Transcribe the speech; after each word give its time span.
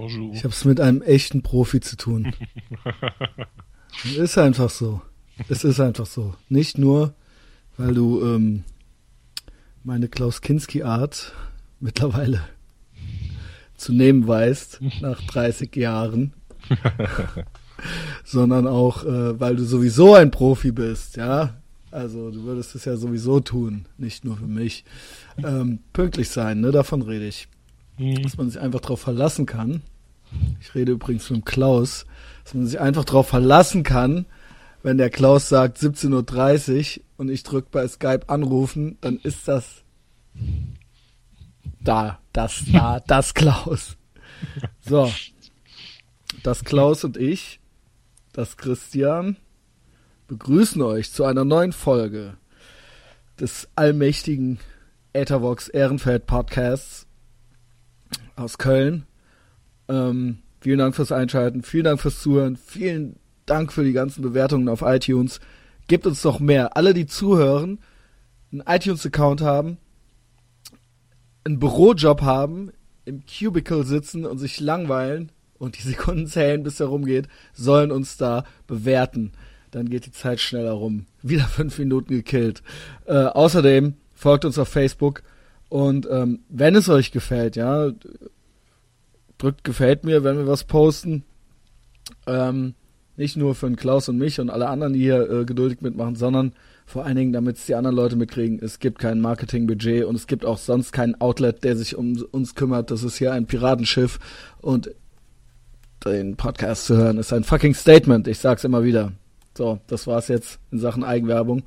Bonjour. 0.00 0.32
Ich 0.32 0.44
habe 0.44 0.54
es 0.54 0.64
mit 0.64 0.80
einem 0.80 1.02
echten 1.02 1.42
Profi 1.42 1.80
zu 1.80 1.94
tun. 1.94 2.34
ist 4.16 4.38
einfach 4.38 4.70
so. 4.70 5.02
Es 5.50 5.62
ist 5.62 5.78
einfach 5.78 6.06
so. 6.06 6.34
Nicht 6.48 6.78
nur, 6.78 7.12
weil 7.76 7.92
du 7.92 8.24
ähm, 8.24 8.64
meine 9.84 10.08
Klaus 10.08 10.40
Kinski-Art 10.40 11.34
mittlerweile 11.80 12.40
zu 13.76 13.92
nehmen 13.92 14.26
weißt, 14.26 14.80
nach 15.02 15.20
30 15.20 15.76
Jahren, 15.76 16.32
sondern 18.24 18.66
auch, 18.66 19.04
äh, 19.04 19.38
weil 19.38 19.56
du 19.56 19.64
sowieso 19.64 20.14
ein 20.14 20.30
Profi 20.30 20.72
bist, 20.72 21.18
ja. 21.18 21.60
Also 21.90 22.30
du 22.30 22.44
würdest 22.44 22.74
es 22.74 22.86
ja 22.86 22.96
sowieso 22.96 23.40
tun, 23.40 23.84
nicht 23.98 24.24
nur 24.24 24.38
für 24.38 24.46
mich. 24.46 24.82
Ähm, 25.44 25.80
pünktlich 25.92 26.30
sein, 26.30 26.60
ne? 26.62 26.70
Davon 26.70 27.02
rede 27.02 27.26
ich. 27.26 27.48
Mhm. 28.00 28.22
Dass 28.22 28.38
man 28.38 28.48
sich 28.48 28.60
einfach 28.60 28.80
darauf 28.80 29.00
verlassen 29.00 29.44
kann. 29.44 29.82
Ich 30.60 30.74
rede 30.74 30.92
übrigens 30.92 31.28
mit 31.28 31.42
dem 31.42 31.44
Klaus, 31.44 32.06
dass 32.44 32.54
man 32.54 32.66
sich 32.66 32.80
einfach 32.80 33.04
darauf 33.04 33.28
verlassen 33.28 33.82
kann, 33.82 34.24
wenn 34.82 34.96
der 34.96 35.10
Klaus 35.10 35.50
sagt 35.50 35.76
17.30 35.76 36.98
Uhr 36.98 37.04
und 37.18 37.28
ich 37.28 37.42
drücke 37.42 37.68
bei 37.70 37.86
Skype 37.86 38.28
anrufen, 38.28 38.96
dann 39.02 39.18
ist 39.18 39.46
das 39.46 39.82
da, 41.80 42.18
das 42.32 42.62
da, 42.72 43.00
das 43.06 43.34
Klaus. 43.34 43.96
So. 44.80 45.12
Das 46.42 46.64
Klaus 46.64 47.04
und 47.04 47.18
ich, 47.18 47.60
das 48.32 48.56
Christian, 48.56 49.36
begrüßen 50.28 50.80
euch 50.80 51.12
zu 51.12 51.24
einer 51.24 51.44
neuen 51.44 51.72
Folge 51.72 52.38
des 53.38 53.68
allmächtigen 53.74 54.58
Ethervox 55.12 55.68
Ehrenfeld 55.68 56.24
Podcasts 56.26 57.06
aus 58.36 58.58
Köln. 58.58 59.06
Ähm, 59.88 60.38
vielen 60.60 60.78
Dank 60.78 60.94
fürs 60.94 61.12
Einschalten, 61.12 61.62
vielen 61.62 61.84
Dank 61.84 62.00
fürs 62.00 62.20
Zuhören, 62.20 62.56
vielen 62.56 63.16
Dank 63.46 63.72
für 63.72 63.84
die 63.84 63.92
ganzen 63.92 64.22
Bewertungen 64.22 64.68
auf 64.68 64.82
iTunes. 64.82 65.40
Gebt 65.88 66.06
uns 66.06 66.22
noch 66.22 66.38
mehr. 66.38 66.76
Alle, 66.76 66.94
die 66.94 67.06
zuhören, 67.06 67.80
einen 68.52 68.62
iTunes-Account 68.66 69.40
haben, 69.40 69.78
einen 71.44 71.58
Bürojob 71.58 72.22
haben, 72.22 72.70
im 73.04 73.24
Cubicle 73.26 73.84
sitzen 73.84 74.24
und 74.24 74.38
sich 74.38 74.60
langweilen 74.60 75.32
und 75.58 75.78
die 75.78 75.82
Sekunden 75.82 76.26
zählen, 76.26 76.62
bis 76.62 76.80
er 76.80 76.86
rumgeht, 76.86 77.28
sollen 77.52 77.90
uns 77.90 78.16
da 78.16 78.44
bewerten. 78.66 79.32
Dann 79.70 79.88
geht 79.88 80.06
die 80.06 80.12
Zeit 80.12 80.40
schneller 80.40 80.72
rum. 80.72 81.06
Wieder 81.22 81.44
fünf 81.44 81.78
Minuten 81.78 82.12
gekillt. 82.12 82.62
Äh, 83.06 83.24
außerdem 83.24 83.94
folgt 84.14 84.44
uns 84.44 84.58
auf 84.58 84.68
Facebook 84.68 85.22
und 85.70 86.06
ähm, 86.10 86.40
wenn 86.48 86.74
es 86.74 86.88
euch 86.88 87.12
gefällt, 87.12 87.56
ja, 87.56 87.92
drückt 89.38 89.64
gefällt 89.64 90.04
mir, 90.04 90.22
wenn 90.22 90.36
wir 90.36 90.46
was 90.46 90.64
posten. 90.64 91.24
Ähm, 92.26 92.74
nicht 93.16 93.36
nur 93.36 93.54
für 93.54 93.66
den 93.66 93.76
Klaus 93.76 94.08
und 94.08 94.18
mich 94.18 94.40
und 94.40 94.50
alle 94.50 94.68
anderen, 94.68 94.92
die 94.92 95.00
hier 95.00 95.30
äh, 95.30 95.44
geduldig 95.44 95.80
mitmachen, 95.80 96.16
sondern 96.16 96.52
vor 96.86 97.04
allen 97.04 97.16
Dingen, 97.16 97.32
damit 97.32 97.56
es 97.56 97.66
die 97.66 97.74
anderen 97.74 97.94
Leute 97.94 98.16
mitkriegen. 98.16 98.58
Es 98.60 98.80
gibt 98.80 98.98
kein 98.98 99.20
Marketingbudget 99.20 100.04
und 100.04 100.16
es 100.16 100.26
gibt 100.26 100.44
auch 100.44 100.58
sonst 100.58 100.90
kein 100.90 101.20
Outlet, 101.20 101.62
der 101.62 101.76
sich 101.76 101.96
um 101.96 102.20
uns 102.32 102.54
kümmert. 102.54 102.90
Das 102.90 103.04
ist 103.04 103.16
hier 103.16 103.32
ein 103.32 103.46
Piratenschiff 103.46 104.18
und 104.60 104.90
den 106.04 106.34
Podcast 106.36 106.86
zu 106.86 106.96
hören 106.96 107.18
ist 107.18 107.32
ein 107.32 107.44
fucking 107.44 107.74
Statement. 107.74 108.26
Ich 108.26 108.38
sag's 108.38 108.64
immer 108.64 108.82
wieder. 108.82 109.12
So, 109.56 109.78
das 109.86 110.06
war's 110.06 110.28
jetzt 110.28 110.58
in 110.72 110.78
Sachen 110.78 111.04
Eigenwerbung. 111.04 111.62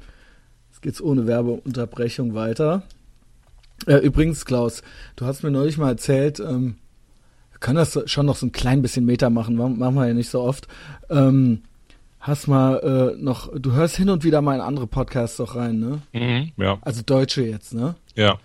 Jetzt 0.71 0.81
geht's 0.81 1.01
ohne 1.01 1.27
Werbeunterbrechung 1.27 2.33
weiter. 2.33 2.83
Äh, 3.87 3.97
übrigens, 3.97 4.45
Klaus, 4.45 4.81
du 5.15 5.25
hast 5.25 5.43
mir 5.43 5.51
neulich 5.51 5.77
mal 5.77 5.89
erzählt, 5.89 6.39
ähm, 6.39 6.75
können 7.59 7.77
das 7.77 7.97
schon 8.05 8.25
noch 8.25 8.35
so 8.35 8.45
ein 8.45 8.51
klein 8.51 8.81
bisschen 8.81 9.05
Meter 9.05 9.29
machen, 9.29 9.55
machen 9.55 9.79
machen 9.79 9.95
wir 9.95 10.07
ja 10.07 10.13
nicht 10.13 10.29
so 10.29 10.41
oft. 10.41 10.67
Ähm, 11.09 11.63
hast 12.19 12.47
mal 12.47 13.15
äh, 13.15 13.21
noch, 13.21 13.51
du 13.57 13.71
hörst 13.71 13.95
hin 13.95 14.09
und 14.09 14.23
wieder 14.23 14.41
mal 14.41 14.55
in 14.55 14.61
andere 14.61 14.87
Podcasts 14.87 15.37
doch 15.37 15.55
rein, 15.55 15.79
ne? 15.79 16.01
Mhm, 16.11 16.51
ja, 16.57 16.77
Also 16.81 17.01
deutsche 17.05 17.43
jetzt, 17.43 17.73
ne? 17.73 17.95
ja. 18.15 18.37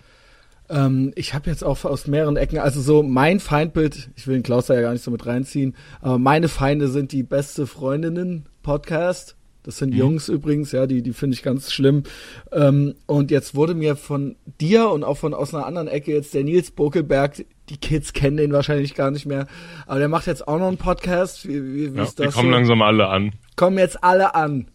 Ähm, 0.71 1.13
ich 1.15 1.33
habe 1.33 1.49
jetzt 1.49 1.65
auch 1.65 1.85
aus 1.87 2.07
mehreren 2.07 2.37
Ecken, 2.37 2.59
also 2.59 2.83
so 2.83 3.03
mein 3.03 3.41
Feindbild, 3.41 4.11
ich 4.17 4.27
will 4.27 4.35
den 4.37 4.43
Klaus 4.43 4.67
da 4.67 4.75
ja 4.75 4.83
gar 4.83 4.93
nicht 4.93 5.03
so 5.03 5.11
mit 5.11 5.25
reinziehen, 5.25 5.75
aber 6.03 6.19
meine 6.19 6.49
Feinde 6.49 6.89
sind 6.89 7.13
die 7.13 7.23
beste 7.23 7.67
Freundinnen 7.67 8.47
Podcast. 8.63 9.38
Das 9.69 9.77
sind 9.77 9.95
Jungs 9.95 10.31
übrigens, 10.31 10.73
ja, 10.73 10.87
die, 10.87 11.03
die 11.03 11.13
finde 11.13 11.35
ich 11.35 11.43
ganz 11.43 11.71
schlimm. 11.71 12.05
Ähm, 12.53 12.95
und 13.05 13.31
jetzt 13.31 13.55
wurde 13.55 13.75
mir 13.75 13.97
von 13.97 14.37
dir 14.63 14.89
und 14.89 15.05
auch 15.05 15.19
von 15.19 15.35
aus 15.35 15.55
einer 15.55 15.67
anderen 15.67 15.89
Ecke 15.89 16.11
jetzt 16.11 16.33
der 16.33 16.43
Nils 16.43 16.71
Bokelberg, 16.71 17.45
die 17.69 17.77
Kids 17.77 18.15
kennen 18.15 18.39
den 18.39 18.51
wahrscheinlich 18.51 18.95
gar 18.95 19.11
nicht 19.11 19.27
mehr, 19.27 19.47
aber 19.87 19.99
der 19.99 20.09
macht 20.09 20.27
jetzt 20.27 20.49
auch 20.49 20.59
noch 20.59 20.69
einen 20.69 20.79
Podcast. 20.79 21.47
Wie, 21.47 21.63
wie, 21.63 21.93
wie 21.93 21.99
ja 21.99 22.03
ist 22.03 22.19
die 22.19 22.23
das? 22.23 22.35
kommen 22.35 22.49
so? 22.49 22.55
langsam 22.55 22.81
alle 22.81 23.09
an. 23.09 23.33
Kommen 23.57 23.77
jetzt 23.77 24.03
alle 24.03 24.35
an. 24.35 24.71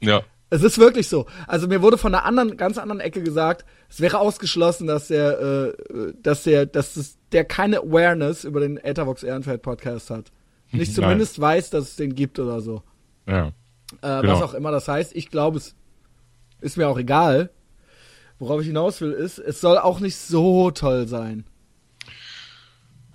Ja. 0.00 0.22
Es 0.48 0.62
ist 0.62 0.78
wirklich 0.78 1.08
so. 1.08 1.26
Also 1.46 1.68
mir 1.68 1.82
wurde 1.82 1.98
von 1.98 2.14
einer 2.14 2.24
anderen, 2.24 2.56
ganz 2.56 2.78
anderen 2.78 3.00
Ecke 3.00 3.22
gesagt, 3.22 3.66
es 3.90 4.00
wäre 4.00 4.18
ausgeschlossen, 4.18 4.86
dass 4.86 5.08
der, 5.08 5.40
äh, 5.40 6.12
dass 6.22 6.44
der, 6.44 6.64
dass 6.64 6.96
es, 6.96 7.18
der 7.32 7.44
keine 7.44 7.80
Awareness 7.80 8.44
über 8.44 8.60
den 8.60 8.78
Ethervox 8.78 9.24
Ehrenfeld 9.24 9.60
Podcast 9.60 10.08
hat. 10.08 10.32
Nicht 10.72 10.88
Nein. 10.96 11.04
zumindest 11.04 11.38
weiß, 11.38 11.68
dass 11.68 11.90
es 11.90 11.96
den 11.96 12.14
gibt 12.14 12.38
oder 12.38 12.62
so. 12.62 12.82
Ja. 13.26 13.52
Äh, 14.02 14.20
Genau. 14.22 14.34
Was 14.34 14.42
auch 14.42 14.54
immer 14.54 14.70
das 14.70 14.88
heißt. 14.88 15.14
Ich 15.16 15.30
glaube, 15.30 15.58
es 15.58 15.74
ist 16.60 16.76
mir 16.76 16.88
auch 16.88 16.98
egal. 16.98 17.50
Worauf 18.38 18.60
ich 18.60 18.68
hinaus 18.68 19.00
will, 19.00 19.12
ist, 19.12 19.38
es 19.38 19.60
soll 19.60 19.78
auch 19.78 19.98
nicht 20.00 20.16
so 20.16 20.70
toll 20.70 21.08
sein. 21.08 21.44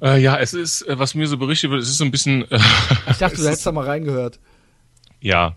Äh, 0.01 0.21
ja, 0.21 0.37
es 0.37 0.53
ist, 0.53 0.81
äh, 0.81 0.99
was 0.99 1.15
mir 1.15 1.27
so 1.27 1.37
berichtet 1.37 1.71
wird, 1.71 1.81
es 1.81 1.87
ist 1.89 1.97
so 1.97 2.03
ein 2.03 2.11
bisschen. 2.11 2.49
Äh, 2.51 2.59
Ich 3.09 3.17
dachte, 3.17 3.37
du 3.37 3.43
hättest 3.43 3.65
da 3.65 3.71
mal 3.71 3.85
reingehört. 3.85 4.39
Ja, 5.21 5.55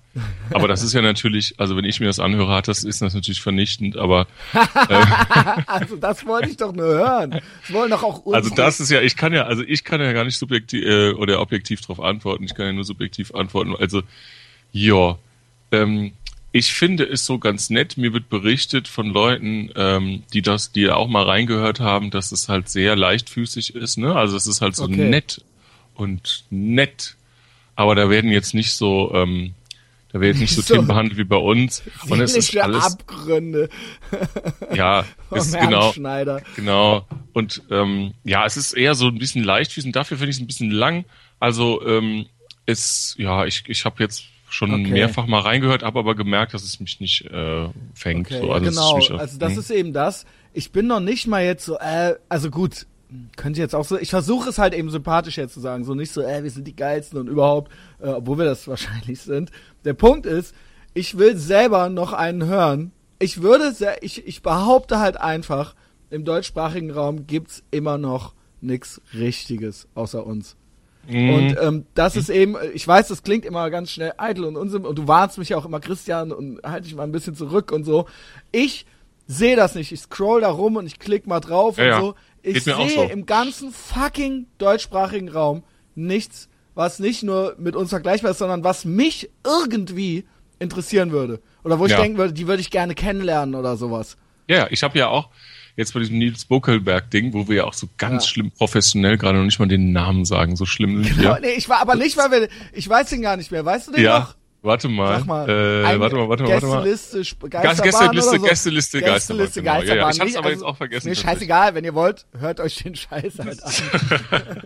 aber 0.52 0.68
das 0.68 0.84
ist 0.84 0.92
ja 0.92 1.02
natürlich, 1.02 1.58
also 1.58 1.76
wenn 1.76 1.84
ich 1.84 1.98
mir 1.98 2.06
das 2.06 2.20
anhöre, 2.20 2.54
hat 2.54 2.68
das 2.68 2.84
ist 2.84 3.02
das 3.02 3.14
natürlich 3.14 3.42
vernichtend, 3.42 3.96
aber 3.96 4.28
Also 5.66 5.96
das 5.96 6.24
wollte 6.24 6.50
ich 6.50 6.56
doch 6.56 6.72
nur 6.72 6.86
hören. 6.86 7.30
Das 7.32 7.72
wollen 7.72 7.90
doch 7.90 8.04
auch 8.04 8.18
unsere 8.20 8.44
also 8.44 8.54
das 8.54 8.78
ist 8.78 8.92
ja, 8.92 9.00
ich 9.00 9.16
kann 9.16 9.32
ja, 9.32 9.46
also 9.46 9.64
ich 9.66 9.82
kann 9.82 10.00
ja 10.00 10.12
gar 10.12 10.24
nicht 10.24 10.38
subjektiv 10.38 10.84
äh, 10.84 11.10
oder 11.14 11.40
objektiv 11.40 11.80
darauf 11.80 11.98
antworten, 11.98 12.44
ich 12.44 12.54
kann 12.54 12.66
ja 12.66 12.72
nur 12.74 12.84
subjektiv 12.84 13.34
antworten. 13.34 13.74
Also 13.76 14.02
ja, 14.76 15.18
ähm, 15.72 16.12
ich 16.52 16.74
finde 16.74 17.04
es 17.04 17.24
so 17.24 17.38
ganz 17.38 17.70
nett. 17.70 17.96
Mir 17.96 18.12
wird 18.12 18.28
berichtet 18.28 18.88
von 18.88 19.06
Leuten, 19.08 19.70
ähm, 19.74 20.22
die 20.32 20.42
das, 20.42 20.70
die 20.72 20.90
auch 20.90 21.08
mal 21.08 21.24
reingehört 21.24 21.80
haben, 21.80 22.10
dass 22.10 22.30
es 22.30 22.48
halt 22.48 22.68
sehr 22.68 22.94
leichtfüßig 22.94 23.74
ist, 23.74 23.96
ne? 23.96 24.14
Also 24.14 24.36
es 24.36 24.46
ist 24.46 24.60
halt 24.60 24.76
so 24.76 24.84
Okay. 24.84 25.08
nett 25.08 25.42
und 25.94 26.44
nett, 26.50 27.16
aber 27.74 27.94
da 27.94 28.10
werden 28.10 28.30
jetzt 28.30 28.52
nicht 28.52 28.72
so, 28.72 29.12
ähm, 29.14 29.54
da 30.12 30.20
jetzt 30.20 30.40
nicht 30.40 30.54
so, 30.54 30.60
So 30.66 30.74
Themen 30.74 30.86
behandelt 30.86 31.18
wie 31.18 31.24
bei 31.24 31.36
uns. 31.36 31.82
Und 32.08 32.20
es 32.20 32.36
ist 32.36 32.54
alles, 32.58 32.84
Abgründe 32.84 33.70
ja, 34.74 35.04
ist 35.30 35.58
genau. 35.58 35.92
Schneider. 35.92 36.42
Genau. 36.54 37.06
Und 37.32 37.62
ähm, 37.70 38.12
ja, 38.24 38.44
es 38.44 38.58
ist 38.58 38.74
eher 38.74 38.94
so 38.94 39.08
ein 39.08 39.18
bisschen 39.18 39.42
leichtfüßig. 39.42 39.92
Dafür 39.92 40.18
finde 40.18 40.30
ich 40.30 40.36
es 40.36 40.42
ein 40.42 40.46
bisschen 40.46 40.70
lang. 40.70 41.06
Also 41.40 41.86
ähm, 41.86 42.26
es, 42.66 43.14
ja, 43.18 43.46
ich, 43.46 43.64
ich 43.68 43.84
habe 43.84 44.02
jetzt 44.02 44.24
schon 44.56 44.72
Okay. 44.72 44.90
mehrfach 44.90 45.26
mal 45.26 45.40
reingehört, 45.40 45.82
habe 45.82 45.98
aber 45.98 46.14
gemerkt, 46.14 46.54
dass 46.54 46.64
es 46.64 46.80
mich 46.80 46.98
nicht 47.00 47.26
äh, 47.26 47.68
fängt. 47.94 48.26
Okay, 48.28 48.40
so. 48.40 48.52
also 48.52 48.70
genau. 48.70 48.96
mich, 48.96 49.10
also 49.10 49.38
das 49.38 49.52
hm. 49.52 49.58
ist 49.58 49.70
eben 49.70 49.92
das. 49.92 50.24
Ich 50.52 50.72
bin 50.72 50.86
noch 50.86 51.00
nicht 51.00 51.26
mal 51.26 51.44
jetzt 51.44 51.66
so, 51.66 51.76
äh, 51.78 52.14
also 52.28 52.50
gut, 52.50 52.86
könnte 53.36 53.60
jetzt 53.60 53.74
auch 53.74 53.84
so, 53.84 53.98
ich 53.98 54.10
versuche 54.10 54.48
es 54.48 54.58
halt 54.58 54.74
eben 54.74 54.90
sympathisch 54.90 55.36
jetzt 55.36 55.54
zu 55.54 55.60
sagen, 55.60 55.84
so 55.84 55.94
nicht 55.94 56.10
so, 56.10 56.22
äh, 56.22 56.42
wir 56.42 56.50
sind 56.50 56.66
die 56.66 56.74
geilsten 56.74 57.18
und 57.20 57.28
überhaupt, 57.28 57.70
äh, 58.00 58.08
obwohl 58.08 58.38
wir 58.38 58.44
das 58.46 58.66
wahrscheinlich 58.68 59.20
sind. 59.20 59.50
Der 59.84 59.94
Punkt 59.94 60.26
ist, 60.26 60.54
ich 60.94 61.18
will 61.18 61.36
selber 61.36 61.88
noch 61.90 62.12
einen 62.12 62.46
hören. 62.46 62.92
Ich 63.18 63.42
würde, 63.42 63.72
sehr, 63.72 64.02
ich, 64.02 64.26
ich 64.26 64.42
behaupte 64.42 64.98
halt 64.98 65.18
einfach, 65.18 65.74
im 66.08 66.24
deutschsprachigen 66.24 66.90
Raum 66.90 67.26
gibt's 67.26 67.62
immer 67.70 67.98
noch 67.98 68.34
nix 68.60 69.00
Richtiges 69.12 69.88
außer 69.94 70.24
uns. 70.26 70.56
Mhm. 71.08 71.30
Und 71.34 71.56
ähm, 71.60 71.86
das 71.94 72.16
ist 72.16 72.28
eben, 72.30 72.56
ich 72.74 72.86
weiß, 72.86 73.08
das 73.08 73.22
klingt 73.22 73.44
immer 73.44 73.70
ganz 73.70 73.90
schnell 73.90 74.12
eitel 74.18 74.44
und 74.44 74.56
unsinn 74.56 74.84
und 74.84 74.98
du 74.98 75.06
warnst 75.08 75.38
mich 75.38 75.50
ja 75.50 75.56
auch 75.56 75.64
immer, 75.64 75.80
Christian, 75.80 76.32
und 76.32 76.60
halt 76.62 76.84
dich 76.84 76.94
mal 76.94 77.04
ein 77.04 77.12
bisschen 77.12 77.34
zurück 77.34 77.70
und 77.72 77.84
so. 77.84 78.06
Ich 78.52 78.86
sehe 79.26 79.56
das 79.56 79.74
nicht. 79.74 79.92
Ich 79.92 80.00
scroll 80.00 80.40
da 80.40 80.50
rum 80.50 80.76
und 80.76 80.86
ich 80.86 80.98
klick 80.98 81.26
mal 81.26 81.40
drauf 81.40 81.78
Ja, 81.78 81.84
und 81.84 81.90
ja. 81.90 82.00
so. 82.00 82.14
Ich 82.42 82.62
sehe 82.62 82.88
so. 82.90 83.02
im 83.02 83.26
ganzen 83.26 83.72
fucking 83.72 84.46
deutschsprachigen 84.58 85.28
Raum 85.28 85.64
nichts, 85.96 86.48
was 86.74 86.98
nicht 87.00 87.22
nur 87.22 87.54
mit 87.58 87.74
uns 87.74 87.90
vergleichbar 87.90 88.30
ist, 88.32 88.38
sondern 88.38 88.62
was 88.62 88.84
mich 88.84 89.30
irgendwie 89.44 90.24
interessieren 90.58 91.10
würde. 91.10 91.40
Oder 91.64 91.78
wo 91.78 91.86
ich 91.86 91.92
Ja. 91.92 92.00
denken 92.00 92.18
würde, 92.18 92.32
die 92.32 92.46
würde 92.46 92.60
ich 92.60 92.70
gerne 92.70 92.94
kennenlernen 92.94 93.54
oder 93.54 93.76
sowas. 93.76 94.16
ja, 94.48 94.58
ja, 94.58 94.66
ich 94.70 94.82
habe 94.84 94.96
ja 94.98 95.08
auch 95.08 95.28
jetzt 95.76 95.92
bei 95.94 96.00
diesem 96.00 96.18
Nils 96.18 96.44
Bokelberg-Ding, 96.46 97.32
wo 97.34 97.48
wir 97.48 97.56
ja 97.56 97.64
auch 97.64 97.74
so 97.74 97.88
ganz 97.98 98.24
Ja. 98.24 98.30
schlimm 98.30 98.50
professionell 98.50 99.18
gerade 99.18 99.38
noch 99.38 99.44
nicht 99.44 99.58
mal 99.58 99.68
den 99.68 99.92
Namen 99.92 100.24
sagen, 100.24 100.56
so 100.56 100.64
schlimm 100.66 101.04
sind 101.04 101.16
Genau, 101.16 101.34
wir. 101.34 101.40
nee, 101.40 101.52
ich 101.56 101.68
war 101.68 101.80
aber 101.80 101.94
nicht, 101.94 102.16
weil 102.16 102.30
wir, 102.30 102.48
ich 102.72 102.88
weiß 102.88 103.10
den 103.10 103.22
gar 103.22 103.36
nicht 103.36 103.50
mehr. 103.50 103.64
Weißt 103.64 103.88
du 103.88 103.92
den 103.92 104.02
Ja, 104.02 104.18
noch? 104.20 104.34
warte 104.62 104.88
mal. 104.88 105.22
Mal, 105.24 105.48
äh, 105.48 106.00
warte 106.00 106.16
mal, 106.16 106.28
warte 106.28 106.42
mal, 106.44 106.50
warte 106.52 106.66
mal. 106.66 106.82
Gästeliste, 106.84 107.48
Geisterbahn 107.48 107.84
Gästeliste, 108.12 108.36
so. 108.38 108.42
Gästeliste, 108.42 109.00
Geisterbahn, 109.00 109.14
Gästeliste, 109.44 109.62
genau. 109.62 109.72
Ja, 109.74 109.82
ja, 109.82 109.94
Geisterbahn. 110.06 110.12
ich 110.12 110.20
hab's 110.34 110.36
aber 110.36 110.50
jetzt 110.50 110.62
auch 110.64 110.76
vergessen, 110.76 111.08
mir 111.08 111.14
scheißegal, 111.14 111.74
wenn 111.74 111.84
ihr 111.84 111.94
wollt, 111.94 112.26
hört 112.38 112.60
euch 112.60 112.76
den 112.82 112.94
Scheiß 112.96 113.38
halt 113.38 113.62
an. 113.62 114.62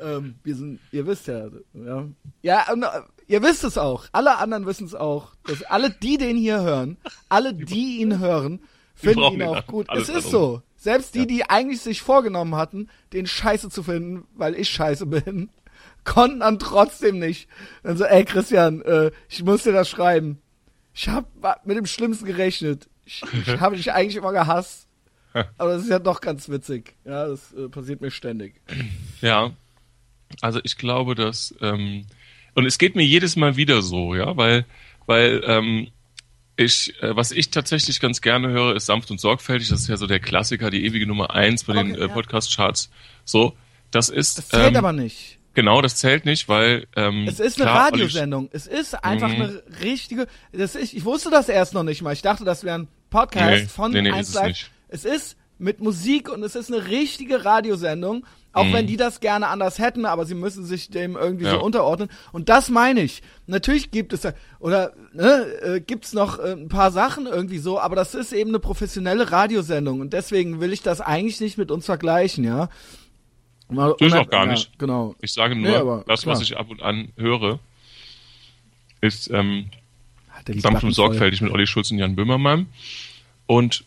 ähm, 0.00 0.34
wir 0.44 0.54
sind, 0.54 0.80
ihr 0.92 1.06
wisst 1.06 1.26
ja, 1.28 1.46
ja, 1.74 2.04
ja, 2.42 2.72
und, 2.72 2.82
äh, 2.82 2.86
ihr 3.26 3.42
wisst 3.42 3.64
es 3.64 3.78
auch. 3.78 4.04
Alle 4.12 4.38
anderen 4.38 4.66
wissen 4.66 4.86
es 4.86 4.94
auch. 4.94 5.32
Dass 5.46 5.62
alle, 5.62 5.90
die 5.90 6.18
den 6.18 6.36
hier 6.36 6.60
hören, 6.62 6.96
alle, 7.28 7.54
die 7.54 7.98
ihn 8.00 8.18
hören, 8.18 8.60
finden 8.98 9.34
ihn 9.34 9.42
auch 9.42 9.66
gut. 9.66 9.86
Es 9.94 10.08
ist 10.08 10.30
so. 10.30 10.62
Selbst 10.76 11.14
die, 11.14 11.26
die 11.26 11.48
eigentlich 11.48 11.80
sich 11.80 12.02
vorgenommen 12.02 12.54
hatten, 12.54 12.88
den 13.12 13.26
Scheiße 13.26 13.68
zu 13.68 13.82
finden, 13.82 14.26
weil 14.34 14.54
ich 14.54 14.68
Scheiße 14.68 15.06
bin, 15.06 15.50
konnten 16.04 16.40
dann 16.40 16.58
trotzdem 16.58 17.18
nicht. 17.18 17.48
Dann 17.82 17.96
so, 17.96 18.04
ey 18.04 18.24
Christian, 18.24 18.82
äh, 18.82 19.10
ich 19.28 19.42
muss 19.42 19.64
dir 19.64 19.72
das 19.72 19.88
schreiben. 19.88 20.40
Ich 20.94 21.08
habe 21.08 21.26
mit 21.64 21.76
dem 21.76 21.86
Schlimmsten 21.86 22.26
gerechnet. 22.26 22.88
Ich, 23.04 23.22
ich 23.32 23.48
habe 23.60 23.76
dich 23.76 23.92
eigentlich 23.92 24.16
immer 24.16 24.32
gehasst. 24.32 24.86
Aber 25.56 25.70
das 25.70 25.82
ist 25.82 25.90
ja 25.90 25.98
doch 25.98 26.20
ganz 26.20 26.48
witzig. 26.48 26.96
Ja, 27.04 27.28
das 27.28 27.52
äh, 27.52 27.68
passiert 27.68 28.00
mir 28.00 28.10
ständig. 28.10 28.60
Ja, 29.20 29.52
also 30.40 30.60
ich 30.64 30.76
glaube, 30.76 31.14
dass 31.14 31.54
ähm, 31.60 32.06
und 32.54 32.66
es 32.66 32.78
geht 32.78 32.96
mir 32.96 33.04
jedes 33.04 33.36
Mal 33.36 33.56
wieder 33.56 33.82
so, 33.82 34.14
ja, 34.14 34.36
weil 34.36 34.66
weil 35.06 35.42
ähm, 35.46 35.88
ich, 36.58 37.00
äh, 37.02 37.14
was 37.14 37.30
ich 37.30 37.50
tatsächlich 37.50 38.00
ganz 38.00 38.20
gerne 38.20 38.48
höre, 38.48 38.74
ist 38.74 38.86
sanft 38.86 39.10
und 39.12 39.20
sorgfältig. 39.20 39.68
Das 39.68 39.80
ist 39.80 39.88
ja 39.88 39.96
so 39.96 40.06
der 40.06 40.18
Klassiker, 40.18 40.70
die 40.70 40.84
ewige 40.84 41.06
Nummer 41.06 41.30
eins 41.30 41.64
bei 41.64 41.78
okay, 41.78 41.92
den 41.92 42.02
äh, 42.02 42.08
Podcast-Charts. 42.08 42.90
So, 43.24 43.56
das 43.92 44.08
ist. 44.08 44.38
Das 44.38 44.48
zählt 44.48 44.70
ähm, 44.70 44.76
aber 44.76 44.92
nicht. 44.92 45.38
Genau, 45.54 45.80
das 45.82 45.96
zählt 45.96 46.24
nicht, 46.24 46.48
weil 46.48 46.86
ähm, 46.96 47.26
es 47.28 47.38
ist 47.38 47.60
eine 47.60 47.70
klar, 47.70 47.86
Radiosendung. 47.86 48.48
Es 48.52 48.66
ist 48.66 48.94
einfach 49.04 49.28
mhm. 49.28 49.42
eine 49.42 49.62
richtige. 49.82 50.26
Das 50.52 50.74
ist, 50.74 50.94
ich 50.94 51.04
wusste 51.04 51.30
das 51.30 51.48
erst 51.48 51.74
noch 51.74 51.84
nicht 51.84 52.02
mal. 52.02 52.12
Ich 52.12 52.22
dachte, 52.22 52.44
das 52.44 52.64
wäre 52.64 52.80
ein 52.80 52.88
Podcast 53.08 53.62
nee, 53.62 53.68
von 53.68 53.92
nee, 53.92 54.02
nee, 54.02 54.10
1 54.10 54.34
Live. 54.34 54.70
Es 54.88 55.04
ist 55.04 55.36
mit 55.58 55.80
Musik 55.80 56.28
und 56.28 56.42
es 56.42 56.56
ist 56.56 56.72
eine 56.72 56.88
richtige 56.88 57.44
Radiosendung, 57.44 58.26
auch 58.52 58.64
mhm. 58.64 58.72
wenn 58.72 58.86
die 58.86 58.96
das 58.96 59.20
gerne 59.20 59.48
anders 59.48 59.78
hätten, 59.78 60.04
aber 60.06 60.24
sie 60.24 60.34
müssen 60.34 60.64
sich 60.64 60.90
dem 60.90 61.16
irgendwie 61.16 61.44
ja. 61.44 61.52
so 61.52 61.62
unterordnen. 61.62 62.08
Und 62.32 62.48
das 62.48 62.70
meine 62.70 63.02
ich. 63.02 63.22
Natürlich 63.46 63.90
gibt 63.90 64.12
es 64.12 64.26
oder 64.58 64.92
ne, 65.12 65.46
äh, 65.62 65.80
gibt's 65.80 66.12
noch 66.12 66.38
äh, 66.38 66.52
ein 66.52 66.68
paar 66.68 66.90
Sachen 66.90 67.26
irgendwie 67.26 67.58
so, 67.58 67.78
aber 67.78 67.96
das 67.96 68.14
ist 68.14 68.32
eben 68.32 68.50
eine 68.50 68.58
professionelle 68.58 69.30
Radiosendung 69.30 70.00
und 70.00 70.12
deswegen 70.12 70.60
will 70.60 70.72
ich 70.72 70.82
das 70.82 71.00
eigentlich 71.00 71.40
nicht 71.40 71.58
mit 71.58 71.70
uns 71.70 71.86
vergleichen, 71.86 72.44
ja. 72.44 72.68
Mal, 73.70 73.94
das 73.98 74.08
ist 74.08 74.14
auch 74.14 74.30
gar 74.30 74.46
nicht. 74.46 74.64
Ja, 74.64 74.74
genau. 74.78 75.14
Ich 75.20 75.32
sage 75.32 75.54
nur, 75.54 75.66
nee, 75.98 76.02
das, 76.06 76.22
klar. 76.22 76.34
was 76.34 76.42
ich 76.42 76.56
ab 76.56 76.70
und 76.70 76.82
an 76.82 77.12
höre, 77.16 77.58
ist 79.02 79.30
ähm, 79.30 79.66
sanft 80.56 80.84
und 80.84 80.92
sorgfältig 80.92 81.42
mit 81.42 81.52
Olli 81.52 81.66
Schulz 81.66 81.90
und 81.90 81.98
Jan 81.98 82.16
Böhmermann. 82.16 82.66
Und 83.46 83.84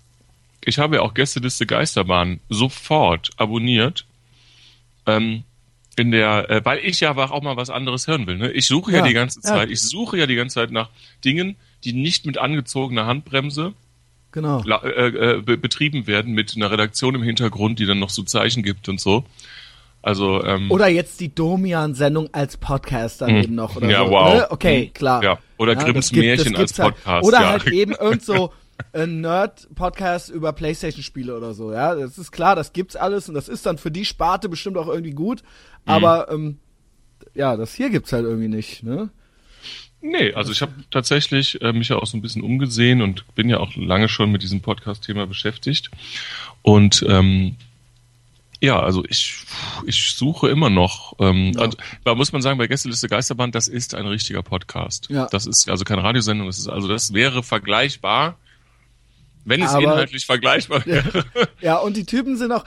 ich 0.63 0.77
habe 0.77 0.97
ja 0.97 1.01
auch 1.01 1.13
Gästeliste 1.13 1.65
Geisterbahn 1.65 2.39
sofort 2.49 3.31
abonniert. 3.37 4.05
Ähm, 5.05 5.43
in 5.97 6.11
der, 6.11 6.49
äh, 6.49 6.61
weil 6.63 6.79
ich 6.79 6.99
ja 7.01 7.15
auch 7.15 7.41
mal 7.41 7.57
was 7.57 7.69
anderes 7.69 8.07
hören 8.07 8.25
will. 8.25 8.37
Ne? 8.37 8.51
Ich 8.51 8.67
suche 8.67 8.91
ja, 8.91 8.99
ja 8.99 9.07
die 9.07 9.13
ganze 9.13 9.41
Zeit, 9.41 9.67
ja. 9.67 9.73
ich 9.73 9.81
suche 9.81 10.17
ja 10.17 10.25
die 10.25 10.35
ganze 10.35 10.55
Zeit 10.55 10.71
nach 10.71 10.89
Dingen, 11.25 11.57
die 11.83 11.93
nicht 11.93 12.25
mit 12.25 12.37
angezogener 12.37 13.05
Handbremse 13.05 13.73
genau. 14.31 14.63
äh, 14.63 15.37
äh, 15.37 15.41
betrieben 15.41 16.07
werden, 16.07 16.33
mit 16.33 16.55
einer 16.55 16.71
Redaktion 16.71 17.15
im 17.15 17.23
Hintergrund, 17.23 17.79
die 17.79 17.85
dann 17.85 17.99
noch 17.99 18.09
so 18.09 18.23
Zeichen 18.23 18.63
gibt 18.63 18.87
und 18.87 18.99
so. 19.01 19.25
Also 20.03 20.43
ähm, 20.43 20.71
oder 20.71 20.87
jetzt 20.87 21.19
die 21.19 21.33
Domian-Sendung 21.33 22.29
als 22.31 22.57
Podcast 22.57 23.21
dann 23.21 23.29
hm. 23.29 23.43
eben 23.43 23.55
noch 23.55 23.75
oder 23.75 23.87
ja, 23.87 24.03
so. 24.03 24.11
Wow. 24.11 24.33
Ne? 24.33 24.47
Okay, 24.49 24.85
hm. 24.85 24.93
klar. 24.93 25.23
Ja. 25.23 25.39
Oder 25.57 25.73
ja, 25.73 25.83
Grimms 25.83 26.09
gibt, 26.09 26.25
Märchen 26.25 26.55
als 26.55 26.73
Podcast. 26.73 27.05
Halt. 27.05 27.23
Oder 27.23 27.41
ja. 27.41 27.49
halt 27.49 27.67
eben 27.67 27.91
irgend 27.91 28.23
so 28.23 28.51
ein 28.93 29.21
Nerd-Podcast 29.21 30.29
über 30.29 30.53
Playstation-Spiele 30.53 31.35
oder 31.35 31.53
so, 31.53 31.71
ja. 31.71 31.95
Das 31.95 32.17
ist 32.17 32.31
klar, 32.31 32.55
das 32.55 32.73
gibt's 32.73 32.95
alles 32.95 33.29
und 33.29 33.35
das 33.35 33.47
ist 33.47 33.65
dann 33.65 33.77
für 33.77 33.91
die 33.91 34.05
Sparte 34.05 34.49
bestimmt 34.49 34.77
auch 34.77 34.87
irgendwie 34.87 35.11
gut. 35.11 35.43
Aber 35.85 36.27
mhm. 36.31 36.45
ähm, 36.45 36.59
ja, 37.33 37.55
das 37.55 37.73
hier 37.73 37.89
gibt's 37.89 38.13
halt 38.13 38.25
irgendwie 38.25 38.47
nicht, 38.47 38.83
ne? 38.83 39.09
Nee, 40.01 40.33
also 40.33 40.51
ich 40.51 40.63
habe 40.63 40.73
tatsächlich 40.89 41.61
äh, 41.61 41.73
mich 41.73 41.89
ja 41.89 41.97
auch 41.97 42.07
so 42.07 42.17
ein 42.17 42.23
bisschen 42.23 42.41
umgesehen 42.41 43.03
und 43.03 43.23
bin 43.35 43.49
ja 43.49 43.59
auch 43.59 43.75
lange 43.75 44.09
schon 44.09 44.31
mit 44.31 44.41
diesem 44.41 44.61
Podcast-Thema 44.61 45.27
beschäftigt. 45.27 45.91
Und 46.63 47.05
ähm, 47.07 47.55
ja, 48.59 48.79
also 48.79 49.03
ich, 49.07 49.35
ich 49.85 50.13
suche 50.13 50.49
immer 50.49 50.71
noch. 50.71 51.15
Ähm, 51.19 51.51
ja. 51.55 51.69
Da 52.03 52.15
muss 52.15 52.31
man 52.31 52.41
sagen, 52.41 52.57
bei 52.57 52.67
Gästeliste 52.67 53.09
Geisterbahn, 53.09 53.51
das 53.51 53.67
ist 53.67 53.93
ein 53.93 54.07
richtiger 54.07 54.41
Podcast. 54.41 55.07
Ja. 55.09 55.27
Das 55.29 55.45
ist 55.45 55.69
also 55.69 55.83
keine 55.83 56.03
Radiosendung, 56.03 56.47
das 56.47 56.57
ist 56.57 56.67
also 56.67 56.87
das 56.87 57.13
wäre 57.13 57.43
vergleichbar 57.43 58.37
wenn 59.45 59.61
es 59.61 59.71
Aber, 59.71 59.83
inhaltlich 59.83 60.25
vergleichbar 60.25 60.85
wäre. 60.85 61.25
Ja, 61.61 61.77
und 61.77 61.95
die 61.95 62.05
Typen 62.05 62.37
sind 62.37 62.51
auch 62.51 62.65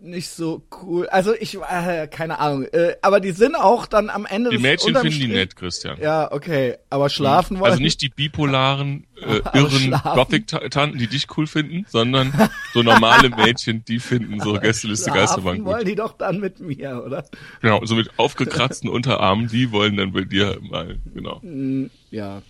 nicht 0.00 0.30
so 0.30 0.62
cool. 0.82 1.08
Also 1.08 1.34
ich, 1.34 1.56
äh, 1.56 2.06
keine 2.08 2.38
Ahnung. 2.38 2.64
Äh, 2.64 2.96
aber 3.02 3.20
die 3.20 3.32
sind 3.32 3.56
auch 3.56 3.86
dann 3.86 4.10
am 4.10 4.26
Ende. 4.26 4.50
Die 4.50 4.58
Mädchen 4.58 4.94
finden 4.94 5.12
Strich, 5.12 5.18
die 5.18 5.32
nett, 5.32 5.56
Christian. 5.56 5.98
Ja, 6.00 6.30
okay. 6.30 6.76
Aber 6.88 7.08
schlafen 7.08 7.56
also 7.56 7.62
wollen. 7.62 7.72
Also 7.72 7.82
nicht 7.82 8.00
die 8.00 8.08
bipolaren, 8.08 9.06
äh, 9.16 9.40
irren 9.54 9.90
Gothic-Tanten, 9.90 10.98
die 10.98 11.08
dich 11.08 11.26
cool 11.36 11.46
finden, 11.46 11.84
sondern 11.88 12.32
so 12.72 12.82
normale 12.82 13.30
Mädchen, 13.30 13.84
die 13.86 13.98
finden 13.98 14.40
so 14.40 14.52
Gästeliste 14.60 15.10
Geisterbahn 15.10 15.58
gut. 15.58 15.66
wollen 15.66 15.84
die 15.84 15.96
doch 15.96 16.12
dann 16.12 16.38
mit 16.38 16.60
mir, 16.60 17.02
oder? 17.04 17.24
Genau, 17.60 17.84
so 17.84 17.96
mit 17.96 18.18
aufgekratzten 18.18 18.88
Unterarmen, 18.88 19.48
die 19.48 19.72
wollen 19.72 19.96
dann 19.96 20.12
bei 20.12 20.22
dir 20.22 20.58
mal, 20.60 20.98
genau. 21.12 21.40
Mm, 21.42 21.86
ja. 22.10 22.42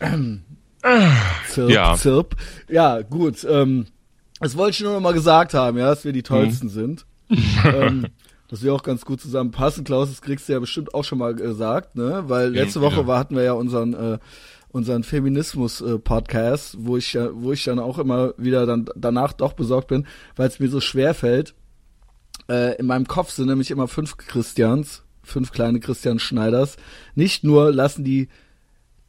Zirp, 1.48 1.70
ja. 1.70 1.94
Zirp. 1.94 2.36
Ja, 2.68 3.02
gut. 3.02 3.46
Ähm, 3.48 3.86
das 4.40 4.56
wollte 4.56 4.72
ich 4.72 4.80
nur 4.80 4.94
noch 4.94 5.00
mal 5.00 5.12
gesagt 5.12 5.54
haben, 5.54 5.78
ja, 5.78 5.88
dass 5.88 6.04
wir 6.04 6.12
die 6.12 6.22
tollsten 6.22 6.66
mhm. 6.66 6.70
sind. 6.70 7.06
ähm, 7.64 8.06
dass 8.48 8.62
wir 8.62 8.74
auch 8.74 8.82
ganz 8.82 9.04
gut 9.04 9.20
zusammenpassen. 9.20 9.84
Klaus, 9.84 10.10
das 10.10 10.20
kriegst 10.20 10.48
du 10.48 10.52
ja 10.52 10.58
bestimmt 10.58 10.94
auch 10.94 11.04
schon 11.04 11.18
mal 11.18 11.34
gesagt, 11.34 11.96
ne? 11.96 12.24
Weil 12.26 12.50
letzte 12.50 12.80
Woche 12.80 13.00
ja. 13.00 13.06
War, 13.06 13.18
hatten 13.18 13.36
wir 13.36 13.44
ja 13.44 13.52
unseren 13.52 13.94
äh, 13.94 14.18
unseren 14.72 15.04
Feminismus-Podcast, 15.04 16.74
äh, 16.74 16.78
wo 16.80 16.96
ich 16.96 17.12
ja, 17.12 17.28
wo 17.32 17.52
ich 17.52 17.64
dann 17.64 17.78
auch 17.78 17.98
immer 17.98 18.34
wieder 18.36 18.66
dann 18.66 18.86
danach 18.96 19.32
doch 19.32 19.52
besorgt 19.52 19.88
bin, 19.88 20.06
weil 20.34 20.48
es 20.48 20.58
mir 20.58 20.68
so 20.68 20.80
schwer 20.80 21.14
fällt. 21.14 21.54
Äh, 22.48 22.76
in 22.76 22.86
meinem 22.86 23.06
Kopf 23.06 23.30
sind 23.30 23.46
nämlich 23.46 23.70
immer 23.70 23.86
fünf 23.86 24.16
Christians, 24.16 25.04
fünf 25.22 25.52
kleine 25.52 25.78
Christian 25.78 26.18
Schneiders. 26.18 26.76
Nicht 27.14 27.44
nur 27.44 27.72
lassen 27.72 28.02
die 28.02 28.28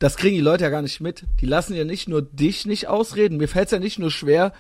das 0.04 0.18
kriegen 0.18 0.36
die 0.36 0.42
Leute 0.42 0.66
ja 0.66 0.70
gar 0.70 0.82
nicht 0.82 1.00
mit. 1.00 1.24
Die 1.40 1.46
lassen 1.46 1.76
ja 1.76 1.86
nicht 1.86 2.10
nur 2.10 2.22
dich 2.22 2.66
nicht 2.66 2.90
ausreden. 2.90 3.38
Mir 3.38 3.48
fällt 3.48 3.68
es 3.68 3.72
ja 3.72 3.80
nicht 3.80 4.00
nur 4.00 4.12
schwer, 4.12 4.52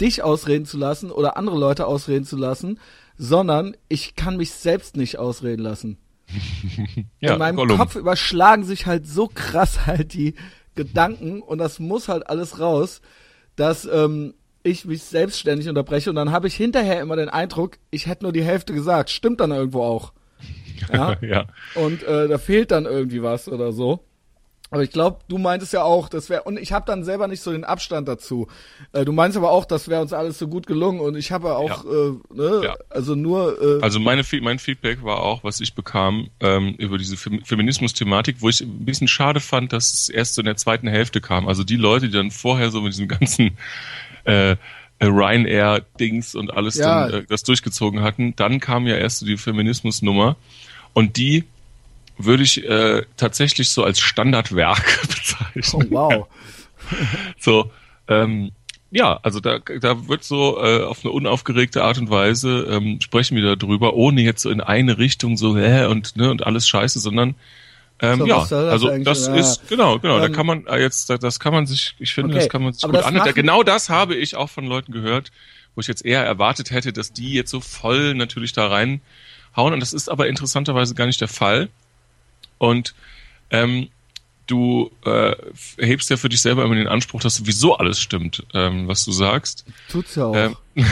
dich 0.00 0.22
ausreden 0.22 0.66
zu 0.66 0.78
lassen 0.78 1.10
oder 1.10 1.36
andere 1.36 1.58
Leute 1.58 1.88
ausreden 1.88 2.24
zu 2.24 2.36
lassen, 2.36 2.78
sondern 3.18 3.76
ich 3.88 4.14
kann 4.14 4.36
mich 4.36 4.52
selbst 4.52 4.96
nicht 4.96 5.18
ausreden 5.18 5.62
lassen. 5.62 5.98
ja, 7.20 7.32
In 7.32 7.40
meinem 7.40 7.56
Gollum. 7.56 7.76
Kopf 7.76 7.96
überschlagen 7.96 8.62
sich 8.62 8.86
halt 8.86 9.04
so 9.04 9.26
krass 9.26 9.80
halt 9.86 10.14
die 10.14 10.36
Gedanken 10.76 11.42
und 11.42 11.58
das 11.58 11.80
muss 11.80 12.06
halt 12.06 12.30
alles 12.30 12.60
raus, 12.60 13.00
dass 13.56 13.86
ähm, 13.86 14.34
ich 14.62 14.84
mich 14.84 15.02
selbstständig 15.02 15.68
unterbreche 15.68 16.08
und 16.08 16.14
dann 16.14 16.30
habe 16.30 16.46
ich 16.46 16.54
hinterher 16.54 17.00
immer 17.00 17.16
den 17.16 17.28
Eindruck, 17.28 17.78
ich 17.90 18.06
hätte 18.06 18.22
nur 18.22 18.32
die 18.32 18.44
Hälfte 18.44 18.72
gesagt. 18.72 19.10
Stimmt 19.10 19.40
dann 19.40 19.50
irgendwo 19.50 19.82
auch. 19.82 20.12
Ja. 20.92 21.16
ja. 21.22 21.46
Und 21.76 22.02
äh, 22.02 22.26
da 22.28 22.36
fehlt 22.36 22.72
dann 22.72 22.84
irgendwie 22.84 23.22
was 23.22 23.48
oder 23.48 23.72
so. 23.72 24.04
Aber 24.70 24.82
ich 24.82 24.90
glaube, 24.90 25.18
du 25.28 25.38
meintest 25.38 25.72
ja 25.72 25.82
auch, 25.82 26.08
das 26.08 26.30
wäre 26.30 26.42
und 26.44 26.58
ich 26.58 26.72
habe 26.72 26.84
dann 26.86 27.04
selber 27.04 27.28
nicht 27.28 27.42
so 27.42 27.52
den 27.52 27.64
Abstand 27.64 28.08
dazu. 28.08 28.48
Äh, 28.92 29.04
du 29.04 29.12
meinst 29.12 29.36
aber 29.36 29.50
auch, 29.50 29.66
das 29.66 29.88
wäre 29.88 30.02
uns 30.02 30.12
alles 30.12 30.38
so 30.38 30.48
gut 30.48 30.66
gelungen 30.66 31.00
und 31.00 31.16
ich 31.16 31.32
habe 31.32 31.54
auch, 31.56 31.84
ja. 31.84 31.90
äh, 31.90 32.34
ne, 32.34 32.60
ja. 32.64 32.76
also 32.88 33.14
nur. 33.14 33.60
Äh, 33.60 33.82
also 33.82 34.00
meine 34.00 34.24
mein 34.40 34.58
Feedback 34.58 35.04
war 35.04 35.20
auch, 35.20 35.44
was 35.44 35.60
ich 35.60 35.74
bekam 35.74 36.28
ähm, 36.40 36.74
über 36.78 36.98
diese 36.98 37.16
Feminismus-Thematik, 37.16 38.36
wo 38.40 38.48
ich 38.48 38.62
ein 38.62 38.84
bisschen 38.84 39.06
schade 39.06 39.40
fand, 39.40 39.72
dass 39.72 39.92
es 39.92 40.08
erst 40.08 40.34
so 40.34 40.40
in 40.40 40.46
der 40.46 40.56
zweiten 40.56 40.88
Hälfte 40.88 41.20
kam. 41.20 41.46
Also 41.46 41.62
die 41.62 41.76
Leute, 41.76 42.06
die 42.06 42.16
dann 42.16 42.30
vorher 42.30 42.70
so 42.70 42.80
mit 42.80 42.94
diesem 42.94 43.06
ganzen 43.06 43.56
äh, 44.24 44.56
Ryanair-Dings 45.00 46.34
und 46.34 46.52
alles 46.52 46.76
ja. 46.76 47.08
dann 47.08 47.20
äh, 47.20 47.26
das 47.28 47.42
durchgezogen 47.42 48.00
hatten, 48.00 48.34
dann 48.36 48.60
kam 48.60 48.86
ja 48.86 48.96
erst 48.96 49.18
so 49.18 49.26
die 49.26 49.36
Feminismus-Nummer 49.36 50.36
und 50.94 51.16
die 51.16 51.44
würde 52.16 52.42
ich 52.42 52.64
äh, 52.64 53.04
tatsächlich 53.16 53.70
so 53.70 53.84
als 53.84 54.00
Standardwerk 54.00 55.02
bezeichnen. 55.08 55.88
Oh, 55.90 55.94
wow. 55.94 56.26
so, 57.38 57.70
ähm, 58.08 58.52
ja, 58.90 59.18
also 59.22 59.40
da, 59.40 59.58
da 59.58 60.06
wird 60.06 60.22
so 60.22 60.62
äh, 60.62 60.84
auf 60.84 61.04
eine 61.04 61.12
unaufgeregte 61.12 61.82
Art 61.82 61.98
und 61.98 62.10
Weise 62.10 62.68
ähm, 62.70 63.00
sprechen 63.00 63.36
wir 63.36 63.56
darüber, 63.56 63.94
ohne 63.94 64.22
jetzt 64.22 64.42
so 64.42 64.50
in 64.50 64.60
eine 64.60 64.98
Richtung 64.98 65.36
so 65.36 65.56
hä 65.56 65.86
und 65.86 66.16
ne 66.16 66.30
und 66.30 66.46
alles 66.46 66.68
Scheiße, 66.68 67.00
sondern 67.00 67.34
ähm, 68.00 68.20
so, 68.20 68.26
ja, 68.26 68.38
das 68.40 68.52
also 68.52 68.98
das 68.98 69.26
ja. 69.26 69.34
ist 69.34 69.68
genau, 69.68 69.98
genau. 69.98 70.16
Ähm, 70.16 70.22
da 70.22 70.28
kann 70.28 70.46
man 70.46 70.66
äh, 70.66 70.80
jetzt, 70.80 71.10
das 71.10 71.40
kann 71.40 71.52
man 71.52 71.66
sich, 71.66 71.94
ich 71.98 72.12
finde, 72.12 72.30
okay, 72.30 72.40
das 72.40 72.48
kann 72.48 72.62
man 72.62 72.72
sich 72.72 72.82
gut 72.82 72.96
anhören. 72.96 73.34
Genau 73.34 73.62
das 73.62 73.88
habe 73.88 74.14
ich 74.14 74.36
auch 74.36 74.50
von 74.50 74.66
Leuten 74.66 74.92
gehört, 74.92 75.30
wo 75.74 75.80
ich 75.80 75.86
jetzt 75.86 76.04
eher 76.04 76.24
erwartet 76.24 76.70
hätte, 76.70 76.92
dass 76.92 77.12
die 77.12 77.32
jetzt 77.32 77.50
so 77.50 77.60
voll 77.60 78.14
natürlich 78.14 78.52
da 78.52 78.66
reinhauen. 78.66 79.74
Und 79.74 79.80
das 79.80 79.92
ist 79.92 80.08
aber 80.08 80.28
interessanterweise 80.28 80.94
gar 80.94 81.06
nicht 81.06 81.20
der 81.20 81.28
Fall. 81.28 81.68
Und 82.58 82.94
ähm, 83.50 83.88
du 84.46 84.90
äh, 85.04 85.34
hebst 85.78 86.10
ja 86.10 86.16
für 86.16 86.28
dich 86.28 86.42
selber 86.42 86.64
immer 86.64 86.74
den 86.74 86.88
Anspruch, 86.88 87.20
dass 87.20 87.36
sowieso 87.36 87.76
alles 87.76 88.00
stimmt, 88.00 88.44
ähm, 88.54 88.88
was 88.88 89.04
du 89.04 89.12
sagst. 89.12 89.64
Tut's 89.90 90.14
ja 90.14 90.26
auch. 90.26 90.34
Ähm, 90.34 90.56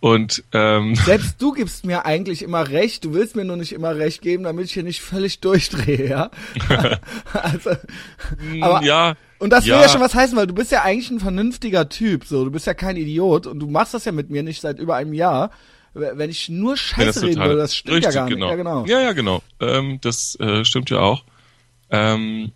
Und 0.00 0.44
ähm, 0.52 0.94
selbst 0.94 1.40
du 1.40 1.52
gibst 1.52 1.86
mir 1.86 2.04
eigentlich 2.04 2.42
immer 2.42 2.68
recht, 2.68 3.04
du 3.04 3.14
willst 3.14 3.34
mir 3.34 3.44
nur 3.44 3.56
nicht 3.56 3.72
immer 3.72 3.96
recht 3.96 4.20
geben, 4.20 4.44
damit 4.44 4.66
ich 4.66 4.72
hier 4.72 4.82
nicht 4.82 5.00
völlig 5.00 5.40
durchdrehe, 5.40 6.08
ja. 6.08 6.30
also, 7.32 7.70
aber, 8.60 8.84
ja. 8.84 9.16
Und 9.38 9.50
das 9.50 9.64
ja. 9.64 9.74
will 9.74 9.82
ja 9.82 9.88
schon 9.88 10.02
was 10.02 10.14
heißen, 10.14 10.36
weil 10.36 10.46
du 10.46 10.54
bist 10.54 10.70
ja 10.70 10.82
eigentlich 10.82 11.10
ein 11.10 11.18
vernünftiger 11.18 11.88
Typ, 11.88 12.26
so, 12.26 12.44
du 12.44 12.50
bist 12.50 12.66
ja 12.66 12.74
kein 12.74 12.96
Idiot 12.96 13.46
und 13.46 13.58
du 13.58 13.68
machst 13.68 13.94
das 13.94 14.04
ja 14.04 14.12
mit 14.12 14.28
mir 14.28 14.42
nicht 14.42 14.60
seit 14.60 14.78
über 14.78 14.96
einem 14.96 15.14
Jahr. 15.14 15.50
Wenn 15.98 16.30
ich 16.30 16.48
nur 16.48 16.76
Scheiße 16.76 17.22
reden 17.22 17.40
würde, 17.42 17.56
das 17.56 17.74
stimmt 17.74 17.96
richtig, 17.96 18.14
ja 18.14 18.20
gar 18.20 18.28
genau. 18.28 18.46
nicht. 18.46 18.50
Ja, 18.50 18.56
genau. 18.56 18.86
Ja, 18.86 19.00
ja, 19.00 19.12
genau. 19.12 19.42
Ähm, 19.60 19.98
das 20.02 20.38
äh, 20.40 20.64
stimmt 20.64 20.90
ja 20.90 20.98
auch. 21.00 21.24
Ähm, 21.90 22.52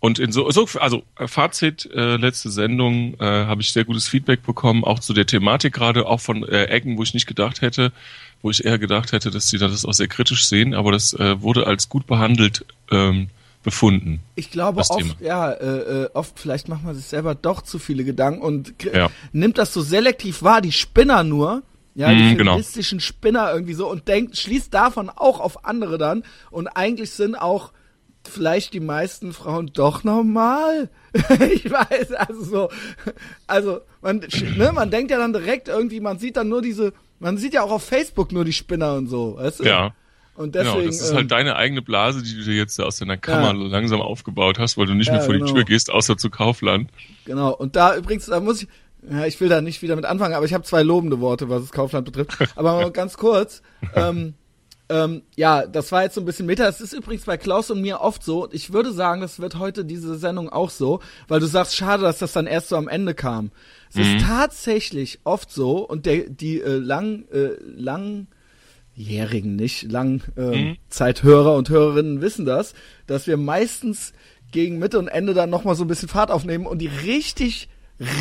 und 0.00 0.18
in 0.18 0.32
so, 0.32 0.50
so 0.50 0.66
also 0.80 1.04
Fazit, 1.14 1.88
äh, 1.94 2.16
letzte 2.16 2.50
Sendung 2.50 3.14
äh, 3.20 3.24
habe 3.24 3.62
ich 3.62 3.72
sehr 3.72 3.84
gutes 3.84 4.08
Feedback 4.08 4.42
bekommen, 4.42 4.82
auch 4.82 4.98
zu 4.98 5.12
der 5.14 5.26
Thematik 5.26 5.74
gerade, 5.74 6.06
auch 6.06 6.20
von 6.20 6.42
äh, 6.42 6.64
Ecken, 6.64 6.98
wo 6.98 7.04
ich 7.04 7.14
nicht 7.14 7.26
gedacht 7.26 7.60
hätte, 7.60 7.92
wo 8.42 8.50
ich 8.50 8.64
eher 8.64 8.78
gedacht 8.80 9.12
hätte, 9.12 9.30
dass 9.30 9.48
sie 9.48 9.58
das 9.58 9.84
auch 9.84 9.92
sehr 9.92 10.08
kritisch 10.08 10.48
sehen, 10.48 10.74
aber 10.74 10.90
das 10.90 11.12
äh, 11.14 11.40
wurde 11.40 11.68
als 11.68 11.88
gut 11.88 12.08
behandelt 12.08 12.66
ähm, 12.90 13.28
befunden. 13.62 14.20
Ich 14.34 14.50
glaube 14.50 14.80
oft, 14.80 14.98
Thema. 14.98 15.14
ja, 15.20 15.52
äh, 15.52 16.02
äh, 16.02 16.10
oft 16.14 16.36
vielleicht 16.38 16.68
macht 16.68 16.82
man 16.82 16.96
sich 16.96 17.04
selber 17.04 17.36
doch 17.36 17.62
zu 17.62 17.78
viele 17.78 18.02
Gedanken 18.02 18.42
und 18.42 18.74
Ja. 18.92 19.08
nimmt 19.32 19.56
das 19.56 19.72
so 19.72 19.82
selektiv 19.82 20.42
wahr, 20.42 20.60
die 20.60 20.72
Spinner 20.72 21.22
nur, 21.22 21.62
ja, 21.94 22.08
die 22.12 22.22
Mhm, 22.22 22.38
genau. 22.38 22.52
feministischen 22.52 23.00
Spinner 23.00 23.52
irgendwie 23.52 23.74
so 23.74 23.88
und 23.90 24.08
denkt, 24.08 24.36
schließt 24.38 24.72
davon 24.72 25.10
auch 25.10 25.40
auf 25.40 25.64
andere 25.64 25.98
dann 25.98 26.24
und 26.50 26.68
eigentlich 26.68 27.10
sind 27.10 27.34
auch 27.34 27.72
vielleicht 28.28 28.72
die 28.72 28.80
meisten 28.80 29.32
Frauen 29.32 29.70
doch 29.74 30.04
normal. 30.04 30.88
ich 31.52 31.70
weiß, 31.70 32.12
also 32.12 32.44
so, 32.44 32.68
also 33.46 33.80
man, 34.00 34.20
ne, 34.56 34.72
man 34.72 34.90
denkt 34.90 35.10
ja 35.10 35.18
dann 35.18 35.32
direkt 35.32 35.68
irgendwie, 35.68 36.00
man 36.00 36.18
sieht 36.18 36.36
dann 36.36 36.48
nur 36.48 36.62
diese, 36.62 36.92
man 37.18 37.36
sieht 37.36 37.54
ja 37.54 37.62
auch 37.62 37.70
auf 37.72 37.84
Facebook 37.84 38.32
nur 38.32 38.44
die 38.44 38.52
Spinner 38.52 38.94
und 38.94 39.08
so, 39.08 39.36
weißt 39.36 39.60
du? 39.60 39.64
Ja. 39.64 39.94
Und 40.34 40.54
deswegen. 40.54 40.74
genau, 40.76 40.86
das 40.86 41.00
ist 41.00 41.10
ähm, 41.10 41.16
halt 41.16 41.30
deine 41.30 41.56
eigene 41.56 41.82
Blase, 41.82 42.22
die 42.22 42.34
du 42.34 42.42
dir 42.44 42.54
jetzt 42.54 42.80
aus 42.80 42.98
deiner 42.98 43.18
Kammer 43.18 43.52
langsam 43.52 44.00
aufgebaut 44.00 44.58
hast, 44.58 44.78
weil 44.78 44.86
du 44.86 44.94
nicht 44.94 45.08
Ja, 45.08 45.14
mehr 45.14 45.22
vor 45.22 45.34
genau. 45.34 45.46
die 45.46 45.52
Tür 45.52 45.64
gehst, 45.64 45.90
außer 45.90 46.16
zu 46.16 46.30
Kaufland. 46.30 46.90
Genau, 47.26 47.52
und 47.54 47.76
da 47.76 47.94
übrigens, 47.96 48.26
da 48.26 48.40
muss 48.40 48.62
ich, 48.62 48.68
ja, 49.10 49.26
ich 49.26 49.40
will 49.40 49.48
da 49.48 49.60
nicht 49.60 49.82
wieder 49.82 49.96
mit 49.96 50.04
anfangen, 50.04 50.34
aber 50.34 50.46
ich 50.46 50.54
habe 50.54 50.64
zwei 50.64 50.82
lobende 50.82 51.20
Worte, 51.20 51.48
was 51.48 51.62
das 51.62 51.72
Kaufland 51.72 52.04
betrifft. 52.04 52.36
Aber 52.56 52.90
ganz 52.90 53.16
kurz, 53.16 53.62
ähm, 53.94 54.34
ähm, 54.88 55.22
ja, 55.36 55.66
das 55.66 55.90
war 55.90 56.02
jetzt 56.02 56.14
so 56.14 56.20
ein 56.20 56.24
bisschen 56.24 56.46
Meta. 56.46 56.64
Das 56.64 56.80
ist 56.80 56.92
übrigens 56.92 57.24
bei 57.24 57.36
Klaus 57.36 57.70
und 57.70 57.80
mir 57.80 58.00
oft 58.00 58.22
so. 58.22 58.48
Ich 58.52 58.72
würde 58.72 58.92
sagen, 58.92 59.20
das 59.20 59.40
wird 59.40 59.58
heute 59.58 59.84
diese 59.84 60.16
Sendung 60.16 60.50
auch 60.50 60.70
so, 60.70 61.00
weil 61.28 61.40
du 61.40 61.46
sagst, 61.46 61.76
schade, 61.76 62.02
dass 62.02 62.18
das 62.18 62.32
dann 62.32 62.46
erst 62.46 62.68
so 62.68 62.76
am 62.76 62.88
Ende 62.88 63.14
kam. 63.14 63.50
Es 63.90 63.96
ist 63.96 64.24
tatsächlich 64.24 65.20
oft 65.24 65.50
so, 65.50 65.78
und 65.78 66.06
der, 66.06 66.28
die 66.30 66.60
äh, 66.60 66.76
lang, 66.76 67.24
äh, 67.30 67.56
langjährigen, 68.96 69.56
nicht 69.56 69.90
lang 69.90 70.22
äh, 70.36 70.76
Zeithörer 70.88 71.56
und 71.56 71.68
Hörerinnen 71.68 72.20
wissen 72.20 72.46
das, 72.46 72.74
dass 73.06 73.26
wir 73.26 73.36
meistens 73.36 74.12
gegen 74.50 74.78
Mitte 74.78 74.98
und 74.98 75.08
Ende 75.08 75.34
dann 75.34 75.50
nochmal 75.50 75.74
so 75.74 75.84
ein 75.84 75.88
bisschen 75.88 76.08
Fahrt 76.08 76.30
aufnehmen 76.30 76.66
und 76.66 76.78
die 76.78 76.86
richtig 76.86 77.68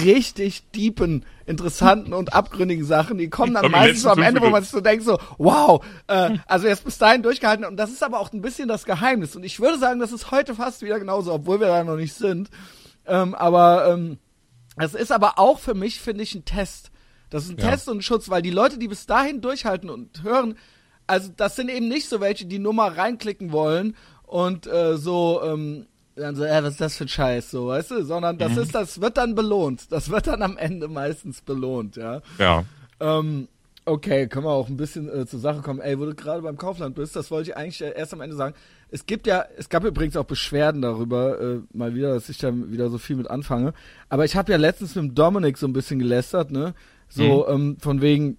richtig 0.04 0.70
deepen, 0.72 1.26
interessanten 1.46 2.14
und 2.14 2.34
abgründigen 2.34 2.86
Sachen, 2.86 3.18
die 3.18 3.30
kommen 3.30 3.54
dann 3.54 3.72
meistens 3.72 4.04
so 4.04 4.10
am 4.10 4.22
Ende, 4.22 4.42
wo 4.42 4.50
man 4.50 4.64
sich 4.64 4.72
so 4.72 4.82
denkt, 4.82 5.04
so, 5.04 5.18
wow, 5.38 5.84
äh, 6.08 6.38
also 6.48 6.68
jetzt 6.68 6.86
bis 6.86 6.98
dahin 6.98 7.24
durchgehalten 7.24 7.66
und 7.66 7.78
das 7.78 7.92
ist 7.92 8.04
aber 8.04 8.20
auch 8.20 8.32
ein 8.32 8.42
bisschen 8.42 8.68
das 8.68 8.86
Geheimnis 8.86 9.36
und 9.36 9.44
ich 9.44 9.60
würde 9.60 9.80
sagen, 9.80 10.00
das 10.00 10.12
ist 10.12 10.32
heute 10.32 10.56
fast 10.56 10.82
wieder 10.82 11.00
genauso, 11.00 11.34
obwohl 11.34 11.60
wir 11.60 11.68
da 11.68 11.84
noch 11.84 11.98
nicht 11.98 12.14
sind, 12.14 12.50
ähm, 13.06 13.36
aber 13.36 13.88
ähm, 13.90 14.18
es 14.78 14.94
ist 14.94 15.12
aber 15.12 15.38
auch 15.38 15.60
für 15.60 15.74
mich, 15.74 16.00
finde 16.00 16.24
ich, 16.24 16.34
ein 16.36 16.46
Test. 16.46 16.92
Das 17.30 17.44
ist 17.44 17.52
ein 17.52 17.58
Ja. 17.58 17.72
Test 17.72 17.90
und 17.90 17.98
ein 17.98 18.02
Schutz, 18.02 18.30
weil 18.30 18.42
die 18.42 18.52
Leute, 18.52 18.78
die 18.78 18.88
bis 18.88 19.06
dahin 19.06 19.42
durchhalten 19.42 19.90
und 19.90 20.24
hören, 20.24 20.58
also 21.08 21.30
das 21.36 21.56
sind 21.56 21.70
eben 21.70 21.88
nicht 21.88 22.08
so 22.08 22.22
welche, 22.22 22.46
die 22.46 22.60
nur 22.60 22.74
mal 22.74 22.90
reinklicken 22.90 23.52
wollen 23.52 23.96
und 24.24 24.66
äh, 24.68 24.98
so 24.98 25.42
ähm, 25.44 25.88
dann 26.22 26.36
so, 26.36 26.44
äh, 26.44 26.64
was 26.64 26.72
ist 26.72 26.82
das 26.82 26.98
für 26.98 27.06
ein 27.06 27.10
Scheiß, 27.10 27.52
so, 27.52 27.68
weißt 27.68 27.92
du, 27.92 28.04
sondern 28.04 28.38
das 28.38 28.58
ist, 28.58 28.74
das 28.74 29.02
wird 29.02 29.18
dann 29.18 29.36
belohnt. 29.36 29.92
Das 29.92 30.10
wird 30.10 30.28
dann 30.28 30.42
am 30.42 30.58
Ende 30.58 30.88
meistens 30.88 31.42
belohnt, 31.42 31.96
ja. 31.96 32.22
Ja. 32.38 32.64
Ähm, 33.00 33.48
okay, 33.86 34.28
können 34.28 34.46
wir 34.46 34.52
auch 34.52 34.70
ein 34.70 34.78
bisschen 34.78 35.10
äh, 35.10 35.26
zur 35.26 35.40
Sache 35.40 35.62
kommen. 35.62 35.80
Ey, 35.80 36.00
wo 36.00 36.06
du 36.06 36.16
gerade 36.16 36.42
beim 36.42 36.58
Kaufland 36.58 36.96
bist, 36.96 37.16
das 37.16 37.32
wollte 37.32 37.52
ich 37.52 37.58
eigentlich 37.58 37.82
äh, 37.82 37.94
erst 37.96 38.14
am 38.14 38.22
Ende 38.22 38.36
sagen. 38.36 38.56
Es 38.90 39.06
gibt 39.06 39.28
ja, 39.28 39.46
es 39.58 39.70
gab 39.70 39.84
übrigens 39.84 40.18
auch 40.18 40.26
Beschwerden 40.26 40.82
darüber, 40.82 41.40
äh, 41.40 41.60
mal 41.74 41.96
wieder, 41.96 42.14
dass 42.14 42.30
ich 42.30 42.38
da 42.38 42.52
wieder 42.54 42.90
so 42.90 42.98
viel 42.98 43.16
mit 43.16 43.30
anfange. 43.30 43.74
Aber 44.10 44.26
ich 44.26 44.36
habe 44.36 44.52
ja 44.52 44.58
letztens 44.58 44.96
mit 44.96 45.04
dem 45.04 45.16
Dominik 45.16 45.58
so 45.58 45.68
ein 45.68 45.74
bisschen 45.74 46.00
gelästert, 46.00 46.52
ne? 46.52 46.74
So, 47.10 47.48
ähm, 47.50 47.76
von 47.80 48.02
wegen, 48.02 48.38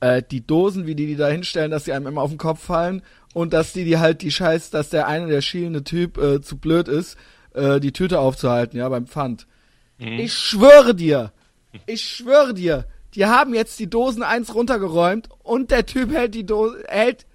äh, 0.00 0.22
die 0.22 0.46
Dosen, 0.46 0.86
wie 0.86 0.94
die 0.94 1.06
die 1.06 1.16
da 1.16 1.28
hinstellen, 1.28 1.70
dass 1.70 1.84
die 1.84 1.92
einem 1.92 2.06
immer 2.06 2.22
auf 2.22 2.30
den 2.30 2.38
Kopf 2.38 2.62
fallen 2.62 3.02
und 3.34 3.52
dass 3.52 3.74
die 3.74 3.84
die 3.84 3.98
halt 3.98 4.22
die 4.22 4.30
Scheiß, 4.30 4.70
dass 4.70 4.88
der 4.88 5.06
eine, 5.06 5.26
der 5.26 5.42
schielende 5.42 5.84
Typ, 5.84 6.16
äh, 6.16 6.40
zu 6.40 6.56
blöd 6.56 6.88
ist, 6.88 7.18
äh, 7.52 7.78
die 7.80 7.92
Tüte 7.92 8.18
aufzuhalten, 8.20 8.78
ja, 8.78 8.88
beim 8.88 9.06
Pfand. 9.06 9.46
Ich 9.98 10.32
schwöre 10.34 10.94
dir, 10.94 11.32
ich 11.86 12.02
schwöre 12.08 12.52
dir, 12.54 12.86
die 13.14 13.26
haben 13.26 13.54
jetzt 13.54 13.78
die 13.78 13.88
Dosen 13.88 14.22
eins 14.24 14.54
runtergeräumt 14.54 15.28
und 15.42 15.70
der 15.70 15.86
Typ 15.86 16.12
hält 16.12 16.34
die 16.34 16.44
Dose, 16.46 16.82
hält, 16.88 17.26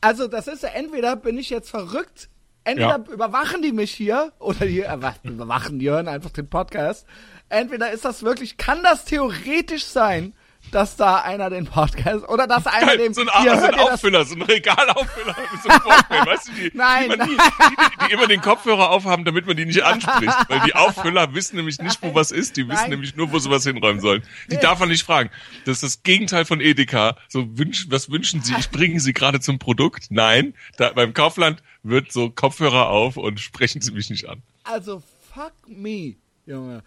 also 0.00 0.28
das 0.28 0.46
ist 0.46 0.62
ja 0.62 0.68
entweder 0.70 1.16
bin 1.16 1.38
ich 1.38 1.50
jetzt 1.50 1.70
verrückt, 1.70 2.28
entweder 2.62 3.00
Ja. 3.04 3.12
überwachen 3.12 3.62
die 3.62 3.72
mich 3.72 3.90
hier 3.90 4.32
oder 4.38 4.64
die 4.66 4.80
äh, 4.82 4.96
überwachen, 5.24 5.78
die 5.80 5.90
hören 5.90 6.06
einfach 6.08 6.30
den 6.30 6.48
Podcast. 6.48 7.04
Entweder 7.48 7.90
ist 7.90 8.04
das 8.04 8.22
wirklich, 8.22 8.56
kann 8.56 8.82
das 8.84 9.04
theoretisch 9.06 9.84
sein, 9.86 10.34
dass 10.70 10.96
da 10.96 11.20
einer 11.22 11.50
den 11.50 11.66
Podcast 11.66 12.28
oder 12.28 12.46
dass 12.46 12.66
einer 12.66 12.96
dem 12.96 13.14
so 13.14 13.20
ein, 13.20 13.28
hier, 13.42 13.58
so 13.58 13.66
ein? 13.66 13.74
Auffüller, 13.74 14.24
so 14.24 14.34
ein 14.34 14.42
Regalauffüller 14.42 15.36
so 15.62 15.68
Walkman, 15.68 16.26
weißt 16.26 16.48
du, 16.48 16.52
die, 16.52 16.70
Nein, 16.74 17.10
die, 17.10 17.16
nein. 17.16 17.28
die, 17.28 18.06
die 18.06 18.12
immer 18.12 18.26
den 18.26 18.40
Kopfhörer 18.40 18.90
aufhaben, 18.90 19.24
damit 19.24 19.46
man 19.46 19.56
die 19.56 19.66
nicht 19.66 19.82
anspricht. 19.82 20.34
Weil 20.48 20.60
die 20.60 20.74
Auffüller 20.74 21.34
wissen 21.34 21.56
nämlich 21.56 21.78
nicht, 21.78 22.02
wo 22.02 22.14
was 22.14 22.30
ist, 22.30 22.56
die 22.56 22.68
wissen 22.68 22.82
Nein. 22.82 22.90
nämlich 22.90 23.16
nur, 23.16 23.32
wo 23.32 23.38
sie 23.38 23.50
was 23.50 23.64
hinräumen 23.64 24.00
sollen. 24.00 24.22
Die 24.50 24.56
darf 24.56 24.80
man 24.80 24.88
nicht 24.88 25.04
fragen. 25.04 25.30
Das 25.64 25.76
ist 25.76 25.82
das 25.82 26.02
Gegenteil 26.02 26.44
von 26.44 26.60
Edeka. 26.60 27.16
So 27.28 27.56
wünsch, 27.58 27.86
was 27.90 28.10
wünschen 28.10 28.42
Sie? 28.42 28.54
Ich 28.58 28.70
bringe 28.70 29.00
Sie 29.00 29.12
gerade 29.12 29.40
zum 29.40 29.58
Produkt. 29.58 30.06
Nein, 30.10 30.54
da, 30.76 30.90
beim 30.90 31.14
Kaufland 31.14 31.62
wird 31.82 32.12
so 32.12 32.30
Kopfhörer 32.30 32.88
auf 32.88 33.16
und 33.16 33.40
sprechen 33.40 33.80
Sie 33.80 33.92
mich 33.92 34.10
nicht 34.10 34.28
an. 34.28 34.42
Also 34.64 35.02
fuck 35.32 35.52
me, 35.66 36.16
Junge. 36.46 36.82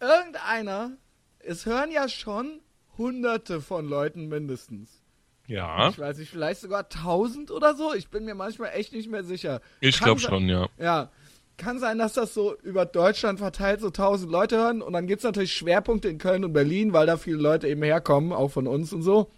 Irgendeiner, 0.00 0.92
es 1.40 1.66
hören 1.66 1.90
ja 1.90 2.08
schon 2.08 2.60
hunderte 2.98 3.60
von 3.60 3.88
Leuten 3.88 4.28
mindestens. 4.28 5.02
Ja, 5.46 5.88
Ich 5.88 5.98
weiß 5.98 6.18
nicht, 6.18 6.30
vielleicht 6.30 6.60
sogar 6.60 6.90
tausend 6.90 7.50
oder 7.50 7.74
so. 7.74 7.94
Ich 7.94 8.08
bin 8.08 8.26
mir 8.26 8.34
manchmal 8.34 8.72
echt 8.74 8.92
nicht 8.92 9.10
mehr 9.10 9.24
sicher. 9.24 9.62
ich 9.80 9.98
glaube 9.98 10.20
schon, 10.20 10.46
ja. 10.48 10.68
Ja. 10.78 11.10
Kann 11.56 11.80
sein, 11.80 11.98
dass 11.98 12.12
das 12.12 12.34
so 12.34 12.54
über 12.62 12.84
Deutschland 12.84 13.40
verteilt 13.40 13.80
so 13.80 13.90
tausend 13.90 14.30
Leute 14.30 14.58
hören 14.58 14.80
und 14.82 14.92
dann 14.92 15.06
gibt's 15.06 15.24
natürlich 15.24 15.54
Schwerpunkte 15.54 16.08
in 16.08 16.18
Köln 16.18 16.44
und 16.44 16.52
Berlin, 16.52 16.92
weil 16.92 17.06
da 17.06 17.16
viele 17.16 17.38
Leute 17.38 17.66
eben 17.66 17.82
herkommen, 17.82 18.32
auch 18.32 18.48
von 18.48 18.68
uns 18.68 18.92
und 18.92 19.02
so, 19.02 19.30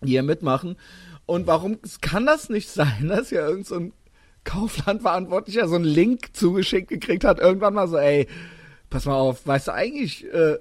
die 0.00 0.12
hier 0.12 0.24
mitmachen. 0.24 0.76
Und 1.26 1.46
warum 1.46 1.78
kann 2.00 2.26
das 2.26 2.48
nicht 2.48 2.68
sein, 2.68 3.08
dass 3.08 3.28
hier 3.28 3.42
irgend 3.46 3.66
so 3.66 3.76
ein 3.76 3.92
Kauflandverantwortlicher 4.44 5.68
so 5.68 5.76
einen 5.76 5.84
Link 5.84 6.34
zugeschickt 6.34 6.88
gekriegt 6.88 7.24
hat, 7.24 7.38
irgendwann 7.38 7.74
mal 7.74 7.86
so, 7.86 7.96
ey, 7.96 8.26
pass 8.90 9.04
mal 9.04 9.14
auf, 9.14 9.46
weißt 9.46 9.68
du 9.68 9.72
eigentlich, 9.72 10.24
äh, 10.32 10.58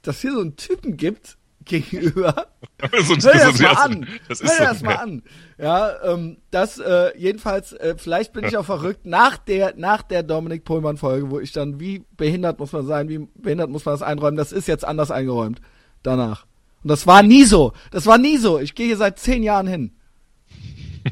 dass 0.00 0.22
hier 0.22 0.32
so 0.32 0.40
einen 0.40 0.56
Typen 0.56 0.96
gibt 0.96 1.36
gegenüber? 1.64 2.46
so, 3.04 3.14
Hör 3.14 3.32
dir 3.32 3.38
das 3.38 3.56
so- 3.58 3.62
mal 3.64 3.72
an. 3.72 4.06
Das 4.28 4.42
Hör 4.42 4.48
so, 4.48 4.64
das 4.64 4.82
mal 4.82 4.94
an. 4.96 5.22
Ja, 5.58 6.02
ähm, 6.04 6.38
das 6.50 6.78
äh, 6.78 7.16
jedenfalls, 7.16 7.72
äh, 7.72 7.94
vielleicht 7.96 8.32
bin 8.32 8.44
ich 8.44 8.56
auch 8.56 8.64
verrückt, 8.64 9.06
nach 9.06 9.38
der, 9.38 9.74
nach 9.76 10.02
der 10.02 10.22
Dominik 10.22 10.64
Pohlmann 10.64 10.96
Folge, 10.96 11.30
wo 11.30 11.38
ich 11.40 11.52
dann, 11.52 11.78
wie 11.80 12.04
behindert 12.16 12.58
muss 12.58 12.72
man 12.72 12.86
sein, 12.86 13.08
wie 13.08 13.28
behindert 13.34 13.70
muss 13.70 13.84
man 13.84 13.94
das 13.94 14.02
einräumen, 14.02 14.36
das 14.36 14.52
ist 14.52 14.68
jetzt 14.68 14.84
anders 14.84 15.10
eingeräumt. 15.10 15.60
Danach. 16.02 16.46
Und 16.82 16.88
das 16.88 17.06
war 17.06 17.22
nie 17.22 17.44
so. 17.44 17.72
Das 17.92 18.06
war 18.06 18.18
nie 18.18 18.38
so. 18.38 18.58
Ich 18.58 18.74
gehe 18.74 18.86
hier 18.86 18.96
seit 18.96 19.18
zehn 19.18 19.42
Jahren 19.42 19.68
hin. 19.68 19.92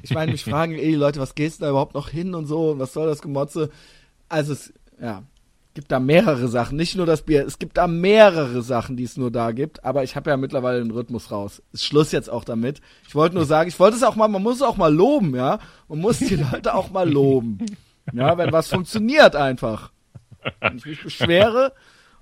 Ich 0.02 0.11
meine, 0.12 0.33
mich 0.33 0.45
fragen, 0.45 0.75
ey, 0.75 0.95
Leute, 0.95 1.21
was 1.21 1.35
gehst 1.35 1.61
du 1.61 1.64
da 1.64 1.71
überhaupt 1.71 1.95
noch 1.95 2.09
hin 2.09 2.35
und 2.35 2.47
so, 2.47 2.71
und 2.71 2.78
was 2.78 2.92
soll 2.92 3.07
das 3.07 3.23
Gemotze? 3.23 3.71
Also 4.28 4.52
es, 4.52 4.73
ja, 5.00 5.25
gibt 5.75 5.93
da 5.93 6.00
mehrere 6.00 6.49
Sachen, 6.49 6.77
nicht 6.77 6.97
nur 6.97 7.07
das 7.07 7.23
Bier, 7.23 7.47
es 7.47 7.59
gibt 7.59 7.77
da 7.77 7.87
mehrere 7.87 8.62
Sachen, 8.62 8.97
die 8.97 9.05
es 9.05 9.17
nur 9.17 9.31
da 9.31 9.53
gibt, 9.53 9.85
aber 9.85 10.03
ich 10.03 10.17
habe 10.17 10.31
ja 10.31 10.37
mittlerweile 10.37 10.81
den 10.81 10.91
Rhythmus 10.91 11.31
raus. 11.31 11.62
Ist 11.73 11.85
Schluss 11.85 12.12
jetzt 12.12 12.29
auch 12.29 12.45
damit. 12.45 12.81
Ich 13.07 13.15
wollte 13.15 13.37
nur 13.37 13.45
sagen, 13.45 13.69
ich 13.69 13.79
wollte 13.79 13.97
es 13.97 14.03
auch 14.03 14.17
mal, 14.17 14.29
man 14.29 14.43
muss 14.43 14.57
es 14.57 14.62
auch 14.62 14.77
mal 14.77 14.93
loben, 14.93 15.35
ja. 15.35 15.59
Man 15.89 16.00
muss 16.00 16.19
die 16.19 16.37
Leute 16.37 16.75
auch 16.75 16.91
mal 16.91 17.09
loben. 17.09 17.59
Ja, 18.12 18.37
wenn 18.39 18.53
was 18.53 18.69
funktioniert 18.69 19.37
einfach. 19.37 19.93
Wenn 20.61 20.79
ich 20.79 20.87
mich 20.87 21.03
beschwere 21.03 21.73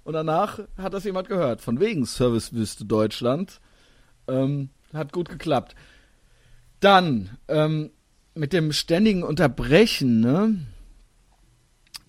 und 0.04 0.12
danach 0.12 0.58
hat 0.76 0.92
das 0.92 1.04
jemand 1.04 1.28
gehört. 1.28 1.60
Von 1.60 1.80
wegen 1.80 2.04
Servicewüste 2.04 2.84
Deutschland. 2.84 3.60
Ähm, 4.26 4.70
hat 4.92 5.12
gut 5.12 5.28
geklappt. 5.28 5.74
Dann, 6.80 7.30
ähm, 7.48 7.90
mit 8.34 8.52
dem 8.52 8.72
ständigen 8.72 9.22
Unterbrechen, 9.22 10.20
ne? 10.20 10.58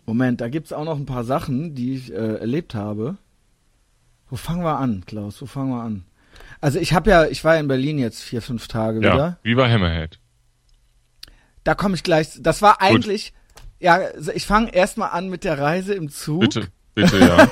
Moment, 0.10 0.42
da 0.42 0.50
gibt's 0.50 0.74
auch 0.74 0.86
noch 0.86 0.98
ein 0.98 1.06
paar 1.06 1.24
Sachen, 1.24 1.76
die 1.76 1.94
ich 1.94 2.12
äh, 2.12 2.16
erlebt 2.40 2.74
habe. 2.74 3.18
Wo 4.28 4.38
fangen 4.38 4.64
wir 4.64 4.80
an, 4.80 5.04
Klaus? 5.06 5.40
Wo 5.40 5.46
fangen 5.46 5.70
wir 5.70 5.84
an? 5.84 6.04
Also 6.62 6.80
ich 6.80 6.94
habe 6.94 7.12
ja, 7.12 7.26
ich 7.28 7.44
war 7.44 7.54
ja 7.54 7.60
in 7.60 7.68
Berlin 7.68 8.00
jetzt 8.00 8.24
vier, 8.24 8.42
fünf 8.42 8.68
Tage 8.68 9.02
Ja. 9.02 9.14
wieder. 9.14 9.40
Wie 9.44 9.56
war 9.56 9.70
Hammerhead? 9.70 10.20
Da 11.64 11.76
komme 11.76 11.94
ich 11.94 12.02
gleich. 12.02 12.40
Das 12.42 12.64
war 12.64 12.82
eigentlich, 12.82 13.34
ja, 13.80 14.00
ich 14.34 14.48
fange 14.48 14.74
erstmal 14.74 15.12
an 15.12 15.30
mit 15.30 15.44
der 15.44 15.60
Reise 15.60 15.94
im 15.94 16.10
Zug. 16.10 16.42
Bitte, 16.42 16.70
bitte, 17.02 17.20
ja. 17.20 17.48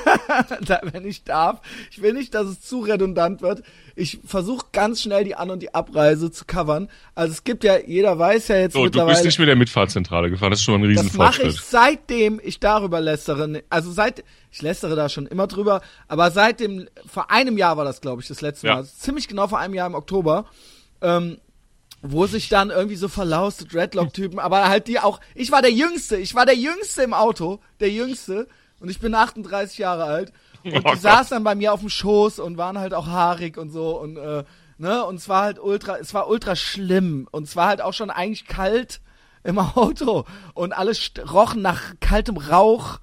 da, 0.65 0.81
wenn 0.91 1.05
ich 1.05 1.23
darf. 1.23 1.61
Ich 1.91 2.01
will 2.01 2.13
nicht, 2.13 2.33
dass 2.33 2.47
es 2.47 2.61
zu 2.61 2.79
redundant 2.79 3.41
wird. 3.41 3.63
Ich 3.95 4.19
versuche 4.25 4.65
ganz 4.71 5.01
schnell 5.01 5.23
die 5.23 5.35
An- 5.35 5.49
und 5.49 5.61
die 5.61 5.73
Abreise 5.73 6.31
zu 6.31 6.45
covern. 6.45 6.89
Also 7.15 7.33
es 7.33 7.43
gibt 7.43 7.63
ja, 7.63 7.77
jeder 7.79 8.17
weiß 8.19 8.47
ja 8.49 8.57
jetzt 8.57 8.73
So, 8.73 8.79
du 8.79 8.85
mittlerweile. 8.85 9.13
bist 9.15 9.25
nicht 9.25 9.39
mit 9.39 9.47
der 9.47 9.55
Mitfahrzentrale 9.55 10.29
gefahren, 10.29 10.51
das 10.51 10.59
ist 10.59 10.65
schon 10.65 10.79
mal 10.79 10.87
ein 10.87 10.95
das 10.95 11.13
mache 11.13 11.41
ich 11.41 11.45
Riesenfortschritt. 11.47 11.69
seitdem 11.71 12.41
ich 12.43 12.59
darüber 12.59 13.01
lästere. 13.01 13.63
Also 13.69 13.91
seit, 13.91 14.23
ich 14.51 14.61
lästere 14.61 14.95
da 14.95 15.09
schon 15.09 15.25
immer 15.27 15.47
drüber, 15.47 15.81
aber 16.07 16.31
seit 16.31 16.59
dem, 16.59 16.87
vor 17.05 17.31
einem 17.31 17.57
Jahr 17.57 17.77
war 17.77 17.85
das, 17.85 18.01
glaube 18.01 18.21
ich, 18.21 18.27
das 18.27 18.41
letzte 18.41 18.67
Ja. 18.67 18.73
Mal. 18.73 18.79
Also 18.79 18.91
ziemlich 18.97 19.27
genau 19.27 19.47
vor 19.47 19.59
einem 19.59 19.73
Jahr 19.73 19.87
im 19.87 19.95
Oktober. 19.95 20.45
Ähm, 21.01 21.37
wo 22.03 22.27
sich 22.27 22.47
dann 22.47 22.69
irgendwie 22.69 22.95
so 22.95 23.07
verlauste 23.07 23.65
Dreadlock-Typen, 23.65 24.37
aber 24.37 24.69
halt 24.69 24.87
die 24.87 24.99
auch, 24.99 25.19
ich 25.33 25.51
war 25.51 25.63
der 25.63 25.71
Jüngste, 25.71 26.15
ich 26.17 26.35
war 26.35 26.45
der 26.45 26.55
Jüngste 26.55 27.01
im 27.01 27.13
Auto, 27.13 27.59
der 27.79 27.89
Jüngste, 27.89 28.47
und 28.79 28.89
ich 28.89 28.99
bin 28.99 29.13
38 29.15 29.77
Jahre 29.77 30.03
alt, 30.03 30.33
und 30.63 30.85
Oh 30.85 30.91
die 30.93 30.99
saßen 30.99 31.35
dann 31.35 31.43
bei 31.43 31.55
mir 31.55 31.73
auf 31.73 31.79
dem 31.79 31.89
Schoß 31.89 32.39
und 32.39 32.57
waren 32.57 32.77
halt 32.77 32.93
auch 32.93 33.07
haarig 33.07 33.57
und 33.57 33.69
so, 33.69 33.99
und, 33.99 34.17
äh, 34.17 34.43
ne, 34.77 35.03
und 35.05 35.15
es 35.15 35.29
war 35.29 35.43
halt 35.43 35.59
ultra, 35.59 35.97
es 35.97 36.13
war 36.13 36.27
ultra 36.27 36.55
schlimm, 36.55 37.27
und 37.31 37.43
es 37.43 37.55
war 37.55 37.67
halt 37.67 37.81
auch 37.81 37.93
schon 37.93 38.09
eigentlich 38.09 38.45
kalt 38.45 39.01
im 39.43 39.59
Auto, 39.75 40.25
und 40.53 40.73
alles 40.73 41.11
rochen 41.31 41.61
nach 41.61 41.93
kaltem 41.99 42.37
Rauch, 42.37 42.99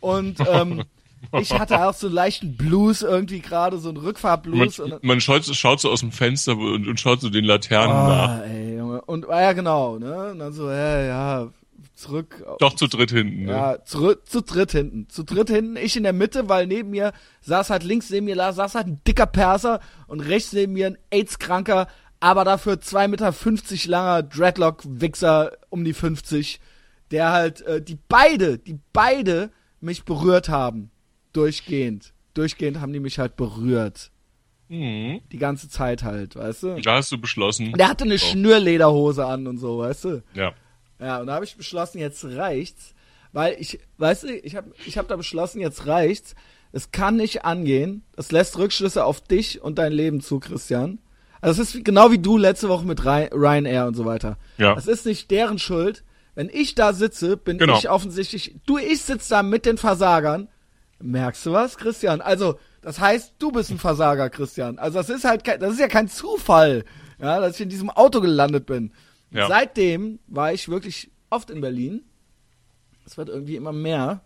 und, 0.00 0.38
ähm, 0.48 0.84
ich 1.40 1.52
hatte 1.58 1.86
auch 1.86 1.94
so 1.94 2.08
einen 2.08 2.16
leichten 2.16 2.56
Blues 2.56 3.02
irgendwie 3.02 3.40
gerade, 3.40 3.78
so 3.78 3.88
einen 3.88 3.98
Man, 3.98 4.06
Rückfahrtblues, 4.06 4.80
und, 4.80 5.02
man 5.02 5.20
schaut, 5.20 5.44
schaut 5.44 5.80
so 5.80 5.90
aus 5.90 6.00
dem 6.00 6.12
Fenster 6.12 6.56
und, 6.56 6.86
und 6.88 7.00
schaut 7.00 7.20
so 7.20 7.30
den 7.30 7.44
Laternen 7.44 7.94
nach. 7.94 8.28
Ah, 8.28 8.44
ey, 8.44 8.76
Junge. 8.76 9.00
Und 9.02 9.28
ah, 9.28 9.40
ja, 9.40 9.52
genau, 9.52 9.98
ne? 9.98 10.32
Und 10.32 10.38
dann 10.38 10.52
so, 10.52 10.70
ja, 10.70 11.00
ja, 11.00 11.48
zurück. 12.04 12.44
Doch 12.58 12.74
zu 12.74 12.86
dritt 12.86 13.10
hinten. 13.10 13.44
Ne? 13.44 13.52
Ja, 13.52 13.84
zurück, 13.84 14.22
zu 14.26 14.42
dritt 14.42 14.72
hinten. 14.72 15.08
Zu 15.08 15.22
dritt 15.24 15.48
hinten, 15.48 15.76
ich 15.76 15.96
in 15.96 16.02
der 16.02 16.12
Mitte, 16.12 16.48
weil 16.48 16.66
neben 16.66 16.90
mir 16.90 17.12
saß 17.40 17.70
halt 17.70 17.82
links 17.82 18.10
neben 18.10 18.26
mir 18.26 18.36
saß 18.36 18.74
halt 18.74 18.86
ein 18.86 19.00
dicker 19.06 19.26
Perser 19.26 19.80
und 20.06 20.20
rechts 20.20 20.52
neben 20.52 20.74
mir 20.74 20.86
ein 20.88 20.98
AIDS-kranker, 21.10 21.88
aber 22.20 22.44
dafür 22.44 22.74
2,50 22.74 23.08
Meter 23.08 23.90
langer 23.90 24.22
Dreadlock-Wichser 24.22 25.52
um 25.70 25.84
die 25.84 25.94
50, 25.94 26.60
der 27.10 27.32
halt, 27.32 27.62
äh, 27.62 27.82
die 27.82 27.98
beide, 28.08 28.58
die 28.58 28.78
beide 28.92 29.50
mich 29.80 30.04
berührt 30.04 30.48
haben. 30.48 30.90
Durchgehend. 31.32 32.12
Durchgehend 32.34 32.80
haben 32.80 32.92
die 32.92 33.00
mich 33.00 33.18
halt 33.18 33.36
berührt. 33.36 34.10
Mhm. 34.68 35.20
Die 35.30 35.38
ganze 35.38 35.68
Zeit 35.68 36.02
halt, 36.02 36.36
weißt 36.36 36.62
du? 36.62 36.80
Da 36.80 36.96
hast 36.96 37.12
du 37.12 37.18
beschlossen. 37.18 37.72
Der 37.72 37.88
hatte 37.88 38.04
eine 38.04 38.18
So. 38.18 38.26
Schnürlederhose 38.26 39.24
an 39.26 39.46
und 39.46 39.58
so, 39.58 39.78
weißt 39.78 40.04
du? 40.04 40.22
Ja. 40.34 40.54
Ja, 41.04 41.20
und 41.20 41.26
da 41.26 41.34
habe 41.34 41.44
ich 41.44 41.56
beschlossen, 41.56 41.98
jetzt 41.98 42.24
reicht's, 42.24 42.94
weil 43.32 43.56
ich, 43.58 43.78
weißt 43.98 44.22
du, 44.24 44.28
ich 44.34 44.56
habe 44.56 44.72
ich 44.86 44.96
hab 44.96 45.08
da 45.08 45.16
beschlossen, 45.16 45.60
jetzt 45.60 45.86
reicht's. 45.86 46.34
Es 46.72 46.90
kann 46.90 47.16
nicht 47.16 47.44
angehen. 47.44 48.02
Das 48.16 48.32
lässt 48.32 48.58
Rückschlüsse 48.58 49.04
auf 49.04 49.20
dich 49.20 49.62
und 49.62 49.78
dein 49.78 49.92
Leben 49.92 50.20
zu, 50.20 50.40
Christian. 50.40 50.98
Also 51.40 51.62
es 51.62 51.74
ist 51.74 51.84
genau 51.84 52.10
wie 52.10 52.18
du 52.18 52.36
letzte 52.38 52.68
Woche 52.68 52.86
mit 52.86 53.00
Ry- 53.04 53.28
Ryanair 53.32 53.86
und 53.86 53.94
so 53.94 54.04
weiter. 54.06 54.38
Ja. 54.58 54.74
Es 54.76 54.86
ist 54.86 55.04
nicht 55.06 55.30
deren 55.30 55.58
Schuld. 55.58 56.02
Wenn 56.34 56.48
ich 56.52 56.74
da 56.74 56.92
sitze, 56.92 57.36
bin 57.36 57.58
Genau. 57.58 57.78
ich 57.78 57.88
offensichtlich, 57.90 58.56
du, 58.66 58.78
ich 58.78 59.02
sitze 59.02 59.30
da 59.30 59.42
mit 59.44 59.66
den 59.66 59.78
Versagern. 59.78 60.48
Merkst 61.00 61.44
du 61.46 61.52
was, 61.52 61.76
Christian? 61.76 62.20
Also, 62.20 62.58
das 62.82 62.98
heißt, 62.98 63.34
du 63.38 63.52
bist 63.52 63.70
ein 63.70 63.78
Versager, 63.78 64.30
Christian. 64.30 64.78
Also, 64.78 64.98
das 64.98 65.10
ist 65.10 65.24
halt 65.24 65.44
kein, 65.44 65.60
das 65.60 65.74
ist 65.74 65.80
ja 65.80 65.88
kein 65.88 66.08
Zufall, 66.08 66.84
ja, 67.20 67.38
dass 67.40 67.56
ich 67.56 67.60
in 67.60 67.68
diesem 67.68 67.90
Auto 67.90 68.20
gelandet 68.20 68.66
bin. 68.66 68.92
Ja. 69.34 69.48
Seitdem 69.48 70.20
war 70.28 70.52
ich 70.52 70.68
wirklich 70.68 71.10
oft 71.28 71.50
in 71.50 71.60
Berlin. 71.60 72.02
Es 73.04 73.18
wird 73.18 73.28
irgendwie 73.28 73.56
immer 73.56 73.72
mehr. 73.72 74.22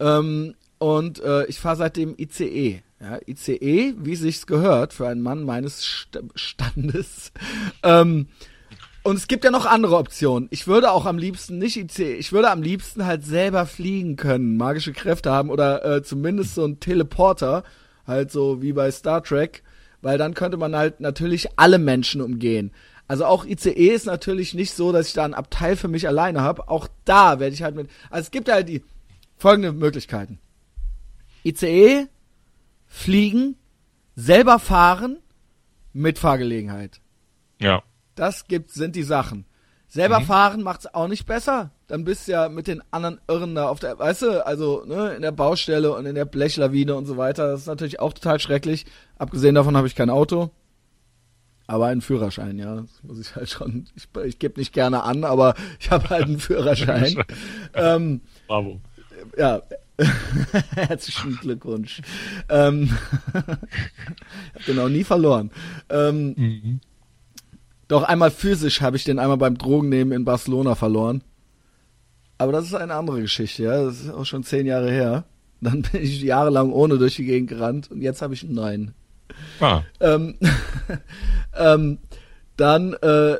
Ähm, 0.00 0.54
und 0.78 1.20
äh, 1.20 1.44
ich 1.46 1.60
fahre 1.60 1.76
seitdem 1.76 2.14
ICE. 2.18 2.82
Ja, 3.00 3.18
ICE, 3.26 3.94
wie 3.98 4.16
sich's 4.16 4.46
gehört, 4.46 4.92
für 4.92 5.06
einen 5.06 5.22
Mann 5.22 5.44
meines 5.44 5.80
St 5.80 6.18
Standes. 6.34 7.32
Ähm, 7.84 8.26
und 9.04 9.16
es 9.16 9.28
gibt 9.28 9.44
ja 9.44 9.50
noch 9.50 9.64
andere 9.64 9.96
Optionen. 9.96 10.48
Ich 10.50 10.66
würde 10.66 10.90
auch 10.90 11.06
am 11.06 11.16
liebsten 11.16 11.58
nicht 11.58 11.76
ICE, 11.76 12.14
ich 12.14 12.32
würde 12.32 12.50
am 12.50 12.60
liebsten 12.60 13.06
halt 13.06 13.24
selber 13.24 13.66
fliegen 13.66 14.16
können, 14.16 14.56
magische 14.56 14.92
Kräfte 14.92 15.30
haben 15.30 15.48
oder 15.48 15.84
äh, 15.84 16.02
zumindest 16.02 16.56
so 16.56 16.64
ein 16.64 16.80
Teleporter, 16.80 17.62
halt 18.06 18.32
so 18.32 18.60
wie 18.60 18.72
bei 18.72 18.90
Star 18.90 19.22
Trek, 19.22 19.62
weil 20.02 20.18
dann 20.18 20.34
könnte 20.34 20.56
man 20.56 20.74
halt 20.74 21.00
natürlich 21.00 21.48
alle 21.56 21.78
Menschen 21.78 22.20
umgehen. 22.20 22.72
Also 23.08 23.24
auch 23.24 23.46
ICE 23.46 23.88
ist 23.88 24.04
natürlich 24.06 24.52
nicht 24.52 24.74
so, 24.74 24.92
dass 24.92 25.08
ich 25.08 25.14
da 25.14 25.24
ein 25.24 25.34
Abteil 25.34 25.76
für 25.76 25.88
mich 25.88 26.06
alleine 26.06 26.42
habe. 26.42 26.68
Auch 26.68 26.88
da 27.06 27.40
werde 27.40 27.54
ich 27.54 27.62
halt 27.62 27.74
mit. 27.74 27.88
Also 28.10 28.26
es 28.26 28.30
gibt 28.30 28.50
halt 28.50 28.68
die 28.68 28.84
folgenden 29.38 29.78
Möglichkeiten. 29.78 30.38
ICE, 31.42 32.06
fliegen, 32.86 33.56
selber 34.14 34.58
fahren, 34.58 35.18
mit 35.94 36.18
Fahrgelegenheit. 36.18 37.00
Ja. 37.58 37.82
Das 38.14 38.46
gibt, 38.46 38.70
sind 38.70 38.94
die 38.94 39.02
Sachen. 39.02 39.46
Selber 39.90 40.20
fahren 40.20 40.62
macht's 40.62 40.92
auch 40.92 41.08
nicht 41.08 41.24
besser. 41.24 41.70
Dann 41.86 42.04
bist 42.04 42.28
du 42.28 42.32
ja 42.32 42.50
mit 42.50 42.66
den 42.66 42.82
anderen 42.90 43.20
Irren 43.26 43.54
da 43.54 43.70
auf 43.70 43.80
der, 43.80 43.98
weißt 43.98 44.22
du, 44.22 44.46
also 44.46 44.84
ne, 44.84 45.14
in 45.14 45.22
der 45.22 45.32
Baustelle 45.32 45.94
und 45.94 46.04
in 46.04 46.14
der 46.14 46.26
Blechlawine 46.26 46.94
und 46.94 47.06
so 47.06 47.16
weiter. 47.16 47.50
Das 47.50 47.60
ist 47.60 47.66
natürlich 47.66 47.98
auch 47.98 48.12
total 48.12 48.38
schrecklich. 48.38 48.84
Abgesehen 49.16 49.54
davon 49.54 49.78
habe 49.78 49.86
ich 49.86 49.94
kein 49.94 50.10
Auto. 50.10 50.50
Aber 51.68 51.86
einen 51.86 52.00
Führerschein, 52.00 52.58
ja. 52.58 52.76
Das 52.76 53.02
muss 53.02 53.20
ich 53.20 53.36
halt 53.36 53.50
schon. 53.50 53.84
Ich, 53.94 54.08
ich 54.24 54.38
gebe 54.38 54.58
nicht 54.58 54.72
gerne 54.72 55.02
an, 55.02 55.22
aber 55.22 55.54
ich 55.78 55.90
habe 55.90 56.08
halt 56.08 56.24
einen 56.24 56.38
Führerschein. 56.38 57.22
ähm, 57.74 58.22
Bravo. 58.46 58.80
ja, 59.36 59.60
herzlichen 60.74 61.36
Glückwunsch. 61.36 62.00
Ähm, 62.48 62.96
hab 63.34 64.64
den 64.66 64.78
auch 64.78 64.88
nie 64.88 65.04
verloren. 65.04 65.50
Ähm, 65.90 66.80
Doch 67.86 68.02
einmal 68.02 68.30
physisch 68.30 68.80
habe 68.80 68.96
ich 68.96 69.04
den 69.04 69.18
einmal 69.18 69.36
beim 69.36 69.58
Drogennehmen 69.58 70.14
in 70.14 70.24
Barcelona 70.24 70.74
verloren. 70.74 71.22
Aber 72.38 72.52
das 72.52 72.64
ist 72.64 72.74
eine 72.74 72.94
andere 72.94 73.20
Geschichte, 73.20 73.64
ja. 73.64 73.84
Das 73.84 74.00
ist 74.00 74.10
auch 74.10 74.24
schon 74.24 74.42
zehn 74.42 74.64
Jahre 74.64 74.90
her. 74.90 75.24
Dann 75.60 75.82
bin 75.82 76.00
ich 76.00 76.22
jahrelang 76.22 76.72
ohne 76.72 76.96
durch 76.96 77.16
die 77.16 77.26
Gegend 77.26 77.50
gerannt 77.50 77.90
und 77.90 78.00
jetzt 78.00 78.22
habe 78.22 78.32
ich 78.32 78.42
einen 78.42 78.54
neuen. 78.54 78.94
Ah. 79.60 79.82
Ähm, 80.00 80.36
ähm, 81.56 81.98
dann 82.56 82.94
äh, 82.94 83.38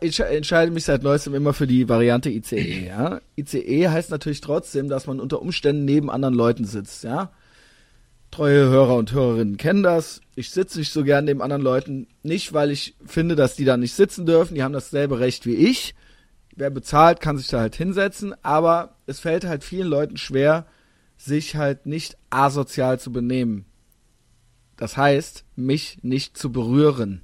ich 0.00 0.18
entscheide 0.20 0.70
mich 0.70 0.84
seit 0.84 1.02
neuestem 1.02 1.34
immer 1.34 1.52
für 1.52 1.66
die 1.66 1.88
Variante 1.88 2.30
ICE. 2.30 2.86
Ja? 2.86 3.20
ICE 3.36 3.88
heißt 3.88 4.10
natürlich 4.10 4.40
trotzdem, 4.40 4.88
dass 4.88 5.06
man 5.06 5.20
unter 5.20 5.40
Umständen 5.40 5.84
neben 5.84 6.10
anderen 6.10 6.34
Leuten 6.34 6.64
sitzt. 6.64 7.04
Ja, 7.04 7.30
treue 8.30 8.68
Hörer 8.68 8.96
und 8.96 9.12
Hörerinnen 9.12 9.56
kennen 9.56 9.82
das. 9.82 10.20
Ich 10.34 10.50
sitze 10.50 10.78
nicht 10.78 10.92
so 10.92 11.04
gern 11.04 11.24
neben 11.24 11.42
anderen 11.42 11.62
Leuten, 11.62 12.06
nicht 12.22 12.52
weil 12.52 12.70
ich 12.70 12.96
finde, 13.04 13.36
dass 13.36 13.56
die 13.56 13.64
da 13.64 13.76
nicht 13.76 13.94
sitzen 13.94 14.26
dürfen. 14.26 14.54
Die 14.54 14.62
haben 14.62 14.72
dasselbe 14.72 15.20
Recht 15.20 15.46
wie 15.46 15.54
ich. 15.54 15.94
Wer 16.56 16.70
bezahlt, 16.70 17.20
kann 17.20 17.38
sich 17.38 17.48
da 17.48 17.60
halt 17.60 17.76
hinsetzen. 17.76 18.34
Aber 18.42 18.96
es 19.06 19.20
fällt 19.20 19.44
halt 19.44 19.64
vielen 19.64 19.88
Leuten 19.88 20.16
schwer, 20.16 20.66
sich 21.16 21.56
halt 21.56 21.86
nicht 21.86 22.16
asozial 22.30 22.98
zu 22.98 23.12
benehmen. 23.12 23.64
Das 24.78 24.96
heißt, 24.96 25.44
mich 25.56 25.98
nicht 26.02 26.38
zu 26.38 26.50
berühren 26.50 27.20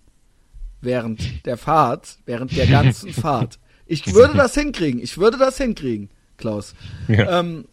während 0.82 1.46
der 1.46 1.56
Fahrt, 1.56 2.18
während 2.26 2.54
der 2.54 2.66
ganzen 2.66 3.12
Fahrt. 3.14 3.58
Ich 3.86 4.12
würde 4.12 4.34
das 4.34 4.54
hinkriegen, 4.54 5.00
ich 5.00 5.16
würde 5.16 5.38
das 5.38 5.56
hinkriegen, 5.56 6.10
Klaus. 6.36 6.74
Ja. 7.08 7.40
Ähm, 7.40 7.66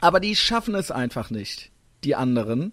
aber 0.00 0.18
die 0.18 0.34
schaffen 0.34 0.74
es 0.74 0.90
einfach 0.90 1.30
nicht, 1.30 1.70
die 2.02 2.16
anderen. 2.16 2.72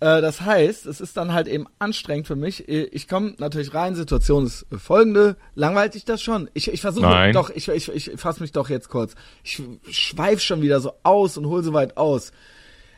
Äh, 0.00 0.20
das 0.20 0.40
heißt, 0.40 0.86
es 0.86 1.00
ist 1.00 1.16
dann 1.16 1.32
halt 1.32 1.46
eben 1.46 1.66
anstrengend 1.78 2.26
für 2.26 2.36
mich. 2.36 2.68
Ich 2.68 3.06
komme 3.06 3.34
natürlich 3.38 3.74
rein, 3.74 3.94
Situation 3.94 4.46
ist 4.46 4.66
äh, 4.72 4.78
folgende. 4.78 5.36
Langweilt 5.54 5.94
dich 5.94 6.04
das 6.04 6.22
schon? 6.22 6.50
Ich, 6.54 6.72
ich 6.72 6.80
versuche 6.80 7.30
doch, 7.32 7.50
ich, 7.50 7.68
ich, 7.68 7.88
ich 7.88 8.10
fasse 8.16 8.40
mich 8.40 8.52
doch 8.52 8.68
jetzt 8.68 8.88
kurz. 8.88 9.14
Ich 9.44 9.62
schweif 9.90 10.40
schon 10.40 10.62
wieder 10.62 10.80
so 10.80 10.94
aus 11.02 11.36
und 11.36 11.46
hol 11.46 11.62
so 11.62 11.72
weit 11.72 11.96
aus. 11.98 12.32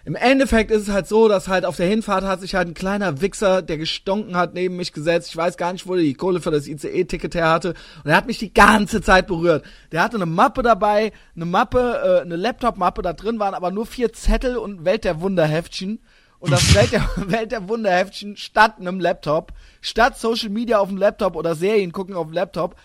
Im 0.07 0.17
Endeffekt 0.17 0.71
ist 0.71 0.83
es 0.83 0.90
halt 0.90 1.09
so, 1.09 1.29
dass 1.29 1.49
halt 1.49 1.64
auf 1.64 1.77
der 1.77 1.87
Hinfahrt 1.87 2.25
hat 2.25 2.40
sich 2.40 2.55
halt 2.55 2.69
ein 2.69 2.75
kleiner 2.75 3.23
Wichser, 3.23 3.62
der 3.62 3.79
gestunken 3.79 4.37
hat, 4.37 4.53
neben 4.53 4.77
mich 4.77 4.93
gesetzt. 4.93 5.31
Ich 5.31 5.37
weiß 5.37 5.57
gar 5.57 5.73
nicht, 5.73 5.87
wo 5.87 5.95
der 5.95 6.03
die 6.03 6.12
Kohle 6.12 6.43
für 6.43 6.51
das 6.51 6.67
ICE-Ticket 6.67 7.35
her 7.35 7.49
hatte. 7.49 7.71
Und 8.05 8.11
er 8.11 8.17
hat 8.17 8.27
mich 8.27 8.38
die 8.38 8.53
ganze 8.53 9.01
Zeit 9.01 9.27
berührt. 9.27 9.64
Der 9.93 10.03
hatte 10.03 10.17
eine 10.17 10.27
Mappe 10.27 10.62
dabei, 10.62 11.12
eine 11.35 11.47
Mappe, 11.47 12.03
äh, 12.05 12.21
eine 12.21 12.37
Laptop-Mappe, 12.37 13.01
da 13.01 13.14
drin 13.14 13.38
waren 13.38 13.55
aber 13.55 13.71
nur 13.71 13.87
vier 13.87 14.12
Zettel 14.12 14.59
und 14.59 14.85
Welt 14.85 15.05
der 15.05 15.23
Wunderheftchen. 15.23 16.01
Und 16.38 16.53
das 16.53 16.75
Welt 16.75 16.93
der, 16.93 17.09
Welt 17.17 17.53
der 17.53 17.71
Wunderheftchen 17.71 18.37
statt 18.37 18.75
einem 18.79 19.01
Laptop, 19.01 19.55
statt 19.81 20.19
Social 20.19 20.51
Media 20.51 20.81
auf 20.81 20.88
dem 20.88 20.99
Laptop 20.99 21.35
oder 21.35 21.55
Serien 21.55 21.93
gucken 21.93 22.14
auf 22.14 22.27
dem 22.27 22.35
Laptop, 22.35 22.77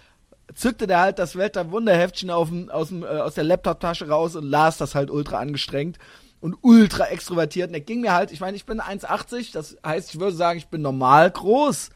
zückte 0.55 0.87
der 0.87 1.01
halt 1.01 1.19
das 1.19 1.35
Welt 1.35 1.57
der 1.57 1.69
Wunderheftchen 1.69 2.29
auf 2.29 2.47
dem, 2.47 2.69
aus, 2.69 2.87
dem, 2.87 3.03
äh, 3.03 3.07
aus 3.07 3.33
der 3.33 3.43
Laptop-Tasche 3.43 4.07
raus 4.07 4.37
und 4.37 4.45
las 4.45 4.77
das 4.77 4.95
halt 4.95 5.11
ultra 5.11 5.39
angestrengt. 5.39 5.97
Und 6.41 6.57
ultra 6.61 7.05
extrovertiert. 7.05 7.67
Und 7.67 7.73
der 7.73 7.81
ging 7.81 8.01
mir 8.01 8.13
halt, 8.13 8.31
ich 8.31 8.39
meine, 8.39 8.55
ich 8.55 8.65
bin 8.65 8.81
1,80, 8.81 9.53
das 9.53 9.77
heißt, 9.85 10.13
ich 10.13 10.19
würde 10.19 10.35
sagen, 10.35 10.57
ich 10.57 10.67
bin 10.67 10.81
normal 10.81 11.29
groß. 11.31 11.89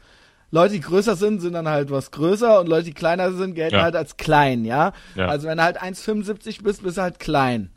Leute, 0.50 0.74
die 0.74 0.80
größer 0.80 1.16
sind, 1.16 1.40
sind 1.40 1.54
dann 1.54 1.68
halt 1.68 1.90
was 1.90 2.10
größer 2.12 2.60
und 2.60 2.68
Leute, 2.68 2.84
die 2.84 2.94
kleiner 2.94 3.32
sind, 3.32 3.54
gelten 3.54 3.76
ja. 3.76 3.82
halt 3.82 3.96
als 3.96 4.16
klein, 4.16 4.64
ja? 4.64 4.92
ja? 5.16 5.26
Also 5.26 5.48
wenn 5.48 5.58
du 5.58 5.64
halt 5.64 5.82
1,75 5.82 6.62
bist, 6.62 6.82
bist 6.82 6.96
du 6.96 7.02
halt 7.02 7.18
klein. 7.18 7.70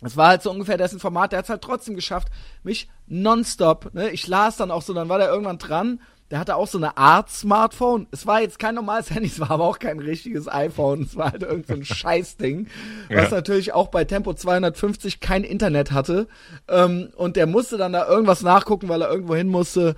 Das 0.00 0.16
war 0.16 0.28
halt 0.28 0.42
so 0.42 0.50
ungefähr 0.50 0.76
dessen 0.76 1.00
Format. 1.00 1.32
Der 1.32 1.38
hat 1.38 1.46
es 1.46 1.50
halt 1.50 1.62
trotzdem 1.62 1.96
geschafft, 1.96 2.28
mich 2.62 2.88
nonstop, 3.06 3.94
ne? 3.94 4.10
Ich 4.10 4.28
las 4.28 4.56
dann 4.56 4.70
auch 4.70 4.82
so, 4.82 4.92
dann 4.92 5.08
war 5.08 5.18
der 5.18 5.28
irgendwann 5.28 5.58
dran. 5.58 6.00
Der 6.30 6.38
hatte 6.38 6.56
auch 6.56 6.66
so 6.66 6.78
eine 6.78 6.96
Art 6.96 7.30
Smartphone. 7.30 8.06
Es 8.10 8.26
war 8.26 8.40
jetzt 8.40 8.58
kein 8.58 8.74
normales 8.74 9.10
Handy, 9.14 9.28
es 9.28 9.40
war 9.40 9.50
aber 9.50 9.64
auch 9.64 9.78
kein 9.78 9.98
richtiges 9.98 10.48
iPhone. 10.48 11.02
Es 11.02 11.16
war 11.16 11.32
halt 11.32 11.42
irgend 11.42 11.66
so 11.66 11.74
ein 11.74 11.84
Scheißding, 11.84 12.68
was 13.08 13.30
ja. 13.30 13.36
natürlich 13.36 13.72
auch 13.72 13.88
bei 13.88 14.04
Tempo 14.04 14.32
250 14.32 15.20
kein 15.20 15.44
Internet 15.44 15.92
hatte. 15.92 16.28
Ähm, 16.68 17.10
und 17.16 17.36
der 17.36 17.46
musste 17.46 17.76
dann 17.76 17.92
da 17.92 18.08
irgendwas 18.08 18.42
nachgucken, 18.42 18.88
weil 18.88 19.02
er 19.02 19.10
irgendwo 19.10 19.34
hin 19.34 19.48
musste. 19.48 19.96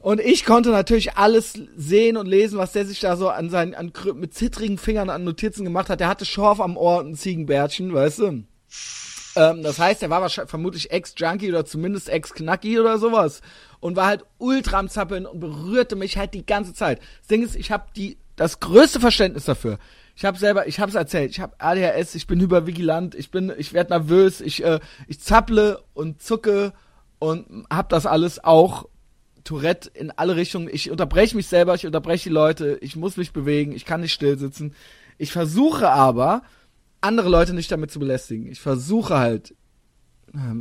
Und 0.00 0.20
ich 0.20 0.44
konnte 0.44 0.70
natürlich 0.70 1.16
alles 1.16 1.54
sehen 1.76 2.16
und 2.16 2.26
lesen, 2.26 2.56
was 2.58 2.72
der 2.72 2.86
sich 2.86 3.00
da 3.00 3.16
so 3.16 3.28
an 3.28 3.50
seinen, 3.50 3.74
an, 3.74 3.92
mit 4.14 4.32
zittrigen 4.32 4.78
Fingern 4.78 5.10
an 5.10 5.24
Notizen 5.24 5.64
gemacht 5.64 5.90
hat. 5.90 6.00
Der 6.00 6.08
hatte 6.08 6.24
Schorf 6.24 6.60
am 6.60 6.76
Ohr 6.76 6.98
und 7.00 7.10
ein 7.10 7.14
Ziegenbärtchen, 7.16 7.92
weißt 7.92 8.20
du? 8.20 8.44
Ähm, 9.36 9.62
das 9.62 9.78
heißt, 9.78 10.02
er 10.02 10.10
war 10.10 10.22
wahrscheinlich, 10.22 10.50
vermutlich 10.50 10.90
Ex-Junkie 10.90 11.48
oder 11.48 11.64
zumindest 11.64 12.08
Ex-Knacki 12.08 12.78
oder 12.78 12.98
sowas. 12.98 13.40
Und 13.80 13.96
war 13.96 14.06
halt 14.06 14.24
ultra 14.38 14.78
am 14.78 14.88
Zappeln 14.88 15.26
und 15.26 15.40
berührte 15.40 15.94
mich 15.94 16.18
halt 16.18 16.34
die 16.34 16.44
ganze 16.44 16.74
Zeit. 16.74 17.00
Das 17.20 17.28
Ding 17.28 17.42
ist, 17.42 17.54
ich 17.54 17.70
habe 17.70 17.84
die, 17.94 18.18
das 18.36 18.60
größte 18.60 19.00
Verständnis 19.00 19.44
dafür. 19.44 19.78
Ich 20.16 20.24
habe 20.24 20.36
selber, 20.36 20.66
ich 20.66 20.80
habe 20.80 20.88
es 20.88 20.96
erzählt, 20.96 21.30
ich 21.30 21.38
habe 21.38 21.54
ADHS, 21.58 22.16
ich 22.16 22.26
bin 22.26 22.40
hypervigilant, 22.40 23.14
ich 23.14 23.30
bin, 23.30 23.52
ich 23.56 23.72
werde 23.72 23.90
nervös, 23.90 24.40
ich, 24.40 24.64
äh, 24.64 24.80
ich 25.06 25.20
zapple 25.20 25.80
und 25.94 26.20
zucke 26.20 26.72
und 27.20 27.66
hab 27.70 27.88
das 27.88 28.04
alles 28.04 28.42
auch 28.42 28.88
Tourette 29.44 29.90
in 29.94 30.10
alle 30.10 30.34
Richtungen. 30.34 30.68
Ich 30.70 30.90
unterbreche 30.90 31.36
mich 31.36 31.46
selber, 31.46 31.74
ich 31.74 31.86
unterbreche 31.86 32.30
die 32.30 32.34
Leute, 32.34 32.78
ich 32.80 32.96
muss 32.96 33.16
mich 33.16 33.32
bewegen, 33.32 33.72
ich 33.72 33.84
kann 33.84 34.00
nicht 34.00 34.12
still 34.12 34.38
sitzen. 34.38 34.74
Ich 35.18 35.32
versuche 35.32 35.88
aber, 35.88 36.42
andere 37.00 37.28
Leute 37.28 37.54
nicht 37.54 37.70
damit 37.70 37.90
zu 37.90 37.98
belästigen. 37.98 38.50
Ich 38.50 38.60
versuche 38.60 39.18
halt, 39.18 39.54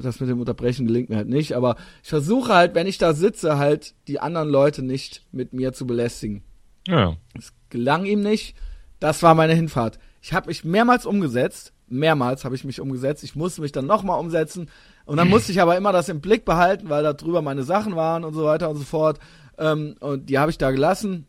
das 0.02 0.20
mit 0.20 0.30
dem 0.30 0.40
Unterbrechen 0.40 0.88
gelingt 0.88 1.10
mir 1.10 1.18
halt 1.18 1.28
nicht, 1.28 1.54
aber 1.54 1.76
ich 2.04 2.10
versuche 2.10 2.54
halt, 2.54 2.76
wenn 2.76 2.88
ich 2.88 2.98
da 2.98 3.14
sitze, 3.14 3.58
halt 3.58 3.96
die 4.08 4.20
anderen 4.20 4.50
Leute 4.50 4.84
nicht 4.84 5.26
mit 5.32 5.54
mir 5.54 5.74
zu 5.74 5.86
belästigen. 5.88 6.44
Ja. 6.88 7.16
Es 7.38 7.54
gelang 7.70 8.06
ihm 8.06 8.22
nicht. 8.22 8.56
Das 9.00 9.22
war 9.24 9.36
meine 9.36 9.54
Hinfahrt. 9.54 10.00
Ich 10.22 10.34
habe 10.34 10.48
mich 10.48 10.64
mehrmals 10.64 11.06
umgesetzt, 11.06 11.74
mehrmals 11.88 12.46
habe 12.46 12.56
ich 12.56 12.64
mich 12.64 12.82
umgesetzt. 12.82 13.24
Ich 13.24 13.36
musste 13.36 13.62
mich 13.62 13.72
dann 13.72 13.86
nochmal 13.86 14.20
umsetzen. 14.20 14.70
Und 15.06 15.18
dann 15.18 15.30
musste 15.30 15.52
ich 15.52 15.62
aber 15.62 15.78
immer 15.78 15.92
das 15.92 16.10
im 16.10 16.22
Blick 16.22 16.44
behalten, 16.46 16.90
weil 16.90 17.04
da 17.04 17.14
drüber 17.14 17.42
meine 17.42 17.64
Sachen 17.64 17.96
waren 17.96 18.24
und 18.24 18.34
so 18.34 18.44
weiter 18.44 18.70
und 18.70 18.78
so 18.78 18.84
fort. 18.84 19.20
Ähm, 19.58 19.96
und 20.00 20.30
die 20.30 20.40
habe 20.40 20.52
ich 20.52 20.58
da 20.58 20.72
gelassen. 20.72 21.28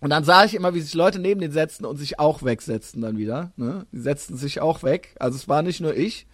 Und 0.00 0.10
dann 0.10 0.24
sah 0.24 0.44
ich 0.44 0.54
immer, 0.54 0.74
wie 0.74 0.80
sich 0.80 0.94
Leute 0.94 1.18
neben 1.18 1.40
den 1.40 1.52
setzten 1.52 1.86
und 1.86 1.96
sich 1.96 2.20
auch 2.20 2.42
wegsetzten 2.42 3.00
dann 3.00 3.16
wieder. 3.16 3.52
Ne? 3.56 3.86
Die 3.92 4.00
setzten 4.00 4.36
sich 4.36 4.60
auch 4.60 4.82
weg. 4.82 5.14
Also 5.18 5.36
es 5.36 5.48
war 5.48 5.62
nicht 5.62 5.80
nur 5.80 5.96
ich. 5.96 6.26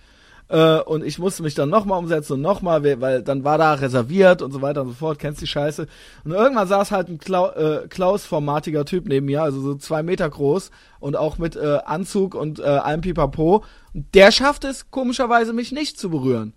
Äh, 0.52 0.80
und 0.82 1.02
ich 1.02 1.18
musste 1.18 1.42
mich 1.42 1.54
dann 1.54 1.70
nochmal 1.70 1.98
umsetzen 1.98 2.34
und 2.34 2.42
nochmal, 2.42 2.84
weil 3.00 3.22
dann 3.22 3.42
war 3.42 3.56
da 3.56 3.72
reserviert 3.72 4.42
und 4.42 4.52
so 4.52 4.60
weiter 4.60 4.82
und 4.82 4.88
so 4.88 4.94
fort, 4.94 5.18
kennst 5.18 5.40
die 5.40 5.46
Scheiße. 5.46 5.86
Und 6.24 6.30
irgendwann 6.30 6.68
saß 6.68 6.90
halt 6.90 7.08
ein 7.08 7.18
Kla 7.18 7.52
äh, 7.52 7.88
Klaus-formatiger 7.88 8.84
Typ 8.84 9.08
neben 9.08 9.24
mir, 9.24 9.42
also 9.42 9.62
so 9.62 9.74
zwei 9.76 10.02
Meter 10.02 10.28
groß 10.28 10.70
und 11.00 11.16
auch 11.16 11.38
mit 11.38 11.56
äh, 11.56 11.78
Anzug 11.86 12.34
und 12.34 12.58
äh, 12.58 12.64
allem 12.64 13.00
Pipapo. 13.00 13.64
Und 13.94 14.14
der 14.14 14.30
schaffte 14.30 14.68
es, 14.68 14.90
komischerweise, 14.90 15.54
mich 15.54 15.72
nicht 15.72 15.98
zu 15.98 16.10
berühren. 16.10 16.52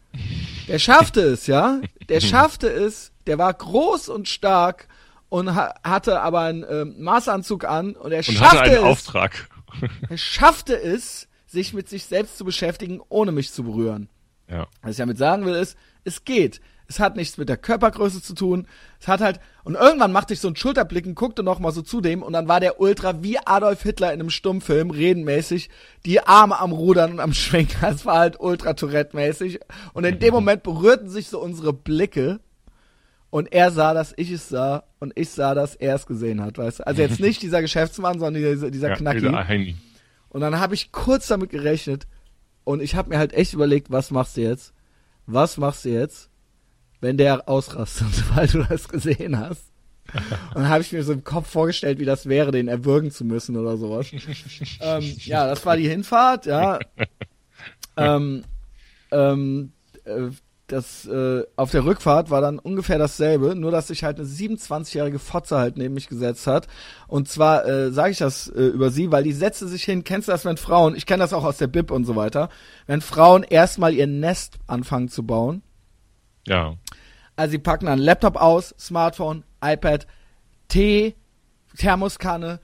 Der 0.67 0.79
schaffte 0.79 1.21
es, 1.21 1.47
ja. 1.47 1.79
Der 2.10 2.19
schaffte 2.19 2.67
es, 2.67 3.13
der 3.27 3.38
war 3.38 3.53
groß 3.53 4.10
und 4.10 4.27
stark 4.27 4.89
und 5.29 5.55
ha 5.55 5.73
hatte 5.86 6.19
aber 6.19 6.41
einen 6.41 6.63
äh, 6.63 6.84
Maßanzug 6.84 7.63
an 7.63 7.95
und 7.95 8.12
er 8.12 8.19
und 8.19 8.23
schaffte 8.25 8.60
hatte 8.60 8.71
einen 8.71 8.75
es. 8.75 8.84
Auftrag. 8.84 9.47
er 10.10 10.17
schaffte 10.17 10.75
es, 10.75 11.29
sich 11.45 11.73
mit 11.73 11.89
sich 11.89 12.05
selbst 12.05 12.38
zu 12.38 12.45
beschäftigen, 12.45 13.01
ohne 13.10 13.31
mich 13.31 13.51
zu 13.51 13.63
berühren. 13.63 14.10
Ja. 14.49 14.67
Was 14.81 14.91
ich 14.91 14.97
damit 14.97 15.17
sagen 15.17 15.45
will, 15.45 15.55
ist, 15.55 15.77
es 16.03 16.23
geht. 16.23 16.62
Es 16.88 16.99
hat 16.99 17.15
nichts 17.15 17.38
mit 17.38 17.49
der 17.49 17.58
Körpergröße 17.58 18.21
zu 18.21 18.36
tun. 18.36 18.67
Es 18.99 19.08
hat 19.08 19.19
halt, 19.19 19.39
und 19.63 19.73
irgendwann 19.73 20.12
machte 20.12 20.34
ich 20.34 20.39
so 20.39 20.47
einen 20.47 20.55
Schulterblick 20.55 21.08
und 21.08 21.15
guckte 21.15 21.41
noch 21.41 21.60
mal 21.60 21.71
so 21.71 21.81
zu 21.81 21.99
dem 21.99 22.21
und 22.21 22.34
dann 22.34 22.47
war 22.47 22.60
der 22.60 22.79
Ultra 22.79 23.23
wie 23.23 23.39
Adolf 23.39 23.81
Hitler 23.81 24.13
in 24.13 24.19
einem 24.19 24.29
Stummfilm, 24.29 24.91
redenmäßig, 24.91 25.69
die 26.05 26.21
Arme 26.21 26.60
am 26.60 26.71
Rudern 26.71 27.13
und 27.13 27.19
am 27.19 27.34
Schwenken. 27.34 27.77
Das 27.81 28.05
war 28.05 28.19
halt 28.19 28.39
Ultra 28.39 28.73
Tourette-mäßig. 28.73 29.60
Und 29.93 30.03
in 30.05 30.19
dem 30.19 30.34
Moment 30.34 30.63
berührten 30.63 31.10
sich 31.10 31.27
so 31.27 31.39
unsere 31.39 31.73
Blicke 31.73 32.39
und 33.31 33.51
er 33.51 33.71
sah, 33.71 33.93
dass 33.93 34.13
ich 34.15 34.31
es 34.31 34.49
sah 34.49 34.84
und 34.99 35.13
ich 35.15 35.29
sah, 35.29 35.55
dass 35.55 35.75
er 35.75 35.95
es 35.95 36.05
gesehen 36.05 36.41
hat, 36.41 36.58
weißt 36.58 36.79
du? 36.79 36.88
Also 36.88 37.01
jetzt 37.01 37.19
nicht 37.19 37.41
dieser 37.41 37.62
Geschäftsmann, 37.62 38.19
sondern 38.19 38.41
dieser, 38.41 38.69
dieser 38.69 38.89
ja, 38.89 38.95
Knacki. 38.95 39.21
Dieser 39.21 39.31
und 40.36 40.41
dann 40.41 40.60
habe 40.60 40.74
ich 40.74 40.91
kurz 40.91 41.28
damit 41.28 41.50
gerechnet 41.50 42.08
und 42.65 42.82
ich 42.82 42.95
habe 42.95 43.08
mir 43.08 43.17
halt 43.17 43.32
echt 43.32 43.54
überlegt, 43.54 43.89
was 43.89 44.12
machst 44.12 44.36
du 44.36 44.41
jetzt? 44.41 44.74
Was 45.28 45.56
machst 45.56 45.86
du 45.86 45.89
jetzt, 45.91 46.30
wenn 47.00 47.15
der 47.15 47.48
ausrastet, 47.48 48.10
weil 48.36 48.45
du 48.48 48.62
das 48.63 48.89
gesehen 48.89 49.39
hast? 49.39 49.71
Und 50.13 50.56
dann 50.56 50.67
habe 50.67 50.82
ich 50.82 50.91
mir 50.91 51.06
so 51.06 51.13
im 51.13 51.24
Kopf 51.24 51.50
vorgestellt, 51.50 52.00
wie 52.00 52.06
das 52.06 52.28
wäre, 52.28 52.52
den 52.52 52.67
erwürgen 52.67 53.12
zu 53.12 53.24
müssen 53.24 53.56
oder 53.56 53.78
sowas. 53.78 54.08
ähm, 54.82 55.15
ja, 55.19 55.48
das 55.48 55.65
war 55.65 55.78
die 55.78 55.88
Hinfahrt, 55.88 56.48
ja. 56.48 56.80
ähm, 57.95 58.43
ähm, 59.12 59.71
äh, 60.04 60.32
das 60.67 61.06
äh, 61.06 61.43
auf 61.56 61.71
der 61.71 61.86
Rückfahrt 61.86 62.32
war 62.32 62.41
dann 62.41 62.58
ungefähr 62.58 62.97
dasselbe, 62.97 63.56
nur 63.56 63.71
dass 63.71 63.88
sich 63.88 64.04
halt 64.04 64.19
eine 64.19 64.28
27-jährige 64.28 65.19
Fotze 65.19 65.58
halt 65.58 65.78
neben 65.78 65.93
mich 65.93 66.08
gesetzt 66.08 66.47
hat. 66.47 66.67
Und 67.08 67.28
zwar 67.28 67.65
äh, 67.65 67.91
sage 67.91 68.12
ich 68.12 68.17
das 68.17 68.47
äh, 68.47 68.63
über 68.63 68.89
sie, 68.89 69.12
weil 69.12 69.23
die 69.23 69.34
setzte 69.34 69.67
sich 69.67 69.84
hin, 69.84 70.04
kennst 70.04 70.28
du 70.28 70.32
das, 70.32 70.45
wenn 70.45 70.58
Frauen, 70.58 70.95
ich 70.95 71.06
kenne 71.06 71.21
das 71.23 71.34
auch 71.34 71.43
aus 71.43 71.58
der 71.58 71.67
Bib 71.67 71.91
und 71.91 72.06
so 72.06 72.15
weiter, 72.15 72.49
wenn 72.88 73.01
Frauen 73.01 73.43
erstmal 73.43 73.93
ihr 73.93 74.08
Nest 74.08 74.56
anfangen 74.65 75.10
zu 75.10 75.23
bauen. 75.25 75.62
Ja. 76.47 76.75
Also 77.36 77.51
sie 77.51 77.60
packen 77.60 77.86
dann 77.86 77.99
Laptop 77.99 78.36
aus, 78.36 78.73
Smartphone, 78.80 79.43
iPad, 79.63 80.08
Tee, 80.67 81.15
Thermoskanne, 81.78 82.60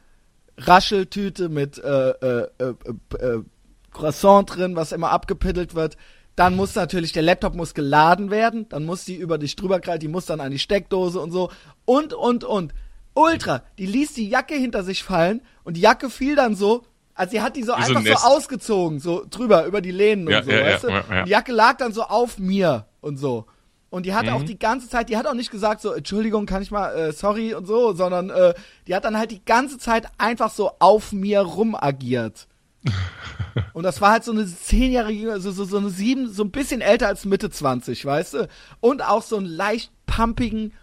Rascheltüte 0.57 1.49
mit 1.49 1.77
äh, 1.77 2.09
äh, 2.09 2.47
äh, 2.57 2.73
äh, 3.17 3.43
Croissant 3.91 4.55
drin, 4.55 4.75
was 4.75 4.91
immer 4.91 5.11
abgepittelt 5.11 5.75
wird 5.75 5.97
dann 6.41 6.55
muss 6.55 6.73
natürlich, 6.73 7.13
der 7.13 7.21
Laptop 7.21 7.53
muss 7.53 7.75
geladen 7.75 8.31
werden, 8.31 8.67
dann 8.67 8.83
muss 8.83 9.05
die 9.05 9.13
über 9.13 9.37
dich 9.37 9.55
drüber 9.55 9.79
krallen, 9.79 9.99
die 9.99 10.07
muss 10.07 10.25
dann 10.25 10.39
an 10.39 10.49
die 10.49 10.57
Steckdose 10.57 11.19
und 11.19 11.29
so. 11.29 11.51
Und, 11.85 12.13
und, 12.13 12.43
und. 12.43 12.73
Ultra, 13.13 13.61
die 13.77 13.85
ließ 13.85 14.13
die 14.13 14.27
Jacke 14.27 14.55
hinter 14.55 14.83
sich 14.83 15.03
fallen 15.03 15.41
und 15.63 15.77
die 15.77 15.81
Jacke 15.81 16.09
fiel 16.09 16.35
dann 16.35 16.55
so, 16.55 16.83
also 17.13 17.29
sie 17.29 17.41
hat 17.41 17.55
die 17.57 17.61
so 17.61 17.73
Wie 17.73 17.75
einfach 17.75 18.03
so, 18.03 18.13
so, 18.13 18.27
ausgezogen, 18.27 18.99
so 18.99 19.23
drüber, 19.29 19.65
über 19.65 19.81
die 19.81 19.91
Lehnen 19.91 20.27
ja, 20.27 20.39
und 20.39 20.45
so, 20.45 20.51
ja, 20.51 20.65
weißt 20.65 20.83
ja, 20.85 21.01
du? 21.01 21.23
Die 21.25 21.29
Jacke 21.29 21.51
lag 21.51 21.77
dann 21.77 21.93
so 21.93 22.03
auf 22.03 22.39
mir 22.39 22.87
und 23.01 23.17
so. 23.17 23.45
Und 23.91 24.07
die 24.07 24.15
hat 24.15 24.25
mhm. 24.25 24.33
auch 24.33 24.43
die 24.43 24.57
ganze 24.57 24.89
Zeit, 24.89 25.09
die 25.09 25.17
hat 25.17 25.27
auch 25.27 25.35
nicht 25.35 25.51
gesagt 25.51 25.81
so, 25.81 25.91
Entschuldigung, 25.93 26.47
kann 26.47 26.63
ich 26.63 26.71
mal, 26.71 26.91
äh, 26.95 27.11
sorry 27.11 27.53
und 27.53 27.67
so, 27.67 27.93
sondern 27.93 28.31
äh, 28.31 28.55
die 28.87 28.95
hat 28.95 29.05
dann 29.05 29.15
halt 29.15 29.29
die 29.29 29.45
ganze 29.45 29.77
Zeit 29.77 30.07
einfach 30.17 30.49
so 30.49 30.71
auf 30.79 31.11
mir 31.11 31.41
rum 31.41 31.75
agiert. 31.75 32.47
Und 33.73 33.83
das 33.83 34.01
war 34.01 34.11
halt 34.11 34.23
so 34.23 34.31
eine 34.31 34.45
zehnjährige, 34.45 35.39
so, 35.39 35.51
so, 35.51 35.65
so 35.65 35.77
eine 35.77 35.89
sieben, 35.89 36.31
so 36.31 36.43
ein 36.43 36.51
bisschen 36.51 36.81
älter 36.81 37.07
als 37.07 37.25
Mitte 37.25 37.49
20, 37.49 38.05
weißt 38.05 38.33
du? 38.35 38.47
Und 38.79 39.03
auch 39.03 39.21
so 39.21 39.37
einen 39.37 39.45
leicht 39.45 39.91
pumpigen 40.05 40.73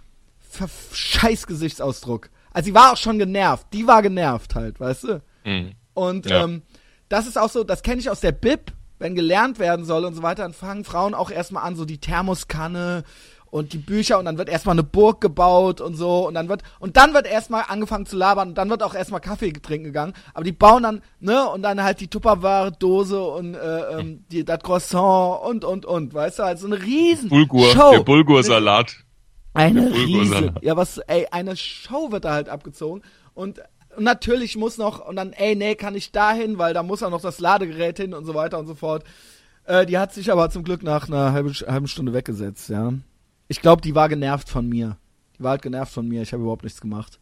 Scheißgesichtsausdruck. 0.93 2.31
Also 2.53 2.67
sie 2.67 2.75
war 2.75 2.93
auch 2.93 2.97
schon 2.97 3.19
genervt. 3.19 3.67
Die 3.73 3.87
war 3.87 4.03
genervt 4.03 4.55
halt, 4.55 4.81
weißt 4.81 5.05
du? 5.05 5.23
Mhm. 5.45 5.73
Und 5.95 6.27
ja. 6.27 6.45
ähm, 6.45 6.63
das 7.09 7.27
ist 7.27 7.39
auch 7.39 7.51
so, 7.51 7.65
das 7.65 7.83
kenne 7.83 8.01
ich 8.01 8.11
aus 8.11 8.21
der 8.21 8.33
Bib, 8.33 8.73
wenn 8.99 9.15
gelernt 9.15 9.59
werden 9.59 9.85
soll 9.85 10.05
und 10.05 10.15
so 10.15 10.23
weiter, 10.23 10.43
dann 10.43 10.53
fangen 10.53 10.85
Frauen 10.85 11.15
auch 11.15 11.31
erstmal 11.31 11.65
an, 11.65 11.77
so 11.77 11.85
die 11.85 11.99
Thermoskanne 11.99 13.05
und 13.51 13.73
die 13.73 13.79
Bücher 13.79 14.19
und 14.19 14.25
dann 14.25 14.39
wird 14.39 14.49
erstmal 14.49 14.75
eine 14.75 14.83
Burg 14.83 15.21
gebaut 15.21 15.81
und 15.81 15.95
so 15.95 16.27
und 16.27 16.35
dann 16.35 16.49
wird 16.49 16.63
und 16.79 16.97
dann 16.97 17.15
wird 17.15 17.27
erstmal 17.27 17.65
angefangen 17.69 18.07
zu 18.07 18.17
labern 18.17 18.49
und 18.49 18.59
dann 18.59 18.71
wird 18.71 18.83
auch 18.83 18.95
erstmal 18.95 19.21
Kaffee 19.21 19.53
trinken 19.53 19.85
gegangen, 19.85 20.15
aber 20.35 20.45
die 20.45 20.53
bauen 20.53 20.83
dann, 20.83 21.03
ne, 21.21 21.49
und 21.49 21.63
dann 21.63 21.83
halt 21.83 22.01
die 22.01 22.09
Tupperware 22.09 22.73
Dose 22.73 23.23
und 23.23 23.55
äh, 23.55 23.99
ähm, 23.99 24.25
die 24.31 24.45
das 24.45 24.63
Croissant 24.63 25.43
und 25.45 25.65
und 25.65 25.87
und, 25.87 26.15
weißt 26.15 26.39
du, 26.39 26.43
halt 26.45 26.59
so 26.59 26.67
eine 26.67 26.83
riesen 26.83 27.31
Bulgur, 27.31 27.71
Show. 27.71 27.93
Der 27.93 28.01
Bulgursalat. 28.01 28.97
Eine 29.55 29.91
riesen, 29.93 30.55
ja 30.63 30.77
was, 30.77 30.99
ey, 30.99 31.27
eine 31.31 31.57
Show 31.57 32.13
wird 32.13 32.25
da 32.25 32.33
halt 32.33 32.49
abgezogen 32.49 33.03
und 33.35 33.61
und 33.97 34.05
natürlich 34.05 34.57
muss 34.57 34.79
noch, 34.79 35.05
und 35.05 35.17
dann, 35.17 35.33
ey, 35.33 35.57
nee, 35.57 35.75
kann 35.75 35.97
ich 35.97 36.13
dahin, 36.13 36.57
weil 36.57 36.73
da 36.73 36.85
muss 36.85 37.03
auch 37.03 37.11
noch 37.11 37.21
das 37.21 37.41
Ladegerät 37.41 37.97
hin 37.97 38.15
und 38.15 38.27
so 38.27 38.35
weiter 38.35 38.57
und 38.61 38.69
so 38.69 38.77
fort. 38.77 39.03
Äh, 39.65 39.87
die 39.87 39.99
hat 39.99 40.15
sich 40.15 40.31
aber 40.31 40.51
zum 40.51 40.63
Glück 40.63 40.85
nach 40.85 41.09
einer 41.09 41.33
halben, 41.33 41.53
halben 41.53 41.89
Stunde 41.89 42.13
weggesetzt, 42.15 42.69
ja. 42.69 42.93
Ich 43.49 43.61
glaube, 43.61 43.83
die 43.83 43.95
war 43.95 44.09
genervt 44.09 44.49
von 44.49 44.69
mir. 44.69 44.99
Die 45.39 45.43
war 45.43 45.53
halt 45.53 45.63
genervt 45.63 45.93
von 45.93 46.07
mir. 46.07 46.23
Ich 46.23 46.33
habe 46.33 46.43
überhaupt 46.43 46.65
nichts 46.65 46.81
gemacht. 46.81 47.19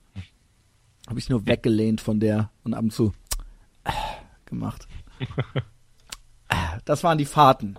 Habe 1.09 1.19
ich 1.19 1.29
nur 1.29 1.47
weggelehnt 1.47 2.01
von 2.01 2.19
der 2.19 2.51
und 2.65 2.75
ab 2.75 2.83
und 2.83 2.93
zu 2.93 3.13
äh, 3.85 3.93
gemacht. 4.45 4.89
Das 6.85 7.03
waren 7.03 7.19
die 7.19 7.25
Fahrten. 7.25 7.77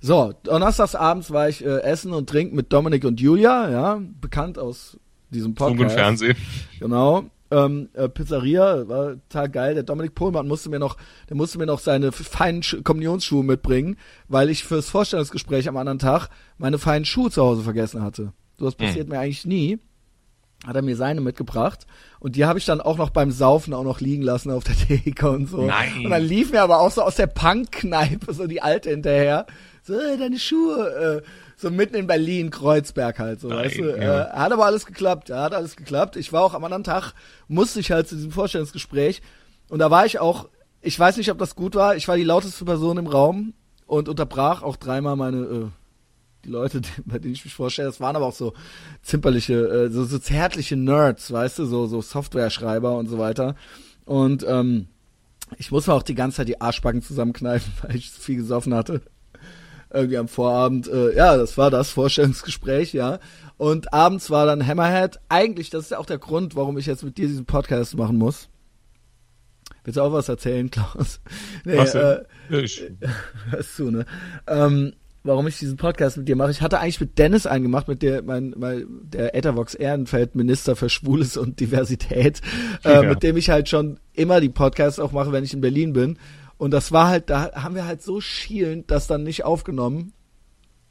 So, 0.00 0.32
donnerstagsabends 0.44 1.30
war 1.30 1.48
ich 1.48 1.64
äh, 1.64 1.80
essen 1.82 2.12
und 2.12 2.28
trinken 2.28 2.56
mit 2.56 2.72
Dominik 2.72 3.04
und 3.04 3.20
Julia, 3.20 3.68
ja, 3.70 4.00
bekannt 4.20 4.58
aus 4.58 4.98
diesem 5.30 5.54
Podcast. 5.54 5.78
Funk 5.78 5.90
und 5.90 5.94
Fernsehen. 5.94 6.36
Genau. 6.78 7.24
Ähm, 7.50 7.88
äh, 7.94 8.08
Pizzeria 8.08 8.88
war 8.88 9.14
total 9.28 9.48
geil. 9.48 9.74
Der 9.74 9.82
Dominik 9.82 10.14
Pohlmann 10.14 10.46
musste 10.48 10.68
mir 10.68 10.78
noch, 10.78 10.96
der 11.28 11.36
musste 11.36 11.58
mir 11.58 11.66
noch 11.66 11.78
seine 11.78 12.12
feinen 12.12 12.62
Sch 12.62 12.76
Kommunionsschuhe 12.84 13.42
mitbringen, 13.42 13.96
weil 14.28 14.50
ich 14.50 14.64
fürs 14.64 14.90
Vorstellungsgespräch 14.90 15.68
am 15.68 15.76
anderen 15.78 15.98
Tag 15.98 16.28
meine 16.58 16.78
feinen 16.78 17.04
Schuhe 17.06 17.30
zu 17.30 17.42
Hause 17.42 17.62
vergessen 17.62 18.02
hatte. 18.02 18.32
So 18.58 18.66
was 18.66 18.74
passiert 18.74 19.06
Hm. 19.06 19.12
mir 19.14 19.20
eigentlich 19.20 19.46
nie. 19.46 19.78
Hat 20.66 20.74
er 20.74 20.82
mir 20.82 20.96
seine 20.96 21.20
mitgebracht 21.20 21.86
und 22.18 22.34
die 22.34 22.44
habe 22.44 22.58
ich 22.58 22.64
dann 22.64 22.80
auch 22.80 22.98
noch 22.98 23.10
beim 23.10 23.30
Saufen 23.30 23.72
auch 23.72 23.84
noch 23.84 24.00
liegen 24.00 24.24
lassen 24.24 24.50
auf 24.50 24.64
der 24.64 24.74
Theke 24.88 25.30
und 25.30 25.46
so. 25.48 25.62
Nein. 25.62 26.04
Und 26.04 26.10
dann 26.10 26.24
lief 26.24 26.50
mir 26.50 26.62
aber 26.62 26.80
auch 26.80 26.90
so 26.90 27.02
aus 27.02 27.14
der 27.14 27.28
Punk-Kneipe 27.28 28.34
so 28.34 28.46
die 28.48 28.60
alte 28.60 28.90
hinterher. 28.90 29.46
So, 29.84 29.94
äh, 29.94 30.16
deine 30.18 30.38
Schuhe, 30.38 31.22
äh, 31.24 31.28
so 31.60 31.70
mitten 31.70 31.96
in 31.96 32.06
Berlin, 32.06 32.50
Kreuzberg 32.50 33.18
halt 33.18 33.40
so, 33.40 33.48
Nein, 33.48 33.64
weißt 33.64 33.78
du. 33.78 33.84
ja. 33.96 34.22
Äh, 34.22 34.30
hat 34.30 34.52
aber 34.52 34.64
alles 34.64 34.86
geklappt, 34.86 35.28
ja, 35.28 35.42
hat 35.42 35.54
alles 35.54 35.76
geklappt. 35.76 36.16
Ich 36.16 36.32
war 36.32 36.42
auch 36.42 36.54
am 36.54 36.64
anderen 36.64 36.84
Tag, 36.84 37.12
musste 37.48 37.80
ich 37.80 37.90
halt 37.90 38.08
zu 38.08 38.14
diesem 38.14 38.30
Vorstellungsgespräch 38.30 39.22
und 39.68 39.80
da 39.80 39.90
war 39.90 40.06
ich 40.06 40.20
auch, 40.20 40.48
ich 40.80 40.98
weiß 40.98 41.16
nicht, 41.16 41.30
ob 41.30 41.38
das 41.38 41.56
gut 41.56 41.74
war, 41.74 41.96
ich 41.96 42.06
war 42.06 42.16
die 42.16 42.24
lauteste 42.24 42.64
Person 42.64 42.96
im 42.96 43.08
Raum 43.08 43.54
und 43.86 44.08
unterbrach 44.08 44.62
auch 44.62 44.76
dreimal 44.76 45.16
meine, 45.16 45.38
äh, 45.38 45.66
die 46.44 46.50
Leute, 46.50 46.80
bei 47.04 47.18
denen 47.18 47.34
ich 47.34 47.44
mich 47.44 47.54
vorstelle, 47.54 47.88
das 47.88 48.00
waren 48.00 48.14
aber 48.14 48.26
auch 48.26 48.34
so 48.34 48.54
zimperliche, 49.02 49.54
äh, 49.54 49.90
so, 49.90 50.04
so 50.04 50.18
zärtliche 50.18 50.76
Nerds, 50.76 51.32
weißt 51.32 51.58
du, 51.58 51.64
so, 51.64 51.86
so 51.86 52.00
Software-Schreiber 52.00 52.96
und 52.96 53.08
so 53.08 53.18
weiter. 53.18 53.56
Und 54.04 54.44
ähm, 54.48 54.86
ich 55.56 55.70
muss 55.70 55.86
mir 55.86 55.94
auch 55.94 56.02
die 56.02 56.14
ganze 56.14 56.38
Zeit 56.38 56.48
die 56.48 56.60
Arschbacken 56.60 57.02
zusammenkneifen, 57.02 57.72
weil 57.82 57.96
ich 57.96 58.12
so 58.12 58.20
viel 58.20 58.36
gesoffen 58.36 58.74
hatte. 58.74 59.02
Irgendwie 59.92 60.18
am 60.18 60.28
Vorabend, 60.28 60.86
äh, 60.88 61.16
ja, 61.16 61.36
das 61.36 61.56
war 61.56 61.70
das 61.70 61.90
Vorstellungsgespräch, 61.90 62.92
ja. 62.92 63.18
Und 63.56 63.92
abends 63.94 64.30
war 64.30 64.44
dann 64.46 64.66
Hammerhead. 64.66 65.18
Eigentlich, 65.28 65.70
das 65.70 65.84
ist 65.84 65.90
ja 65.92 65.98
auch 65.98 66.06
der 66.06 66.18
Grund, 66.18 66.54
warum 66.56 66.76
ich 66.78 66.86
jetzt 66.86 67.02
mit 67.04 67.16
dir 67.18 67.26
diesen 67.26 67.46
Podcast 67.46 67.96
machen 67.96 68.16
muss. 68.18 68.48
Willst 69.84 69.96
du 69.96 70.02
auch 70.02 70.12
was 70.12 70.28
erzählen, 70.28 70.70
Klaus? 70.70 71.20
Nee, 71.64 71.78
Was 71.78 71.92
denn? 71.92 72.24
äh, 72.50 72.60
ich, 72.60 72.82
Hörst 73.50 73.78
du, 73.78 73.90
ne? 73.90 74.04
Ähm, 74.46 74.92
warum 75.24 75.46
ich 75.46 75.58
diesen 75.58 75.76
Podcast 75.76 76.16
mit 76.16 76.28
dir 76.28 76.36
mache. 76.36 76.50
Ich 76.50 76.62
hatte 76.62 76.78
eigentlich 76.78 77.00
mit 77.00 77.18
Dennis 77.18 77.46
einen 77.46 77.64
gemacht, 77.64 77.88
mit 77.88 78.02
der, 78.02 78.22
mein, 78.22 78.54
mein, 78.56 78.86
der 79.02 79.34
Ethervox 79.34 79.74
Ehrenfeld 79.74 80.34
Minister 80.34 80.76
für 80.76 80.88
Schwules 80.88 81.36
und 81.36 81.60
Diversität, 81.60 82.40
äh, 82.84 82.92
Ja. 82.92 83.02
mit 83.02 83.22
dem 83.22 83.36
ich 83.36 83.50
halt 83.50 83.68
schon 83.68 83.98
immer 84.14 84.40
die 84.40 84.48
Podcasts 84.50 84.98
auch 85.00 85.12
mache, 85.12 85.32
wenn 85.32 85.44
ich 85.44 85.54
in 85.54 85.60
Berlin 85.60 85.92
bin. 85.92 86.18
Und 86.58 86.72
das 86.72 86.92
war 86.92 87.08
halt, 87.08 87.30
da 87.30 87.52
haben 87.54 87.74
wir 87.74 87.86
halt 87.86 88.02
so 88.02 88.20
schielend 88.20 88.90
das 88.90 89.06
dann 89.06 89.22
nicht 89.22 89.44
aufgenommen. 89.44 90.12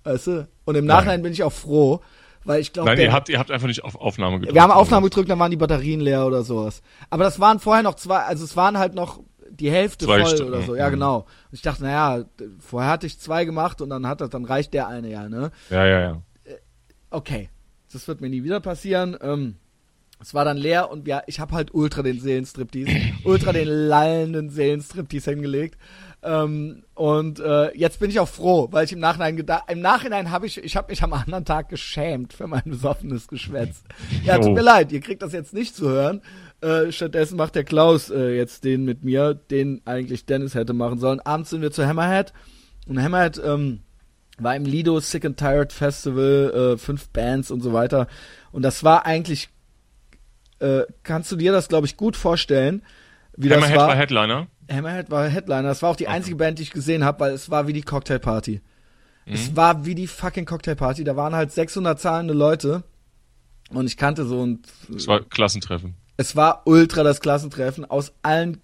Weißt 0.04 0.28
du? 0.28 0.48
Und 0.66 0.76
im 0.76 0.86
Nein. 0.86 0.98
Nachhinein 0.98 1.22
bin 1.22 1.34
ich 1.34 1.44
auch 1.44 1.52
froh, 1.52 2.02
weil 2.46 2.62
ich 2.62 2.72
glaube, 2.72 2.90
nein, 2.90 3.00
ihr 3.00 3.12
habt, 3.12 3.28
ihr 3.28 3.38
habt 3.40 3.52
einfach 3.52 3.68
nicht 3.68 3.84
auf 3.84 3.96
Aufnahme 3.96 4.40
gedrückt. 4.40 4.56
wir 4.56 4.62
haben 4.62 4.72
Aufnahme 4.72 5.10
gedrückt, 5.10 5.30
dann 5.30 5.38
waren 5.40 5.52
die 5.52 5.58
Batterien 5.58 6.00
leer 6.00 6.26
oder 6.26 6.44
sowas. 6.44 6.82
Aber 7.10 7.26
das 7.26 7.42
waren 7.42 7.60
vorher 7.60 7.84
noch 7.84 7.96
zwei, 7.96 8.20
also 8.20 8.46
es 8.46 8.56
waren 8.56 8.78
halt 8.78 8.96
noch 8.96 9.20
die 9.50 9.70
Hälfte 9.70 10.06
Zwei 10.06 10.22
voll 10.22 10.36
Stunden, 10.36 10.54
oder 10.54 10.62
so. 10.64 10.76
Ja, 10.76 10.88
mhm. 10.88 10.92
genau. 10.92 11.18
Und 11.18 11.26
ich 11.52 11.62
dachte, 11.62 11.84
naja, 11.84 12.24
vorher 12.60 12.90
hatte 12.90 13.08
ich 13.08 13.20
zwei 13.20 13.44
gemacht 13.44 13.82
und 13.82 13.90
dann 13.90 14.08
hat 14.08 14.22
das, 14.22 14.30
dann 14.30 14.46
reicht 14.46 14.74
der 14.74 14.88
eine 14.88 15.10
ja, 15.10 15.28
ne? 15.28 15.52
Ja, 15.70 15.86
ja, 15.86 16.00
ja. 16.00 16.22
Okay. 17.10 17.50
Das 17.92 18.08
wird 18.08 18.22
mir 18.22 18.30
nie 18.30 18.44
wieder 18.44 18.60
passieren. 18.60 19.18
Ähm, 19.22 19.56
es 20.20 20.34
war 20.34 20.46
dann 20.46 20.58
leer 20.58 20.90
und 20.90 21.08
ja, 21.08 21.22
ich 21.28 21.40
habe 21.40 21.54
halt 21.54 21.74
ultra 21.74 22.02
den 22.02 22.20
Seelenstriptease, 22.20 22.92
ultra 23.24 23.54
den 23.54 23.68
lallenden 23.68 24.50
Seelenstriptease 24.50 25.32
hingelegt. 25.32 25.78
Ähm, 26.24 26.84
und 26.96 27.40
äh, 27.40 27.72
jetzt 27.78 28.00
bin 28.00 28.10
ich 28.10 28.20
auch 28.20 28.28
froh, 28.28 28.68
weil 28.72 28.86
ich 28.86 28.92
im 28.92 29.00
Nachhinein 29.00 29.38
gedacht, 29.38 29.66
im 29.70 29.80
Nachhinein 29.82 30.32
habe 30.32 30.48
ich, 30.48 30.58
ich 30.64 30.76
habe 30.76 30.90
mich 30.92 31.04
am 31.04 31.14
anderen 31.14 31.46
Tag 31.46 31.70
geschämt 31.70 32.34
für 32.34 32.48
mein 32.48 32.64
besoffenes 32.66 33.28
Geschwätz. 33.28 33.84
Ja, 34.24 34.38
tut 34.38 34.48
Oh. 34.48 34.54
mir 34.54 34.62
leid, 34.62 34.92
ihr 34.92 35.00
kriegt 35.00 35.22
das 35.22 35.32
jetzt 35.34 35.54
nicht 35.54 35.76
zu 35.76 35.88
hören. 35.90 36.22
Äh, 36.62 36.92
stattdessen 36.92 37.38
macht 37.38 37.54
der 37.54 37.64
Klaus 37.64 38.10
äh, 38.10 38.36
jetzt 38.36 38.64
den 38.64 38.84
mit 38.84 39.04
mir, 39.04 39.36
den 39.36 39.82
eigentlich 39.86 40.26
Dennis 40.26 40.56
hätte 40.56 40.74
machen 40.74 40.98
sollen. 40.98 41.20
Abends 41.20 41.52
sind 41.52 41.62
wir 41.62 41.72
zu 41.72 41.86
Hammerhead 41.86 42.34
und 42.88 43.02
Hammerhead 43.02 43.40
ähm, 43.46 43.82
war 44.40 44.56
im 44.56 44.66
Lido 44.66 45.00
Sick 45.00 45.24
and 45.24 45.38
Tired 45.38 45.72
Festival, 45.72 46.74
äh, 46.74 46.78
fünf 46.80 47.10
Bands 47.10 47.52
und 47.52 47.62
so 47.62 47.74
weiter. 47.74 48.08
Und 48.52 48.64
das 48.64 48.84
war 48.84 49.06
eigentlich, 49.06 49.50
äh, 50.60 50.82
kannst 51.04 51.32
du 51.32 51.36
dir 51.36 51.52
das, 51.52 51.68
glaube 51.68 51.88
ich, 51.88 51.98
gut 51.98 52.16
vorstellen, 52.16 52.82
wie 53.36 53.50
das 53.50 53.58
Hammerhead 53.58 53.78
war. 53.78 53.88
war 53.90 53.96
Headliner. 53.96 54.48
Hammerhead 54.72 55.10
war 55.12 55.28
Headliner. 55.28 55.64
Das 55.70 55.82
war 55.82 55.90
auch 55.92 55.96
die 55.96 56.08
einzige 56.08 56.36
Band, 56.36 56.60
die 56.60 56.64
ich 56.64 56.72
gesehen 56.72 57.04
habe, 57.04 57.20
weil 57.22 57.32
es 57.34 57.50
war 57.50 57.68
wie 57.68 57.74
die 57.74 57.82
Cocktailparty. 57.84 58.62
Mhm. 59.26 59.34
Es 59.34 59.56
war 59.56 59.86
wie 59.86 59.96
die 59.96 60.08
fucking 60.08 60.46
Cocktailparty. 60.46 61.04
Da 61.04 61.16
waren 61.16 61.36
halt 61.36 61.52
600 61.52 62.00
zahlende 62.00 62.34
Leute. 62.34 62.84
Und 63.70 63.86
ich 63.86 63.98
kannte 63.98 64.26
so 64.26 64.46
ein, 64.46 64.62
Das 64.90 65.08
war 65.08 65.22
Klassentreffen. 65.22 65.96
es 66.18 66.36
war 66.36 66.62
ultra 66.66 67.04
das 67.04 67.20
Klassentreffen 67.20 67.84
aus 67.86 68.14
allen 68.24 68.62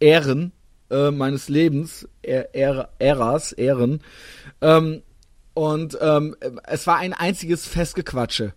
Ehren 0.00 0.52
äh, 0.90 1.10
meines 1.10 1.48
Lebens, 1.48 2.06
Ä- 2.22 2.46
Ära- 2.54 2.88
Äras, 2.98 3.52
Ehren. 3.52 4.00
Ähm, 4.60 5.02
und 5.54 5.98
ähm, 6.00 6.36
es 6.64 6.86
war 6.86 6.98
ein 6.98 7.12
einziges 7.14 7.66
Festgequatsche. 7.66 8.52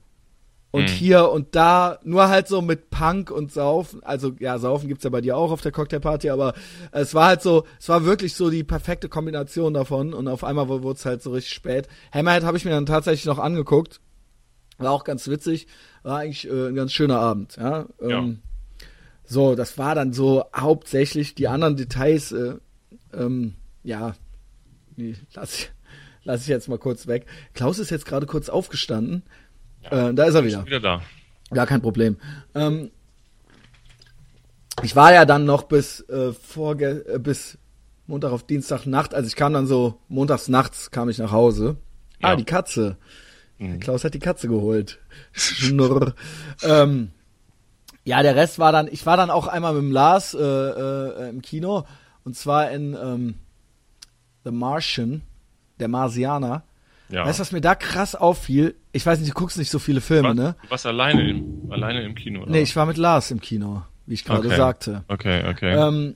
Und 0.71 0.83
Mhm. 0.83 0.87
hier 0.87 1.29
und 1.31 1.53
da, 1.55 1.99
nur 2.03 2.29
halt 2.29 2.47
so 2.47 2.61
mit 2.61 2.89
Punk 2.91 3.29
und 3.29 3.51
Saufen. 3.51 4.01
Also 4.03 4.33
ja, 4.39 4.57
Saufen 4.57 4.87
gibt's 4.87 5.03
ja 5.03 5.09
bei 5.09 5.19
dir 5.19 5.35
auch 5.35 5.51
auf 5.51 5.59
der 5.61 5.73
Cocktailparty, 5.73 6.29
aber 6.29 6.53
es 6.93 7.13
war 7.13 7.27
halt 7.27 7.41
so, 7.41 7.65
es 7.77 7.89
war 7.89 8.05
wirklich 8.05 8.35
so 8.35 8.49
die 8.49 8.63
perfekte 8.63 9.09
Kombination 9.09 9.73
davon. 9.73 10.13
Und 10.13 10.27
auf 10.29 10.43
einmal 10.45 10.69
wurde 10.69 10.91
es 10.97 11.05
halt 11.05 11.21
so 11.21 11.31
richtig 11.31 11.53
spät. 11.53 11.89
Hammerhead 12.13 12.43
habe 12.43 12.55
ich 12.57 12.63
mir 12.63 12.71
dann 12.71 12.85
tatsächlich 12.85 13.25
noch 13.25 13.39
angeguckt. 13.39 13.99
War 14.77 14.91
auch 14.91 15.03
ganz 15.03 15.27
witzig. 15.27 15.67
War 16.03 16.19
eigentlich 16.19 16.47
äh, 16.49 16.69
ein 16.69 16.75
ganz 16.75 16.93
schöner 16.93 17.19
Abend. 17.19 17.57
Ja. 17.57 17.85
Ähm, 18.01 18.39
So, 19.25 19.55
das 19.55 19.77
war 19.77 19.93
dann 19.95 20.11
so 20.13 20.43
hauptsächlich 20.55 21.35
die 21.35 21.47
anderen 21.47 21.75
Details. 21.77 22.31
Äh, 22.31 22.55
ähm, 23.13 23.55
ja, 23.83 24.15
die 24.97 25.15
lass 25.33 25.53
ich, 25.55 25.71
lass 26.23 26.41
ich 26.43 26.47
jetzt 26.47 26.67
mal 26.69 26.77
kurz 26.79 27.07
weg. 27.07 27.25
Klaus 27.53 27.77
ist 27.79 27.91
jetzt 27.91 28.05
gerade 28.05 28.25
kurz 28.25 28.49
aufgestanden. 28.49 29.23
Äh, 29.89 30.13
da 30.13 30.23
ist 30.25 30.35
er 30.35 30.43
wieder. 30.45 30.65
wieder 30.65 30.79
da. 30.79 31.01
Gar 31.53 31.65
kein 31.67 31.81
Problem. 31.81 32.17
Ähm, 32.55 32.91
ich 34.83 34.95
war 34.95 35.13
ja 35.13 35.25
dann 35.25 35.45
noch 35.45 35.63
bis 35.63 36.01
äh, 36.09 36.33
vorge 36.33 37.05
äh, 37.07 37.19
bis 37.19 37.57
Montag 38.07 38.31
auf 38.31 38.43
Dienstag 38.43 38.85
Nacht, 38.85 39.13
also 39.13 39.27
ich 39.27 39.35
kam 39.35 39.53
dann 39.53 39.67
so 39.67 39.99
montags 40.07 40.47
nachts 40.47 40.91
kam 40.91 41.09
ich 41.09 41.17
nach 41.17 41.31
Hause. 41.31 41.77
Ah, 42.21 42.31
Ja. 42.31 42.35
die 42.35 42.43
Katze. 42.45 42.97
Mhm. 43.57 43.79
Klaus 43.79 44.03
hat 44.03 44.13
die 44.13 44.19
Katze 44.19 44.47
geholt. 44.47 44.99
Schnurr. 45.31 46.13
ähm, 46.63 47.11
ja, 48.03 48.23
der 48.23 48.35
Rest 48.35 48.57
war 48.59 48.71
dann, 48.71 48.87
ich 48.91 49.05
war 49.05 49.17
dann 49.17 49.29
auch 49.29 49.47
einmal 49.47 49.73
mit 49.73 49.83
dem 49.83 49.91
Lars 49.91 50.33
äh, 50.33 50.39
äh, 50.39 51.29
im 51.29 51.41
Kino 51.41 51.85
und 52.23 52.35
zwar 52.35 52.71
in 52.71 52.95
ähm, 53.01 53.35
The 54.43 54.51
Martian, 54.51 55.21
der 55.79 55.87
Marsianer. 55.87 56.63
Ja. 57.11 57.25
Weißt 57.25 57.39
du, 57.39 57.41
was 57.41 57.51
mir 57.51 57.61
da 57.61 57.75
krass 57.75 58.15
auffiel? 58.15 58.75
Ich 58.93 59.05
weiß 59.05 59.19
nicht, 59.19 59.31
du 59.31 59.33
guckst 59.35 59.57
nicht 59.57 59.69
so 59.69 59.79
viele 59.79 60.01
Filme, 60.01 60.29
Was? 60.29 60.35
ne? 60.35 60.55
Du 60.63 60.69
warst 60.71 60.85
alleine 60.85 61.29
im, 61.29 61.69
alleine 61.69 62.03
im 62.03 62.15
Kino, 62.15 62.41
oder? 62.41 62.51
Nee, 62.51 62.61
ich 62.61 62.75
war 62.75 62.85
mit 62.85 62.97
Lars 62.97 63.31
im 63.31 63.41
Kino, 63.41 63.83
wie 64.05 64.13
ich 64.13 64.23
gerade 64.23 64.47
Okay. 64.47 64.55
sagte. 64.55 65.03
Okay, 65.09 65.47
okay. 65.49 65.73
Ähm, 65.75 66.15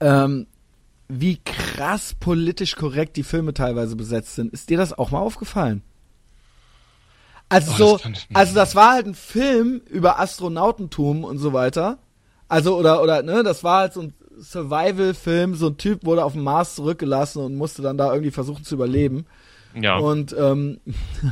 ähm, 0.00 0.46
wie 1.08 1.38
krass 1.44 2.14
politisch 2.18 2.74
korrekt 2.74 3.16
die 3.16 3.22
Filme 3.22 3.54
teilweise 3.54 3.94
besetzt 3.94 4.34
sind. 4.34 4.52
Ist 4.52 4.68
dir 4.68 4.78
das 4.78 4.98
auch 4.98 5.10
mal 5.12 5.20
aufgefallen? 5.20 5.82
Also 7.48 7.72
Oh, 7.72 7.76
so, 7.76 7.98
das 7.98 8.26
also 8.32 8.54
das 8.54 8.74
war 8.74 8.92
halt 8.92 9.06
ein 9.06 9.14
Film 9.14 9.82
über 9.88 10.18
Astronautentum 10.18 11.22
und 11.22 11.38
so 11.38 11.52
weiter. 11.52 11.98
Also 12.48 12.76
oder 12.78 13.02
oder 13.02 13.22
ne, 13.22 13.42
das 13.42 13.62
war 13.62 13.80
halt 13.80 13.92
so 13.92 14.00
ein 14.00 14.14
Survival-Film. 14.40 15.54
So 15.54 15.68
ein 15.68 15.76
Typ 15.76 16.04
wurde 16.04 16.24
auf 16.24 16.32
dem 16.32 16.42
Mars 16.42 16.74
zurückgelassen 16.74 17.42
und 17.44 17.54
musste 17.56 17.82
dann 17.82 17.98
da 17.98 18.10
irgendwie 18.10 18.30
versuchen 18.30 18.64
zu 18.64 18.74
überleben 18.74 19.26
ja. 19.74 19.96
und 19.96 20.34
ähm, 20.38 20.80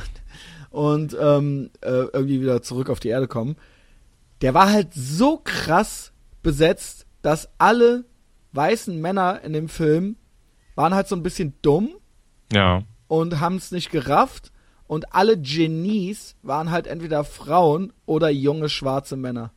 und 0.70 1.16
ähm, 1.20 1.70
äh, 1.81 2.07
irgendwie 2.12 2.40
wieder 2.40 2.62
zurück 2.62 2.90
auf 2.90 3.00
die 3.00 3.09
Erde 3.09 3.29
kommen. 3.29 3.57
Der 4.40 4.55
war 4.55 4.70
halt 4.70 4.94
so 4.94 5.37
krass 5.37 6.12
besetzt, 6.42 7.07
dass 7.22 7.50
alle 7.59 8.05
weißen 8.53 9.00
Männer 9.00 9.42
in 9.42 9.53
dem 9.53 9.68
Film 9.68 10.16
waren 10.74 10.94
halt 10.94 11.09
so 11.09 11.16
ein 11.16 11.22
bisschen 11.22 11.55
dumm 11.62 11.90
ja. 12.53 12.83
und 13.09 13.40
haben 13.40 13.57
es 13.57 13.70
nicht 13.70 13.90
gerafft 13.90 14.50
und 14.87 15.14
alle 15.14 15.38
Genies 15.38 16.37
waren 16.42 16.70
halt 16.70 16.87
entweder 16.87 17.22
Frauen 17.24 17.92
oder 18.07 18.31
junge 18.31 18.68
schwarze 18.68 19.16
Männer. 19.16 19.53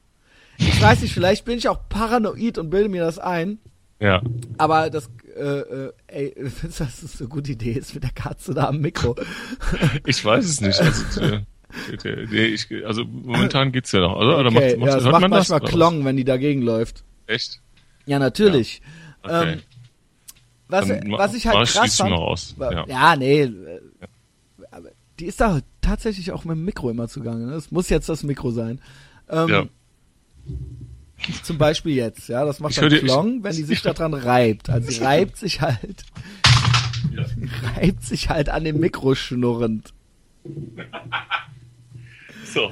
Ich 0.58 0.82
weiß 0.82 1.02
nicht, 1.02 1.13
vielleicht 1.13 1.46
bin 1.46 1.58
ich 1.58 1.67
auch 1.69 1.80
paranoid 1.89 2.58
und 2.58 2.69
bilde 2.69 2.89
mir 2.89 3.04
das 3.04 3.17
ein, 3.17 3.58
Ja. 4.00 4.22
aber 4.58 4.89
das, 4.89 5.10
äh, 5.36 5.60
äh, 5.88 5.93
ey, 6.08 6.36
dass 6.63 6.78
das 7.02 7.19
eine 7.19 7.30
gute 7.30 7.52
Idee 7.54 7.74
ist 7.74 7.93
mit 7.93 8.04
der 8.04 8.12
Katze 8.12 8.54
da 8.54 8.67
am 8.67 8.80
Mikro? 8.80 9.15
Ich 10.06 10.24
weiß 10.24 10.46
es 10.46 10.62
nicht. 10.62 10.80
Also, 10.80 11.19
der- 12.04 12.26
der- 12.28 12.50
ich, 12.54 12.67
also 12.86 13.04
momentan 13.06 13.72
geht's 13.72 13.91
ja 13.91 14.00
noch, 14.02 14.15
oder? 14.15 14.38
oder 14.39 14.50
Okay, 14.50 14.78
macht, 14.78 14.91
ja, 14.91 14.98
es 14.98 15.04
macht 15.06 15.22
man 15.22 15.32
das? 15.32 15.50
manchmal 15.50 15.62
was? 15.63 15.69
Klong, 15.69 16.06
wenn 16.06 16.17
die 16.17 16.24
dagegen 16.24 16.62
läuft. 16.62 17.04
Echt? 17.28 17.62
Ja, 18.06 18.19
natürlich. 18.19 18.82
Okay. 19.24 19.54
Ähm, 19.54 19.60
was, 20.67 20.88
Dann 20.88 21.12
was 21.12 21.34
ich 21.34 21.48
halt 21.48 21.67
krass 21.67 21.98
fand, 21.98 22.12
raus. 22.12 22.56
Ja. 22.60 22.86
Ja, 22.88 23.15
nee. 23.15 23.41
äh, 23.43 23.80
Aber 24.72 24.89
die 25.19 25.26
ist 25.26 25.39
da 25.39 25.60
tatsächlich 25.82 26.32
auch 26.32 26.46
mit 26.46 26.56
dem 26.58 26.65
Mikro 26.65 26.89
immer 26.89 27.08
zugange. 27.08 27.46
Ne? 27.46 27.54
Es 27.54 27.72
muss 27.72 27.89
jetzt 27.89 28.10
das 28.10 28.24
Mikro 28.24 28.52
sein. 28.52 28.82
Ähm, 29.30 29.48
Ja. 29.50 29.65
Zum 31.43 31.58
Beispiel 31.58 31.95
jetzt, 31.95 32.28
ja. 32.28 32.43
Das 32.45 32.60
macht 32.60 32.71
Ich 32.71 32.80
dann 32.80 32.89
Klong, 32.89 33.43
wenn 33.43 33.56
die 33.56 33.63
sich 33.63 33.82
daran 33.82 34.13
reibt. 34.13 34.69
Also 34.69 34.91
sie 34.91 35.02
reibt 35.04 35.38
sich 35.38 35.62
halt, 35.62 36.04
sie 37.12 37.49
reibt 37.76 38.04
sich 38.04 38.30
halt 38.30 38.49
an 38.49 38.63
dem 38.63 38.80
Mikro 38.80 39.15
schnurrend. 39.15 39.93
So, 42.45 42.71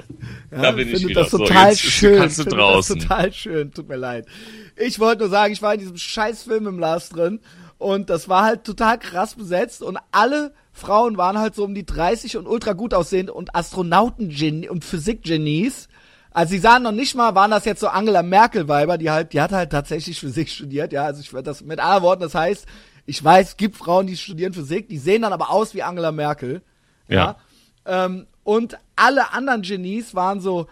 Ja, 0.51 0.61
da 0.61 0.71
bin 0.71 0.87
ich 0.87 0.93
finde 0.95 1.09
wieder. 1.09 1.21
das 1.21 1.31
so, 1.31 1.37
total 1.39 1.69
jetzt 1.69 1.81
schön. 1.81 2.19
kannst 2.19 2.39
du 2.39 2.43
draußen. 2.43 2.95
Das 2.99 3.07
total 3.07 3.33
schön. 3.33 3.71
Tut 3.71 3.87
mir 3.89 3.95
leid. 3.95 4.27
Ich 4.75 4.99
wollte 4.99 5.21
nur 5.21 5.29
sagen, 5.29 5.53
ich 5.53 5.61
war 5.61 5.73
in 5.73 5.79
diesem 5.79 5.97
Scheißfilm 5.97 6.67
im 6.67 6.79
Last 6.79 7.15
drin 7.15 7.39
und 7.77 8.09
das 8.09 8.29
war 8.29 8.43
halt 8.43 8.63
total 8.63 8.99
krass 8.99 9.35
besetzt 9.35 9.81
und 9.81 9.97
alle 10.11 10.53
Frauen 10.73 11.17
waren 11.17 11.37
halt 11.37 11.55
so 11.55 11.63
um 11.63 11.73
die 11.73 11.85
30 11.85 12.37
und 12.37 12.47
ultra 12.47 12.73
gut 12.73 12.93
aussehend 12.93 13.29
und 13.29 13.55
Astronauten 13.55 14.29
und 14.69 14.85
Physik-Genies. 14.85 15.87
Also 16.31 16.51
sie 16.51 16.59
sahen 16.59 16.83
noch 16.83 16.91
nicht 16.91 17.15
mal, 17.15 17.35
waren 17.35 17.51
das 17.51 17.65
jetzt 17.65 17.81
so 17.81 17.87
Angela 17.87 18.23
Merkel-Weiber, 18.23 18.97
die 18.97 19.11
halt, 19.11 19.33
die 19.33 19.41
hat 19.41 19.51
halt 19.51 19.71
tatsächlich 19.71 20.19
Physik 20.19 20.49
studiert, 20.49 20.93
ja. 20.93 21.03
Also 21.03 21.21
ich 21.21 21.33
würde 21.33 21.43
das 21.43 21.61
mit 21.61 21.79
anderen 21.79 22.03
Worten, 22.03 22.21
das 22.21 22.35
heißt, 22.35 22.65
ich 23.05 23.23
weiß, 23.23 23.49
es 23.49 23.57
gibt 23.57 23.75
Frauen, 23.75 24.07
die 24.07 24.15
studieren 24.15 24.53
Physik, 24.53 24.87
die 24.87 24.97
sehen 24.97 25.23
dann 25.23 25.33
aber 25.33 25.49
aus 25.49 25.73
wie 25.73 25.83
Angela 25.83 26.11
Merkel. 26.11 26.61
Ja. 27.07 27.37
Ähm, 27.85 28.27
und 28.43 28.77
alle 28.95 29.33
anderen 29.33 29.61
Genies 29.61 30.15
waren 30.15 30.39
so 30.39 30.67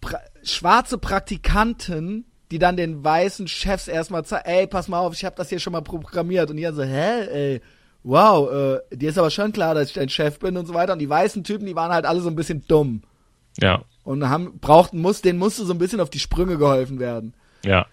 pra 0.00 0.20
schwarze 0.42 0.98
Praktikanten, 0.98 2.24
die 2.50 2.58
dann 2.58 2.76
den 2.76 3.04
weißen 3.04 3.48
Chefs 3.48 3.88
erstmal 3.88 4.24
zeigen, 4.24 4.48
ey, 4.48 4.66
pass 4.66 4.88
mal 4.88 5.00
auf, 5.00 5.14
ich 5.14 5.24
habe 5.24 5.36
das 5.36 5.48
hier 5.48 5.58
schon 5.58 5.72
mal 5.72 5.82
programmiert. 5.82 6.50
Und 6.50 6.56
die 6.56 6.62
dann 6.62 6.74
so, 6.74 6.82
hä, 6.82 7.26
ey, 7.26 7.60
wow, 8.02 8.50
äh, 8.50 8.96
dir 8.96 9.10
ist 9.10 9.18
aber 9.18 9.30
schon 9.30 9.52
klar, 9.52 9.74
dass 9.74 9.88
ich 9.88 9.94
dein 9.94 10.08
Chef 10.08 10.38
bin 10.38 10.56
und 10.56 10.66
so 10.66 10.74
weiter. 10.74 10.94
Und 10.94 11.00
die 11.00 11.08
weißen 11.08 11.44
Typen, 11.44 11.66
die 11.66 11.76
waren 11.76 11.92
halt 11.92 12.06
alle 12.06 12.20
so 12.20 12.28
ein 12.28 12.36
bisschen 12.36 12.64
dumm. 12.66 13.02
Ja, 13.60 13.82
Und 14.08 14.26
haben, 14.30 14.58
brauchten, 14.58 15.02
muss, 15.02 15.20
denen 15.20 15.38
musste 15.38 15.66
so 15.66 15.74
ein 15.74 15.78
bisschen 15.78 16.00
auf 16.00 16.08
die 16.08 16.18
Sprünge 16.18 16.56
geholfen 16.56 16.98
werden. 16.98 17.34
ja. 17.62 17.86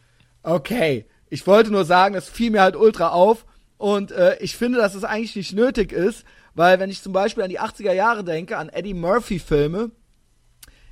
Okay, 0.44 1.06
ich 1.30 1.46
wollte 1.48 1.72
nur 1.72 1.86
sagen, 1.86 2.14
das 2.14 2.30
fiel 2.30 2.52
mir 2.52 2.62
halt 2.62 2.76
ultra 2.76 3.10
auf 3.10 3.46
und 3.78 4.12
äh, 4.12 4.38
ich 4.40 4.56
finde, 4.56 4.78
dass 4.78 4.94
es 4.96 5.04
eigentlich 5.04 5.36
nicht 5.36 5.54
nötig 5.54 5.92
ist, 5.92 6.24
weil 6.54 6.80
wenn 6.80 6.90
ich 6.92 7.02
zum 7.02 7.12
Beispiel 7.14 7.44
an 7.44 7.50
die 7.50 7.60
80er 7.60 7.92
Jahre 7.94 8.24
denke, 8.24 8.58
an 8.58 8.70
Eddie 8.70 8.94
Murphy 8.94 9.40
Filme, 9.40 9.90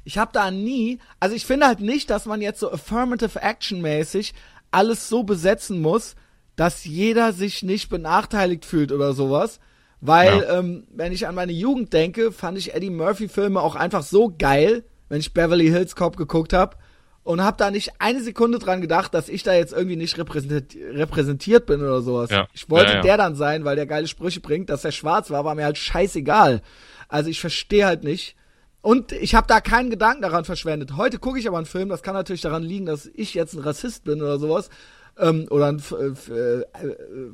ich 0.03 0.17
habe 0.17 0.31
da 0.33 0.51
nie, 0.51 0.99
also 1.19 1.35
ich 1.35 1.45
finde 1.45 1.67
halt 1.67 1.79
nicht, 1.79 2.09
dass 2.09 2.25
man 2.25 2.41
jetzt 2.41 2.59
so 2.59 2.71
affirmative 2.71 3.39
action 3.41 3.79
mäßig 3.79 4.33
alles 4.71 5.07
so 5.07 5.23
besetzen 5.23 5.81
muss, 5.81 6.15
dass 6.55 6.83
jeder 6.83 7.31
sich 7.31 7.63
nicht 7.63 7.89
benachteiligt 7.89 8.65
fühlt 8.65 8.91
oder 8.91 9.13
sowas. 9.13 9.59
Weil, 10.01 10.39
Ja. 10.41 10.59
ähm, 10.59 10.85
wenn 10.91 11.13
ich 11.13 11.27
an 11.27 11.35
meine 11.35 11.53
Jugend 11.53 11.93
denke, 11.93 12.31
fand 12.31 12.57
ich 12.57 12.73
Eddie 12.73 12.89
Murphy 12.89 13.29
Filme 13.29 13.61
auch 13.61 13.75
einfach 13.75 14.03
so 14.03 14.33
geil, 14.37 14.83
wenn 15.13 15.19
ich 15.19 15.33
Beverly 15.33 15.67
Hills 15.69 15.95
Cop 15.95 16.17
geguckt 16.17 16.53
habe 16.53 16.75
und 17.23 17.41
habe 17.43 17.55
da 17.57 17.69
nicht 17.69 17.91
eine 17.99 18.21
Sekunde 18.23 18.57
dran 18.57 18.81
gedacht, 18.81 19.13
dass 19.13 19.29
ich 19.29 19.43
da 19.43 19.53
jetzt 19.53 19.71
irgendwie 19.71 19.95
nicht 19.95 20.17
repräsentiert, 20.17 20.75
repräsentiert 20.93 21.67
bin 21.67 21.81
oder 21.81 22.01
sowas. 22.01 22.31
Ja. 22.31 22.47
Ich 22.53 22.67
wollte 22.69 22.89
Ja, 22.91 22.95
ja. 22.97 23.01
der 23.01 23.17
dann 23.17 23.35
sein, 23.35 23.63
weil 23.63 23.75
der 23.75 23.85
geile 23.85 24.07
Sprüche 24.07 24.39
bringt, 24.41 24.69
dass 24.71 24.83
er 24.83 24.91
schwarz 24.91 25.29
war, 25.29 25.45
war 25.45 25.53
mir 25.55 25.65
halt 25.65 25.77
scheißegal. 25.77 26.61
Also 27.07 27.29
ich 27.29 27.39
verstehe 27.39 27.85
halt 27.85 28.03
nicht. 28.03 28.35
Und 28.81 29.11
ich 29.13 29.35
habe 29.35 29.47
da 29.47 29.61
keinen 29.61 29.91
Gedanken 29.91 30.23
daran 30.23 30.43
verschwendet. 30.45 30.97
Heute 30.97 31.19
gucke 31.19 31.37
ich 31.39 31.47
aber 31.47 31.57
einen 31.57 31.65
Film, 31.67 31.87
das 31.89 32.01
kann 32.03 32.15
natürlich 32.15 32.41
daran 32.41 32.63
liegen, 32.63 32.85
dass 32.87 33.05
ich 33.13 33.33
jetzt 33.35 33.53
ein 33.53 33.59
Rassist 33.61 34.03
bin 34.03 34.19
oder 34.21 34.39
sowas. 34.39 34.69
Ähm, 35.17 35.45
oder 35.51 35.67
ein 35.67 35.77
f- 35.77 35.95
äh, 36.29 36.61
äh, 36.61 36.65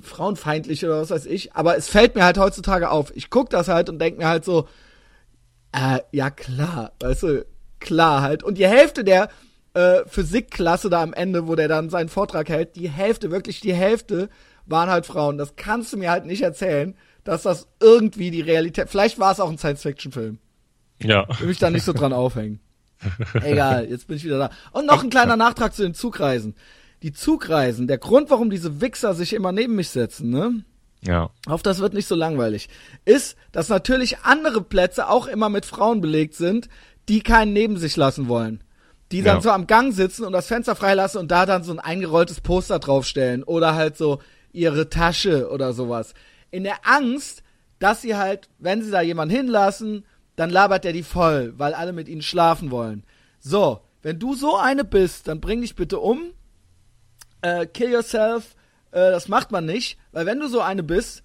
frauenfeindlich 0.02 0.84
oder 0.86 1.00
was 1.02 1.12
weiß 1.12 1.26
ich. 1.26 1.54
Aber 1.54 1.78
es 1.78 1.88
fällt 1.88 2.14
mir 2.14 2.26
halt 2.26 2.38
heutzutage 2.38 2.92
auf. 2.92 3.16
Ich 3.16 3.30
guck 3.30 3.50
das 3.50 3.70
halt 3.70 3.90
und 3.90 4.00
denk 4.00 4.18
mir 4.18 4.28
halt 4.28 4.44
so, 4.44 4.68
äh, 5.72 6.00
ja 6.12 6.30
klar, 6.30 6.92
weißt 7.00 7.24
du, 7.24 7.46
klar 7.80 8.22
halt. 8.22 8.44
Und 8.44 8.58
die 8.58 8.68
Hälfte 8.68 9.04
der 9.04 9.30
äh, 9.74 10.00
Physikklasse 10.08 10.90
da 10.90 11.02
am 11.02 11.14
Ende, 11.14 11.48
wo 11.48 11.56
der 11.56 11.68
dann 11.68 11.90
seinen 11.90 12.10
Vortrag 12.10 12.50
hält, 12.50 12.76
die 12.76 12.90
Hälfte, 12.90 13.32
wirklich 13.32 13.60
die 13.60 13.74
Hälfte, 13.74 14.30
waren 14.66 14.90
halt 14.90 15.06
Frauen. 15.06 15.38
Das 15.38 15.56
kannst 15.56 15.94
du 15.94 15.98
mir 15.98 16.12
halt 16.12 16.26
nicht 16.26 16.42
erzählen, 16.42 16.96
dass 17.24 17.44
das 17.44 17.68
irgendwie 17.80 18.32
die 18.32 18.42
Realität. 18.42 18.90
Vielleicht 18.90 19.20
war 19.20 19.32
es 19.32 19.40
auch 19.40 19.50
ein 19.50 19.58
Science-Fiction-Film. 19.58 20.40
Ja. 21.02 21.28
Will 21.40 21.48
mich 21.48 21.60
da 21.60 21.70
nicht 21.70 21.84
so 21.84 21.94
dran 21.94 22.14
aufhängen. 22.14 22.60
Egal, 23.44 23.90
jetzt 23.90 24.08
bin 24.08 24.18
ich 24.18 24.26
wieder 24.26 24.38
da. 24.38 24.50
Und 24.72 24.86
noch 24.86 25.04
ein 25.04 25.10
kleiner 25.10 25.38
Nachtrag 25.38 25.74
zu 25.74 25.84
den 25.84 25.94
Zugreisen. 25.94 26.56
Die 27.02 27.14
Zugreisen, 27.14 27.88
der 27.88 27.98
Grund, 27.98 28.30
warum 28.30 28.50
diese 28.50 28.82
Wichser 28.82 29.14
sich 29.14 29.34
immer 29.34 29.52
neben 29.52 29.76
mich 29.76 29.90
setzen, 29.90 30.30
ne? 30.30 30.64
Ja. 31.02 31.30
Auf 31.46 31.64
das 31.64 31.80
wird 31.80 31.94
nicht 31.94 32.08
so 32.08 32.16
langweilig. 32.16 32.68
Ist, 33.06 33.38
dass 33.54 33.70
natürlich 33.70 34.20
andere 34.24 34.62
Plätze 34.62 35.08
auch 35.08 35.28
immer 35.28 35.48
mit 35.48 35.66
Frauen 35.66 36.02
belegt 36.02 36.34
sind, 36.34 36.68
die 37.10 37.22
keinen 37.22 37.54
neben 37.54 37.78
sich 37.78 37.96
lassen 37.98 38.28
wollen. 38.28 38.64
Die 39.12 39.24
dann 39.24 39.38
Ja. 39.38 39.42
so 39.42 39.50
am 39.52 39.66
Gang 39.68 39.94
sitzen 39.94 40.24
und 40.24 40.34
das 40.34 40.48
Fenster 40.48 40.76
freilassen 40.76 41.20
und 41.20 41.32
da 41.32 41.46
dann 41.48 41.64
so 41.64 41.72
ein 41.72 41.80
eingerolltes 41.80 42.42
Poster 42.42 42.78
draufstellen 42.80 43.44
oder 43.44 43.74
halt 43.76 43.98
so 43.98 44.20
ihre 44.52 44.90
Tasche 44.90 45.50
oder 45.50 45.74
sowas. 45.74 46.14
In 46.52 46.64
der 46.64 46.88
Angst, 46.88 47.44
dass 47.80 48.02
sie 48.04 48.16
halt, 48.16 48.50
wenn 48.60 48.84
sie 48.84 48.92
da 48.92 49.02
jemanden 49.02 49.36
hinlassen, 49.36 50.06
dann 50.36 50.50
labert 50.52 50.84
der 50.84 50.94
die 50.94 51.04
voll, 51.04 51.54
weil 51.58 51.74
alle 51.74 51.92
mit 51.92 52.08
ihnen 52.08 52.22
schlafen 52.22 52.72
wollen. 52.72 53.04
So, 53.40 53.82
wenn 54.02 54.20
du 54.20 54.36
so 54.36 54.56
eine 54.56 54.84
bist, 54.86 55.28
dann 55.28 55.42
bring 55.42 55.62
dich 55.62 55.76
bitte 55.76 56.00
um. 56.00 56.32
Äh, 57.42 57.66
kill 57.66 57.90
yourself. 57.92 58.56
Äh, 58.92 59.12
das 59.12 59.28
macht 59.28 59.52
man 59.52 59.66
nicht, 59.66 59.98
weil 60.12 60.26
wenn 60.26 60.40
du 60.40 60.48
so 60.48 60.62
eine 60.62 60.84
bist, 60.84 61.24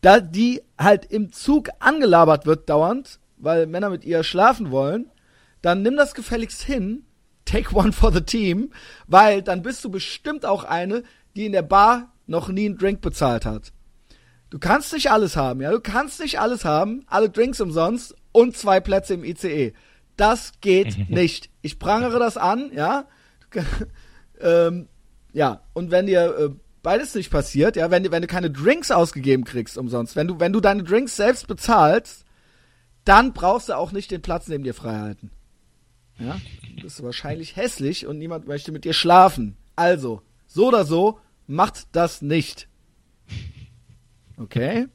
da 0.00 0.20
die 0.20 0.62
halt 0.78 1.06
im 1.06 1.32
Zug 1.32 1.70
angelabert 1.80 2.46
wird 2.46 2.68
dauernd, 2.68 3.18
weil 3.40 3.66
Männer 3.66 3.90
mit 3.90 4.04
ihr 4.04 4.22
schlafen 4.22 4.70
wollen, 4.70 5.10
dann 5.62 5.82
nimm 5.82 5.96
das 5.96 6.14
gefälligst 6.14 6.62
hin, 6.62 7.04
take 7.44 7.74
one 7.74 7.92
for 7.92 8.12
the 8.12 8.20
team, 8.20 8.70
weil 9.06 9.42
dann 9.42 9.62
bist 9.62 9.84
du 9.84 9.90
bestimmt 9.90 10.44
auch 10.46 10.64
eine, 10.64 11.02
die 11.36 11.46
in 11.46 11.52
der 11.52 11.62
Bar 11.62 12.12
noch 12.26 12.48
nie 12.48 12.66
einen 12.66 12.78
Drink 12.78 13.00
bezahlt 13.00 13.44
hat. 13.46 13.72
Du 14.50 14.58
kannst 14.58 14.92
nicht 14.92 15.10
alles 15.10 15.36
haben, 15.36 15.60
ja, 15.60 15.70
du 15.70 15.80
kannst 15.80 16.20
nicht 16.20 16.40
alles 16.40 16.64
haben, 16.64 17.04
alle 17.06 17.28
Drinks 17.30 17.60
umsonst 17.60 18.14
und 18.32 18.56
zwei 18.56 18.80
Plätze 18.80 19.14
im 19.14 19.24
ICE. 19.24 19.72
Das 20.16 20.52
geht 20.60 21.08
nicht. 21.10 21.50
Ich 21.62 21.78
prangere 21.78 22.18
das 22.18 22.36
an, 22.36 22.70
ja. 22.74 23.06
Ähm, 24.40 24.88
ja, 25.32 25.62
und 25.72 25.90
wenn 25.90 26.06
dir 26.06 26.36
äh, 26.38 26.50
beides 26.82 27.14
nicht 27.14 27.30
passiert, 27.30 27.76
ja, 27.76 27.90
wenn, 27.90 28.04
du- 28.04 28.10
wenn 28.10 28.22
du 28.22 28.28
keine 28.28 28.50
Drinks 28.50 28.90
ausgegeben 28.90 29.44
kriegst 29.44 29.76
umsonst, 29.76 30.16
wenn 30.16 30.28
du, 30.28 30.38
wenn 30.40 30.52
du 30.52 30.60
deine 30.60 30.84
Drinks 30.84 31.16
selbst 31.16 31.48
bezahlst, 31.48 32.24
dann 33.08 33.32
brauchst 33.32 33.68
du 33.70 33.76
auch 33.76 33.92
nicht 33.92 34.10
den 34.10 34.22
Platz 34.22 34.48
neben 34.48 34.64
dir 34.64 34.74
freihalten. 34.74 35.30
Ja, 36.18 36.38
du 36.76 36.82
bist 36.82 37.02
wahrscheinlich 37.02 37.56
hässlich 37.56 38.06
und 38.06 38.18
niemand 38.18 38.46
möchte 38.46 38.72
mit 38.72 38.84
dir 38.84 38.92
schlafen. 38.92 39.56
Also, 39.76 40.22
so 40.46 40.68
oder 40.68 40.84
so, 40.84 41.20
macht 41.46 41.86
das 41.92 42.22
nicht. 42.22 42.68
Okay? 44.36 44.88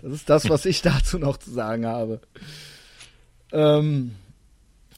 Das 0.00 0.12
ist 0.12 0.30
das, 0.30 0.48
was 0.48 0.64
ich 0.64 0.82
dazu 0.82 1.18
noch 1.18 1.36
zu 1.36 1.50
sagen 1.50 1.86
habe. 1.86 2.20
Ähm, 3.52 4.14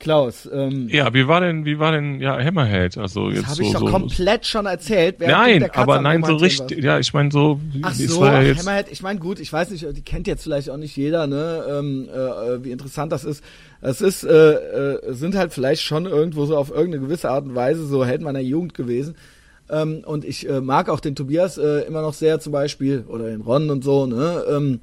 Klaus, 0.04 0.46
ähm, 0.52 0.88
Ja, 0.90 1.14
wie 1.14 1.26
war 1.26 1.40
denn, 1.40 1.64
wie 1.64 1.78
war 1.78 1.90
denn, 1.90 2.20
ja, 2.20 2.38
Hammerhead? 2.38 2.98
Also 2.98 3.30
das 3.30 3.38
jetzt 3.38 3.46
habe 3.46 3.56
so, 3.56 3.62
ich 3.62 3.72
doch 3.72 3.80
so, 3.80 3.86
komplett 3.86 4.46
schon 4.46 4.66
erzählt. 4.66 5.18
du 5.18 5.26
Nein, 5.26 5.70
aber 5.72 6.00
nein, 6.02 6.22
so 6.22 6.36
richtig, 6.36 6.84
ja, 6.84 6.98
ich 6.98 7.14
meine 7.14 7.30
so, 7.30 7.58
Ach 7.80 7.94
so, 7.94 8.20
war 8.20 8.42
ja 8.42 8.54
Hammerhead, 8.54 8.92
ich 8.92 9.00
meine 9.00 9.18
gut, 9.18 9.40
ich 9.40 9.50
weiß 9.50 9.70
nicht, 9.70 9.86
die 9.96 10.02
kennt 10.02 10.26
jetzt 10.26 10.42
vielleicht 10.42 10.68
auch 10.68 10.76
nicht 10.76 10.94
jeder, 10.94 11.26
ne, 11.26 11.64
ähm, 11.68 12.08
äh, 12.12 12.62
wie 12.62 12.70
interessant 12.70 13.12
das 13.12 13.24
ist. 13.24 13.42
Es 13.80 14.02
ist, 14.02 14.24
äh, 14.24 14.28
äh, 14.30 15.14
sind 15.14 15.36
halt 15.36 15.54
vielleicht 15.54 15.82
schon 15.82 16.04
irgendwo 16.04 16.44
so 16.44 16.56
auf 16.56 16.70
irgendeine 16.70 17.00
gewisse 17.04 17.30
Art 17.30 17.46
und 17.46 17.54
Weise 17.54 17.86
so 17.86 18.04
Held 18.04 18.20
meiner 18.20 18.40
Jugend 18.40 18.74
gewesen. 18.74 19.16
Ähm, 19.70 20.02
und 20.04 20.24
ich 20.24 20.48
äh, 20.48 20.60
mag 20.60 20.88
auch 20.88 21.00
den 21.00 21.16
Tobias 21.16 21.56
äh, 21.56 21.80
immer 21.86 22.02
noch 22.02 22.12
sehr 22.14 22.38
zum 22.40 22.52
Beispiel 22.52 23.04
oder 23.08 23.26
den 23.30 23.40
Ron 23.40 23.70
und 23.70 23.82
so, 23.82 24.06
ne. 24.06 24.44
Ähm, 24.48 24.80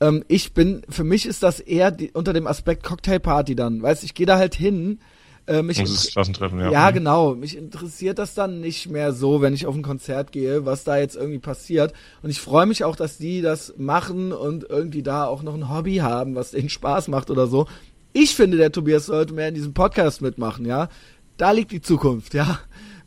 ähm, 0.00 0.24
ich 0.28 0.52
bin, 0.54 0.82
für 0.88 1.02
mich 1.04 1.26
ist 1.26 1.42
das 1.42 1.58
eher 1.60 1.90
die, 1.90 2.10
unter 2.12 2.32
dem 2.32 2.46
Aspekt 2.46 2.84
Cocktailparty 2.84 3.56
dann. 3.56 3.82
Weißt, 3.82 4.04
ich 4.04 4.14
gehe 4.14 4.26
da 4.26 4.38
halt 4.38 4.54
hin. 4.54 5.00
Äh, 5.46 5.62
mich 5.62 5.80
es 5.80 6.10
Klassentreffen, 6.12 6.60
ja. 6.60 6.70
ja, 6.70 6.90
Mhm. 6.90 6.94
genau. 6.94 7.34
Mich 7.34 7.56
interessiert 7.56 8.20
das 8.20 8.34
dann 8.34 8.60
nicht 8.60 8.88
mehr 8.88 9.12
so, 9.12 9.40
wenn 9.40 9.52
ich 9.52 9.66
auf 9.66 9.74
ein 9.74 9.82
Konzert 9.82 10.30
gehe, 10.30 10.64
was 10.64 10.84
da 10.84 10.96
jetzt 10.96 11.16
irgendwie 11.16 11.40
passiert. 11.40 11.92
Und 12.22 12.30
ich 12.30 12.40
freue 12.40 12.66
mich 12.66 12.84
auch, 12.84 12.94
dass 12.94 13.18
die 13.18 13.42
das 13.42 13.74
machen 13.76 14.32
und 14.32 14.64
irgendwie 14.68 15.02
da 15.02 15.24
auch 15.26 15.42
noch 15.42 15.54
ein 15.54 15.68
Hobby 15.68 15.96
haben, 15.96 16.36
was 16.36 16.52
denen 16.52 16.68
Spaß 16.68 17.08
macht 17.08 17.30
oder 17.30 17.48
so. 17.48 17.66
Ich 18.12 18.36
finde, 18.36 18.58
der 18.58 18.70
Tobias 18.70 19.06
sollte 19.06 19.34
mehr 19.34 19.48
in 19.48 19.54
diesem 19.54 19.74
Podcast 19.74 20.22
mitmachen, 20.22 20.66
ja. 20.66 20.88
Da 21.36 21.52
liegt 21.52 21.72
die 21.72 21.80
Zukunft, 21.80 22.34
ja. 22.34 22.60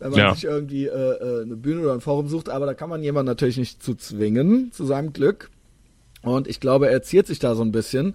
Wenn 0.04 0.12
man 0.12 0.20
Ja. 0.20 0.34
sich 0.36 0.44
irgendwie 0.44 0.88
äh, 0.88 0.90
äh, 0.90 1.42
eine 1.44 1.56
Bühne 1.56 1.82
oder 1.82 1.94
ein 1.94 2.02
Forum 2.02 2.28
sucht, 2.28 2.50
aber 2.50 2.66
da 2.66 2.74
kann 2.74 2.90
man 2.90 3.02
jemanden 3.04 3.28
natürlich 3.30 3.56
nicht 3.58 3.82
zu 3.82 3.96
zwingen, 3.96 4.70
zu 4.74 4.86
seinem 4.86 5.14
Glück. 5.14 5.50
Und 6.24 6.48
ich 6.50 6.60
glaube, 6.60 6.90
er 6.90 7.02
ziert 7.04 7.26
sich 7.28 7.40
da 7.40 7.56
so 7.56 7.62
ein 7.64 7.72
bisschen. 7.72 8.14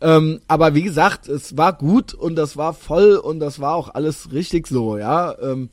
Ähm, 0.00 0.40
aber 0.48 0.74
wie 0.74 0.82
gesagt, 0.82 1.28
es 1.28 1.56
war 1.56 1.72
gut 1.72 2.12
und 2.12 2.34
das 2.34 2.56
war 2.56 2.74
voll 2.74 3.14
und 3.16 3.38
das 3.38 3.60
war 3.60 3.76
auch 3.76 3.94
alles 3.94 4.32
richtig 4.32 4.66
so, 4.66 4.98
ja. 4.98 5.36
Ähm, 5.40 5.68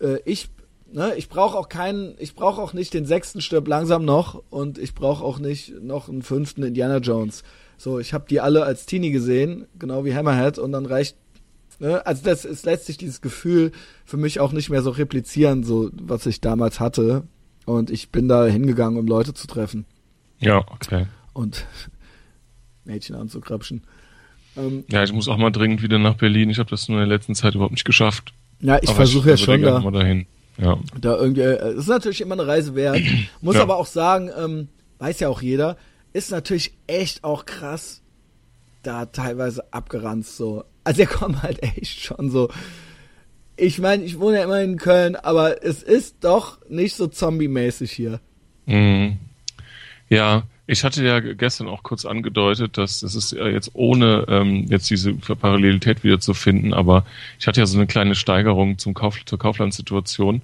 äh, 0.00 0.18
ich 0.24 0.48
ne, 0.92 1.14
ich 1.16 1.28
brauche 1.28 1.56
auch 1.56 1.68
keinen, 1.68 2.14
ich 2.18 2.34
brauche 2.34 2.60
auch 2.60 2.72
nicht 2.72 2.92
den 2.92 3.06
sechsten 3.06 3.40
Stirb 3.40 3.68
langsam 3.68 4.04
noch 4.04 4.42
und 4.50 4.78
ich 4.78 4.94
brauche 4.96 5.24
auch 5.24 5.38
nicht 5.38 5.80
noch 5.80 6.08
einen 6.08 6.22
fünften 6.22 6.64
Indiana 6.64 6.98
Jones. 6.98 7.44
So, 7.76 8.00
ich 8.00 8.12
habe 8.14 8.24
die 8.28 8.40
alle 8.40 8.64
als 8.64 8.86
Teenie 8.86 9.12
gesehen, 9.12 9.66
genau 9.78 10.04
wie 10.04 10.14
Hammerhead 10.14 10.58
und 10.58 10.72
dann 10.72 10.86
reicht 10.86 11.16
Ne? 11.78 12.04
Also 12.06 12.24
das 12.24 12.44
ist 12.44 12.64
letztlich 12.64 12.96
dieses 12.96 13.20
Gefühl 13.20 13.72
für 14.04 14.16
mich 14.16 14.40
auch 14.40 14.52
nicht 14.52 14.70
mehr 14.70 14.82
so 14.82 14.90
replizieren, 14.90 15.64
so 15.64 15.90
was 15.92 16.26
ich 16.26 16.40
damals 16.40 16.80
hatte. 16.80 17.24
Und 17.66 17.90
ich 17.90 18.10
bin 18.10 18.28
da 18.28 18.46
hingegangen, 18.46 18.98
um 18.98 19.06
Leute 19.06 19.34
zu 19.34 19.46
treffen. 19.46 19.84
Ja, 20.40 20.58
okay. 20.58 21.06
Und 21.32 21.66
Mädchen 22.84 23.14
anzukrapschen. 23.14 23.82
Ähm, 24.56 24.84
ja, 24.90 25.04
ich 25.04 25.12
muss 25.12 25.28
auch 25.28 25.36
mal 25.36 25.50
dringend 25.50 25.82
wieder 25.82 25.98
nach 25.98 26.14
Berlin. 26.14 26.50
Ich 26.50 26.58
habe 26.58 26.70
das 26.70 26.88
nur 26.88 27.00
in 27.00 27.08
der 27.08 27.16
letzten 27.16 27.34
Zeit 27.34 27.54
überhaupt 27.54 27.72
nicht 27.72 27.84
geschafft. 27.84 28.32
Ja, 28.60 28.78
ich 28.82 28.90
versuche 28.90 29.30
ja 29.30 29.36
schon 29.36 29.62
da, 29.62 29.78
mal 29.78 29.92
dahin. 29.92 30.26
Ja. 30.56 30.76
da 31.00 31.16
irgendwie. 31.16 31.42
Es 31.42 31.76
ist 31.76 31.88
natürlich 31.88 32.20
immer 32.20 32.34
eine 32.34 32.46
Reise 32.46 32.74
wert. 32.74 33.00
Muss 33.40 33.54
ja. 33.54 33.62
aber 33.62 33.76
auch 33.76 33.86
sagen, 33.86 34.30
ähm, 34.36 34.68
weiß 34.98 35.20
ja 35.20 35.28
auch 35.28 35.40
jeder, 35.40 35.76
ist 36.12 36.32
natürlich 36.32 36.72
echt 36.86 37.22
auch 37.22 37.44
krass, 37.44 38.02
da 38.88 39.06
teilweise 39.06 39.72
abgeranzt 39.72 40.36
so. 40.36 40.64
Also 40.82 41.02
er 41.02 41.06
kommt 41.20 41.42
halt 41.42 41.62
echt 41.62 42.00
schon 42.00 42.30
so. 42.30 42.48
Ich 43.56 43.78
meine, 43.78 44.04
ich 44.04 44.18
wohne 44.18 44.38
ja 44.38 44.44
immer 44.44 44.62
in 44.62 44.78
Köln, 44.78 45.16
aber 45.16 45.64
es 45.64 45.82
ist 45.82 46.24
doch 46.24 46.58
nicht 46.68 46.94
so 46.94 47.08
zombie-mäßig 47.08 47.90
hier. 47.90 48.20
Mhm. 48.66 49.18
Ja, 50.08 50.44
ich 50.66 50.84
hatte 50.84 51.04
ja 51.04 51.20
gestern 51.20 51.66
auch 51.66 51.82
kurz 51.82 52.04
angedeutet, 52.04 52.78
dass 52.78 53.02
es 53.02 53.14
ist 53.14 53.32
ja 53.32 53.48
jetzt 53.48 53.70
ohne 53.74 54.24
ähm, 54.28 54.66
jetzt 54.68 54.88
diese 54.88 55.12
Parallelität 55.14 56.04
wieder 56.04 56.20
zu 56.20 56.34
finden, 56.34 56.72
aber 56.72 57.04
ich 57.38 57.46
hatte 57.46 57.60
ja 57.60 57.66
so 57.66 57.76
eine 57.76 57.86
kleine 57.86 58.14
Steigerung 58.14 58.78
zum 58.78 58.94
Kauf, 58.94 59.24
zur 59.24 59.38
Kauflandsituation. 59.38 60.40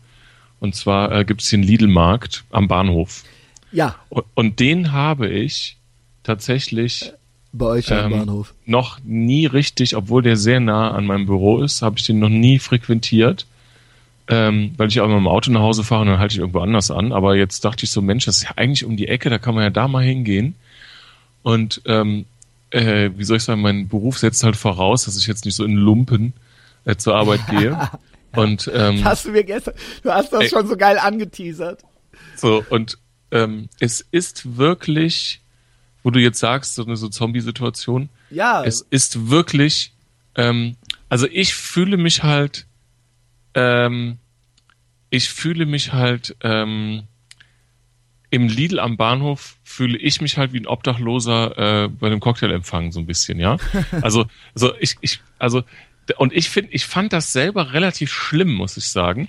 Und 0.61 0.74
zwar 0.74 1.12
äh, 1.12 1.24
gibt 1.24 1.42
es 1.42 1.49
hier 1.49 1.59
einen 1.59 1.68
Lidl-Markt 1.68 2.45
am 2.51 2.68
Bahnhof. 2.68 3.22
Ja. 3.70 3.97
Und, 4.09 4.24
und, 4.34 4.61
den 4.61 4.92
habe 4.92 5.28
ich 5.28 5.76
tatsächlich 6.22 7.12
bei 7.55 7.67
euch 7.67 7.93
am 7.93 8.13
ähm, 8.13 8.19
Bahnhof? 8.19 8.55
Noch 8.67 8.99
nie 9.05 9.47
richtig, 9.47 9.97
obwohl 9.97 10.23
der 10.23 10.37
sehr 10.37 10.61
nah 10.61 10.91
an 10.91 11.07
meinem 11.07 11.27
Büro 11.27 11.63
ist, 11.63 11.83
habe 11.83 11.99
ich 11.99 12.07
den 12.07 12.19
noch 12.19 12.29
nie 12.29 12.59
frequentiert. 12.59 13.47
Ähm, 14.27 14.73
weil 14.79 14.89
ich 14.89 15.01
auch 15.01 15.05
immer 15.05 15.19
im 15.19 15.29
Auto 15.29 15.51
nach 15.51 15.61
Hause 15.61 15.85
fahre 15.85 16.01
und 16.01 16.09
dann 16.09 16.19
halte 16.19 16.33
ich 16.33 16.39
irgendwo 16.39 16.61
anders 16.61 16.91
an. 16.91 17.13
Aber 17.13 17.37
jetzt 17.37 17.65
dachte 17.65 17.85
ich 17.85 17.91
so, 17.91 18.01
Mensch, 18.01 18.25
das 18.25 18.39
ist 18.39 18.45
ja 18.45 18.53
eigentlich 18.57 18.85
um 18.85 18.97
die 18.97 19.09
Ecke, 19.09 19.29
da 19.29 19.39
kann 19.39 19.55
man 19.55 19.65
ja 19.65 19.71
da 19.71 19.87
mal 19.87 20.03
hingehen. 20.03 20.55
Und 21.43 21.83
ähm, 21.85 22.25
äh, 22.71 23.11
wie 23.17 23.25
soll 23.25 23.37
ich 23.37 23.45
sagen, 23.45 23.61
mein 23.61 23.89
Beruf 23.89 24.19
setzt 24.19 24.43
halt 24.43 24.57
voraus, 24.57 25.05
dass 25.05 25.19
ich 25.19 25.27
jetzt 25.27 25.45
nicht 25.45 25.55
so 25.55 25.65
in 25.65 25.77
Lumpen 25.77 26.33
äh, 26.87 26.97
zur 26.97 27.17
Arbeit 27.17 27.47
gehe. 27.51 27.79
Und 28.35 28.71
ähm, 28.75 29.05
hast 29.05 29.27
du 29.27 29.31
mir 29.31 29.45
gestern, 29.45 29.75
du 30.03 30.11
hast 30.11 30.33
das 30.33 30.45
ey, 30.45 30.49
schon 30.49 30.67
so 30.67 30.77
geil 30.77 30.99
angeteasert. 30.99 31.83
So, 32.37 32.65
und 32.71 32.99
ähm, 33.31 33.69
es 33.79 34.01
ist 34.11 34.57
wirklich 34.57 35.41
wo 36.05 36.11
du 36.11 36.21
jetzt 36.21 36.39
sagst, 36.39 36.77
so 36.77 36.85
eine 36.85 36.97
so 36.97 37.09
Zombie-Situation. 37.09 38.11
Ja. 38.31 38.63
Es 38.63 38.83
ist 38.83 39.31
wirklich, 39.31 39.93
ähm, 40.37 40.77
also 41.09 41.27
ich 41.27 41.55
fühle 41.55 41.97
mich 41.97 42.23
halt, 42.23 42.67
ähm, 43.55 44.19
ich 45.11 45.31
fühle 45.31 45.67
mich 45.67 45.93
halt, 45.93 46.37
ähm, 46.43 47.05
im 48.31 48.49
Lidl 48.49 48.81
am 48.81 48.97
Bahnhof 48.97 49.57
fühle 49.63 49.97
ich 49.97 50.21
mich 50.21 50.37
halt 50.37 50.53
wie 50.53 50.59
ein 50.59 50.67
Obdachloser 50.67 51.85
äh, 51.85 51.89
bei 51.89 52.09
einem 52.09 52.21
Cocktailempfang 52.21 52.91
so 52.93 53.01
ein 53.01 53.07
bisschen, 53.07 53.39
ja. 53.39 53.57
Also, 54.03 54.27
also 54.55 54.73
ich, 54.81 54.97
ich, 55.01 55.21
also 55.39 55.63
und 56.19 56.33
ich 56.35 56.51
finde, 56.51 56.73
ich 56.73 56.85
fand 56.85 57.13
das 57.13 57.33
selber 57.33 57.73
relativ 57.73 58.13
schlimm, 58.13 58.53
muss 58.53 58.77
ich 58.77 58.89
sagen, 58.89 59.29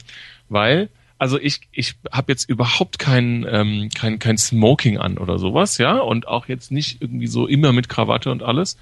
weil 0.50 0.90
also 1.18 1.39
ich, 1.39 1.61
ich 1.72 1.95
habe 2.11 2.32
jetzt 2.32 2.49
überhaupt 2.49 2.99
kein, 2.99 3.45
ähm, 3.49 3.89
kein, 3.93 4.20
kein 4.20 4.38
Smoking 4.38 4.97
an 4.97 5.18
oder 5.18 5.39
sowas, 5.39 5.78
ja, 5.78 5.97
und 5.97 6.28
auch 6.28 6.47
jetzt 6.47 6.72
nicht 6.72 7.01
irgendwie 7.01 7.28
so 7.28 7.47
immer 7.47 7.72
mit 7.72 7.89
Krawatte 7.89 8.32
und 8.32 8.43
alles. 8.43 8.78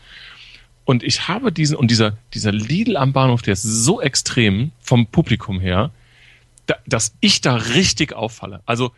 Und 0.86 1.04
ich 1.04 1.28
habe 1.28 1.52
diesen, 1.52 1.78
und 1.78 1.92
dieser, 1.92 2.18
dieser 2.34 2.52
Lidl 2.52 2.98
am 2.98 3.14
Bahnhof, 3.14 3.42
der 3.42 3.54
ist 3.54 3.64
so 3.64 4.02
extrem 4.02 4.72
vom 4.82 5.08
Publikum 5.08 5.60
her, 5.60 5.92
da, 6.66 6.76
dass 6.88 7.16
ich 7.20 7.42
da 7.42 7.56
richtig 7.56 8.14
auffalle. 8.14 8.62
Also, 8.66 8.92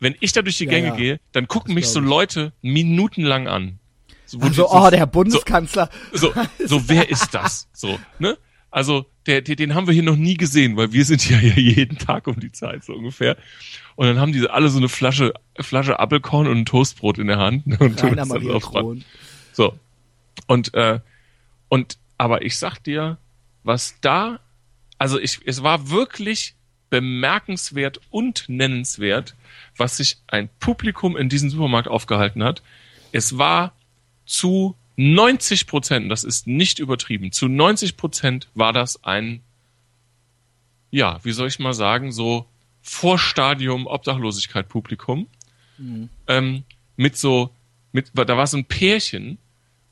wenn 0.00 0.16
ich 0.20 0.32
da 0.32 0.42
durch 0.42 0.58
die 0.58 0.66
Gänge 0.66 0.88
ja, 0.88 0.92
ja. 0.92 0.98
gehe, 0.98 1.20
dann 1.32 1.46
gucken 1.46 1.74
mich 1.74 1.88
so 1.88 2.00
Leute 2.00 2.52
minutenlang 2.62 3.48
an. 3.48 3.78
So, 4.26 4.38
also, 4.38 4.68
so, 4.68 4.70
oh, 4.70 4.90
der 4.90 5.06
Bundeskanzler. 5.06 5.90
So, 6.12 6.32
so, 6.32 6.66
so 6.66 6.88
wer 6.88 7.08
ist 7.10 7.34
das? 7.34 7.68
So, 7.72 7.98
ne? 8.18 8.38
Also, 8.70 9.06
der, 9.26 9.42
der, 9.42 9.56
den 9.56 9.74
haben 9.74 9.86
wir 9.86 9.94
hier 9.94 10.02
noch 10.02 10.16
nie 10.16 10.36
gesehen, 10.36 10.76
weil 10.76 10.92
wir 10.92 11.04
sind 11.04 11.28
ja 11.30 11.36
hier 11.36 11.62
jeden 11.62 11.98
Tag 11.98 12.26
um 12.26 12.38
die 12.40 12.52
Zeit 12.52 12.84
so 12.84 12.94
ungefähr. 12.94 13.36
Und 13.96 14.06
dann 14.06 14.18
haben 14.18 14.32
diese 14.32 14.52
alle 14.52 14.70
so 14.70 14.78
eine 14.78 14.88
Flasche, 14.88 15.34
Flasche 15.58 16.00
Apfelkorn 16.00 16.46
und 16.46 16.58
ein 16.58 16.66
Toastbrot 16.66 17.18
in 17.18 17.26
der 17.26 17.38
Hand 17.38 17.66
und 17.80 17.98
tun 17.98 18.16
das 18.16 18.28
dann 18.28 18.50
auf 18.50 18.72
So. 19.52 19.78
Und, 20.46 20.74
äh, 20.74 21.00
und, 21.68 21.98
aber 22.16 22.42
ich 22.42 22.58
sag 22.58 22.78
dir, 22.78 23.18
was 23.62 23.96
da, 24.00 24.40
also 24.98 25.18
ich, 25.18 25.40
es 25.44 25.62
war 25.62 25.90
wirklich 25.90 26.54
bemerkenswert 26.88 28.00
und 28.10 28.44
nennenswert, 28.48 29.36
was 29.76 29.98
sich 29.98 30.18
ein 30.26 30.48
Publikum 30.58 31.16
in 31.16 31.28
diesem 31.28 31.50
Supermarkt 31.50 31.88
aufgehalten 31.88 32.42
hat. 32.42 32.62
Es 33.12 33.38
war 33.38 33.74
zu 34.26 34.76
90 35.00 35.66
Prozent, 35.66 36.10
das 36.10 36.24
ist 36.24 36.46
nicht 36.46 36.78
übertrieben, 36.78 37.32
zu 37.32 37.48
90 37.48 37.96
Prozent 37.96 38.48
war 38.54 38.74
das 38.74 39.02
ein, 39.02 39.40
ja, 40.90 41.18
wie 41.22 41.32
soll 41.32 41.48
ich 41.48 41.58
mal 41.58 41.72
sagen, 41.72 42.12
so 42.12 42.46
Vorstadium 42.82 43.86
Obdachlosigkeit 43.86 44.68
Publikum. 44.68 45.26
Mhm. 45.78 46.10
Ähm, 46.26 46.64
mit 46.98 47.16
so, 47.16 47.48
mit, 47.92 48.10
da 48.12 48.36
war 48.36 48.46
so 48.46 48.58
ein 48.58 48.66
Pärchen, 48.66 49.38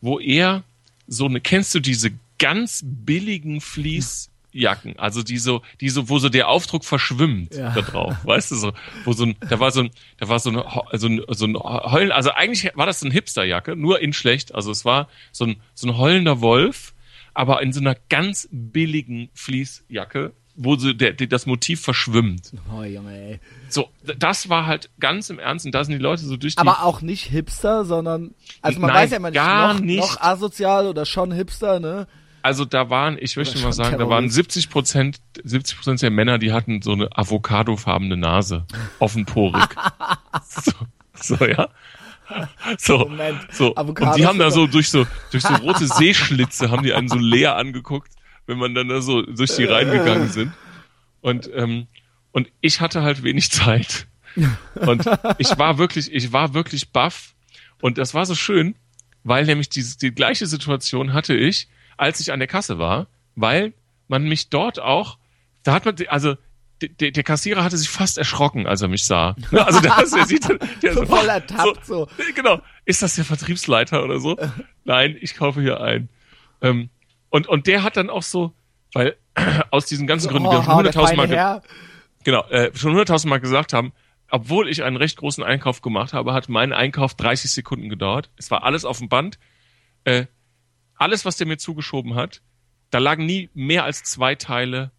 wo 0.02 0.20
er 0.20 0.62
so 1.06 1.24
eine, 1.24 1.40
kennst 1.40 1.74
du 1.74 1.80
diese 1.80 2.10
ganz 2.38 2.82
billigen 2.84 3.62
Fleece, 3.62 4.28
Jacken, 4.52 4.98
also 4.98 5.22
die 5.22 5.38
so, 5.38 5.62
die 5.80 5.90
so, 5.90 6.08
wo 6.08 6.18
so 6.18 6.28
der 6.28 6.48
Aufdruck 6.48 6.84
verschwimmt 6.84 7.54
ja. 7.54 7.74
da 7.74 7.82
drauf, 7.82 8.16
weißt 8.24 8.50
du 8.52 8.56
so, 8.56 8.72
wo 9.04 9.12
so 9.12 9.24
ein, 9.24 9.36
da 9.48 9.60
war 9.60 9.70
so 9.70 9.80
ein, 9.80 9.90
da 10.18 10.28
war 10.28 10.38
so 10.38 10.50
ein, 10.50 10.62
so 10.92 11.06
ein, 11.06 11.22
so 11.28 11.46
ein 11.46 11.56
Heulen, 11.56 12.12
also 12.12 12.30
eigentlich 12.30 12.70
war 12.74 12.86
das 12.86 13.00
so 13.00 13.06
eine 13.06 13.12
Hipsterjacke, 13.12 13.76
nur 13.76 14.00
in 14.00 14.12
schlecht, 14.12 14.54
also 14.54 14.70
es 14.70 14.84
war 14.84 15.08
so 15.32 15.44
ein, 15.44 15.56
so 15.74 15.88
ein 15.88 15.98
heulender 15.98 16.40
Wolf, 16.40 16.94
aber 17.34 17.62
in 17.62 17.72
so 17.72 17.80
einer 17.80 17.96
ganz 18.08 18.48
billigen 18.50 19.28
Fließjacke, 19.34 20.32
wo 20.56 20.76
so 20.76 20.92
der, 20.92 21.12
der, 21.12 21.28
das 21.28 21.46
Motiv 21.46 21.80
verschwimmt. 21.80 22.52
Oh, 22.76 22.82
Junge, 22.82 23.16
ey. 23.16 23.40
So, 23.68 23.90
das 24.02 24.48
war 24.48 24.66
halt 24.66 24.90
ganz 24.98 25.30
im 25.30 25.38
Ernst 25.38 25.66
und 25.66 25.72
da 25.72 25.84
sind 25.84 25.92
die 25.92 26.02
Leute 26.02 26.24
so 26.24 26.36
durch 26.36 26.56
die... 26.56 26.60
Aber 26.60 26.82
auch 26.82 27.00
nicht 27.00 27.24
Hipster, 27.26 27.84
sondern, 27.84 28.34
also 28.60 28.80
man 28.80 28.88
Nein, 28.88 29.04
weiß 29.04 29.10
ja 29.12 29.16
immer 29.18 29.30
nicht, 29.30 29.36
gar 29.36 29.74
noch, 29.74 29.80
nicht, 29.80 30.00
noch 30.00 30.20
asozial 30.20 30.88
oder 30.88 31.06
schon 31.06 31.30
Hipster, 31.30 31.78
ne? 31.78 32.08
Also 32.42 32.64
da 32.64 32.90
waren, 32.90 33.16
ich 33.20 33.36
möchte 33.36 33.58
mal 33.60 33.72
sagen, 33.72 33.98
da 33.98 34.08
waren 34.08 34.30
70 34.30 34.70
Prozent, 34.70 35.18
70 35.42 35.76
Prozent 35.76 36.02
der 36.02 36.10
Männer, 36.10 36.38
die 36.38 36.52
hatten 36.52 36.82
so 36.82 36.92
eine 36.92 37.08
avocadofarbene 37.16 38.16
Nase, 38.16 38.64
offenporig. 38.98 39.68
so, 40.46 40.72
so, 41.14 41.44
ja. 41.46 41.68
So, 42.76 42.98
Moment. 42.98 43.40
so. 43.52 43.74
und 43.74 44.16
die 44.16 44.26
haben 44.26 44.38
da 44.38 44.50
so 44.50 44.66
durch 44.66 44.90
so, 44.90 45.06
durch 45.30 45.42
so 45.42 45.54
rote 45.54 45.86
Seeschlitze 45.98 46.70
haben 46.70 46.82
die 46.82 46.92
einen 46.92 47.08
so 47.08 47.16
leer 47.16 47.56
angeguckt, 47.56 48.12
wenn 48.46 48.58
man 48.58 48.74
dann 48.74 48.88
da 48.88 49.00
so 49.00 49.22
durch 49.22 49.56
die 49.56 49.64
reingegangen 49.64 50.28
sind. 50.28 50.52
Und, 51.20 51.50
ähm, 51.54 51.86
und 52.32 52.48
ich 52.60 52.80
hatte 52.80 53.02
halt 53.02 53.22
wenig 53.22 53.50
Zeit. 53.50 54.06
Und 54.74 55.04
ich 55.38 55.58
war 55.58 55.78
wirklich, 55.78 56.12
ich 56.12 56.32
war 56.32 56.54
wirklich 56.54 56.90
baff. 56.90 57.34
Und 57.80 57.98
das 57.98 58.14
war 58.14 58.26
so 58.26 58.34
schön, 58.34 58.74
weil 59.24 59.44
nämlich 59.46 59.68
diese, 59.68 59.98
die 59.98 60.12
gleiche 60.12 60.46
Situation 60.46 61.12
hatte 61.12 61.34
ich, 61.34 61.68
als 61.98 62.20
ich 62.20 62.32
an 62.32 62.38
der 62.38 62.48
Kasse 62.48 62.78
war, 62.78 63.08
weil 63.36 63.74
man 64.08 64.24
mich 64.24 64.48
dort 64.48 64.80
auch, 64.80 65.18
da 65.62 65.74
hat 65.74 65.84
man, 65.84 65.96
also 66.08 66.36
der, 66.80 67.10
der 67.10 67.22
Kassierer 67.24 67.64
hatte 67.64 67.76
sich 67.76 67.88
fast 67.88 68.18
erschrocken, 68.18 68.66
als 68.66 68.82
er 68.82 68.88
mich 68.88 69.04
sah. 69.04 69.34
Also 69.50 69.80
der, 69.80 69.96
der 69.96 70.26
sieht, 70.26 70.48
der 70.82 70.94
so, 70.94 71.00
so 71.00 71.06
voll 71.06 71.28
ertappt 71.28 71.84
so, 71.84 72.06
so. 72.06 72.08
Genau. 72.34 72.60
Ist 72.84 73.02
das 73.02 73.16
der 73.16 73.24
Vertriebsleiter 73.24 74.04
oder 74.04 74.20
so? 74.20 74.36
Nein, 74.84 75.16
ich 75.20 75.34
kaufe 75.34 75.60
hier 75.60 75.80
ein. 75.80 76.08
Ähm, 76.62 76.90
und 77.30 77.46
und 77.48 77.66
der 77.66 77.82
hat 77.82 77.96
dann 77.96 78.10
auch 78.10 78.22
so, 78.22 78.52
weil 78.92 79.16
aus 79.70 79.86
diesen 79.86 80.06
ganzen 80.06 80.28
Gründen, 80.28 80.46
oh, 80.46 80.52
wir 80.52 80.62
schon 80.62 80.76
hunderttausend 80.76 81.16
Mal, 81.16 81.62
genau, 82.24 82.44
äh, 82.48 82.70
schon 82.74 82.92
hunderttausend 82.92 83.28
Mal 83.28 83.40
gesagt 83.40 83.72
haben, 83.72 83.92
obwohl 84.30 84.68
ich 84.68 84.82
einen 84.84 84.96
recht 84.96 85.16
großen 85.16 85.42
Einkauf 85.42 85.82
gemacht 85.82 86.12
habe, 86.12 86.32
hat 86.32 86.48
mein 86.48 86.72
Einkauf 86.72 87.14
30 87.14 87.50
Sekunden 87.50 87.88
gedauert. 87.88 88.30
Es 88.36 88.50
war 88.50 88.62
alles 88.62 88.84
auf 88.84 88.98
dem 88.98 89.08
Band. 89.08 89.38
Äh, 90.04 90.26
alles, 90.98 91.24
was 91.24 91.36
der 91.36 91.46
mir 91.46 91.58
zugeschoben 91.58 92.14
hat, 92.14 92.42
da 92.90 92.98
lagen 92.98 93.26
nie 93.26 93.50
mehr 93.54 93.84
als 93.84 94.02
zwei 94.02 94.34
Teile 94.34 94.90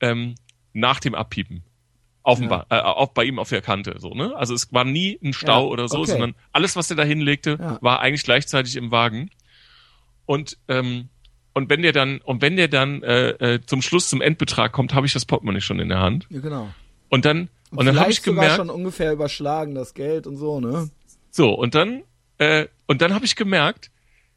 ähm, 0.00 0.34
nach 0.72 1.00
dem 1.00 1.14
Abpiepen. 1.14 1.62
Auf 2.22 2.40
dem 2.40 2.50
ja. 2.50 2.66
äh, 2.70 2.80
auf, 2.80 3.14
bei 3.14 3.22
ihm 3.24 3.38
auf 3.38 3.50
der 3.50 3.62
Kante, 3.62 3.96
so, 3.98 4.10
ne? 4.10 4.34
Also 4.34 4.52
es 4.52 4.72
war 4.72 4.84
nie 4.84 5.16
ein 5.22 5.32
Stau 5.32 5.66
ja, 5.66 5.70
oder 5.70 5.88
so, 5.88 5.98
okay. 5.98 6.10
sondern 6.10 6.34
alles, 6.52 6.74
was 6.74 6.88
der 6.88 6.96
da 6.96 7.04
hinlegte, 7.04 7.56
ja. 7.60 7.78
war 7.80 8.00
eigentlich 8.00 8.24
gleichzeitig 8.24 8.74
im 8.74 8.90
Wagen. 8.90 9.30
Und, 10.24 10.58
ähm, 10.66 11.08
und 11.54 11.70
wenn 11.70 11.82
der 11.82 11.92
dann, 11.92 12.18
und 12.18 12.42
wenn 12.42 12.56
der 12.56 12.66
dann 12.66 13.02
äh, 13.04 13.28
äh, 13.30 13.60
zum 13.64 13.80
Schluss 13.80 14.08
zum 14.08 14.20
Endbetrag 14.20 14.72
kommt, 14.72 14.92
habe 14.92 15.06
ich 15.06 15.12
das 15.12 15.24
Portemonnaie 15.24 15.60
schon 15.60 15.78
in 15.78 15.88
der 15.88 16.00
Hand. 16.00 16.26
Ja, 16.28 16.40
genau. 16.40 16.68
Und 17.08 17.24
dann, 17.24 17.48
Und, 17.70 17.78
und 17.78 17.86
dann 17.86 18.00
habe 18.00 18.10
ich 18.10 18.22
gemerkt, 18.24 18.56
schon 18.56 18.70
ungefähr 18.70 19.12
überschlagen, 19.12 19.76
das 19.76 19.94
Geld 19.94 20.26
und 20.26 20.36
so, 20.36 20.58
ne? 20.58 20.90
so, 21.30 21.54
und 21.54 21.76
dann, 21.76 22.02
äh, 22.38 22.66
und 22.86 23.02
dann 23.02 23.14
habe 23.14 23.24
ich 23.24 23.36
gemerkt, 23.36 23.92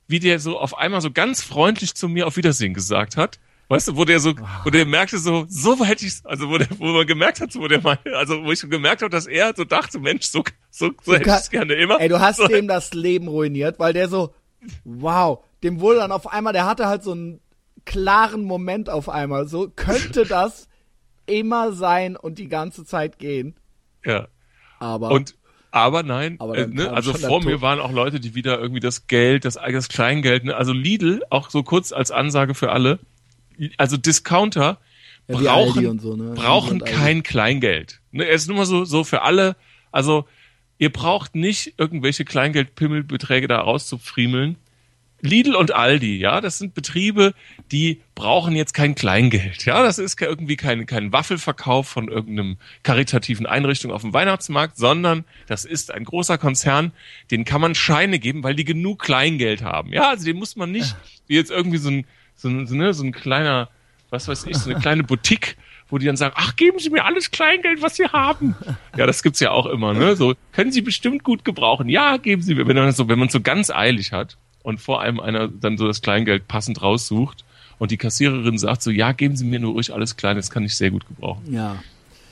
wie 0.09 0.19
der 0.19 0.39
so 0.39 0.59
auf 0.59 0.77
einmal 0.77 1.01
so 1.01 1.11
ganz 1.11 1.43
freundlich 1.43 1.93
zu 1.93 2.09
mir 2.09 2.25
auf 2.27 2.35
Wiedersehen 2.35 2.73
gesagt 2.73 3.15
hat. 3.15 3.39
Weißt 3.67 3.89
du, 3.89 3.95
wo 3.95 4.03
der 4.03 4.19
so, 4.19 4.33
wo 4.63 4.71
der 4.71 4.87
merkte 4.87 5.19
so, 5.19 5.45
so 5.47 5.85
hätte 5.85 6.03
ich 6.03 6.13
also 6.23 6.49
wo 6.49 6.57
der, 6.57 6.67
wo 6.79 6.85
man 6.87 7.05
gemerkt 7.05 7.39
hat, 7.39 7.51
so, 7.51 7.59
wo 7.59 7.67
der 7.67 7.79
meinte, 7.81 8.17
also 8.17 8.43
wo 8.43 8.51
ich 8.51 8.59
schon 8.59 8.71
gemerkt 8.71 9.03
habe, 9.03 9.11
dass 9.11 9.27
er 9.27 9.53
so 9.55 9.63
dachte, 9.63 9.99
Mensch, 9.99 10.25
so, 10.25 10.43
so, 10.71 10.89
so 11.03 11.13
hätte 11.13 11.29
ich 11.29 11.35
es 11.35 11.51
gerne 11.51 11.75
immer. 11.75 12.01
Ey, 12.01 12.09
du 12.09 12.19
hast 12.19 12.37
so, 12.37 12.47
dem 12.47 12.67
das 12.67 12.95
Leben 12.95 13.27
ruiniert, 13.27 13.77
weil 13.77 13.93
der 13.93 14.09
so, 14.09 14.33
wow, 14.83 15.45
dem 15.61 15.79
wurde 15.79 15.99
dann 15.99 16.11
auf 16.11 16.25
einmal, 16.25 16.53
der 16.53 16.65
hatte 16.65 16.87
halt 16.87 17.03
so 17.03 17.11
einen 17.11 17.39
klaren 17.85 18.43
Moment 18.43 18.89
auf 18.89 19.07
einmal. 19.07 19.47
So 19.47 19.69
könnte 19.69 20.23
das 20.27 20.67
immer 21.27 21.71
sein 21.71 22.15
und 22.15 22.39
die 22.39 22.47
ganze 22.47 22.85
Zeit 22.85 23.19
gehen. 23.19 23.55
Ja. 24.03 24.27
Aber 24.79 25.11
Und 25.11 25.35
aber 25.71 26.03
nein, 26.03 26.35
Aber 26.39 26.57
äh, 26.57 26.67
ne, 26.67 26.91
also 26.91 27.13
vor 27.13 27.43
mir 27.43 27.61
waren 27.61 27.79
auch 27.79 27.91
Leute, 27.91 28.19
die 28.19 28.35
wieder 28.35 28.59
irgendwie 28.59 28.79
das 28.79 29.07
Geld, 29.07 29.45
das 29.45 29.57
eigenes 29.57 29.87
Kleingeld, 29.87 30.45
ne, 30.45 30.55
also 30.55 30.73
Lidl, 30.73 31.21
auch 31.29 31.49
so 31.49 31.63
kurz 31.63 31.91
als 31.91 32.11
Ansage 32.11 32.55
für 32.55 32.71
alle, 32.71 32.99
also 33.77 33.97
Discounter 33.97 34.79
Ja, 35.27 35.37
brauchen, 35.37 35.99
so, 35.99 36.15
ne? 36.15 36.33
brauchen 36.33 36.79
kein 36.79 37.23
Kleingeld. 37.23 37.99
Ne, 38.11 38.27
es 38.27 38.43
ist 38.43 38.47
nur 38.47 38.57
mal 38.57 38.65
so, 38.65 38.85
so 38.85 39.03
für 39.03 39.21
alle, 39.21 39.55
also 39.91 40.25
ihr 40.79 40.91
braucht 40.91 41.35
nicht 41.35 41.75
irgendwelche 41.77 42.25
Kleingeldpimmelbeträge 42.25 43.47
da 43.47 43.59
rauszufriemeln. 43.59 44.55
Lidl 45.21 45.55
und 45.55 45.73
Aldi, 45.73 46.17
ja, 46.17 46.41
das 46.41 46.57
sind 46.57 46.73
Betriebe, 46.73 47.33
die 47.71 48.01
brauchen 48.15 48.55
jetzt 48.55 48.73
kein 48.73 48.95
Kleingeld. 48.95 49.65
Ja, 49.65 49.83
das 49.83 49.99
ist 49.99 50.21
irgendwie 50.21 50.55
kein, 50.55 50.85
kein 50.85 51.11
Waffelverkauf 51.11 51.87
von 51.87 52.07
irgendeinem 52.07 52.57
karitativen 52.83 53.45
Einrichtung 53.45 53.91
auf 53.91 54.01
dem 54.01 54.13
Weihnachtsmarkt, 54.13 54.77
sondern 54.77 55.25
das 55.47 55.65
ist 55.65 55.91
ein 55.91 56.03
großer 56.03 56.37
Konzern, 56.37 56.91
den 57.31 57.45
kann 57.45 57.61
man 57.61 57.75
Scheine 57.75 58.19
geben, 58.19 58.43
weil 58.43 58.55
die 58.55 58.65
genug 58.65 58.99
Kleingeld 58.99 59.61
haben. 59.61 59.91
Ja, 59.91 60.09
also 60.09 60.25
den 60.25 60.37
muss 60.37 60.55
man 60.55 60.71
nicht, 60.71 60.95
wie 61.27 61.35
jetzt 61.35 61.51
irgendwie 61.51 61.77
so 61.77 61.89
ein, 61.89 62.05
so 62.35 62.47
ein, 62.47 62.67
so, 62.67 62.75
ne, 62.75 62.93
so 62.93 63.03
ein 63.03 63.11
kleiner, 63.11 63.69
was 64.09 64.27
weiß 64.27 64.45
ich, 64.45 64.57
so 64.57 64.69
eine 64.69 64.79
kleine 64.79 65.03
Boutique, 65.03 65.57
wo 65.89 65.97
die 65.97 66.05
dann 66.05 66.17
sagen, 66.17 66.35
ach, 66.37 66.55
geben 66.55 66.79
Sie 66.79 66.91
mir 66.91 67.03
alles 67.03 67.31
Kleingeld, 67.31 67.81
was 67.81 67.95
Sie 67.95 68.05
haben. 68.05 68.55
Ja, 68.95 69.07
das 69.07 69.23
gibt's 69.23 69.39
ja 69.39 69.51
auch 69.51 69.65
immer, 69.65 69.93
ne? 69.93 70.15
So, 70.15 70.35
können 70.51 70.71
Sie 70.71 70.81
bestimmt 70.81 71.23
gut 71.23 71.43
gebrauchen. 71.43 71.89
Ja, 71.89 72.17
geben 72.17 72.43
Sie 72.43 72.53
mir. 72.53 72.67
Wenn 72.67 72.75
man 72.75 72.91
so, 72.91 73.07
wenn 73.09 73.17
man 73.17 73.29
so 73.29 73.41
ganz 73.41 73.71
eilig 73.71 74.11
hat 74.11 74.37
und 74.63 74.79
vor 74.79 75.01
allem 75.01 75.19
einer 75.19 75.47
dann 75.47 75.77
so 75.77 75.87
das 75.87 76.01
Kleingeld 76.01 76.47
passend 76.47 76.81
raussucht 76.81 77.43
und 77.77 77.91
die 77.91 77.97
Kassiererin 77.97 78.57
sagt 78.57 78.81
so, 78.81 78.91
ja, 78.91 79.11
geben 79.13 79.35
Sie 79.35 79.45
mir 79.45 79.59
nur 79.59 79.73
ruhig 79.73 79.93
alles 79.93 80.15
klein, 80.17 80.35
das 80.35 80.49
kann 80.51 80.63
ich 80.65 80.75
sehr 80.75 80.91
gut 80.91 81.07
gebrauchen. 81.07 81.43
ja. 81.53 81.81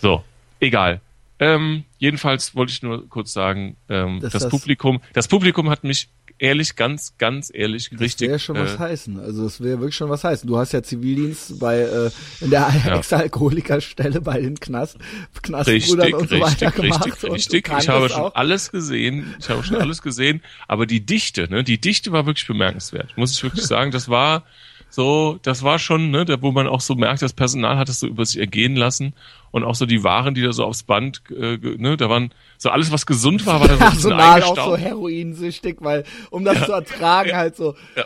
So, 0.01 0.23
egal. 0.59 1.01
Ähm, 1.39 1.83
jedenfalls 1.97 2.55
wollte 2.55 2.71
ich 2.71 2.83
nur 2.83 3.07
kurz 3.09 3.33
sagen, 3.33 3.75
ähm, 3.89 4.19
Dass 4.19 4.33
das, 4.33 4.43
das- 4.43 4.51
Publikum, 4.51 5.01
das 5.13 5.27
Publikum 5.27 5.69
hat 5.69 5.83
mich 5.83 6.07
ehrlich, 6.39 6.75
ganz, 6.75 7.13
ganz 7.17 7.51
ehrlich, 7.53 7.89
Das 7.91 7.99
richtig. 8.01 8.29
wäre 8.29 8.39
schon 8.39 8.55
was 8.57 8.75
äh, 8.75 8.79
heißen. 8.79 9.19
Also 9.19 9.43
das 9.43 9.61
wäre 9.61 9.79
wirklich 9.79 9.95
schon 9.95 10.09
was 10.09 10.23
heißen. 10.23 10.47
Du 10.47 10.57
hast 10.57 10.71
ja 10.73 10.83
Zivildienst 10.83 11.59
bei 11.59 11.79
äh, 11.79 12.09
in 12.41 12.49
der 12.49 12.71
Ex-Alkoholikerstelle 12.85 14.21
bei 14.21 14.39
den 14.41 14.59
Knast, 14.59 14.97
Knastbrüdern 15.41 16.13
Richtig, 16.13 16.13
und 16.15 16.29
so 16.29 16.35
richtig, 16.35 16.61
weiter 16.61 16.71
gemacht. 16.71 17.05
richtig, 17.05 17.23
und 17.23 17.29
du 17.29 17.33
richtig. 17.33 17.69
Ich 17.79 17.89
habe 17.89 18.09
schon 18.09 18.21
auch. 18.21 18.35
alles 18.35 18.71
gesehen. 18.71 19.35
Ich 19.39 19.49
habe 19.49 19.63
schon 19.63 19.77
alles 19.77 20.01
gesehen. 20.01 20.41
Aber 20.67 20.85
die 20.85 21.05
Dichte, 21.05 21.49
ne, 21.49 21.63
die 21.63 21.79
Dichte 21.79 22.11
war 22.11 22.25
wirklich 22.25 22.47
bemerkenswert. 22.47 23.15
Muss 23.17 23.31
ich 23.33 23.43
wirklich 23.43 23.65
sagen. 23.65 23.91
Das 23.91 24.09
war 24.09 24.43
so, 24.89 25.37
das 25.41 25.63
war 25.63 25.79
schon, 25.79 26.11
ne, 26.11 26.25
da, 26.25 26.41
wo 26.41 26.51
man 26.51 26.67
auch 26.67 26.81
so 26.81 26.95
merkt, 26.95 27.21
das 27.21 27.33
Personal 27.33 27.77
hat 27.77 27.89
es 27.89 27.99
so 27.99 28.07
über 28.07 28.25
sich 28.25 28.39
ergehen 28.39 28.75
lassen. 28.75 29.13
Und 29.51 29.63
auch 29.63 29.75
so 29.75 29.85
die 29.85 30.03
Waren, 30.03 30.33
die 30.33 30.41
da 30.41 30.51
so 30.51 30.65
aufs 30.65 30.83
Band, 30.83 31.21
äh, 31.29 31.57
ne, 31.57 31.97
da 31.97 32.09
waren 32.09 32.33
so 32.57 32.69
alles, 32.69 32.91
was 32.91 33.05
gesund 33.05 33.45
war, 33.45 33.59
war 33.61 33.67
da 33.67 33.77
so 33.77 33.83
ein 33.83 33.89
bisschen 33.91 34.09
Personal 34.17 34.43
auch 34.43 34.55
so 34.55 34.77
heroinsüchtig, 34.77 35.77
weil 35.81 36.03
um 36.29 36.43
das 36.43 36.65
zu 36.65 36.71
ertragen 36.71 37.35
halt 37.35 37.55
so. 37.55 37.75
Ja. 37.95 38.05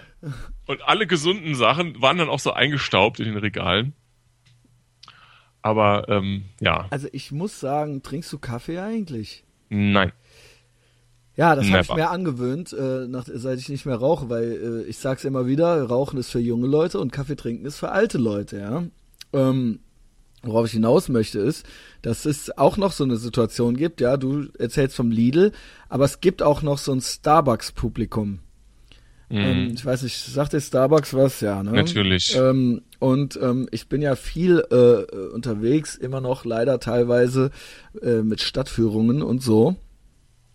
Und 0.67 0.81
alle 0.83 1.07
gesunden 1.07 1.55
Sachen 1.55 2.01
waren 2.01 2.17
dann 2.17 2.29
auch 2.29 2.39
so 2.39 2.51
eingestaubt 2.53 3.19
in 3.19 3.25
den 3.25 3.37
Regalen. 3.37 3.93
Aber 5.61 6.09
ähm, 6.09 6.45
ja, 6.59 6.87
Also 6.89 7.07
ich 7.11 7.31
muss 7.31 7.59
sagen, 7.59 8.01
trinkst 8.03 8.31
du 8.33 8.39
Kaffee 8.39 8.79
eigentlich? 8.79 9.43
nein. 9.69 10.11
Ja, 11.37 11.55
das 11.55 11.65
habe 11.71 11.81
ich 11.81 11.95
mir 11.95 12.09
angewöhnt, 12.09 12.73
äh, 12.73 13.07
nach, 13.07 13.25
seit 13.33 13.57
ich 13.59 13.69
nicht 13.69 13.85
mehr 13.85 13.95
rauche, 13.95 14.29
weil 14.29 14.83
äh, 14.85 14.89
ich 14.89 14.97
sag's 14.97 15.23
immer 15.23 15.47
wieder, 15.47 15.83
Rauchen 15.83 16.19
ist 16.19 16.29
für 16.29 16.39
junge 16.39 16.67
Leute 16.67 16.99
und 16.99 17.11
Kaffee 17.11 17.35
trinken 17.35 17.65
ist 17.65 17.77
für 17.77 17.91
alte 17.91 18.17
Leute, 18.17 18.57
ja. 18.59 18.83
Ähm, 19.33 19.79
worauf 20.43 20.65
ich 20.65 20.73
hinaus 20.73 21.07
möchte 21.07 21.39
ist, 21.39 21.65
dass 22.01 22.25
es 22.25 22.57
auch 22.57 22.75
noch 22.75 22.91
so 22.91 23.03
eine 23.05 23.15
Situation 23.15 23.77
gibt, 23.77 24.01
ja, 24.01 24.17
du 24.17 24.47
erzählst 24.59 24.95
vom 24.95 25.09
Lidl, 25.09 25.51
aber 25.87 26.03
es 26.05 26.19
gibt 26.19 26.41
auch 26.41 26.61
noch 26.63 26.77
so 26.77 26.91
ein 26.91 27.01
Starbucks-Publikum. 27.01 28.39
Ähm, 29.29 29.67
Mhm. 29.67 29.73
ich 29.75 29.85
weiß 29.85 30.01
nicht, 30.03 30.17
sagt 30.17 30.51
dir 30.51 30.59
Starbucks 30.59 31.13
was? 31.13 31.39
Ja, 31.39 31.63
ne? 31.63 31.71
Natürlich. 31.71 32.35
Ähm, 32.35 32.81
und 32.99 33.39
ähm, 33.41 33.69
ich 33.71 33.87
bin 33.87 34.01
ja 34.01 34.15
viel 34.15 34.59
äh, 34.69 35.15
unterwegs, 35.33 35.95
immer 35.95 36.19
noch 36.19 36.43
leider 36.43 36.79
teilweise 36.81 37.51
äh, 38.01 38.21
mit 38.23 38.41
Stadtführungen 38.41 39.23
und 39.23 39.41
so. 39.41 39.77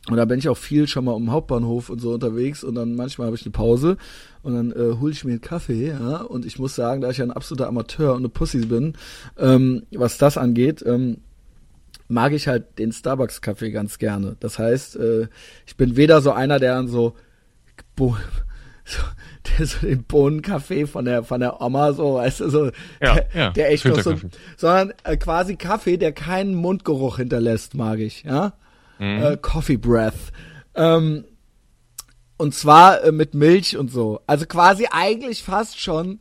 Und 0.08 0.16
da 0.16 0.24
bin 0.24 0.38
ich 0.38 0.48
auch 0.48 0.56
viel 0.56 0.86
schon 0.86 1.04
mal 1.04 1.12
um 1.12 1.24
den 1.24 1.32
Hauptbahnhof 1.32 1.90
und 1.90 2.00
so 2.00 2.12
unterwegs 2.12 2.62
und 2.62 2.76
dann 2.76 2.94
manchmal 2.94 3.26
habe 3.26 3.36
ich 3.36 3.42
eine 3.42 3.50
Pause 3.50 3.96
und 4.42 4.54
dann 4.54 4.70
äh, 4.70 4.98
hole 5.00 5.12
ich 5.12 5.24
mir 5.24 5.32
einen 5.32 5.40
Kaffee, 5.40 5.88
ja. 5.88 6.18
Und 6.18 6.46
ich 6.46 6.58
muss 6.58 6.76
sagen, 6.76 7.00
da 7.00 7.10
ich 7.10 7.18
ja 7.18 7.24
ein 7.24 7.32
absoluter 7.32 7.66
Amateur 7.66 8.12
und 8.12 8.18
eine 8.18 8.28
Pussy 8.28 8.66
bin, 8.66 8.94
ähm, 9.36 9.82
was 9.90 10.18
das 10.18 10.38
angeht, 10.38 10.84
ähm, 10.86 11.18
mag 12.08 12.32
ich 12.32 12.46
halt 12.46 12.78
den 12.78 12.92
Starbucks-Kaffee 12.92 13.72
ganz 13.72 13.98
gerne. 13.98 14.36
Das 14.38 14.60
heißt, 14.60 14.96
äh, 14.96 15.26
ich 15.66 15.76
bin 15.76 15.96
weder 15.96 16.20
so 16.22 16.30
einer, 16.30 16.60
der 16.60 16.74
dann 16.74 16.86
so, 16.86 17.14
Bo 17.96 18.16
so 18.84 19.00
der 19.58 19.66
so 19.66 19.86
den 19.86 20.04
Bohnenkaffee 20.04 20.86
von 20.86 21.04
der 21.04 21.24
von 21.24 21.40
der 21.40 21.60
Oma 21.60 21.92
so, 21.92 22.14
weißt 22.14 22.40
du, 22.40 22.48
so 22.48 22.66
Ja, 23.00 23.14
der, 23.14 23.26
ja, 23.34 23.50
der 23.50 23.72
echt 23.72 23.84
noch 23.84 24.00
so, 24.00 24.14
sondern 24.56 24.92
äh, 25.02 25.16
quasi 25.16 25.56
Kaffee, 25.56 25.96
der 25.96 26.12
keinen 26.12 26.54
Mundgeruch 26.54 27.16
hinterlässt, 27.16 27.74
mag 27.74 27.98
ich, 27.98 28.22
ja. 28.22 28.52
Mhm. 28.98 29.22
Äh, 29.22 29.36
Coffee 29.40 29.76
Breath. 29.76 30.32
Ähm, 30.74 31.24
und 32.36 32.54
zwar 32.54 33.02
äh, 33.02 33.12
mit 33.12 33.34
Milch 33.34 33.76
und 33.76 33.90
so. 33.90 34.20
Also 34.26 34.46
quasi 34.46 34.86
eigentlich 34.90 35.42
fast 35.42 35.80
schon 35.80 36.20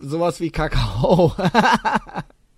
sowas 0.00 0.40
wie 0.40 0.50
Kakao. 0.50 1.34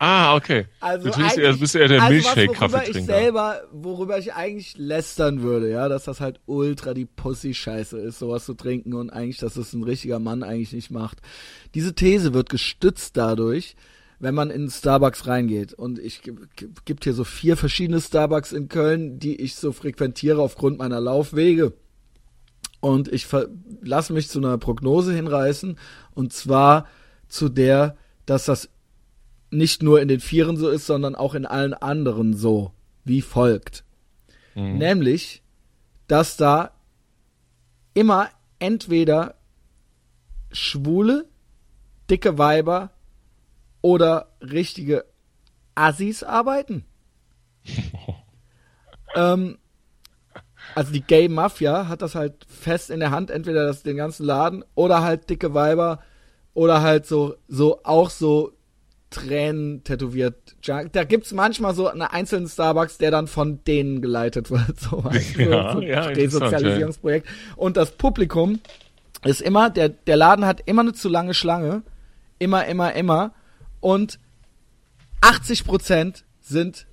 Ah, 0.05 0.35
okay. 0.35 0.67
Also 0.81 1.07
du 1.07 1.13
trinkst 1.13 1.39
eher, 1.39 1.53
bist 1.53 1.77
eher 1.77 1.87
der 1.87 2.03
also 2.03 2.13
worüber 2.13 2.19
ich 2.19 2.35
Milchshake-Kaffeetrinker. 2.35 3.07
selber, 3.07 3.63
worüber 3.71 4.19
ich 4.19 4.35
eigentlich 4.35 4.77
lästern 4.77 5.43
würde, 5.43 5.71
ja, 5.71 5.89
dass 5.89 6.03
das 6.03 6.21
halt 6.21 6.41
ultra 6.47 6.93
die 6.93 7.05
Pussy-Scheiße 7.05 7.99
ist, 7.99 8.19
sowas 8.19 8.45
zu 8.45 8.55
trinken 8.55 8.95
und 8.95 9.11
eigentlich, 9.11 9.39
dass 9.39 9.55
es 9.55 9.73
ein 9.73 9.85
richtiger 9.85 10.19
Mann 10.19 10.43
eigentlich 10.43 10.73
nicht 10.73 10.91
macht. 10.91 11.19
Diese 11.77 11.95
These 11.95 12.35
wird 12.35 12.51
gestützt 12.51 13.17
dadurch, 13.17 13.77
wenn 14.23 14.37
man 14.37 14.51
in 14.51 14.71
Starbucks 14.71 15.27
reingeht. 15.27 15.75
Und 15.75 15.99
ich 15.99 16.23
gi- 16.23 16.33
gi- 16.55 16.71
gibt 16.85 17.03
hier 17.03 17.13
so 17.13 17.25
vier 17.25 17.57
verschiedene 17.57 18.01
Starbucks 18.01 18.53
in 18.53 18.69
Köln, 18.69 19.19
die 19.19 19.35
ich 19.35 19.57
so 19.57 19.73
frequentiere 19.73 20.41
aufgrund 20.41 20.79
meiner 20.79 21.01
Laufwege. 21.01 21.73
Und 22.81 23.13
ich 23.13 23.27
lasse 23.81 24.13
mich 24.13 24.29
zu 24.29 24.39
einer 24.39 24.59
Prognose 24.59 25.13
hinreißen, 25.13 25.77
und 26.15 26.33
zwar 26.33 26.87
zu 27.27 27.49
der, 27.49 27.97
dass 28.25 28.45
das 28.45 28.69
nicht 29.51 29.83
nur 29.83 30.01
in 30.01 30.07
den 30.07 30.21
Vieren 30.21 30.57
so 30.57 30.69
ist, 30.69 30.87
sondern 30.87 31.17
auch 31.17 31.35
in 31.35 31.45
allen 31.45 31.75
anderen 31.75 32.33
so, 32.33 32.71
wie 33.05 33.23
folgt. 33.23 33.85
Mhm. 34.55 34.79
Nämlich, 34.79 35.43
dass 36.07 36.37
da 36.37 36.71
immer 37.93 38.29
entweder 38.61 39.35
schwule, 40.53 41.29
dicke 42.09 42.39
Weiber 42.39 42.93
oder 43.83 44.29
richtige 44.41 45.05
Assis 45.75 46.23
arbeiten. 46.23 46.85
ähm, 49.15 49.59
also 50.75 50.93
die 50.93 51.03
Gay 51.03 51.29
Mafia 51.29 51.89
hat 51.89 52.03
das 52.03 52.15
halt 52.15 52.47
fest 52.49 52.91
in 52.91 53.01
der 53.01 53.11
Hand, 53.11 53.31
entweder 53.31 53.67
das 53.67 53.83
den 53.83 53.97
ganzen 53.97 54.25
Laden 54.25 54.65
oder 54.75 55.03
halt 55.03 55.29
dicke 55.29 55.55
Weiber 55.55 56.01
oder 56.55 56.83
halt 56.83 57.07
so 57.07 57.35
so 57.49 57.81
auch 57.85 58.11
so 58.11 58.53
Tränen 59.13 59.85
tätowiert. 59.85 60.57
Da 60.65 61.05
gibt's 61.05 61.33
manchmal 61.33 61.75
so 61.75 61.89
einen 61.89 62.03
einzelnen 62.03 62.49
Starbucks, 62.49 62.99
der 62.99 63.11
dann 63.11 63.27
von 63.27 63.63
denen 63.65 64.01
geleitet 64.01 64.51
wird. 64.51 64.63
So, 64.81 65.03
du, 65.03 65.43
Ja, 65.43 65.73
so 65.75 65.81
ja, 65.83 66.01
Resozialisierungsprojekt. 66.07 67.29
Und 67.57 67.77
das 67.77 67.93
Publikum 67.93 68.61
ist 69.25 69.43
immer, 69.43 69.71
der, 69.71 69.91
der 69.91 70.17
Laden 70.17 70.47
hat 70.47 70.63
immer 70.65 70.83
eine 70.83 70.95
zu 70.95 71.09
lange 71.09 71.35
Schlange. 71.35 71.83
Immer, 72.39 72.67
immer, 72.67 72.95
immer. 72.95 73.33
Und 73.83 74.19
80 75.21 75.65
Prozent 75.65 76.25
sind, 76.41 76.87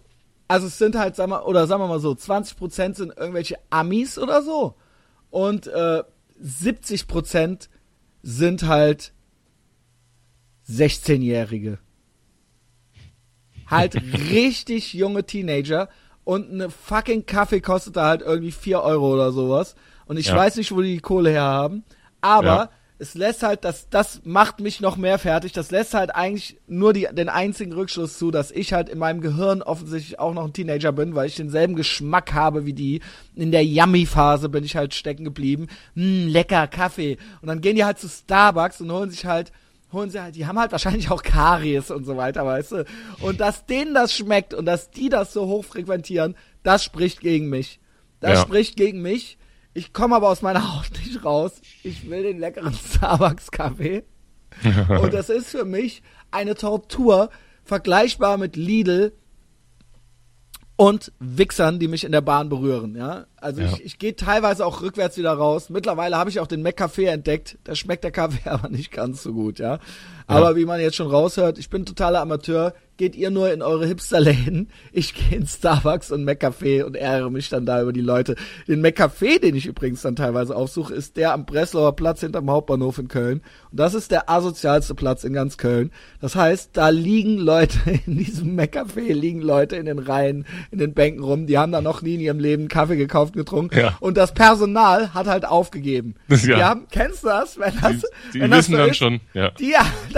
also 0.47 0.67
es 0.67 0.77
sind 0.79 0.95
halt, 0.97 1.15
sagen 1.15 1.31
wir, 1.31 1.45
oder 1.45 1.67
sagen 1.67 1.81
wir 1.83 1.87
mal 1.87 1.99
so, 1.99 2.13
20 2.15 2.57
Prozent 2.57 2.95
sind 2.97 3.15
irgendwelche 3.15 3.57
Amis 3.69 4.17
oder 4.17 4.41
so. 4.41 4.75
Und 5.29 5.67
äh, 5.67 6.03
70 6.39 7.07
Prozent 7.07 7.69
sind 8.23 8.63
halt 8.63 9.13
16-Jährige. 10.67 11.77
Halt 13.67 13.95
richtig 14.31 14.93
junge 14.93 15.23
Teenager 15.25 15.89
und 16.23 16.51
eine 16.51 16.69
fucking 16.69 17.25
Kaffee 17.25 17.61
kostet 17.61 17.95
da 17.97 18.07
halt 18.07 18.21
irgendwie 18.21 18.51
vier 18.51 18.81
Euro 18.81 19.13
oder 19.13 19.31
sowas. 19.31 19.75
Und 20.05 20.17
ich 20.17 20.27
Ja. 20.27 20.35
weiß 20.35 20.55
nicht, 20.55 20.71
wo 20.71 20.81
die 20.81 20.95
die 20.95 20.99
Kohle 21.01 21.29
her 21.29 21.43
haben. 21.43 21.83
Aber 22.21 22.45
Ja. 22.45 22.69
Es 23.01 23.15
lässt 23.15 23.43
halt, 23.43 23.63
das, 23.63 23.87
das 23.89 24.21
macht 24.25 24.59
mich 24.59 24.81
noch 24.81 24.97
mehr 24.97 25.17
fertig. 25.17 25.53
Das 25.53 25.71
lässt 25.71 25.93
halt 25.93 26.13
eigentlich 26.13 26.57
nur 26.67 26.91
die, 26.91 27.07
den 27.11 27.29
einzigen 27.29 27.71
Rückschluss 27.71 28.17
zu, 28.17 28.29
dass 28.29 28.51
ich 28.51 28.73
halt 28.73 28.89
in 28.89 28.99
meinem 28.99 29.21
Gehirn 29.21 29.61
offensichtlich 29.61 30.19
auch 30.19 30.33
noch 30.33 30.43
ein 30.43 30.51
Teenager 30.53 30.91
bin, 30.91 31.15
weil 31.15 31.27
ich 31.27 31.37
denselben 31.37 31.75
Geschmack 31.75 32.33
habe 32.33 32.65
wie 32.65 32.73
die. 32.73 32.99
In 33.35 33.51
der 33.51 33.65
Yummy-Phase 33.65 34.49
bin 34.49 34.65
ich 34.65 34.75
halt 34.75 34.93
stecken 34.93 35.23
geblieben. 35.23 35.67
Hm, 35.95 36.27
lecker 36.27 36.67
Kaffee. 36.67 37.17
Und 37.41 37.47
dann 37.47 37.61
gehen 37.61 37.77
die 37.77 37.85
halt 37.85 37.99
zu 37.99 38.09
Starbucks 38.09 38.81
und 38.81 38.91
holen 38.91 39.09
sich 39.09 39.25
halt 39.25 39.51
holen 39.91 40.11
sie 40.11 40.21
halt, 40.21 40.35
die 40.35 40.45
haben 40.45 40.59
halt 40.59 40.71
wahrscheinlich 40.71 41.09
auch 41.09 41.23
Karies 41.23 41.89
und 41.89 42.05
so 42.05 42.15
weiter, 42.15 42.45
weißt 42.45 42.73
du? 42.73 42.85
Und 43.21 43.39
dass 43.39 43.65
denen 43.65 43.95
das 43.95 44.13
schmeckt 44.13 44.53
und 44.53 44.65
dass 44.67 44.91
die 44.91 45.09
das 45.09 45.33
so 45.33 45.47
hoch 45.47 45.65
frequentieren, 45.65 46.35
das 46.61 46.83
spricht 46.83 47.21
gegen 47.21 47.49
mich. 47.49 47.79
Das 48.19 48.33
Ja. 48.33 48.41
spricht 48.43 48.75
gegen 48.75 49.01
mich. 49.01 49.38
Ich 49.73 49.93
komme 49.93 50.15
aber 50.15 50.29
aus 50.29 50.41
meiner 50.41 50.75
Haut 50.75 50.91
nicht 51.05 51.23
raus. 51.23 51.61
Ich 51.83 52.09
will 52.09 52.23
den 52.23 52.39
leckeren 52.39 52.73
Starbucks-Kaffee. 52.73 54.03
Und 55.01 55.13
das 55.13 55.29
ist 55.29 55.49
für 55.49 55.65
mich 55.65 56.01
eine 56.31 56.55
Tortur, 56.55 57.29
vergleichbar 57.63 58.37
mit 58.37 58.55
Lidl 58.55 59.13
und 60.75 61.11
Wichsern, 61.19 61.77
die 61.77 61.89
mich 61.89 62.05
in 62.05 62.13
der 62.13 62.21
Bahn 62.21 62.47
berühren, 62.47 62.95
ja. 62.95 63.25
Also 63.35 63.61
Ja. 63.61 63.67
ich, 63.73 63.83
ich 63.83 63.99
gehe 63.99 64.15
teilweise 64.15 64.65
auch 64.65 64.81
rückwärts 64.81 65.17
wieder 65.17 65.33
raus. 65.33 65.69
Mittlerweile 65.69 66.15
habe 66.17 66.29
ich 66.29 66.39
auch 66.39 66.47
den 66.47 66.63
Mac-Café 66.63 67.07
entdeckt. 67.09 67.57
Da 67.65 67.75
schmeckt 67.75 68.03
der 68.05 68.11
Kaffee 68.11 68.49
aber 68.49 68.69
nicht 68.69 68.89
ganz 68.91 69.21
so 69.21 69.33
gut, 69.33 69.59
ja. 69.59 69.79
Aber 70.29 70.55
wie 70.55 70.65
man 70.65 70.79
jetzt 70.79 70.95
schon 70.95 71.09
raushört, 71.09 71.57
ich 71.57 71.69
bin 71.69 71.85
totaler 71.85 72.21
Amateur. 72.21 72.73
Geht 72.97 73.15
ihr 73.15 73.29
nur 73.31 73.49
in 73.53 73.61
eure 73.61 73.87
Hipsterläden. 73.87 74.67
Ich 74.91 75.13
gehe 75.13 75.37
in 75.39 75.47
Starbucks 75.47 76.11
und 76.11 76.25
Mac-Café 76.25 76.83
und 76.83 76.97
ärgere 76.97 77.29
mich 77.31 77.47
dann 77.47 77.65
da 77.65 77.81
über 77.81 77.93
die 77.93 78.01
Leute. 78.01 78.35
Den 78.67 78.81
Mac-Café, 78.81 79.39
den 79.39 79.55
ich 79.55 79.67
übrigens 79.67 80.01
dann 80.01 80.17
teilweise 80.17 80.53
aufsuche, 80.53 80.93
ist 80.93 81.15
der 81.15 81.31
am 81.33 81.45
Breslauer 81.45 81.95
Platz 81.95 82.19
hinterm 82.19 82.49
Hauptbahnhof 82.51 82.97
in 82.97 83.07
Köln. 83.07 83.39
Und 83.71 83.79
das 83.79 83.93
ist 83.93 84.11
der 84.11 84.29
asozialste 84.29 84.95
Platz 84.95 85.23
in 85.23 85.31
ganz 85.31 85.57
Köln. 85.57 85.91
Das 86.19 86.35
heißt, 86.35 86.71
da 86.73 86.89
liegen 86.89 87.37
Leute 87.37 87.77
in 88.05 88.17
diesem 88.17 88.57
Mac-Café, 88.57 89.13
liegen 89.13 89.41
Leute 89.41 89.77
in 89.77 89.85
den 89.85 89.99
Reihen, 89.99 90.45
in 90.69 90.79
den 90.79 90.93
Bänken 90.93 91.23
rum. 91.23 91.47
Die 91.47 91.57
haben 91.57 91.71
da 91.71 91.79
noch 91.79 92.01
nie 92.01 92.15
in 92.15 92.19
ihrem 92.19 92.39
Leben 92.39 92.67
Kaffee 92.67 92.97
gekauft, 92.97 93.33
getrunken. 93.33 93.79
Ja. 93.79 93.95
Und 94.01 94.17
das 94.17 94.33
Personal 94.33 95.13
hat 95.13 95.27
halt 95.27 95.45
aufgegeben. 95.45 96.15
Das- 96.27 96.45
ja. 96.45 96.57
Die 96.57 96.63
haben, 96.65 96.87
kennst 96.91 97.23
du 97.23 97.27
das? 97.29 97.57
Wenn 97.57 97.73
das, 97.81 97.91
Die, 97.93 98.01
die 98.33 98.41
wenn 98.41 98.51
das 98.51 98.57
wissen 98.67 98.71
so 98.73 98.77
dann 98.77 98.89
ist, 98.89 98.97
schon, 98.97 99.19
ja. 99.33 99.51
die 99.51 99.73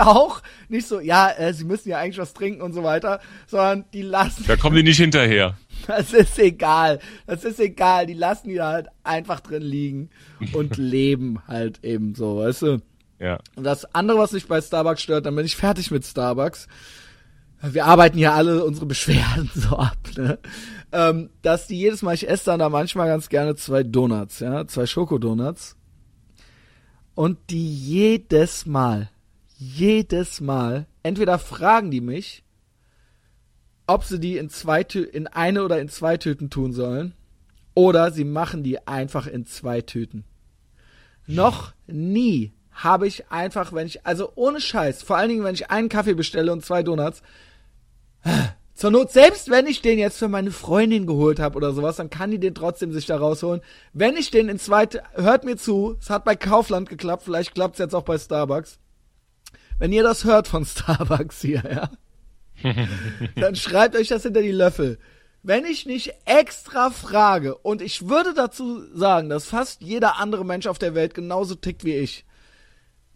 auch 0.08 0.41
nicht 0.70 0.88
so, 0.88 0.99
ja, 0.99 1.30
äh, 1.32 1.54
sie 1.54 1.66
müssen 1.66 1.89
ja 1.89 1.99
eigentlich 1.99 2.18
was 2.18 2.34
trinken 2.34 2.62
und 2.62 2.74
so 2.74 2.84
weiter, 2.84 3.20
sondern 3.47 3.86
die 3.93 4.02
lassen, 4.02 4.45
Da 4.47 4.56
kommen 4.56 4.76
die 4.76 4.84
nicht 4.84 4.97
hinterher. 4.97 5.58
das 5.88 6.14
ist 6.14 6.38
egal, 6.39 6.99
das 7.26 7.43
ist 7.43 7.60
egal, 7.60 8.06
die 8.06 8.14
lassen 8.14 8.49
die 8.49 8.62
halt 8.62 8.88
einfach 9.04 9.39
drin 9.39 9.64
liegen 9.64 10.10
und 10.54 10.78
leben 10.78 11.41
halt 11.47 11.84
eben 11.84 12.16
so, 12.16 12.38
weißt 12.38 12.62
du. 12.64 12.82
Ja. 13.20 13.39
Und 13.56 13.64
das 13.64 13.86
andere, 13.93 14.18
was 14.18 14.32
mich 14.32 14.47
bei 14.47 14.62
Starbucks 14.62 15.02
stört, 15.02 15.26
dann 15.26 15.36
bin 15.36 15.45
ich 15.45 15.56
fertig 15.56 15.91
mit 15.91 16.04
Starbucks. 16.06 16.68
Wir 17.62 17.86
arbeiten 17.86 18.18
ja 18.18 18.34
alle 18.34 18.64
unsere 18.64 18.88
Beschwerden 18.88 19.52
so 19.56 19.78
ab, 19.78 19.97
ne? 20.18 20.39
Ähm, 20.91 21.30
dass 21.41 21.68
die 21.68 21.78
jedes 21.78 22.02
Mal, 22.02 22.16
ich 22.16 22.28
esse 22.28 22.45
dann 22.45 22.60
da 22.60 22.68
manchmal 22.68 23.08
ganz 23.08 23.30
gerne 23.30 23.56
zwei 23.56 23.84
Donuts, 23.84 24.39
ja, 24.39 24.68
zwei 24.68 24.86
Schokodonuts. 24.86 25.78
Und 27.14 27.38
die 27.49 27.74
jedes 27.74 28.66
Mal, 28.66 29.10
jedes 29.62 30.41
Mal, 30.41 30.88
entweder 31.03 31.38
fragen 31.38 31.91
die 31.91 32.01
mich, 32.01 32.43
ob 33.86 34.03
sie 34.03 34.20
die 34.20 34.38
in 34.38 34.49
zwei 34.49 34.84
Tü 34.84 35.03
in 35.03 35.28
eine 35.28 35.64
oder 35.64 35.80
in 35.80 35.88
zwei 35.88 36.18
Tüten 36.18 36.49
tun 36.49 36.74
sollen, 36.74 37.14
oder 37.76 38.12
sie 38.12 38.24
machen 38.24 38.64
die 38.64 38.88
einfach 38.88 39.28
in 39.28 39.45
zwei 39.45 39.82
Tüten. 39.82 40.24
Noch 41.28 41.74
nie 41.86 42.53
habe 42.72 43.05
ich 43.05 43.30
einfach, 43.30 43.72
wenn 43.72 43.86
ich, 43.86 44.03
also 44.03 44.32
ohne 44.34 44.59
Scheiß, 44.59 45.03
vor 45.03 45.18
allen 45.18 45.30
Dingen, 45.30 45.43
wenn 45.43 45.53
ich 45.53 45.70
einen 45.70 45.89
Kaffee 45.89 46.16
bestelle 46.16 46.51
und 46.51 46.66
zwei 46.66 46.82
Donuts, 46.82 47.22
zur 48.74 48.89
Not, 48.89 49.12
selbst 49.12 49.51
wenn 49.51 49.68
ich 49.68 49.84
den 49.84 49.99
jetzt 49.99 50.18
für 50.18 50.28
meine 50.28 50.49
Freundin 50.49 51.05
geholt 51.05 51.39
habe 51.39 51.55
oder 51.55 51.72
sowas, 51.74 51.97
dann 51.97 52.09
kann 52.09 52.32
die 52.32 52.39
den 52.39 52.55
trotzdem 52.55 52.93
sich 52.93 53.05
da 53.05 53.18
rausholen. 53.18 53.62
Wenn 53.93 54.18
ich 54.18 54.32
den 54.32 54.49
in 54.49 54.57
zweite, 54.57 55.03
hört 55.14 55.43
mir 55.43 55.55
zu, 55.55 55.97
es 55.99 56.09
hat 56.09 56.26
bei 56.26 56.36
Kaufland 56.36 56.89
geklappt, 56.89 57.22
vielleicht 57.26 57.53
klappt 57.53 57.76
es 57.76 57.80
jetzt 57.80 57.93
auch 57.93 58.05
bei 58.05 58.18
Starbucks. 58.18 58.80
Wenn 59.82 59.94
ihr 59.94 60.04
das 60.04 60.26
hört 60.26 60.48
von 60.48 60.64
Starbucks 60.64 61.42
hier, 61.42 61.64
ja, 61.68 61.90
dann 63.36 63.56
schreibt 63.56 63.96
euch 63.96 64.10
das 64.10 64.22
hinter 64.22 64.44
die 64.44 64.52
Löffel. 64.52 65.00
Wenn 65.42 65.66
ich 65.66 65.88
nicht 65.88 66.14
extra 66.26 66.92
frage, 66.92 67.56
und 67.58 67.82
ich 67.82 68.08
würde 68.08 68.36
dazu 68.36 68.84
sagen, 68.96 69.30
dass 69.30 69.48
fast 69.48 69.82
jeder 69.82 70.20
andere 70.20 70.46
Mensch 70.46 70.68
auf 70.68 70.78
der 70.78 70.94
Welt 70.94 71.16
genauso 71.16 71.56
tickt 71.56 71.84
wie 71.84 71.96
ich, 71.96 72.26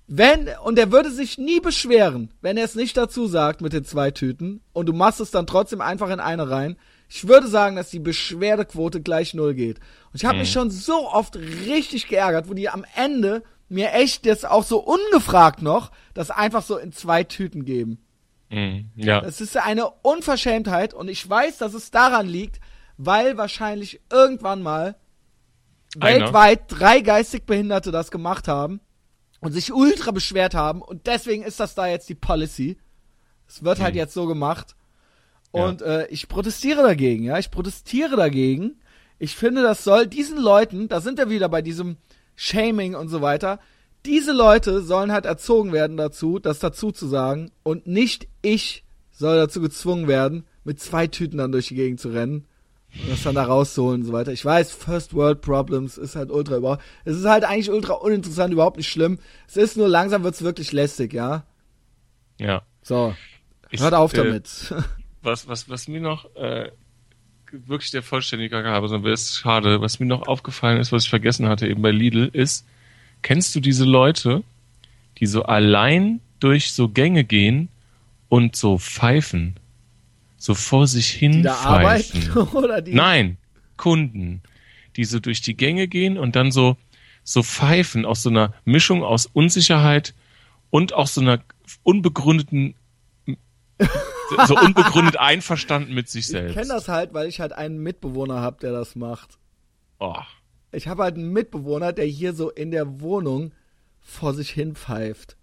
wenn, 0.08 0.50
und 0.64 0.80
er 0.80 0.92
würde 0.92 1.12
sich 1.12 1.38
nie 1.38 1.60
beschweren, 1.60 2.34
wenn 2.42 2.58
er 2.58 2.66
es 2.66 2.74
nicht 2.74 2.98
dazu 2.98 3.28
sagt 3.28 3.62
mit 3.62 3.72
den 3.72 3.86
zwei 3.86 4.10
Tüten, 4.10 4.62
und 4.74 4.88
du 4.88 4.94
machst 4.94 5.20
es 5.20 5.30
dann 5.30 5.46
trotzdem 5.46 5.82
einfach 5.82 6.10
in 6.10 6.20
eine 6.20 6.50
rein, 6.50 6.78
ich 7.08 7.28
würde 7.28 7.48
sagen, 7.48 7.76
dass 7.76 7.92
die 7.92 8.00
Beschwerdequote 8.00 9.02
gleich 9.02 9.36
null 9.36 9.54
geht. 9.54 9.78
Und 10.12 10.16
ich 10.16 10.26
habe 10.26 10.40
mich 10.40 10.52
schon 10.52 10.72
so 10.72 11.08
oft 11.12 11.36
richtig 11.36 12.08
geärgert, 12.08 12.50
wo 12.50 12.56
die 12.56 12.70
am 12.70 12.86
Ende 12.96 13.44
mir 13.70 13.94
echt 13.94 14.26
jetzt 14.26 14.48
auch 14.48 14.64
so 14.64 14.80
ungefragt 14.80 15.62
noch 15.62 15.92
das 16.14 16.32
einfach 16.32 16.64
so 16.64 16.78
in 16.78 16.92
zwei 16.92 17.24
Tüten 17.24 17.66
geben. 17.66 18.00
Mhm. 18.50 18.90
Ja. 18.96 19.22
Das 19.22 19.42
ist 19.42 19.58
eine 19.58 19.90
Unverschämtheit 19.90 20.94
und 20.94 21.08
ich 21.10 21.28
weiß, 21.28 21.58
dass 21.58 21.74
es 21.74 21.92
daran 21.92 22.28
liegt, 22.28 22.60
weil 22.98 23.38
wahrscheinlich 23.38 24.02
irgendwann 24.12 24.62
mal 24.62 24.96
Einer. 26.00 26.26
weltweit 26.26 26.62
drei 26.68 27.02
geistig 27.02 27.46
Behinderte 27.46 27.92
das 27.92 28.12
gemacht 28.12 28.48
haben 28.48 28.80
und 29.42 29.52
sich 29.52 29.74
ultra 29.74 30.12
beschwert 30.12 30.54
haben 30.54 30.82
und 30.82 31.08
deswegen 31.08 31.44
ist 31.44 31.60
das 31.60 31.76
da 31.76 31.88
jetzt 31.88 32.08
die 32.10 32.16
Policy. 32.16 32.78
Es 33.48 33.64
wird 33.64 33.80
halt 33.80 33.96
jetzt 33.96 34.14
so 34.14 34.26
gemacht 34.26 34.76
und 35.52 35.82
äh, 35.82 36.08
ich 36.08 36.28
protestiere 36.28 36.84
dagegen, 36.84 37.24
ja, 37.24 37.38
ich 37.38 37.52
protestiere 37.52 38.16
dagegen. 38.16 38.80
Ich 39.20 39.36
finde, 39.38 39.62
das 39.62 39.86
soll 39.86 40.08
diesen 40.08 40.38
Leuten, 40.38 40.90
da 40.90 41.00
sind 41.00 41.18
wir 41.18 41.30
wieder 41.30 41.48
bei 41.48 41.62
diesem 41.62 41.98
Shaming 42.36 42.96
und 42.96 43.10
so 43.10 43.22
weiter, 43.22 43.60
diese 44.06 44.34
Leute 44.34 44.82
sollen 44.82 45.12
halt 45.12 45.26
erzogen 45.26 45.72
werden 45.74 45.98
dazu, 45.98 46.40
das 46.40 46.60
dazu 46.60 46.92
zu 46.92 47.08
sagen 47.08 47.52
und 47.64 47.88
nicht 47.88 48.28
ich 48.42 48.84
soll 49.12 49.38
dazu 49.38 49.62
gezwungen 49.62 50.08
werden, 50.08 50.46
mit 50.64 50.80
zwei 50.80 51.08
Tüten 51.08 51.38
dann 51.38 51.52
durch 51.52 51.68
die 51.68 51.76
Gegend 51.76 52.00
zu 52.00 52.10
rennen 52.10 52.46
und 53.02 53.12
das 53.12 53.24
dann 53.24 53.36
da 53.36 53.44
rauszuholen 53.44 54.02
und 54.02 54.08
so 54.08 54.14
weiter. 54.14 54.32
Ich 54.32 54.44
weiß, 54.44 54.72
First 54.72 55.14
World 55.14 55.42
Problems 55.42 55.98
ist 55.98 56.16
halt 56.16 56.32
ultra 56.32 56.58
über. 56.58 56.80
Es 57.04 57.18
ist 57.18 57.26
halt 57.26 57.44
eigentlich 57.44 57.70
ultra 57.70 57.94
uninteressant, 57.94 58.54
überhaupt 58.54 58.78
nicht 58.78 58.90
schlimm. 58.90 59.20
Es 59.48 59.58
ist 59.58 59.78
nur 59.78 59.88
langsam 59.88 60.24
wird's 60.24 60.44
wirklich 60.44 60.72
lästig, 60.72 61.14
ja. 61.14 61.46
Ja. 62.40 62.64
So, 62.82 63.16
Ich, 63.72 63.82
hört 63.82 63.94
auf 63.94 64.14
äh, 64.14 64.18
damit. 64.18 64.74
was, 65.22 65.48
was, 65.48 65.70
was 65.70 65.88
mir 65.88 66.02
noch 66.02 66.34
äh, 66.36 66.72
wirklich 67.66 67.92
der 67.92 68.04
Vollständigkeit 68.04 68.66
habe, 68.66 68.88
sondern 68.88 69.06
wäre 69.06 69.14
es 69.14 69.38
schade, 69.38 69.82
was 69.82 70.00
mir 70.00 70.06
noch 70.06 70.28
aufgefallen 70.28 70.80
ist, 70.80 70.92
was 70.92 71.04
ich 71.06 71.10
vergessen 71.10 71.48
hatte 71.48 71.68
eben 71.68 71.82
bei 71.82 71.92
Lidl, 71.92 72.30
ist, 72.32 72.66
kennst 73.22 73.56
du 73.56 73.60
diese 73.60 73.86
Leute, 73.86 74.44
die 75.20 75.26
so 75.26 75.44
allein 75.44 76.22
durch 76.40 76.72
so 76.72 76.90
Gänge 76.90 77.24
gehen 77.24 77.70
und 78.30 78.56
so 78.56 78.78
pfeifen? 78.78 79.56
So 80.38 80.54
vor 80.54 80.88
sich 80.88 81.10
hin 81.10 81.32
die 81.32 81.42
da 81.44 81.56
arbeiten 81.56 82.22
pfeifen. 82.22 82.48
oder 82.54 82.82
die. 82.82 82.94
Nein, 82.94 83.38
Kunden, 83.78 84.42
die 84.96 85.06
so 85.06 85.20
durch 85.20 85.42
die 85.42 85.56
Gänge 85.56 85.88
gehen 85.88 86.18
und 86.18 86.36
dann 86.36 86.52
so, 86.52 86.78
so 87.24 87.42
pfeifen 87.42 88.06
aus 88.06 88.24
so 88.24 88.30
einer 88.30 88.54
Mischung 88.64 89.04
aus 89.04 89.26
Unsicherheit 89.26 90.14
und 90.70 90.94
auch 90.94 91.08
so 91.08 91.22
einer 91.22 91.42
unbegründeten, 91.84 92.76
so 94.48 94.58
unbegründet 94.58 95.18
einverstanden 95.18 95.94
mit 95.94 96.10
sich 96.10 96.22
Ich 96.26 96.28
selbst. 96.28 96.54
kenne 96.56 96.68
das 96.70 96.88
halt, 96.88 97.14
weil 97.14 97.28
ich 97.28 97.40
halt 97.40 97.54
einen 97.54 97.78
Mitbewohner 97.80 98.42
hab, 98.42 98.60
der 98.60 98.72
das 98.72 98.96
macht. 98.96 99.38
Oh, 100.00 100.16
Ich 100.72 100.88
habe 100.88 101.04
halt 101.04 101.16
einen 101.16 101.32
Mitbewohner, 101.32 101.94
der 101.94 102.06
hier 102.06 102.34
so 102.34 102.50
in 102.50 102.72
der 102.72 103.00
Wohnung 103.02 103.54
vor 104.02 104.34
sich 104.34 104.50
hin 104.50 104.76
pfeift. 104.76 105.38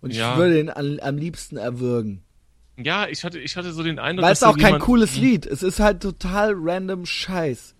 Und 0.00 0.10
ich 0.10 0.16
Ja. 0.18 0.36
würde 0.36 0.58
ihn 0.60 0.70
am, 0.70 0.98
am 1.00 1.16
liebsten 1.18 1.56
erwürgen. 1.56 2.22
ja, 2.76 3.06
ich 3.08 3.22
hatte, 3.24 3.38
ich 3.38 3.56
hatte 3.56 3.72
so 3.72 3.82
den 3.82 3.98
Eindruck, 3.98 4.24
Weil 4.24 4.32
es 4.32 4.40
dass 4.40 4.48
auch 4.54 4.58
kein 4.58 4.78
cooles 4.80 5.16
Lied. 5.16 5.46
Es 5.46 5.62
ist 5.62 5.80
halt 5.80 6.02
total 6.02 6.52
random 6.56 7.06
Scheiß. 7.06 7.74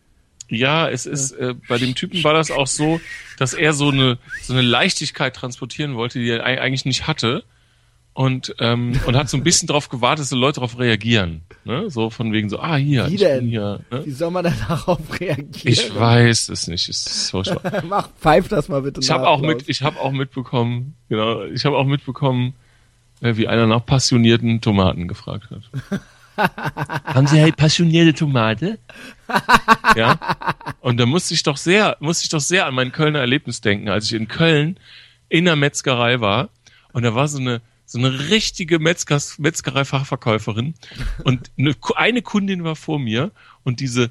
Ja, 0.48 0.88
es 0.90 1.06
ist, 1.06 1.32
äh, 1.32 1.54
bei 1.68 1.78
dem 1.78 1.94
Typen 1.94 2.22
war 2.22 2.34
das 2.34 2.50
auch 2.50 2.66
so, 2.66 3.00
dass 3.38 3.54
er 3.54 3.72
so 3.72 3.88
eine, 3.88 4.18
so 4.42 4.52
eine 4.52 4.60
Leichtigkeit 4.62 5.34
transportieren 5.34 5.94
wollte, 5.96 6.18
die 6.18 6.28
er 6.28 6.44
eig- 6.46 6.58
eigentlich 6.58 6.84
nicht 6.84 7.06
hatte. 7.06 7.44
Und, 8.16 8.54
ähm, 8.60 8.98
und 9.06 9.16
hat 9.16 9.28
so 9.28 9.36
ein 9.36 9.42
bisschen 9.42 9.66
darauf 9.66 9.88
gewartet, 9.88 10.20
dass 10.20 10.28
die 10.28 10.36
Leute 10.36 10.60
darauf 10.60 10.78
reagieren. 10.78 11.42
Ne? 11.64 11.90
So 11.90 12.10
von 12.10 12.32
wegen 12.32 12.48
so, 12.48 12.60
ah, 12.60 12.76
hier, 12.76 13.08
Wie 13.10 13.14
ich 13.14 13.20
denn? 13.20 13.40
bin 13.40 13.48
hier. 13.48 13.80
Ne? 13.90 14.06
Wie 14.06 14.12
soll 14.12 14.30
man 14.30 14.44
denn 14.44 14.54
darauf 14.68 15.00
reagieren? 15.20 15.50
Ich 15.64 15.92
weiß 15.92 16.48
es 16.48 16.68
nicht. 16.68 16.88
Es 16.88 17.06
ist 17.06 17.26
so. 17.28 17.42
Mach, 17.88 18.08
pfeif 18.20 18.46
das 18.46 18.68
mal 18.68 18.82
bitte 18.82 19.00
Ich 19.00 19.10
habe 19.10 19.26
auch 19.26 19.40
mit, 19.40 19.68
ich 19.68 19.82
habe 19.82 19.98
auch 19.98 20.12
mitbekommen, 20.12 20.94
genau, 21.08 21.42
ich 21.42 21.64
habe 21.64 21.76
auch 21.76 21.86
mitbekommen, 21.86 22.54
äh, 23.20 23.36
wie 23.36 23.48
einer 23.48 23.66
nach 23.66 23.84
passionierten 23.84 24.60
Tomaten 24.60 25.08
gefragt 25.08 25.48
hat. 25.50 26.00
Haben 27.04 27.26
Sie 27.26 27.38
eine 27.40 27.52
passionierte 27.52 28.14
Tomate? 28.14 28.78
ja. 29.96 30.18
Und 30.80 30.98
da 30.98 31.06
musste 31.06 31.34
ich 31.34 31.42
doch 31.42 31.56
sehr, 31.56 31.96
musste 32.00 32.24
ich 32.24 32.28
doch 32.28 32.40
sehr 32.40 32.66
an 32.66 32.74
mein 32.74 32.92
Kölner 32.92 33.20
Erlebnis 33.20 33.60
denken, 33.60 33.88
als 33.88 34.06
ich 34.06 34.14
in 34.14 34.28
Köln 34.28 34.78
in 35.28 35.44
der 35.46 35.56
Metzgerei 35.56 36.20
war 36.20 36.48
und 36.92 37.02
da 37.02 37.14
war 37.14 37.28
so 37.28 37.38
eine 37.38 37.60
so 37.86 37.98
eine 37.98 38.30
richtige 38.30 38.78
Metzgers, 38.78 39.38
Metzgerei-Fachverkäuferin 39.38 40.74
und 41.24 41.50
eine, 41.58 41.74
eine 41.96 42.22
Kundin 42.22 42.64
war 42.64 42.76
vor 42.76 42.98
mir 42.98 43.32
und 43.62 43.80
diese 43.80 44.10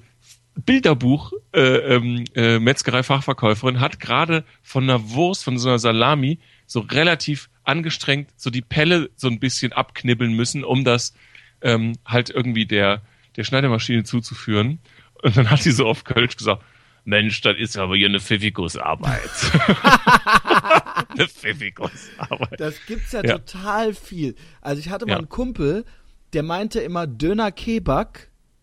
Bilderbuch 0.55 1.33
äh, 1.53 1.59
ähm, 1.95 2.25
äh, 2.35 2.59
Metzgerei-Fachverkäuferin 2.59 3.79
hat 3.79 3.99
gerade 3.99 4.43
von 4.61 4.83
einer 4.83 5.09
Wurst, 5.09 5.43
von 5.43 5.57
so 5.57 5.69
einer 5.69 5.79
Salami 5.79 6.39
so 6.67 6.81
relativ 6.81 7.49
angestrengt 7.63 8.29
so 8.35 8.49
die 8.49 8.61
Pelle 8.61 9.09
so 9.15 9.27
ein 9.27 9.39
bisschen 9.39 9.73
abknibbeln 9.73 10.33
müssen, 10.33 10.63
um 10.63 10.83
das 10.83 11.13
ähm, 11.61 11.93
halt 12.05 12.29
irgendwie 12.29 12.65
der 12.65 13.01
der 13.35 13.43
Schneidermaschine 13.43 14.03
zuzuführen. 14.03 14.79
Und 15.21 15.37
dann 15.37 15.49
hat 15.49 15.63
sie 15.63 15.71
so 15.71 15.87
auf 15.87 16.03
Kölsch 16.03 16.37
gesagt, 16.37 16.63
Mensch, 17.05 17.41
das 17.41 17.57
ist 17.57 17.77
aber 17.77 17.95
hier 17.95 18.07
eine 18.07 18.19
Pfiffikus-Arbeit. 18.19 19.29
eine 21.09 21.27
Pfiffikus-Arbeit. 21.27 22.59
Das 22.59 22.75
gibt's 22.87 23.11
ja, 23.11 23.23
ja, 23.23 23.37
total 23.37 23.93
viel. 23.93 24.35
Also 24.61 24.79
ich 24.79 24.89
hatte 24.89 25.05
mal 25.05 25.13
ja. 25.13 25.17
einen 25.17 25.29
Kumpel, 25.29 25.85
der 26.33 26.43
meinte 26.43 26.79
immer 26.79 27.05
Döner 27.07 27.51
Kebab, 27.51 28.19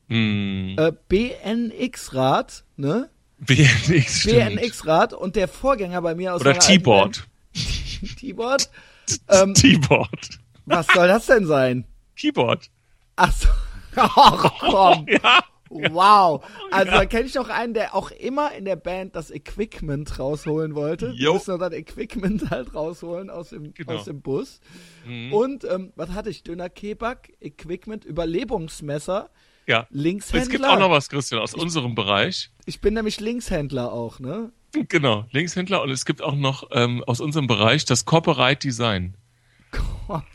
mm. 0.09 0.77
äh, 0.79 0.93
BNX-Rad, 1.09 2.65
ne? 2.77 3.11
BNX, 3.39 4.27
BNX-Rad 4.27 5.13
und 5.13 5.37
der 5.37 5.49
Vorgänger 5.49 6.03
bei 6.03 6.15
mir 6.15 6.35
aus 6.35 6.41
Oder 6.41 6.59
T-Board. 6.59 7.27
T-Board? 8.19 8.71
Ähm, 9.29 9.55
T-Board. 9.55 10.39
Was 10.67 10.87
soll 10.95 11.09
das 11.09 11.27
denn 11.27 11.45
sein? 11.47 11.85
Keyboard. 12.17 12.71
Ach 13.17 13.33
so. 13.33 13.49
Oh, 13.97 14.51
komm. 14.61 15.07
ja. 15.09 15.41
Wow. 15.71 16.45
Also 16.73 16.93
ja. 16.93 16.99
da 16.99 17.05
kenne 17.07 17.27
ich 17.27 17.35
noch 17.35 17.49
einen, 17.49 17.75
der 17.75 17.95
auch 17.95 18.11
immer 18.13 18.53
in 18.53 18.65
der 18.65 18.77
Band 18.77 19.17
das 19.17 19.31
Equipment 19.31 20.19
rausholen 20.19 20.75
wollte. 20.75 21.13
Jo. 21.17 21.35
Müssen 21.35 21.59
das 21.59 21.73
Equipment 21.73 22.51
halt 22.51 22.75
rausholen 22.75 23.29
aus 23.29 23.51
dem, 23.51 23.75
genau. 23.75 23.95
aus 23.95 24.05
dem 24.05 24.21
Bus. 24.21 24.61
Mhm. 25.05 25.33
Und 25.33 25.65
ähm, 25.65 25.93
was 25.97 26.11
hatte 26.11 26.31
ich? 26.31 26.45
Döner 26.45 26.69
Kebab, 26.69 27.29
Equipment, 27.41 28.05
Überlebungsmesser. 28.05 29.31
Ja. 29.67 29.87
Linkshändler. 29.91 30.43
Es 30.43 30.49
gibt 30.49 30.65
auch 30.65 30.79
noch 30.79 30.91
was, 30.91 31.09
Christian, 31.09 31.41
aus 31.41 31.55
ich, 31.55 31.61
unserem 31.61 31.95
Bereich. 31.95 32.51
Ich 32.67 32.81
bin 32.81 32.95
nämlich 32.95 33.21
Linkshändler 33.21 33.93
auch, 33.93 34.21
ne? 34.21 34.53
Genau, 34.73 35.27
Linkshändler 35.33 35.83
und 35.83 35.91
es 35.91 36.05
gibt 36.05 36.23
auch 36.23 36.35
noch 36.37 36.69
ähm, 36.73 37.03
aus 37.05 37.21
unserem 37.21 37.49
Bereich 37.49 37.85
das 37.85 38.05
Copyright 38.05 38.63
Design. 38.63 39.17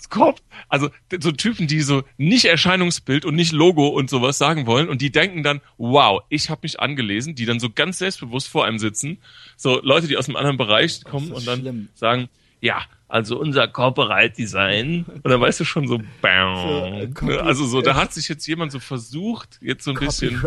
Gott. 0.10 0.42
Also 0.70 0.90
so 1.20 1.32
Typen, 1.32 1.68
die 1.68 1.82
so 1.82 2.04
nicht 2.18 2.46
Erscheinungsbild 2.46 3.26
und 3.26 3.36
nicht 3.36 3.52
Logo 3.52 3.88
und 3.88 4.10
sowas 4.10 4.38
sagen 4.38 4.66
wollen 4.66 4.88
und 4.88 5.02
die 5.02 5.12
denken 5.12 5.44
dann, 5.44 5.62
wow, 5.78 6.22
ich 6.30 6.50
habe 6.50 6.62
mich 6.64 6.80
angelesen, 6.80 7.36
die 7.36 7.46
dann 7.46 7.60
so 7.60 7.70
ganz 7.70 7.98
selbstbewusst 7.98 8.48
vor 8.48 8.66
einem 8.66 8.80
sitzen. 8.80 9.18
So 9.58 9.82
Leute, 9.82 10.08
die 10.08 10.18
aus 10.18 10.28
einem 10.28 10.38
anderen 10.38 10.58
Bereich 10.58 11.04
kommen 11.04 11.32
und 11.32 11.46
dann 11.46 11.60
schlimm. 11.60 11.90
sagen, 11.96 12.30
ja, 12.62 12.82
also 13.08 13.38
unser 13.38 13.68
Corporate 13.68 14.34
Design. 14.36 15.06
Und 15.06 15.28
dann 15.30 15.42
weißt 15.42 15.60
du 15.60 15.66
schon 15.66 15.88
so, 15.88 16.00
bam. 16.22 17.12
So, 17.14 17.30
äh, 17.30 17.38
also 17.38 17.66
so, 17.66 17.82
da 17.82 17.96
hat 17.96 18.14
sich 18.14 18.30
jetzt 18.30 18.48
jemand 18.48 18.72
so 18.72 18.80
versucht, 18.80 19.60
jetzt 19.62 19.84
so 19.84 19.92
ein 19.92 19.98
bisschen 19.98 20.42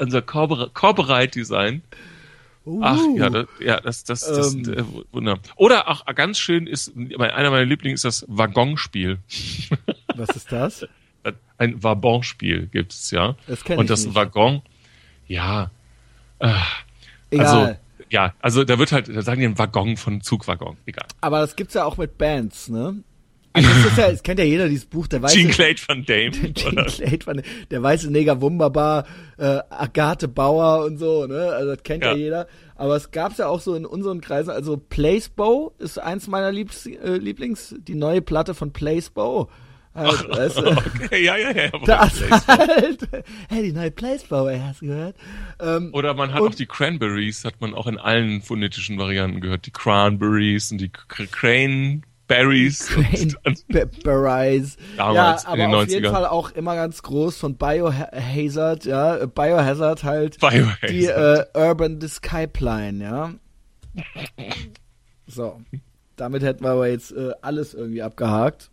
unser 0.00 0.22
Corporate 0.22 1.30
Design 1.30 1.82
Uh. 2.66 2.80
Ach 2.82 3.00
ja, 3.14 3.30
das, 3.30 3.46
ja, 3.60 3.80
das, 3.80 4.04
das, 4.04 4.20
das 4.20 4.54
ähm. 4.54 4.74
äh, 4.74 4.84
Wunder. 5.12 5.38
Oder 5.54 5.88
auch 5.88 6.04
ganz 6.14 6.38
schön 6.38 6.66
ist, 6.66 6.94
einer 6.96 7.50
meiner 7.50 7.64
Lieblings 7.64 8.04
ist 8.04 8.22
das 8.22 8.26
Waggonspiel. 8.28 9.18
Was 10.16 10.30
ist 10.30 10.50
das? 10.50 10.86
Ein 11.58 11.82
Waggonspiel 11.82 12.66
gibt 12.66 12.92
es 12.92 13.10
ja. 13.10 13.36
Das 13.46 13.64
kenn 13.64 13.78
Und 13.78 13.84
ich 13.84 13.90
das 13.90 14.04
nicht. 14.04 14.14
Waggon, 14.14 14.62
ja, 15.26 15.70
äh, 16.40 16.52
Egal. 17.30 17.46
also 17.46 17.76
ja, 18.10 18.34
also 18.40 18.64
da 18.64 18.78
wird 18.78 18.92
halt, 18.92 19.08
da 19.08 19.22
sagen 19.22 19.40
die 19.40 19.46
ein 19.46 19.58
Waggon 19.58 19.96
von 19.96 20.20
Zugwaggon, 20.20 20.76
egal. 20.86 21.06
Aber 21.20 21.40
das 21.40 21.56
gibt's 21.56 21.74
ja 21.74 21.84
auch 21.84 21.96
mit 21.96 22.18
Bands, 22.18 22.68
ne? 22.68 23.02
Also 23.56 23.68
das, 23.68 23.86
ist 23.86 23.98
ja, 23.98 24.10
das 24.10 24.22
kennt 24.22 24.38
ja 24.38 24.44
jeder 24.44 24.68
dieses 24.68 24.86
Buch, 24.86 25.06
der 25.06 25.22
weiße. 25.22 25.34
Jean 25.34 25.50
Clade 25.50 25.80
van 25.86 26.04
Dame. 26.04 26.30
Jean 26.54 26.76
Clade 26.86 27.26
van 27.26 27.42
der 27.70 27.82
weiße 27.82 28.10
Neger 28.10 28.40
Wunderbar, 28.40 29.06
äh, 29.38 29.60
Agathe 29.70 30.28
Bauer 30.28 30.84
und 30.84 30.98
so, 30.98 31.26
ne? 31.26 31.52
Also 31.52 31.74
das 31.74 31.82
kennt 31.82 32.04
ja, 32.04 32.12
ja 32.12 32.16
jeder. 32.16 32.46
Aber 32.74 32.96
es 32.96 33.10
gab's 33.10 33.38
ja 33.38 33.48
auch 33.48 33.60
so 33.60 33.74
in 33.74 33.86
unseren 33.86 34.20
Kreisen, 34.20 34.50
also 34.50 34.76
Placebo 34.76 35.74
ist 35.78 35.98
eins 35.98 36.28
meiner 36.28 36.52
Liebs, 36.52 36.86
äh, 36.86 37.16
Lieblings, 37.16 37.74
die 37.78 37.94
neue 37.94 38.20
Platte 38.20 38.54
von 38.54 38.72
Placebo. 38.72 39.48
Halt, 39.94 40.26
Ach, 40.28 40.28
weißt 40.36 40.58
du? 40.58 40.66
okay, 40.66 41.24
ja, 41.24 41.36
ja, 41.38 41.52
ja. 41.52 41.70
Das 41.86 42.20
halt, 42.46 43.08
hey, 43.48 43.62
die 43.62 43.72
neue 43.72 43.90
Placebo, 43.90 44.46
ey, 44.48 44.60
hast 44.60 44.82
du 44.82 44.86
gehört? 44.86 45.16
Ähm, 45.58 45.90
Oder 45.94 46.12
man 46.12 46.34
hat 46.34 46.42
auch 46.42 46.54
die 46.54 46.66
Cranberries, 46.66 47.46
hat 47.46 47.60
man 47.62 47.72
auch 47.72 47.86
in 47.86 47.96
allen 47.96 48.42
phonetischen 48.42 48.98
Varianten 48.98 49.40
gehört. 49.40 49.64
Die 49.64 49.70
Cranberries 49.70 50.70
und 50.70 50.78
die 50.78 50.90
Crane 50.90 52.02
Berries. 52.26 52.88
Berries. 54.02 54.76
ja, 54.96 55.38
aber 55.44 55.78
auf 55.78 55.88
jeden 55.88 56.10
Fall 56.12 56.26
auch 56.26 56.50
immer 56.52 56.74
ganz 56.74 57.02
groß 57.02 57.36
von 57.36 57.56
Biohazard, 57.56 58.84
ja. 58.84 59.26
Biohazard 59.26 60.04
halt. 60.04 60.40
Biohazard. 60.40 60.90
Die 60.90 61.06
äh, 61.06 61.44
Urban 61.54 62.00
Skypline, 62.00 63.02
ja. 63.02 63.32
So. 65.26 65.60
Damit 66.16 66.42
hätten 66.42 66.64
wir 66.64 66.70
aber 66.70 66.88
jetzt 66.88 67.12
äh, 67.12 67.32
alles 67.42 67.74
irgendwie 67.74 68.02
abgehakt. 68.02 68.70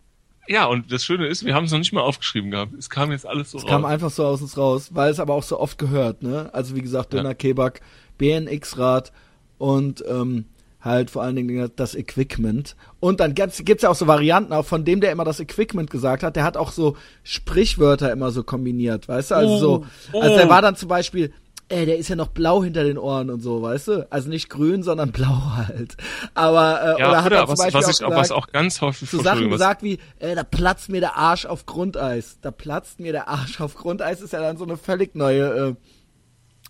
Ja, 0.47 0.65
und 0.65 0.91
das 0.91 1.05
Schöne 1.05 1.27
ist, 1.27 1.45
wir 1.45 1.53
haben 1.53 1.65
es 1.65 1.71
noch 1.71 1.79
nicht 1.79 1.93
mal 1.93 2.01
aufgeschrieben 2.01 2.51
gehabt. 2.51 2.73
Es 2.73 2.89
kam 2.89 3.11
jetzt 3.11 3.25
alles 3.25 3.51
so 3.51 3.57
es 3.57 3.63
raus. 3.63 3.69
Es 3.69 3.73
kam 3.73 3.85
einfach 3.85 4.09
so 4.09 4.25
aus 4.25 4.41
uns 4.41 4.57
raus, 4.57 4.89
weil 4.93 5.11
es 5.11 5.19
aber 5.19 5.33
auch 5.33 5.43
so 5.43 5.59
oft 5.59 5.77
gehört, 5.77 6.21
ne? 6.21 6.49
Also 6.53 6.75
wie 6.75 6.81
gesagt, 6.81 7.13
Döner 7.13 7.29
ja. 7.29 7.33
Kebab, 7.33 7.79
BNX-Rad 8.17 9.13
und 9.57 10.03
ähm, 10.07 10.45
halt 10.84 11.09
vor 11.09 11.23
allen 11.23 11.36
Dingen 11.36 11.71
das 11.75 11.95
Equipment. 11.95 12.75
Und 12.99 13.19
dann 13.19 13.34
gibt's, 13.34 13.63
gibt's 13.63 13.84
ja 13.84 13.89
auch 13.89 13.95
so 13.95 14.07
Varianten, 14.07 14.53
auch 14.53 14.65
von 14.65 14.84
dem, 14.84 14.99
der 14.99 15.11
immer 15.11 15.23
das 15.23 15.39
Equipment 15.39 15.89
gesagt 15.89 16.23
hat, 16.23 16.36
der 16.36 16.43
hat 16.43 16.57
auch 16.57 16.71
so 16.71 16.97
Sprichwörter 17.23 18.11
immer 18.11 18.31
so 18.31 18.43
kombiniert, 18.43 19.07
weißt 19.07 19.31
du? 19.31 19.36
Also 19.36 19.57
so, 19.57 19.86
oh, 20.11 20.19
also 20.19 20.36
der 20.36 20.49
war 20.49 20.61
dann 20.61 20.75
zum 20.75 20.89
Beispiel, 20.89 21.34
ey, 21.69 21.86
der 21.86 21.97
ist 21.97 22.09
ja 22.09 22.15
noch 22.17 22.27
blau 22.27 22.63
hinter 22.63 22.84
den 22.84 22.97
Ohren 22.97 23.29
und 23.29 23.41
so, 23.41 23.61
weißt 23.61 23.88
du? 23.88 24.07
Also 24.11 24.29
nicht 24.29 24.49
grün, 24.49 24.84
sondern 24.84 25.11
blau 25.13 25.53
halt. 25.55 25.95
Aber, 26.34 26.97
äh, 26.97 26.99
ja, 26.99 27.09
oder 27.09 27.23
hat 27.23 27.31
er 27.31 27.39
zum 27.39 27.49
was, 27.49 27.59
Beispiel 27.59 27.81
was, 27.81 27.99
ich, 27.99 28.05
auch 28.05 28.09
gesagt, 28.09 28.29
was 28.29 28.31
auch 28.31 28.47
ganz 28.47 28.81
häufig 28.81 29.09
so 29.09 29.21
Sachen 29.21 29.49
gesagt 29.49 29.84
wie, 29.84 29.99
äh, 30.19 30.36
da 30.36 30.43
platzt 30.43 30.89
mir 30.89 30.99
der 30.99 31.15
Arsch 31.15 31.45
auf 31.45 31.65
Grundeis. 31.65 32.39
Da 32.41 32.51
platzt 32.51 32.99
mir 32.99 33.13
der 33.13 33.29
Arsch 33.29 33.61
auf 33.61 33.75
Grundeis, 33.75 34.21
ist 34.21 34.34
ja 34.34 34.41
dann 34.41 34.57
so 34.57 34.65
eine 34.65 34.75
völlig 34.75 35.15
neue 35.15 35.69
äh, 35.69 35.75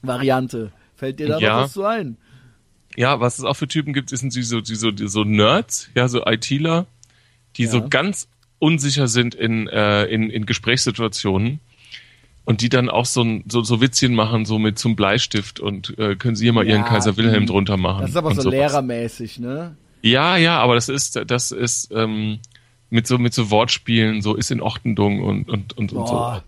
Variante. 0.04 0.72
Fällt 0.96 1.20
dir 1.20 1.28
da 1.28 1.40
ja. 1.40 1.56
noch 1.56 1.64
was 1.64 1.74
zu 1.74 1.84
ein? 1.84 2.18
Ja, 2.96 3.20
was 3.20 3.40
es 3.40 3.46
auch 3.46 3.56
für 3.56 3.68
Typen 3.68 3.94
gibt, 3.94 4.10
sind 4.10 4.32
so, 4.32 4.62
die 4.62 4.76
so, 4.76 4.92
die 4.92 5.08
so 5.08 5.24
Nerds, 5.24 5.90
ja, 5.96 6.08
so 6.08 6.26
ITler, 6.26 6.86
die 7.58 7.64
ja. 7.64 7.70
so 7.70 7.88
ganz 7.88 8.28
unsicher 8.60 9.08
sind 9.08 9.36
in, 9.36 9.68
äh, 9.68 10.06
in, 10.06 10.30
in 10.30 10.46
Gesprächssituationen 10.46 11.60
und 12.46 12.62
die 12.62 12.70
dann 12.70 12.90
auch 12.90 13.06
so, 13.06 13.42
so, 13.48 13.62
so 13.62 13.82
Witzchen 13.82 14.16
machen, 14.16 14.46
so 14.46 14.60
mit 14.60 14.78
zum 14.80 14.96
Bleistift 14.96 15.60
und 15.60 15.98
äh, 15.98 16.16
können 16.16 16.36
sie 16.36 16.46
hier 16.46 16.54
mal 16.54 16.66
ja, 16.68 16.76
ihren 16.76 16.86
Kaiser 16.86 17.18
Wilhelm 17.18 17.46
drunter 17.46 17.78
machen. 17.78 18.02
Das 18.02 18.12
ist 18.12 18.18
aber 18.18 18.34
so 18.36 18.42
sowas. 18.42 18.54
lehrermäßig, 18.54 19.40
ne? 19.40 19.76
Ja, 20.02 20.38
ja, 20.38 20.60
aber 20.60 20.76
das 20.76 20.90
ist, 20.90 21.22
das 21.28 21.52
ist 21.52 21.92
ähm, 21.94 22.40
mit 22.90 23.08
so 23.08 23.18
mit 23.18 23.34
so 23.34 23.50
Wortspielen, 23.50 24.22
so 24.22 24.36
ist 24.36 24.52
in 24.52 24.62
Ordnung 24.62 25.24
und 25.24 25.50
und 25.50 25.78
und, 25.78 25.94
und 25.94 26.08
so. 26.08 26.42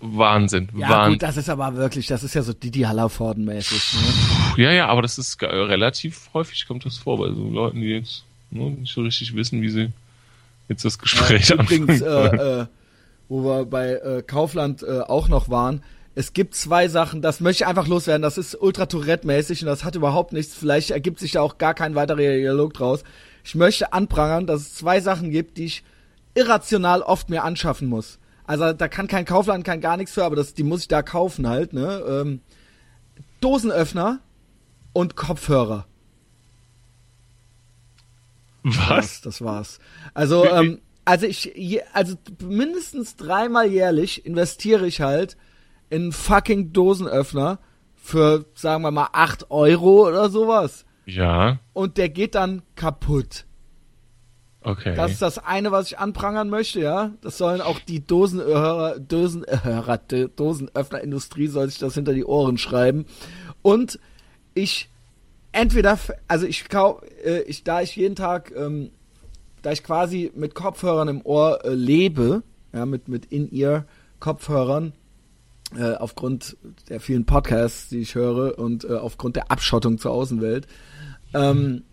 Wahnsinn. 0.00 0.68
Ja, 0.76 0.88
Wahnsinn. 0.88 1.12
gut, 1.14 1.22
das 1.22 1.36
ist 1.36 1.48
aber 1.48 1.74
wirklich, 1.74 2.06
das 2.06 2.22
ist 2.22 2.34
ja 2.34 2.42
so 2.42 2.52
Didi 2.52 2.82
Hallervorden-mäßig. 2.82 3.94
Ne? 3.94 4.64
Ja, 4.64 4.72
ja, 4.72 4.86
aber 4.88 5.02
das 5.02 5.18
ist 5.18 5.40
relativ 5.42 6.30
häufig 6.34 6.66
kommt 6.66 6.84
das 6.84 6.98
vor 6.98 7.18
bei 7.18 7.28
so 7.28 7.48
Leuten, 7.50 7.80
die 7.80 7.88
jetzt 7.88 8.24
ne, 8.50 8.70
nicht 8.70 8.92
so 8.92 9.02
richtig 9.02 9.34
wissen, 9.34 9.62
wie 9.62 9.70
sie 9.70 9.92
jetzt 10.68 10.84
das 10.84 10.98
Gespräch 10.98 11.48
ja, 11.48 11.56
Übrigens, 11.56 12.00
äh, 12.00 12.06
äh, 12.06 12.66
wo 13.28 13.44
wir 13.44 13.64
bei 13.64 13.94
äh, 13.94 14.22
Kaufland 14.22 14.82
äh, 14.82 15.00
auch 15.00 15.28
noch 15.28 15.48
waren, 15.48 15.82
es 16.14 16.32
gibt 16.32 16.54
zwei 16.54 16.88
Sachen, 16.88 17.22
das 17.22 17.40
möchte 17.40 17.62
ich 17.62 17.68
einfach 17.68 17.86
loswerden, 17.86 18.22
das 18.22 18.38
ist 18.38 18.60
ultra 18.60 18.86
Tourette-mäßig 18.86 19.62
und 19.62 19.66
das 19.66 19.84
hat 19.84 19.94
überhaupt 19.94 20.32
nichts, 20.32 20.54
vielleicht 20.54 20.90
ergibt 20.90 21.20
sich 21.20 21.32
da 21.32 21.42
auch 21.42 21.58
gar 21.58 21.74
kein 21.74 21.94
weiterer 21.94 22.16
Dialog 22.16 22.74
draus. 22.74 23.04
Ich 23.44 23.54
möchte 23.54 23.92
anprangern, 23.92 24.46
dass 24.46 24.62
es 24.62 24.74
zwei 24.74 25.00
Sachen 25.00 25.30
gibt, 25.30 25.58
die 25.58 25.66
ich 25.66 25.84
irrational 26.34 27.02
oft 27.02 27.30
mir 27.30 27.44
anschaffen 27.44 27.88
muss. 27.88 28.18
Also 28.48 28.72
da 28.72 28.88
kann 28.88 29.08
kein 29.08 29.26
Kaufland, 29.26 29.62
kein 29.62 29.82
gar 29.82 29.98
nichts 29.98 30.14
für, 30.14 30.24
aber 30.24 30.34
das, 30.34 30.54
die 30.54 30.62
muss 30.62 30.80
ich 30.80 30.88
da 30.88 31.02
kaufen 31.02 31.46
halt, 31.46 31.74
ne? 31.74 32.02
Ähm, 32.08 32.40
Dosenöffner 33.42 34.20
und 34.94 35.16
Kopfhörer. 35.16 35.84
Was? 38.62 39.20
Das 39.20 39.42
war's. 39.42 39.80
Also, 40.14 40.46
ähm, 40.46 40.80
also 41.04 41.26
ich, 41.26 41.52
also 41.92 42.16
mindestens 42.42 43.16
dreimal 43.16 43.70
jährlich 43.70 44.24
investiere 44.24 44.86
ich 44.86 45.02
halt 45.02 45.36
in 45.90 46.10
fucking 46.10 46.72
Dosenöffner 46.72 47.58
für, 47.96 48.46
sagen 48.54 48.82
wir 48.82 48.90
mal, 48.92 49.10
acht 49.12 49.50
Euro 49.50 50.08
oder 50.08 50.30
sowas. 50.30 50.86
Ja. 51.04 51.58
Und 51.74 51.98
der 51.98 52.08
geht 52.08 52.34
dann 52.34 52.62
kaputt. 52.76 53.44
Okay. 54.60 54.94
Das 54.96 55.12
ist 55.12 55.22
das 55.22 55.38
eine, 55.38 55.70
was 55.70 55.86
ich 55.86 55.98
anprangern 55.98 56.50
möchte, 56.50 56.80
ja. 56.80 57.12
Das 57.20 57.38
sollen 57.38 57.60
auch 57.60 57.78
die 57.78 58.04
Dosenhörer, 58.04 58.98
Dosenhörer, 58.98 59.98
Dosenöffnerindustrie 59.98 61.46
soll 61.46 61.68
sich 61.68 61.78
das 61.78 61.94
hinter 61.94 62.12
die 62.12 62.24
Ohren 62.24 62.58
schreiben. 62.58 63.06
Und 63.62 64.00
ich 64.54 64.90
entweder, 65.52 65.98
also 66.26 66.46
ich 66.46 66.68
kau, 66.68 67.00
äh, 67.24 67.42
ich, 67.42 67.64
da 67.64 67.82
ich 67.82 67.94
jeden 67.96 68.16
Tag, 68.16 68.52
ähm, 68.56 68.90
da 69.62 69.72
ich 69.72 69.82
quasi 69.82 70.32
mit 70.34 70.54
Kopfhörern 70.54 71.08
im 71.08 71.24
Ohr 71.24 71.64
äh, 71.64 71.74
lebe, 71.74 72.42
ja, 72.72 72.84
mit, 72.84 73.08
mit 73.08 73.26
In-Ear-Kopfhörern, 73.26 74.92
äh, 75.76 75.94
aufgrund 75.94 76.56
der 76.88 77.00
vielen 77.00 77.26
Podcasts, 77.26 77.88
die 77.90 77.98
ich 77.98 78.14
höre 78.14 78.58
und 78.58 78.84
äh, 78.84 78.94
aufgrund 78.94 79.36
der 79.36 79.50
Abschottung 79.50 79.98
zur 79.98 80.12
Außenwelt, 80.12 80.66
ähm, 81.34 81.84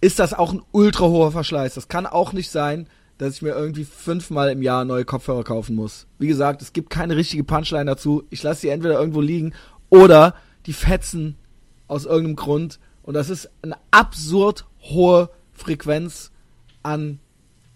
ist 0.00 0.18
das 0.18 0.34
auch 0.34 0.52
ein 0.52 0.62
ultra 0.72 1.06
hoher 1.06 1.32
Verschleiß. 1.32 1.74
Das 1.74 1.88
kann 1.88 2.06
auch 2.06 2.32
nicht 2.32 2.50
sein, 2.50 2.88
dass 3.18 3.34
ich 3.34 3.42
mir 3.42 3.50
irgendwie 3.50 3.84
fünfmal 3.84 4.50
im 4.50 4.62
Jahr 4.62 4.84
neue 4.84 5.04
Kopfhörer 5.04 5.44
kaufen 5.44 5.76
muss. 5.76 6.06
Wie 6.18 6.26
gesagt, 6.26 6.62
es 6.62 6.72
gibt 6.72 6.90
keine 6.90 7.16
richtige 7.16 7.44
Punchline 7.44 7.84
dazu. 7.84 8.24
Ich 8.30 8.42
lasse 8.42 8.62
sie 8.62 8.68
entweder 8.70 8.98
irgendwo 8.98 9.20
liegen 9.20 9.52
oder 9.90 10.34
die 10.66 10.72
fetzen 10.72 11.36
aus 11.86 12.06
irgendeinem 12.06 12.36
Grund. 12.36 12.78
Und 13.02 13.14
das 13.14 13.28
ist 13.28 13.50
eine 13.62 13.76
absurd 13.90 14.64
hohe 14.80 15.30
Frequenz 15.52 16.30
an 16.82 17.18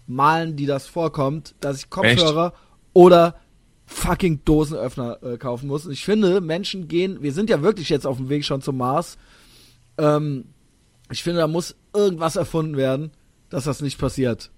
Malen, 0.07 0.55
die 0.55 0.65
das 0.65 0.87
vorkommt, 0.87 1.55
dass 1.59 1.77
ich 1.77 1.89
Kopfhörer 1.89 2.47
Echt? 2.47 2.55
oder 2.93 3.35
fucking 3.85 4.41
Dosenöffner 4.45 5.21
äh, 5.21 5.37
kaufen 5.37 5.67
muss. 5.67 5.85
Und 5.85 5.91
ich 5.91 6.05
finde, 6.05 6.41
Menschen 6.41 6.87
gehen, 6.87 7.21
wir 7.21 7.33
sind 7.33 7.49
ja 7.49 7.61
wirklich 7.61 7.89
jetzt 7.89 8.07
auf 8.07 8.17
dem 8.17 8.29
Weg 8.29 8.45
schon 8.45 8.61
zum 8.61 8.77
Mars. 8.77 9.17
Ähm, 9.97 10.45
ich 11.11 11.23
finde, 11.23 11.39
da 11.39 11.47
muss 11.47 11.75
irgendwas 11.93 12.35
erfunden 12.35 12.77
werden, 12.77 13.11
dass 13.49 13.65
das 13.65 13.81
nicht 13.81 13.97
passiert. 13.97 14.51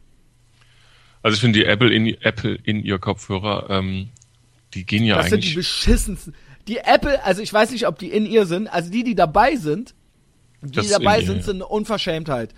Also 1.22 1.36
ich 1.36 1.42
finde 1.42 1.60
die 1.60 1.66
Apple 1.66 1.94
in 1.94 2.08
Apple 2.22 2.58
in 2.64 2.84
ihr 2.84 3.00
Kopfhörer, 3.00 3.70
ähm, 3.70 4.10
die 4.74 4.86
gehen 4.86 5.04
ja 5.04 5.18
das 5.18 5.26
eigentlich. 5.26 5.40
Das 5.40 5.44
sind 5.44 5.52
die 5.52 5.58
beschissensten. 5.58 6.36
Die 6.68 6.78
Apple, 6.78 7.24
also 7.24 7.42
ich 7.42 7.52
weiß 7.52 7.72
nicht, 7.72 7.88
ob 7.88 8.00
die 8.00 8.10
in 8.10 8.26
ihr 8.26 8.46
sind, 8.46 8.68
also 8.68 8.92
die, 8.92 9.04
die 9.04 9.16
dabei 9.16 9.56
sind, 9.56 9.96
die, 10.62 10.82
die 10.82 10.90
dabei 10.90 11.22
sind, 11.24 11.44
sind 11.44 11.56
eine 11.56 11.68
Unverschämtheit. 11.68 12.54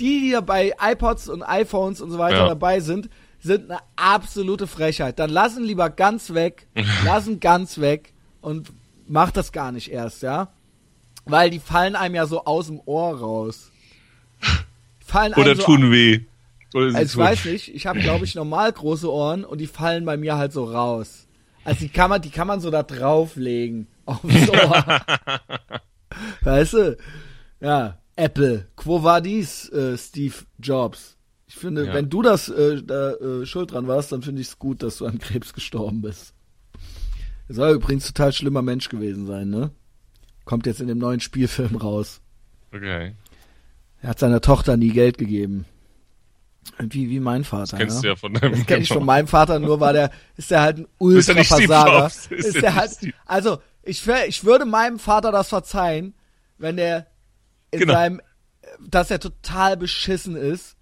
Die, 0.00 0.20
die 0.20 0.30
dabei 0.32 0.72
iPods 0.80 1.28
und 1.28 1.42
iPhones 1.42 2.00
und 2.00 2.10
so 2.10 2.18
weiter 2.18 2.38
ja. 2.38 2.48
dabei 2.48 2.80
sind, 2.80 3.08
sind 3.40 3.70
eine 3.70 3.80
absolute 3.96 4.66
Frechheit. 4.66 5.18
Dann 5.18 5.30
lassen 5.30 5.64
lieber 5.64 5.90
ganz 5.90 6.32
weg, 6.32 6.66
lassen 7.04 7.40
ganz 7.40 7.78
weg 7.78 8.12
und 8.40 8.72
macht 9.06 9.36
das 9.36 9.52
gar 9.52 9.72
nicht 9.72 9.90
erst, 9.90 10.22
ja? 10.22 10.52
Weil 11.24 11.50
die 11.50 11.60
fallen 11.60 11.96
einem 11.96 12.14
ja 12.14 12.26
so 12.26 12.44
aus 12.44 12.66
dem 12.66 12.80
Ohr 12.84 13.18
raus. 13.18 13.70
Fallen 15.00 15.34
Oder 15.34 15.56
so 15.56 15.62
tun 15.62 15.90
weh. 15.90 16.20
Oder 16.74 16.86
also 16.96 17.00
ich 17.02 17.16
weiß 17.16 17.44
nicht, 17.46 17.74
ich 17.74 17.86
habe 17.86 18.00
glaube 18.00 18.24
ich 18.24 18.34
normal 18.34 18.72
große 18.72 19.10
Ohren 19.10 19.44
und 19.44 19.58
die 19.58 19.66
fallen 19.66 20.04
bei 20.04 20.16
mir 20.16 20.36
halt 20.36 20.52
so 20.52 20.64
raus. 20.64 21.26
Also 21.64 21.80
die 21.80 21.90
kann 21.90 22.10
man, 22.10 22.22
die 22.22 22.30
kann 22.30 22.46
man 22.46 22.60
so 22.60 22.70
da 22.70 22.82
drauflegen 22.82 23.86
aufs 24.06 24.48
Ohr. 24.48 24.84
weißt 26.42 26.72
du? 26.72 26.96
Ja, 27.60 27.98
Apple. 28.16 28.66
Quo 28.76 29.02
war 29.02 29.20
dies, 29.20 29.68
äh, 29.68 29.96
Steve 29.96 30.34
Jobs? 30.58 31.16
Ich 31.46 31.56
finde, 31.56 31.86
ja. 31.86 31.94
wenn 31.94 32.08
du 32.08 32.22
das 32.22 32.48
äh, 32.48 32.82
da 32.82 33.12
äh, 33.12 33.46
schuld 33.46 33.72
dran 33.72 33.86
warst, 33.86 34.10
dann 34.10 34.22
finde 34.22 34.40
ich 34.40 34.48
es 34.48 34.58
gut, 34.58 34.82
dass 34.82 34.98
du 34.98 35.06
an 35.06 35.18
Krebs 35.18 35.52
gestorben 35.52 36.00
bist. 36.00 36.34
Er 37.48 37.54
soll 37.54 37.74
übrigens 37.74 38.06
total 38.06 38.32
schlimmer 38.32 38.62
Mensch 38.62 38.88
gewesen 38.88 39.26
sein, 39.26 39.50
ne? 39.50 39.70
Kommt 40.44 40.66
jetzt 40.66 40.80
in 40.80 40.88
dem 40.88 40.98
neuen 40.98 41.20
Spielfilm 41.20 41.76
raus. 41.76 42.20
Okay. 42.72 43.14
Er 44.02 44.08
hat 44.08 44.18
seiner 44.18 44.40
Tochter 44.40 44.76
nie 44.76 44.90
Geld 44.90 45.18
gegeben. 45.18 45.64
Wie, 46.78 47.10
wie 47.10 47.20
mein 47.20 47.44
Vater. 47.44 47.76
Das 47.76 47.78
kennst 47.78 47.96
ja? 47.96 48.00
du 48.02 48.08
ja 48.08 48.16
von 48.16 48.34
deinem 48.34 48.52
Das 48.52 48.66
kenn 48.66 48.82
ich 48.82 48.88
von 48.88 49.04
meinem 49.04 49.26
Vater, 49.26 49.58
nur 49.58 49.80
war 49.80 49.92
der, 49.92 50.10
ist 50.36 50.50
der 50.50 50.62
halt 50.62 50.78
ein 50.78 50.86
Ultra-Versager. 50.98 52.06
Ist, 52.06 52.30
ist 52.30 52.62
der 52.62 52.74
halt, 52.74 52.90
also, 53.26 53.58
ich, 53.82 54.06
ich 54.26 54.44
würde 54.44 54.64
meinem 54.64 54.98
Vater 54.98 55.32
das 55.32 55.48
verzeihen, 55.48 56.14
wenn 56.58 56.76
der 56.76 57.08
in 57.72 57.80
genau. 57.80 57.94
seinem, 57.94 58.20
dass 58.80 59.10
er 59.10 59.18
total 59.18 59.76
beschissen 59.76 60.36
ist 60.36 60.76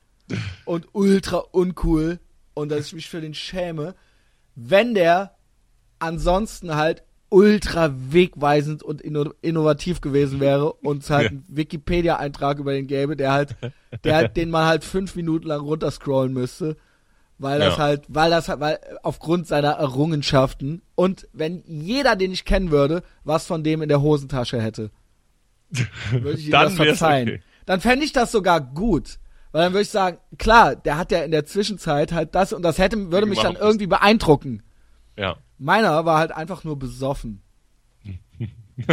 und 0.64 0.88
ultra 0.92 1.38
uncool 1.38 2.20
und 2.54 2.68
dass 2.70 2.86
ich 2.86 2.92
mich 2.92 3.08
für 3.08 3.20
den 3.20 3.34
schäme, 3.34 3.94
wenn 4.54 4.94
der 4.94 5.36
ansonsten 5.98 6.74
halt 6.74 7.04
ultra 7.30 7.94
wegweisend 7.94 8.82
und 8.82 9.00
innovativ 9.00 10.00
gewesen 10.00 10.40
wäre 10.40 10.72
und 10.72 11.02
es 11.02 11.10
halt 11.10 11.24
ja. 11.24 11.30
einen 11.30 11.44
Wikipedia-Eintrag 11.48 12.58
über 12.58 12.72
den 12.72 12.86
gäbe, 12.86 13.16
der 13.16 13.32
halt, 13.32 13.56
der 14.04 14.16
halt, 14.16 14.36
den 14.36 14.50
man 14.50 14.66
halt 14.66 14.84
fünf 14.84 15.14
Minuten 15.14 15.46
lang 15.46 15.60
runterscrollen 15.60 16.32
müsste, 16.32 16.76
weil 17.38 17.60
das 17.60 17.76
ja. 17.76 17.82
halt, 17.82 18.02
weil 18.08 18.30
das 18.30 18.48
halt, 18.48 18.60
weil 18.60 18.78
aufgrund 19.02 19.46
seiner 19.46 19.70
Errungenschaften 19.70 20.82
und 20.96 21.28
wenn 21.32 21.62
jeder, 21.66 22.16
den 22.16 22.32
ich 22.32 22.44
kennen 22.44 22.70
würde, 22.70 23.02
was 23.24 23.46
von 23.46 23.62
dem 23.62 23.80
in 23.80 23.88
der 23.88 24.02
Hosentasche 24.02 24.60
hätte, 24.60 24.90
würde 26.10 26.38
ich 26.38 26.46
ihm 26.46 26.52
das 26.52 26.74
verzeihen. 26.74 27.28
Okay. 27.28 27.42
Dann 27.64 27.80
fände 27.80 28.04
ich 28.04 28.12
das 28.12 28.32
sogar 28.32 28.60
gut. 28.60 29.18
Weil 29.52 29.64
dann 29.64 29.72
würde 29.72 29.82
ich 29.82 29.90
sagen, 29.90 30.18
klar, 30.38 30.76
der 30.76 30.96
hat 30.96 31.10
ja 31.10 31.22
in 31.22 31.32
der 31.32 31.44
Zwischenzeit 31.44 32.12
halt 32.12 32.34
das 32.34 32.52
und 32.52 32.62
das 32.62 32.78
hätte, 32.78 33.10
würde 33.10 33.26
mich 33.26 33.40
dann 33.40 33.56
irgendwie 33.56 33.88
beeindrucken. 33.88 34.62
Ja. 35.16 35.36
Meiner 35.60 36.06
war 36.06 36.18
halt 36.18 36.32
einfach 36.32 36.64
nur 36.64 36.78
besoffen. 36.78 37.42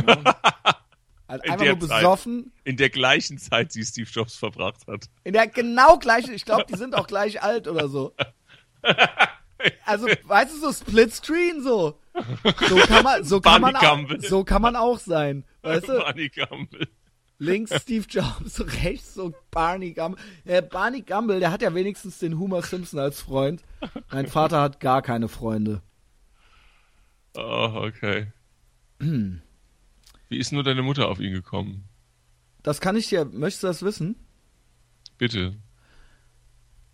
halt 1.30 1.50
einfach 1.50 1.66
nur 1.66 1.76
besoffen. 1.78 2.44
Zeit, 2.44 2.52
in 2.66 2.76
der 2.76 2.90
gleichen 2.90 3.38
Zeit, 3.38 3.74
die 3.74 3.86
Steve 3.86 4.10
Jobs 4.12 4.36
verbracht 4.36 4.86
hat. 4.86 5.06
In 5.24 5.32
der 5.32 5.48
genau 5.48 5.98
gleichen, 5.98 6.34
ich 6.34 6.44
glaube, 6.44 6.66
die 6.70 6.76
sind 6.76 6.94
auch 6.94 7.08
gleich 7.08 7.42
alt 7.42 7.68
oder 7.68 7.88
so. 7.88 8.14
Also, 9.86 10.06
weißt 10.06 10.54
du, 10.54 10.60
so 10.60 10.72
Splitscreen 10.72 11.64
so. 11.64 12.00
So 12.70 12.76
kann 12.76 13.04
man, 13.04 13.24
so 13.24 13.42
kann 13.42 13.60
man, 13.60 13.76
auch, 13.76 14.08
so 14.20 14.44
kann 14.44 14.62
man 14.62 14.76
auch 14.76 15.00
sein. 15.00 15.46
Weißt 15.64 15.88
du? 15.88 15.98
Barney 15.98 16.30
Gumble. 16.30 16.88
Links 17.40 17.82
Steve 17.82 18.06
Jobs, 18.08 18.62
rechts 18.84 19.16
so 19.16 19.34
Barney 19.50 19.94
Gumble. 19.94 20.22
Ja, 20.46 20.62
Barney 20.62 21.02
Gumble, 21.02 21.40
der 21.40 21.52
hat 21.52 21.64
ja 21.64 21.74
wenigstens 21.74 22.20
den 22.20 22.38
Homer 22.38 22.62
Simpson 22.62 23.00
als 23.00 23.22
Freund. 23.22 23.64
Mein 24.12 24.28
Vater 24.28 24.62
hat 24.62 24.80
gar 24.80 25.02
keine 25.02 25.28
Freunde. 25.28 25.82
Oh, 27.38 27.86
okay. 27.86 28.28
Wie 29.00 30.38
ist 30.38 30.52
nur 30.52 30.64
deine 30.64 30.82
Mutter 30.82 31.08
auf 31.08 31.20
ihn 31.20 31.32
gekommen? 31.32 31.84
Das 32.64 32.82
kann 32.82 32.96
ich 32.96 33.08
dir. 33.08 33.26
Möchtest 33.26 33.64
du 33.64 33.68
das 33.68 33.84
wissen? 33.84 34.16
Bitte. 35.18 35.56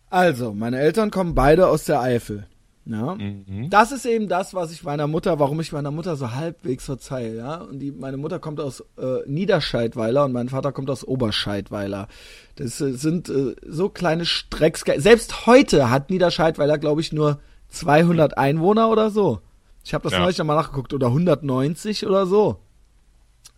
Also, 0.09 0.53
meine 0.53 0.79
Eltern 0.79 1.11
kommen 1.11 1.33
beide 1.33 1.67
aus 1.67 1.85
der 1.85 2.01
Eifel. 2.01 2.45
Ja. 2.85 3.15
Mhm. 3.15 3.69
Das 3.69 3.93
ist 3.93 4.05
eben 4.05 4.27
das, 4.27 4.53
was 4.53 4.71
ich 4.73 4.83
meiner 4.83 5.07
Mutter, 5.07 5.39
warum 5.39 5.61
ich 5.61 5.71
meiner 5.71 5.91
Mutter 5.91 6.17
so 6.17 6.33
halbwegs 6.33 6.85
verzeihe, 6.85 7.37
ja. 7.37 7.55
Und 7.55 7.79
die, 7.79 7.91
meine 7.91 8.17
Mutter 8.17 8.39
kommt 8.39 8.59
aus 8.59 8.83
äh, 8.97 9.19
Niederscheidweiler 9.25 10.25
und 10.25 10.33
mein 10.33 10.49
Vater 10.49 10.73
kommt 10.73 10.89
aus 10.89 11.05
Oberscheidweiler. 11.05 12.09
Das 12.57 12.81
äh, 12.81 12.91
sind 12.91 13.29
äh, 13.29 13.55
so 13.65 13.87
kleine 13.87 14.25
Strecks. 14.25 14.83
Selbst 14.97 15.47
heute 15.47 15.89
hat 15.89 16.09
Niederscheidweiler, 16.09 16.77
glaube 16.77 16.99
ich, 16.99 17.13
nur 17.13 17.39
200 17.69 18.37
Einwohner 18.37 18.89
oder 18.89 19.09
so. 19.09 19.39
Ich 19.83 19.93
habe 19.93 20.03
das 20.03 20.13
ja. 20.13 20.19
neulich 20.19 20.37
nochmal 20.37 20.55
nachgeguckt. 20.55 20.93
Oder 20.93 21.07
190 21.07 22.05
oder 22.05 22.25
so. 22.25 22.59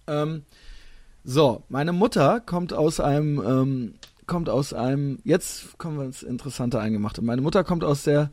Ähm, 0.07 0.43
so, 1.23 1.63
meine 1.69 1.93
Mutter 1.93 2.39
kommt 2.39 2.73
aus 2.73 2.99
einem, 2.99 3.41
ähm, 3.45 3.93
kommt 4.27 4.49
aus 4.49 4.73
einem, 4.73 5.19
jetzt 5.23 5.77
kommen 5.77 5.97
wir 5.97 6.05
ins 6.05 6.23
Interessante 6.23 6.79
eingemacht. 6.79 7.21
Meine 7.21 7.41
Mutter 7.41 7.63
kommt 7.63 7.83
aus 7.83 8.03
der 8.03 8.31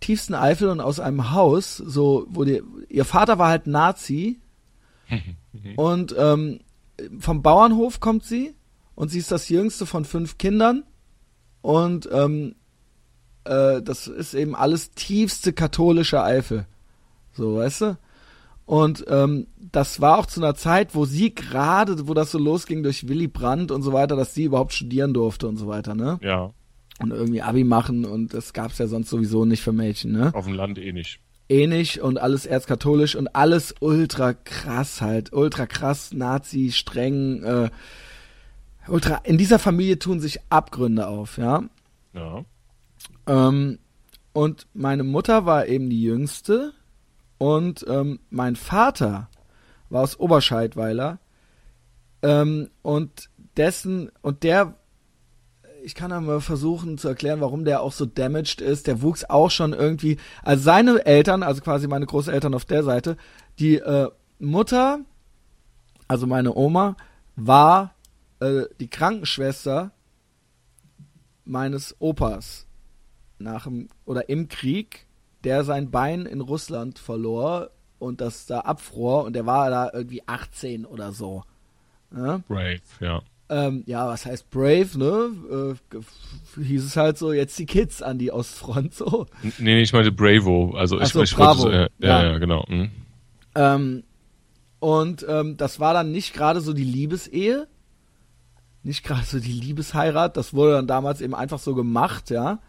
tiefsten 0.00 0.34
Eifel 0.34 0.68
und 0.68 0.80
aus 0.80 1.00
einem 1.00 1.32
Haus, 1.32 1.76
so, 1.76 2.26
wo 2.28 2.44
die, 2.44 2.62
ihr 2.88 3.04
Vater 3.04 3.38
war 3.38 3.48
halt 3.48 3.66
Nazi. 3.66 4.40
und 5.76 6.14
ähm, 6.18 6.60
vom 7.18 7.42
Bauernhof 7.42 8.00
kommt 8.00 8.24
sie 8.24 8.54
und 8.94 9.08
sie 9.10 9.18
ist 9.18 9.30
das 9.32 9.48
jüngste 9.48 9.86
von 9.86 10.04
fünf 10.04 10.38
Kindern. 10.38 10.84
Und 11.62 12.08
ähm, 12.12 12.54
äh, 13.44 13.82
das 13.82 14.06
ist 14.06 14.34
eben 14.34 14.54
alles 14.54 14.90
tiefste 14.92 15.52
katholische 15.52 16.22
Eifel. 16.22 16.66
So, 17.36 17.56
weißt 17.56 17.80
du? 17.82 17.98
Und 18.66 19.04
ähm, 19.08 19.46
das 19.72 20.00
war 20.00 20.18
auch 20.18 20.26
zu 20.26 20.40
einer 20.40 20.54
Zeit, 20.54 20.94
wo 20.94 21.04
sie 21.04 21.34
gerade, 21.34 22.08
wo 22.08 22.14
das 22.14 22.30
so 22.30 22.38
losging 22.38 22.82
durch 22.82 23.08
Willy 23.08 23.28
Brandt 23.28 23.70
und 23.70 23.82
so 23.82 23.92
weiter, 23.92 24.16
dass 24.16 24.34
sie 24.34 24.44
überhaupt 24.44 24.72
studieren 24.72 25.12
durfte 25.12 25.46
und 25.46 25.58
so 25.58 25.66
weiter, 25.66 25.94
ne? 25.94 26.18
Ja. 26.22 26.52
Und 27.00 27.10
irgendwie 27.10 27.42
Abi 27.42 27.64
machen 27.64 28.04
und 28.04 28.32
das 28.32 28.52
gab's 28.52 28.78
ja 28.78 28.86
sonst 28.86 29.10
sowieso 29.10 29.44
nicht 29.44 29.62
für 29.62 29.72
Mädchen, 29.72 30.12
ne? 30.12 30.32
Auf 30.34 30.46
dem 30.46 30.54
Land 30.54 30.78
eh 30.78 30.92
nicht. 30.92 31.20
Eh 31.48 31.66
nicht 31.66 32.00
und 32.00 32.18
alles 32.18 32.46
erzkatholisch 32.46 33.16
und 33.16 33.34
alles 33.34 33.74
ultra 33.80 34.32
krass 34.32 35.02
halt, 35.02 35.32
ultra 35.34 35.66
krass, 35.66 36.14
Nazi, 36.14 36.70
streng, 36.72 37.42
äh, 37.42 37.70
ultra, 38.88 39.16
in 39.24 39.36
dieser 39.36 39.58
Familie 39.58 39.98
tun 39.98 40.20
sich 40.20 40.40
Abgründe 40.48 41.06
auf, 41.06 41.36
ja? 41.36 41.64
Ja. 42.14 42.44
Ähm, 43.26 43.78
und 44.32 44.66
meine 44.72 45.04
Mutter 45.04 45.44
war 45.44 45.66
eben 45.66 45.90
die 45.90 46.02
jüngste 46.02 46.72
und 47.44 47.84
ähm, 47.90 48.20
mein 48.30 48.56
Vater 48.56 49.28
war 49.90 50.02
aus 50.02 50.18
Oberscheidweiler. 50.18 51.18
Ähm, 52.22 52.70
und 52.80 53.28
dessen, 53.58 54.10
und 54.22 54.44
der, 54.44 54.76
ich 55.82 55.94
kann 55.94 56.24
mal 56.24 56.40
versuchen 56.40 56.96
zu 56.96 57.06
erklären, 57.06 57.42
warum 57.42 57.66
der 57.66 57.82
auch 57.82 57.92
so 57.92 58.06
damaged 58.06 58.62
ist. 58.62 58.86
Der 58.86 59.02
wuchs 59.02 59.24
auch 59.24 59.50
schon 59.50 59.74
irgendwie, 59.74 60.16
also 60.42 60.62
seine 60.62 61.04
Eltern, 61.04 61.42
also 61.42 61.60
quasi 61.60 61.86
meine 61.86 62.06
Großeltern 62.06 62.54
auf 62.54 62.64
der 62.64 62.82
Seite, 62.82 63.18
die 63.58 63.76
äh, 63.76 64.08
Mutter, 64.38 65.00
also 66.08 66.26
meine 66.26 66.54
Oma, 66.56 66.96
war 67.36 67.94
äh, 68.40 68.62
die 68.80 68.88
Krankenschwester 68.88 69.90
meines 71.44 71.94
Opas 71.98 72.66
nach 73.38 73.64
dem 73.64 73.90
oder 74.06 74.30
im 74.30 74.48
Krieg, 74.48 75.06
der 75.44 75.64
sein 75.64 75.90
Bein 75.90 76.26
in 76.26 76.40
Russland 76.40 76.98
verlor 76.98 77.70
und 77.98 78.20
das 78.20 78.46
da 78.46 78.60
abfror 78.60 79.24
und 79.24 79.34
der 79.34 79.46
war 79.46 79.70
da 79.70 79.90
irgendwie 79.92 80.26
18 80.26 80.84
oder 80.86 81.12
so. 81.12 81.44
Ja? 82.14 82.40
Brave, 82.48 82.80
ja. 83.00 83.22
Ähm, 83.50 83.82
ja, 83.86 84.08
was 84.08 84.24
heißt 84.24 84.48
brave, 84.48 84.98
ne? 84.98 85.76
Äh, 85.94 86.60
hieß 86.62 86.84
es 86.84 86.96
halt 86.96 87.18
so, 87.18 87.32
jetzt 87.32 87.58
die 87.58 87.66
Kids 87.66 88.00
an 88.02 88.18
die 88.18 88.32
Ostfront 88.32 88.94
so. 88.94 89.26
Nee, 89.58 89.82
ich 89.82 89.92
meinte 89.92 90.12
Bravo, 90.12 90.74
also 90.76 90.98
ich, 90.98 91.08
so, 91.08 91.22
ich 91.22 91.34
Bravo. 91.36 91.64
wollte, 91.64 91.90
äh, 92.00 92.06
ja, 92.06 92.22
ja, 92.22 92.32
ja, 92.32 92.38
genau. 92.38 92.64
Mhm. 92.68 92.90
Ähm, 93.54 94.02
und 94.80 95.26
ähm, 95.28 95.56
das 95.58 95.78
war 95.78 95.92
dann 95.92 96.10
nicht 96.10 96.32
gerade 96.32 96.62
so 96.62 96.72
die 96.72 96.84
Liebesehe, 96.84 97.68
nicht 98.82 99.04
gerade 99.04 99.24
so 99.24 99.38
die 99.38 99.52
Liebesheirat, 99.52 100.36
das 100.38 100.54
wurde 100.54 100.72
dann 100.72 100.86
damals 100.86 101.20
eben 101.20 101.34
einfach 101.34 101.58
so 101.58 101.74
gemacht, 101.74 102.30
ja. 102.30 102.60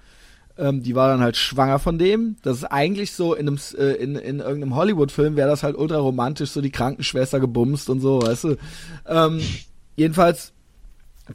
Ähm, 0.57 0.83
die 0.83 0.95
war 0.95 1.09
dann 1.09 1.19
halt 1.19 1.35
schwanger 1.35 1.79
von 1.79 1.97
dem. 1.97 2.37
Das 2.41 2.57
ist 2.57 2.63
eigentlich 2.63 3.11
so 3.13 3.33
in 3.33 3.47
einem 3.47 3.59
äh, 3.77 3.93
in, 3.95 4.15
in 4.15 4.39
irgendeinem 4.39 4.75
Hollywood-Film 4.75 5.35
wäre 5.35 5.49
das 5.49 5.63
halt 5.63 5.77
ultra 5.77 5.97
romantisch, 5.97 6.51
so 6.51 6.61
die 6.61 6.71
Krankenschwester 6.71 7.39
gebumst 7.39 7.89
und 7.89 7.99
so, 7.99 8.21
weißt 8.21 8.43
du. 8.45 8.57
Ähm, 9.05 9.41
jedenfalls 9.95 10.53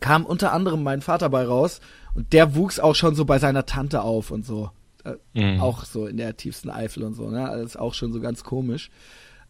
kam 0.01 0.25
unter 0.25 0.53
anderem 0.53 0.83
mein 0.83 1.03
Vater 1.03 1.29
bei 1.29 1.45
raus 1.45 1.81
und 2.15 2.33
der 2.33 2.55
wuchs 2.55 2.79
auch 2.79 2.95
schon 2.95 3.15
so 3.15 3.25
bei 3.25 3.39
seiner 3.39 3.67
Tante 3.67 4.03
auf 4.03 4.31
und 4.31 4.47
so. 4.47 4.71
Äh, 5.05 5.17
mhm. 5.35 5.61
Auch 5.61 5.85
so 5.85 6.07
in 6.07 6.17
der 6.17 6.37
tiefsten 6.37 6.71
Eifel 6.71 7.03
und 7.03 7.15
so, 7.15 7.29
ne? 7.29 7.49
Alles 7.49 7.77
auch 7.77 7.93
schon 7.93 8.13
so 8.13 8.21
ganz 8.21 8.43
komisch. 8.43 8.91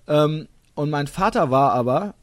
Ähm, 0.09 0.49
und 0.75 0.91
mein 0.91 1.07
Vater 1.07 1.51
war 1.51 1.73
aber, 1.73 2.15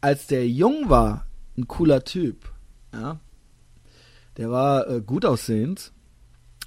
als 0.00 0.28
der 0.28 0.46
jung 0.46 0.88
war, 0.88 1.26
ein 1.58 1.66
cooler 1.66 2.04
Typ. 2.04 2.52
Ja. 2.92 3.18
Der 4.36 4.50
war 4.50 4.88
äh, 4.88 5.00
gut 5.00 5.24
aussehend 5.24 5.92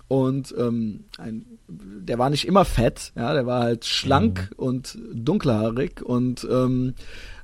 und 0.07 0.53
ähm, 0.57 1.05
ein, 1.17 1.45
der 1.67 2.19
war 2.19 2.29
nicht 2.29 2.47
immer 2.47 2.65
fett, 2.65 3.11
ja, 3.15 3.33
der 3.33 3.45
war 3.45 3.63
halt 3.63 3.85
schlank 3.85 4.51
mhm. 4.51 4.63
und 4.63 4.97
dunkelhaarig 5.13 6.01
und 6.03 6.47
ähm, 6.49 6.93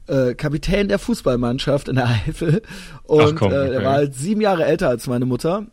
äh, 0.08 0.36
Kapitän 0.36 0.88
der 0.88 1.00
Fußballmannschaft 1.00 1.88
in 1.88 1.96
der 1.96 2.08
Eifel. 2.28 2.62
Und 3.04 3.36
komm, 3.36 3.48
okay. 3.48 3.68
äh, 3.68 3.74
er 3.74 3.84
war 3.84 3.94
halt 3.94 4.16
sieben 4.16 4.42
Jahre 4.42 4.66
älter 4.66 4.90
als 4.90 5.08
meine 5.08 5.26
Mutter. 5.26 5.68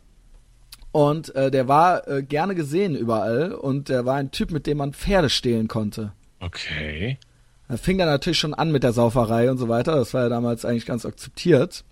Und 0.91 1.35
äh, 1.35 1.51
der 1.51 1.67
war 1.67 2.07
äh, 2.07 2.23
gerne 2.23 2.55
gesehen 2.55 2.95
überall 2.95 3.51
und 3.51 3.89
der 3.89 4.05
war 4.05 4.15
ein 4.15 4.31
Typ, 4.31 4.49
mit 4.49 4.65
dem 4.65 4.79
man 4.79 4.93
Pferde 4.93 5.29
stehlen 5.29 5.67
konnte. 5.67 6.13
Okay. 6.39 7.19
Er 7.67 7.77
fing 7.77 7.99
dann 7.99 8.07
natürlich 8.07 8.39
schon 8.39 8.55
an 8.55 8.71
mit 8.71 8.81
der 8.81 8.93
Sauferei 8.93 9.51
und 9.51 9.59
so 9.59 9.69
weiter. 9.69 9.95
Das 9.95 10.15
war 10.15 10.23
ja 10.23 10.29
damals 10.29 10.65
eigentlich 10.65 10.87
ganz 10.87 11.05
akzeptiert. 11.05 11.83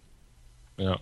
Ja. 0.77 0.97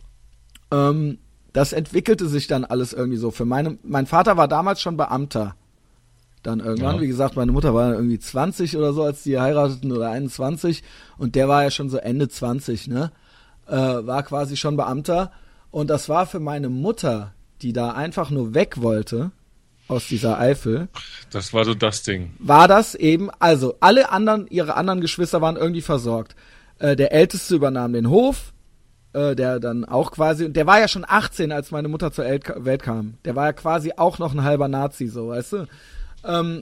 Ähm, 0.71 1.19
das 1.55 1.71
entwickelte 1.71 2.27
sich 2.27 2.47
dann 2.47 2.65
alles 2.65 2.91
irgendwie 2.91 3.17
so. 3.17 3.31
Für 3.31 3.45
meine, 3.45 3.77
mein 3.81 4.07
Vater 4.07 4.35
war 4.35 4.49
damals 4.49 4.81
schon 4.81 4.97
Beamter 4.97 5.55
dann 6.43 6.59
irgendwann. 6.59 6.97
Ja. 6.97 7.01
Wie 7.01 7.07
gesagt, 7.07 7.37
meine 7.37 7.53
Mutter 7.53 7.73
war 7.73 7.93
irgendwie 7.93 8.19
20 8.19 8.75
oder 8.75 8.91
so, 8.91 9.03
als 9.03 9.23
die 9.23 9.39
heirateten 9.39 9.91
oder 9.91 10.09
21 10.09 10.83
und 11.17 11.35
der 11.35 11.47
war 11.47 11.63
ja 11.63 11.71
schon 11.71 11.89
so 11.89 11.97
Ende 11.97 12.27
20, 12.27 12.87
ne? 12.87 13.11
Äh, 13.67 13.71
war 13.71 14.23
quasi 14.23 14.57
schon 14.57 14.75
Beamter 14.75 15.31
und 15.71 15.89
das 15.89 16.09
war 16.09 16.25
für 16.25 16.41
meine 16.41 16.67
Mutter, 16.67 17.33
die 17.61 17.71
da 17.71 17.91
einfach 17.91 18.29
nur 18.31 18.53
weg 18.53 18.81
wollte 18.81 19.31
aus 19.87 20.07
dieser 20.07 20.37
Eifel. 20.37 20.89
Das 21.31 21.53
war 21.53 21.63
so 21.63 21.73
das 21.73 22.03
Ding. 22.03 22.33
War 22.39 22.67
das 22.67 22.95
eben, 22.95 23.29
also 23.39 23.77
alle 23.79 24.11
anderen, 24.11 24.45
ihre 24.47 24.75
anderen 24.75 24.99
Geschwister 24.99 25.41
waren 25.41 25.55
irgendwie 25.55 25.81
versorgt. 25.81 26.35
Äh, 26.79 26.97
der 26.97 27.13
Älteste 27.13 27.55
übernahm 27.55 27.93
den 27.93 28.09
Hof, 28.09 28.51
äh, 29.15 29.35
der 29.35 29.59
dann 29.59 29.85
auch 29.85 30.11
quasi, 30.11 30.45
und 30.45 30.55
der 30.55 30.67
war 30.67 30.79
ja 30.79 30.87
schon 30.87 31.05
18, 31.07 31.51
als 31.51 31.71
meine 31.71 31.87
Mutter 31.87 32.11
zur 32.11 32.25
Welt 32.25 32.83
kam. 32.83 33.15
Der 33.23 33.35
war 33.35 33.45
ja 33.45 33.53
quasi 33.53 33.93
auch 33.95 34.19
noch 34.19 34.33
ein 34.33 34.43
halber 34.43 34.67
Nazi, 34.67 35.07
so, 35.07 35.29
weißt 35.29 35.53
du? 35.53 35.67
Ähm, 36.25 36.61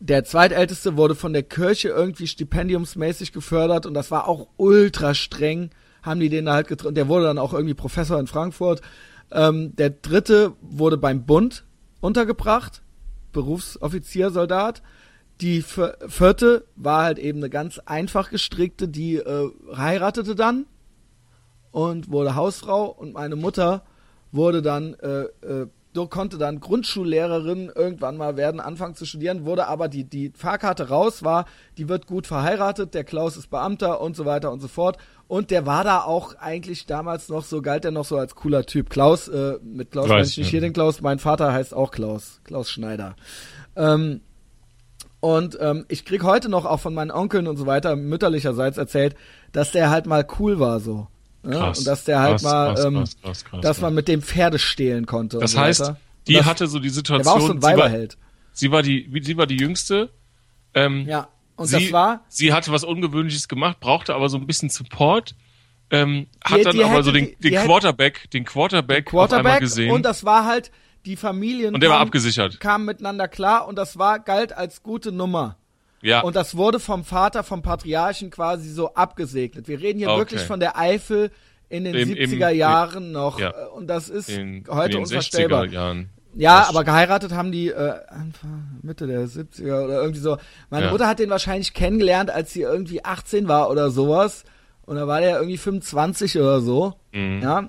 der 0.00 0.24
zweitälteste 0.24 0.96
wurde 0.96 1.14
von 1.14 1.32
der 1.32 1.42
Kirche 1.42 1.88
irgendwie 1.88 2.26
stipendiumsmäßig 2.26 3.32
gefördert 3.32 3.86
und 3.86 3.94
das 3.94 4.10
war 4.10 4.28
auch 4.28 4.48
ultra 4.56 5.14
streng, 5.14 5.70
haben 6.02 6.20
die 6.20 6.28
den 6.28 6.44
da 6.44 6.54
halt 6.54 6.68
getroffen. 6.68 6.94
Der 6.94 7.08
wurde 7.08 7.24
dann 7.24 7.38
auch 7.38 7.54
irgendwie 7.54 7.74
Professor 7.74 8.18
in 8.18 8.26
Frankfurt. 8.26 8.80
Ähm, 9.30 9.74
der 9.76 9.90
dritte 9.90 10.52
wurde 10.60 10.98
beim 10.98 11.24
Bund 11.24 11.64
untergebracht, 12.00 12.82
Berufsoffizier, 13.32 14.30
Soldat. 14.30 14.82
Die 15.40 15.62
vierte 15.62 16.66
war 16.76 17.04
halt 17.04 17.18
eben 17.18 17.38
eine 17.38 17.50
ganz 17.50 17.78
einfach 17.78 18.30
gestrickte, 18.30 18.88
die 18.88 19.16
äh, 19.16 19.50
heiratete 19.74 20.34
dann 20.34 20.66
und 21.72 22.10
wurde 22.10 22.36
Hausfrau 22.36 22.86
und 22.86 23.14
meine 23.14 23.36
Mutter 23.36 23.82
wurde 24.30 24.62
dann 24.62 24.94
äh, 24.94 25.24
äh, 25.44 25.66
konnte 26.08 26.38
dann 26.38 26.60
Grundschullehrerin 26.60 27.70
irgendwann 27.74 28.16
mal 28.16 28.36
werden, 28.36 28.60
anfangen 28.60 28.94
zu 28.94 29.04
studieren, 29.04 29.44
wurde 29.44 29.68
aber 29.68 29.88
die, 29.88 30.04
die 30.04 30.32
Fahrkarte 30.34 30.88
raus 30.88 31.22
war, 31.22 31.44
die 31.76 31.88
wird 31.88 32.06
gut 32.06 32.26
verheiratet, 32.26 32.94
der 32.94 33.04
Klaus 33.04 33.36
ist 33.36 33.50
Beamter 33.50 34.00
und 34.00 34.16
so 34.16 34.24
weiter 34.24 34.52
und 34.52 34.60
so 34.60 34.68
fort. 34.68 34.96
Und 35.28 35.50
der 35.50 35.66
war 35.66 35.84
da 35.84 36.00
auch 36.00 36.34
eigentlich 36.36 36.86
damals 36.86 37.28
noch 37.28 37.44
so, 37.44 37.60
galt 37.60 37.84
der 37.84 37.90
noch 37.90 38.04
so 38.04 38.16
als 38.16 38.34
cooler 38.34 38.64
Typ. 38.64 38.88
Klaus, 38.88 39.28
äh, 39.28 39.58
mit 39.62 39.90
Klaus 39.90 40.08
meine 40.08 40.22
ich 40.22 40.36
nicht 40.38 40.48
hier 40.48 40.60
den 40.60 40.72
Klaus, 40.72 41.02
mein 41.02 41.18
Vater 41.18 41.52
heißt 41.52 41.74
auch 41.74 41.90
Klaus, 41.90 42.40
Klaus 42.44 42.70
Schneider. 42.70 43.14
Ähm, 43.76 44.22
und 45.20 45.56
ähm, 45.60 45.84
ich 45.88 46.04
krieg 46.04 46.24
heute 46.24 46.48
noch 46.48 46.64
auch 46.64 46.80
von 46.80 46.94
meinen 46.94 47.10
Onkeln 47.10 47.46
und 47.46 47.56
so 47.56 47.66
weiter 47.66 47.96
mütterlicherseits 47.96 48.76
erzählt, 48.76 49.14
dass 49.52 49.70
der 49.70 49.90
halt 49.90 50.06
mal 50.06 50.26
cool 50.38 50.58
war 50.58 50.80
so. 50.80 51.06
Ne? 51.42 51.56
Krass, 51.56 51.78
und 51.80 51.86
dass 51.86 52.04
der 52.04 52.20
halt 52.20 52.32
krass, 52.32 52.42
mal, 52.42 52.74
krass, 52.74 52.84
ähm, 52.84 53.04
krass, 53.20 53.44
dass 53.62 53.80
man 53.80 53.94
mit 53.94 54.08
dem 54.08 54.22
Pferde 54.22 54.58
stehlen 54.58 55.06
konnte. 55.06 55.38
Das 55.38 55.52
so 55.52 55.58
heißt, 55.58 55.80
weiter. 55.80 56.00
die 56.28 56.34
das, 56.34 56.46
hatte 56.46 56.66
so 56.68 56.78
die 56.78 56.88
Situation. 56.88 57.24
Der 57.24 57.26
war 57.26 57.42
auch 57.42 57.46
so 57.46 57.52
ein 57.52 57.62
Weiberheld. 57.62 58.16
Sie 58.52 58.70
war, 58.70 58.84
sie 58.84 59.06
war 59.10 59.12
die, 59.12 59.24
sie 59.24 59.36
war 59.36 59.46
die 59.46 59.56
jüngste. 59.56 60.10
Ähm, 60.74 61.06
ja. 61.08 61.28
Und 61.56 61.66
sie, 61.66 61.84
das 61.84 61.92
war. 61.92 62.24
Sie 62.28 62.52
hatte 62.52 62.72
was 62.72 62.84
Ungewöhnliches 62.84 63.48
gemacht, 63.48 63.80
brauchte 63.80 64.14
aber 64.14 64.28
so 64.28 64.38
ein 64.38 64.46
bisschen 64.46 64.68
Support. 64.68 65.34
Ähm, 65.90 66.28
hat 66.42 66.58
die, 66.58 66.62
dann 66.62 66.76
die 66.76 66.84
aber 66.84 66.94
hätte, 66.94 67.04
so 67.04 67.12
den, 67.12 67.34
den 67.40 67.54
Quarterback, 67.54 68.30
den 68.30 68.44
Quarterback, 68.44 69.06
Quarterback 69.06 69.32
auf 69.32 69.46
einmal 69.46 69.60
gesehen. 69.60 69.90
Und 69.90 70.04
das 70.04 70.24
war 70.24 70.46
halt 70.46 70.70
die 71.04 71.16
Familien. 71.16 71.74
Und 71.74 71.82
der 71.82 71.90
kamen, 71.90 71.98
war 71.98 72.06
abgesichert. 72.06 72.60
Kamen 72.60 72.84
miteinander 72.84 73.28
klar 73.28 73.66
und 73.68 73.76
das 73.76 73.98
war 73.98 74.18
galt 74.20 74.52
als 74.52 74.82
gute 74.82 75.12
Nummer. 75.12 75.56
Ja. 76.02 76.20
Und 76.20 76.36
das 76.36 76.56
wurde 76.56 76.80
vom 76.80 77.04
Vater, 77.04 77.44
vom 77.44 77.62
Patriarchen 77.62 78.30
quasi 78.30 78.68
so 78.68 78.94
abgesegnet. 78.94 79.68
Wir 79.68 79.80
reden 79.80 79.98
hier 79.98 80.10
okay. 80.10 80.18
wirklich 80.18 80.40
von 80.42 80.60
der 80.60 80.76
Eifel 80.76 81.30
in 81.68 81.84
den 81.84 81.94
Im, 81.94 82.08
70er 82.10 82.50
im, 82.50 82.58
Jahren 82.58 83.12
noch. 83.12 83.40
Ja. 83.40 83.50
Äh, 83.50 83.68
und 83.68 83.86
das 83.86 84.08
ist 84.08 84.28
in, 84.28 84.64
heute 84.68 84.98
in 84.98 85.04
unvorstellbar. 85.04 85.66
Jahren. 85.66 86.10
Ja, 86.34 86.66
aber 86.68 86.84
geheiratet 86.84 87.32
haben 87.32 87.52
die 87.52 87.68
äh, 87.68 87.94
Anfang, 88.08 88.78
Mitte 88.82 89.06
der 89.06 89.26
70er 89.26 89.84
oder 89.84 90.00
irgendwie 90.00 90.20
so. 90.20 90.38
Meine 90.70 90.86
ja. 90.86 90.92
Mutter 90.92 91.06
hat 91.06 91.18
den 91.18 91.30
wahrscheinlich 91.30 91.74
kennengelernt, 91.74 92.30
als 92.30 92.52
sie 92.52 92.62
irgendwie 92.62 93.04
18 93.04 93.48
war 93.48 93.70
oder 93.70 93.90
sowas. 93.90 94.44
Und 94.84 94.96
da 94.96 95.06
war 95.06 95.20
der 95.20 95.36
irgendwie 95.36 95.58
25 95.58 96.38
oder 96.38 96.60
so. 96.60 96.94
Mhm. 97.12 97.40
Ja. 97.42 97.68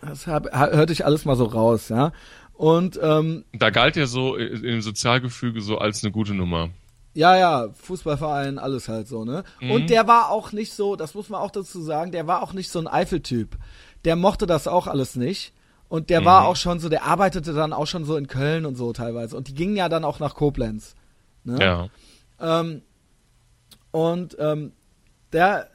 Das 0.00 0.26
hab, 0.26 0.52
hörte 0.52 0.92
ich 0.92 1.04
alles 1.04 1.24
mal 1.24 1.36
so 1.36 1.44
raus, 1.44 1.88
ja. 1.88 2.12
Und 2.52 2.98
ähm, 3.02 3.44
da 3.52 3.70
galt 3.70 3.96
er 3.96 4.06
so 4.06 4.36
im 4.36 4.80
Sozialgefüge 4.80 5.60
so 5.60 5.78
als 5.78 6.04
eine 6.04 6.12
gute 6.12 6.34
Nummer. 6.34 6.70
Ja, 7.14 7.36
ja, 7.36 7.68
Fußballverein, 7.72 8.58
alles 8.58 8.88
halt 8.88 9.06
so, 9.06 9.24
ne? 9.24 9.44
Mhm. 9.60 9.70
Und 9.70 9.90
der 9.90 10.08
war 10.08 10.30
auch 10.30 10.52
nicht 10.52 10.72
so, 10.72 10.96
das 10.96 11.14
muss 11.14 11.28
man 11.28 11.40
auch 11.40 11.52
dazu 11.52 11.80
sagen, 11.80 12.10
der 12.10 12.26
war 12.26 12.42
auch 12.42 12.52
nicht 12.52 12.70
so 12.70 12.80
ein 12.80 12.88
Eifeltyp. 12.88 13.56
Der 14.04 14.16
mochte 14.16 14.46
das 14.46 14.66
auch 14.66 14.88
alles 14.88 15.14
nicht. 15.14 15.52
Und 15.88 16.10
der 16.10 16.22
mhm. 16.22 16.24
war 16.24 16.46
auch 16.46 16.56
schon 16.56 16.80
so, 16.80 16.88
der 16.88 17.04
arbeitete 17.04 17.52
dann 17.52 17.72
auch 17.72 17.86
schon 17.86 18.04
so 18.04 18.16
in 18.16 18.26
Köln 18.26 18.66
und 18.66 18.74
so 18.74 18.92
teilweise. 18.92 19.36
Und 19.36 19.48
die 19.48 19.54
gingen 19.54 19.76
ja 19.76 19.88
dann 19.88 20.04
auch 20.04 20.18
nach 20.18 20.34
Koblenz. 20.34 20.96
Ne? 21.44 21.58
Ja. 21.60 21.88
Ähm, 22.40 22.82
und 23.92 24.36
ähm, 24.40 24.72
der, 25.32 25.68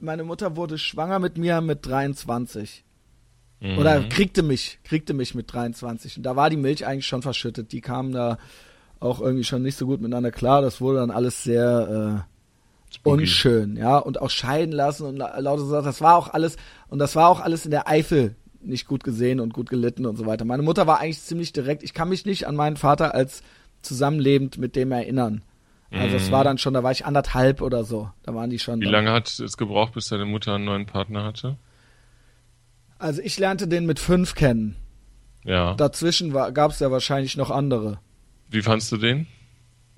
meine 0.00 0.24
Mutter 0.24 0.56
wurde 0.56 0.78
schwanger 0.78 1.18
mit 1.18 1.36
mir 1.36 1.60
mit 1.60 1.84
23. 1.84 2.84
Mhm. 3.60 3.78
Oder 3.78 4.02
kriegte 4.04 4.42
mich, 4.42 4.78
kriegte 4.82 5.12
mich 5.12 5.34
mit 5.34 5.52
23. 5.52 6.16
Und 6.16 6.22
da 6.22 6.36
war 6.36 6.48
die 6.48 6.56
Milch 6.56 6.86
eigentlich 6.86 7.06
schon 7.06 7.22
verschüttet. 7.22 7.72
Die 7.72 7.82
kamen 7.82 8.12
da 8.12 8.38
auch 9.00 9.20
irgendwie 9.20 9.44
schon 9.44 9.62
nicht 9.62 9.76
so 9.76 9.86
gut 9.86 10.00
miteinander 10.00 10.30
klar. 10.30 10.62
Das 10.62 10.80
wurde 10.80 10.98
dann 10.98 11.10
alles 11.10 11.42
sehr 11.42 12.24
äh, 12.24 13.08
unschön, 13.08 13.76
ja, 13.76 13.98
und 13.98 14.20
auch 14.20 14.30
scheiden 14.30 14.72
lassen 14.72 15.06
und 15.06 15.16
lauter 15.16 15.64
so 15.64 15.80
das 15.80 16.00
war 16.00 16.16
auch 16.16 16.32
alles 16.32 16.56
und 16.88 16.98
das 16.98 17.16
war 17.16 17.28
auch 17.28 17.40
alles 17.40 17.64
in 17.64 17.70
der 17.70 17.88
Eifel 17.88 18.36
nicht 18.60 18.86
gut 18.86 19.04
gesehen 19.04 19.38
und 19.40 19.52
gut 19.52 19.70
gelitten 19.70 20.06
und 20.06 20.16
so 20.16 20.26
weiter. 20.26 20.44
Meine 20.44 20.62
Mutter 20.62 20.86
war 20.86 21.00
eigentlich 21.00 21.20
ziemlich 21.20 21.52
direkt. 21.52 21.82
Ich 21.82 21.94
kann 21.94 22.08
mich 22.08 22.26
nicht 22.26 22.46
an 22.46 22.56
meinen 22.56 22.76
Vater 22.76 23.14
als 23.14 23.42
zusammenlebend 23.82 24.58
mit 24.58 24.74
dem 24.74 24.90
erinnern. 24.90 25.42
Also 25.92 26.16
es 26.16 26.30
war 26.30 26.40
mhm. 26.40 26.44
dann 26.44 26.58
schon, 26.58 26.74
da 26.74 26.82
war 26.82 26.90
ich 26.90 27.06
anderthalb 27.06 27.62
oder 27.62 27.84
so. 27.84 28.10
Da 28.24 28.34
waren 28.34 28.50
die 28.50 28.58
schon. 28.58 28.80
Wie 28.80 28.86
lange 28.86 29.12
hat 29.12 29.28
es 29.38 29.56
gebraucht, 29.56 29.94
bis 29.94 30.08
deine 30.08 30.26
Mutter 30.26 30.54
einen 30.54 30.64
neuen 30.64 30.86
Partner 30.86 31.24
hatte? 31.24 31.56
Also 32.98 33.22
ich 33.22 33.38
lernte 33.38 33.68
den 33.68 33.86
mit 33.86 33.98
fünf 33.98 34.34
kennen. 34.34 34.76
Ja. 35.44 35.74
Dazwischen 35.74 36.32
gab 36.32 36.72
es 36.72 36.80
ja 36.80 36.90
wahrscheinlich 36.90 37.36
noch 37.36 37.50
andere. 37.50 38.00
Wie 38.50 38.62
fandst 38.62 38.92
du 38.92 38.96
den? 38.96 39.26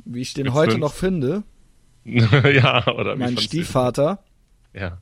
Wie 0.05 0.21
ich 0.21 0.35
den 0.35 0.45
mit 0.45 0.55
heute 0.55 0.73
fünf? 0.73 0.81
noch 0.81 0.95
finde. 0.95 1.43
ja, 2.05 2.87
oder 2.87 3.15
wie 3.17 3.21
Mein 3.21 3.39
Stiefvater. 3.39 4.23
Ja. 4.73 4.99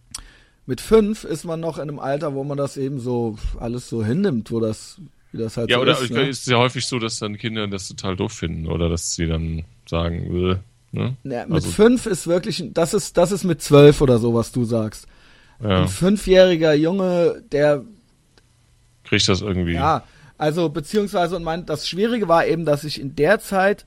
Mit 0.67 0.81
fünf 0.81 1.25
ist 1.25 1.45
man 1.45 1.61
noch 1.61 1.77
in 1.77 1.83
einem 1.83 1.99
Alter, 2.01 2.35
wo 2.35 2.43
man 2.43 2.59
das 2.59 2.77
eben 2.77 2.99
so 2.99 3.39
alles 3.61 3.89
so 3.89 4.05
hinnimmt, 4.05 4.51
wo 4.51 4.59
das, 4.59 5.01
wie 5.31 5.39
das 5.39 5.57
halt 5.57 5.71
ja, 5.71 5.77
so 5.77 5.83
oder 5.83 5.93
ist. 5.93 6.11
Ja, 6.11 6.17
ne? 6.17 6.29
ist 6.29 6.41
es 6.41 6.47
ja 6.47 6.59
häufig 6.59 6.87
so, 6.87 6.99
dass 6.99 7.21
dann 7.21 7.39
Kinder 7.39 7.69
das 7.69 7.87
total 7.87 8.17
doof 8.17 8.33
finden 8.33 8.67
oder 8.67 8.89
dass 8.89 9.15
sie 9.15 9.27
dann 9.27 9.65
sagen, 9.89 10.33
will. 10.33 10.61
Ne? 10.91 11.17
Ja, 11.25 11.45
mit 11.45 11.55
also, 11.55 11.71
fünf 11.71 12.07
ist 12.07 12.27
wirklich, 12.27 12.65
das 12.73 12.95
ist, 12.95 13.17
das 13.17 13.31
ist 13.31 13.45
mit 13.45 13.63
zwölf 13.63 14.01
oder 14.01 14.19
so, 14.19 14.35
was 14.35 14.51
du 14.51 14.65
sagst. 14.65 15.07
Ja. 15.63 15.83
Ein 15.83 15.89
fünfjähriger 15.89 16.75
Junge, 16.75 17.45
der 17.53 17.85
kriegt 19.05 19.29
das 19.29 19.41
irgendwie. 19.41 19.75
Ja, 19.75 20.03
also 20.39 20.69
beziehungsweise 20.69 21.37
und 21.37 21.45
mein, 21.45 21.67
das 21.67 21.89
Schwierige 21.89 22.29
war 22.29 22.47
eben, 22.47 22.65
dass 22.65 22.85
ich 22.85 23.01
in 23.01 23.15
der 23.17 23.41
Zeit 23.41 23.87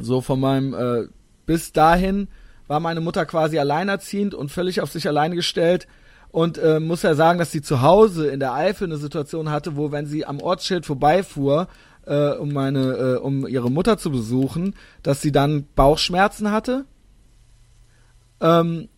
so 0.00 0.20
von 0.20 0.40
meinem 0.40 0.74
äh, 0.74 1.08
bis 1.46 1.72
dahin 1.72 2.28
war 2.66 2.80
meine 2.80 3.00
Mutter 3.00 3.24
quasi 3.24 3.58
alleinerziehend 3.58 4.34
und 4.34 4.50
völlig 4.50 4.80
auf 4.80 4.90
sich 4.90 5.08
alleine 5.08 5.34
gestellt. 5.34 5.88
Und 6.30 6.58
äh, 6.58 6.78
muss 6.78 7.02
ja 7.02 7.14
sagen, 7.14 7.38
dass 7.38 7.50
sie 7.50 7.62
zu 7.62 7.80
Hause 7.80 8.28
in 8.28 8.38
der 8.38 8.52
Eifel 8.52 8.86
eine 8.86 8.98
Situation 8.98 9.50
hatte, 9.50 9.76
wo 9.76 9.90
wenn 9.90 10.04
sie 10.04 10.26
am 10.26 10.40
Ortsschild 10.40 10.84
vorbeifuhr, 10.84 11.68
äh, 12.04 12.32
um 12.32 12.52
meine, 12.52 12.92
äh, 12.92 13.16
um 13.16 13.46
ihre 13.46 13.70
Mutter 13.70 13.96
zu 13.96 14.10
besuchen, 14.10 14.74
dass 15.02 15.22
sie 15.22 15.32
dann 15.32 15.66
Bauchschmerzen 15.74 16.52
hatte. 16.52 16.84
Ähm, 18.40 18.88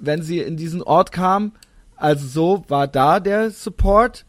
wenn 0.00 0.22
sie 0.22 0.40
in 0.40 0.56
diesen 0.56 0.82
Ort 0.82 1.12
kam, 1.12 1.52
also 1.96 2.26
so 2.26 2.64
war 2.68 2.86
da 2.86 3.20
der 3.20 3.50
Support. 3.50 4.24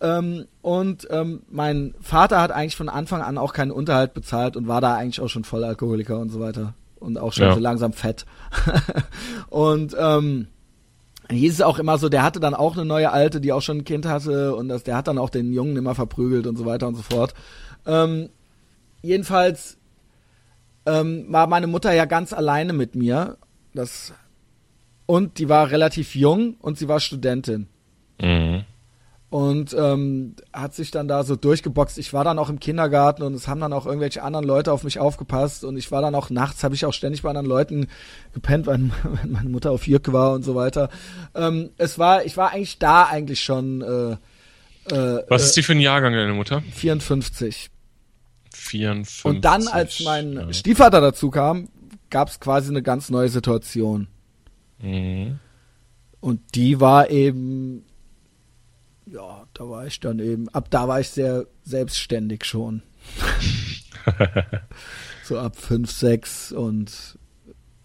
Ähm, 0.00 0.46
und 0.60 1.08
ähm, 1.10 1.42
mein 1.48 1.94
Vater 2.00 2.40
hat 2.40 2.50
eigentlich 2.50 2.76
von 2.76 2.88
Anfang 2.88 3.22
an 3.22 3.38
auch 3.38 3.52
keinen 3.52 3.70
Unterhalt 3.70 4.12
bezahlt 4.12 4.56
und 4.56 4.68
war 4.68 4.80
da 4.80 4.94
eigentlich 4.94 5.20
auch 5.20 5.28
schon 5.28 5.44
Vollalkoholiker 5.44 6.18
und 6.18 6.28
so 6.28 6.40
weiter 6.40 6.74
und 7.00 7.18
auch 7.18 7.32
schon 7.32 7.46
ja. 7.46 7.54
so 7.54 7.60
langsam 7.60 7.92
fett. 7.92 8.26
und 9.48 9.96
ähm, 9.98 10.48
hieß 11.30 11.54
es 11.54 11.62
auch 11.62 11.78
immer 11.78 11.96
so, 11.98 12.08
der 12.08 12.22
hatte 12.22 12.40
dann 12.40 12.54
auch 12.54 12.74
eine 12.74 12.84
neue 12.84 13.10
Alte, 13.10 13.40
die 13.40 13.52
auch 13.52 13.62
schon 13.62 13.78
ein 13.78 13.84
Kind 13.84 14.06
hatte 14.06 14.54
und 14.54 14.68
das, 14.68 14.82
der 14.82 14.96
hat 14.96 15.08
dann 15.08 15.18
auch 15.18 15.30
den 15.30 15.52
Jungen 15.52 15.76
immer 15.76 15.94
verprügelt 15.94 16.46
und 16.46 16.56
so 16.56 16.66
weiter 16.66 16.88
und 16.88 16.96
so 16.96 17.02
fort. 17.02 17.32
Ähm, 17.86 18.28
jedenfalls 19.00 19.78
ähm, 20.84 21.26
war 21.30 21.46
meine 21.46 21.68
Mutter 21.68 21.92
ja 21.92 22.04
ganz 22.04 22.32
alleine 22.32 22.74
mit 22.74 22.94
mir. 22.94 23.38
Das 23.74 24.12
und 25.06 25.38
die 25.38 25.48
war 25.48 25.70
relativ 25.70 26.16
jung 26.16 26.56
und 26.60 26.78
sie 26.78 26.88
war 26.88 27.00
Studentin. 27.00 27.68
Mhm 28.20 28.64
und 29.28 29.74
ähm, 29.76 30.36
hat 30.52 30.74
sich 30.74 30.90
dann 30.90 31.08
da 31.08 31.24
so 31.24 31.34
durchgeboxt. 31.34 31.98
Ich 31.98 32.12
war 32.12 32.22
dann 32.22 32.38
auch 32.38 32.48
im 32.48 32.60
Kindergarten 32.60 33.22
und 33.22 33.34
es 33.34 33.48
haben 33.48 33.60
dann 33.60 33.72
auch 33.72 33.84
irgendwelche 33.84 34.22
anderen 34.22 34.46
Leute 34.46 34.72
auf 34.72 34.84
mich 34.84 34.98
aufgepasst 34.98 35.64
und 35.64 35.76
ich 35.76 35.90
war 35.90 36.00
dann 36.00 36.14
auch 36.14 36.30
nachts, 36.30 36.62
habe 36.62 36.74
ich 36.74 36.86
auch 36.86 36.92
ständig 36.92 37.22
bei 37.22 37.30
anderen 37.30 37.46
Leuten 37.46 37.88
gepennt, 38.34 38.66
wenn, 38.66 38.92
wenn 39.02 39.32
meine 39.32 39.48
Mutter 39.48 39.72
auf 39.72 39.86
Jürg 39.86 40.12
war 40.12 40.32
und 40.32 40.44
so 40.44 40.54
weiter. 40.54 40.90
Ähm, 41.34 41.70
es 41.76 41.98
war, 41.98 42.24
ich 42.24 42.36
war 42.36 42.52
eigentlich 42.52 42.78
da 42.78 43.04
eigentlich 43.04 43.42
schon. 43.42 43.82
Äh, 43.82 44.94
äh, 44.94 45.24
Was 45.28 45.44
ist 45.44 45.56
die 45.56 45.62
für 45.62 45.72
ein 45.72 45.80
Jahrgang, 45.80 46.12
deine 46.12 46.32
Mutter? 46.32 46.62
54. 46.74 47.70
54. 48.54 49.24
Und 49.24 49.44
dann, 49.44 49.66
als 49.66 50.00
mein 50.00 50.34
ja. 50.34 50.52
Stiefvater 50.52 51.00
dazu 51.00 51.30
kam, 51.30 51.68
gab 52.10 52.28
es 52.28 52.38
quasi 52.38 52.70
eine 52.70 52.82
ganz 52.82 53.10
neue 53.10 53.28
Situation. 53.28 54.06
Mhm. 54.80 55.40
Und 56.20 56.40
die 56.54 56.80
war 56.80 57.10
eben 57.10 57.84
ja, 59.06 59.46
da 59.54 59.68
war 59.68 59.86
ich 59.86 60.00
dann 60.00 60.18
eben, 60.18 60.48
ab 60.50 60.68
da 60.70 60.88
war 60.88 61.00
ich 61.00 61.08
sehr 61.10 61.46
selbstständig 61.62 62.44
schon. 62.44 62.82
so 65.24 65.38
ab 65.38 65.56
fünf, 65.56 65.90
sechs 65.90 66.52
und 66.52 67.18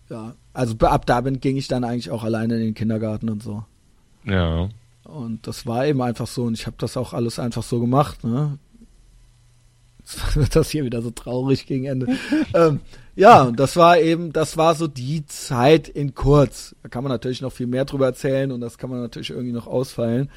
ja, 0.10 0.36
also 0.54 0.76
ab 0.80 1.06
da 1.06 1.22
bin, 1.22 1.40
ging 1.40 1.58
ich 1.58 1.68
dann 1.68 1.84
eigentlich 1.84 2.12
auch 2.12 2.24
alleine 2.24 2.56
in 2.56 2.62
den 2.62 2.74
Kindergarten 2.74 3.30
und 3.30 3.44
so. 3.44 3.64
Ja. 4.26 4.70
Und 5.04 5.48
das 5.48 5.66
war 5.66 5.86
eben 5.86 6.02
einfach 6.02 6.28
so 6.28 6.44
und 6.44 6.54
ich 6.54 6.66
habe 6.66 6.78
das 6.80 6.98
auch 6.98 7.14
alles 7.14 7.40
einfach 7.40 7.64
so 7.64 7.80
gemacht, 7.80 8.24
ne? 8.24 8.58
Jetzt 10.00 10.36
wird 10.36 10.56
das 10.56 10.72
hier 10.72 10.84
wieder 10.84 11.02
so 11.02 11.12
traurig 11.12 11.68
gegen 11.68 11.86
Ende. 11.86 12.08
ähm, 12.54 12.80
ja, 13.16 13.44
und 13.44 13.60
das 13.60 13.76
war 13.76 14.00
eben, 14.00 14.34
das 14.34 14.58
war 14.58 14.74
so 14.74 14.88
die 14.88 15.26
Zeit 15.28 15.88
in 15.88 16.16
kurz. 16.16 16.76
Da 16.82 16.90
kann 16.90 17.04
man 17.04 17.12
natürlich 17.12 17.42
noch 17.42 17.52
viel 17.52 17.68
mehr 17.68 17.86
drüber 17.86 18.08
erzählen 18.08 18.52
und 18.52 18.62
das 18.62 18.78
kann 18.78 18.90
man 18.90 19.02
natürlich 19.02 19.30
irgendwie 19.30 19.54
noch 19.54 19.68
ausfeilen. 19.68 20.30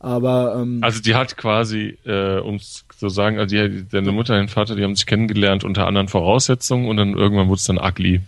Aber 0.00 0.56
ähm, 0.58 0.78
also 0.82 1.00
die 1.00 1.14
hat 1.14 1.36
quasi, 1.36 1.98
äh, 2.06 2.38
um 2.38 2.58
zu 2.58 3.08
sagen, 3.10 3.38
also 3.38 3.54
die, 3.54 3.86
deine 3.86 4.12
Mutter 4.12 4.32
und 4.32 4.40
dein 4.40 4.48
Vater, 4.48 4.74
die 4.74 4.82
haben 4.82 4.96
sich 4.96 5.04
kennengelernt 5.04 5.62
unter 5.62 5.86
anderen 5.86 6.08
Voraussetzungen 6.08 6.88
und 6.88 6.96
dann 6.96 7.12
irgendwann 7.12 7.48
wurde 7.48 7.58
es 7.58 7.64
dann 7.64 7.78
ugly. 7.78 8.22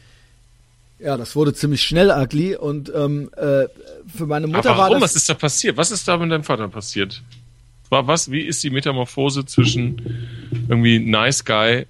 Ja, 0.99 1.16
das 1.16 1.35
wurde 1.35 1.55
ziemlich 1.55 1.83
schnell 1.83 2.11
ugly 2.11 2.55
und 2.57 2.93
ähm, 2.95 3.31
äh, 3.37 3.64
für 4.07 4.27
meine 4.27 4.47
Mutter 4.47 4.70
Aber 4.70 4.79
warum? 4.79 4.93
war 4.95 5.01
das. 5.01 5.03
Was 5.03 5.16
ist 5.16 5.29
da 5.31 5.35
passiert? 5.35 5.77
Was 5.79 5.91
ist 5.91 6.07
da 6.07 6.18
mit 6.18 6.31
deinem 6.31 6.45
Vater 6.45 6.68
passiert? 6.68 7.23
War 7.89 8.07
was? 8.07 8.31
Wie 8.31 8.43
ist 8.43 8.62
die 8.62 8.70
Metamorphose 8.70 9.47
zwischen 9.47 10.29
irgendwie 10.68 10.99
nice 10.99 11.45
guy? 11.45 11.87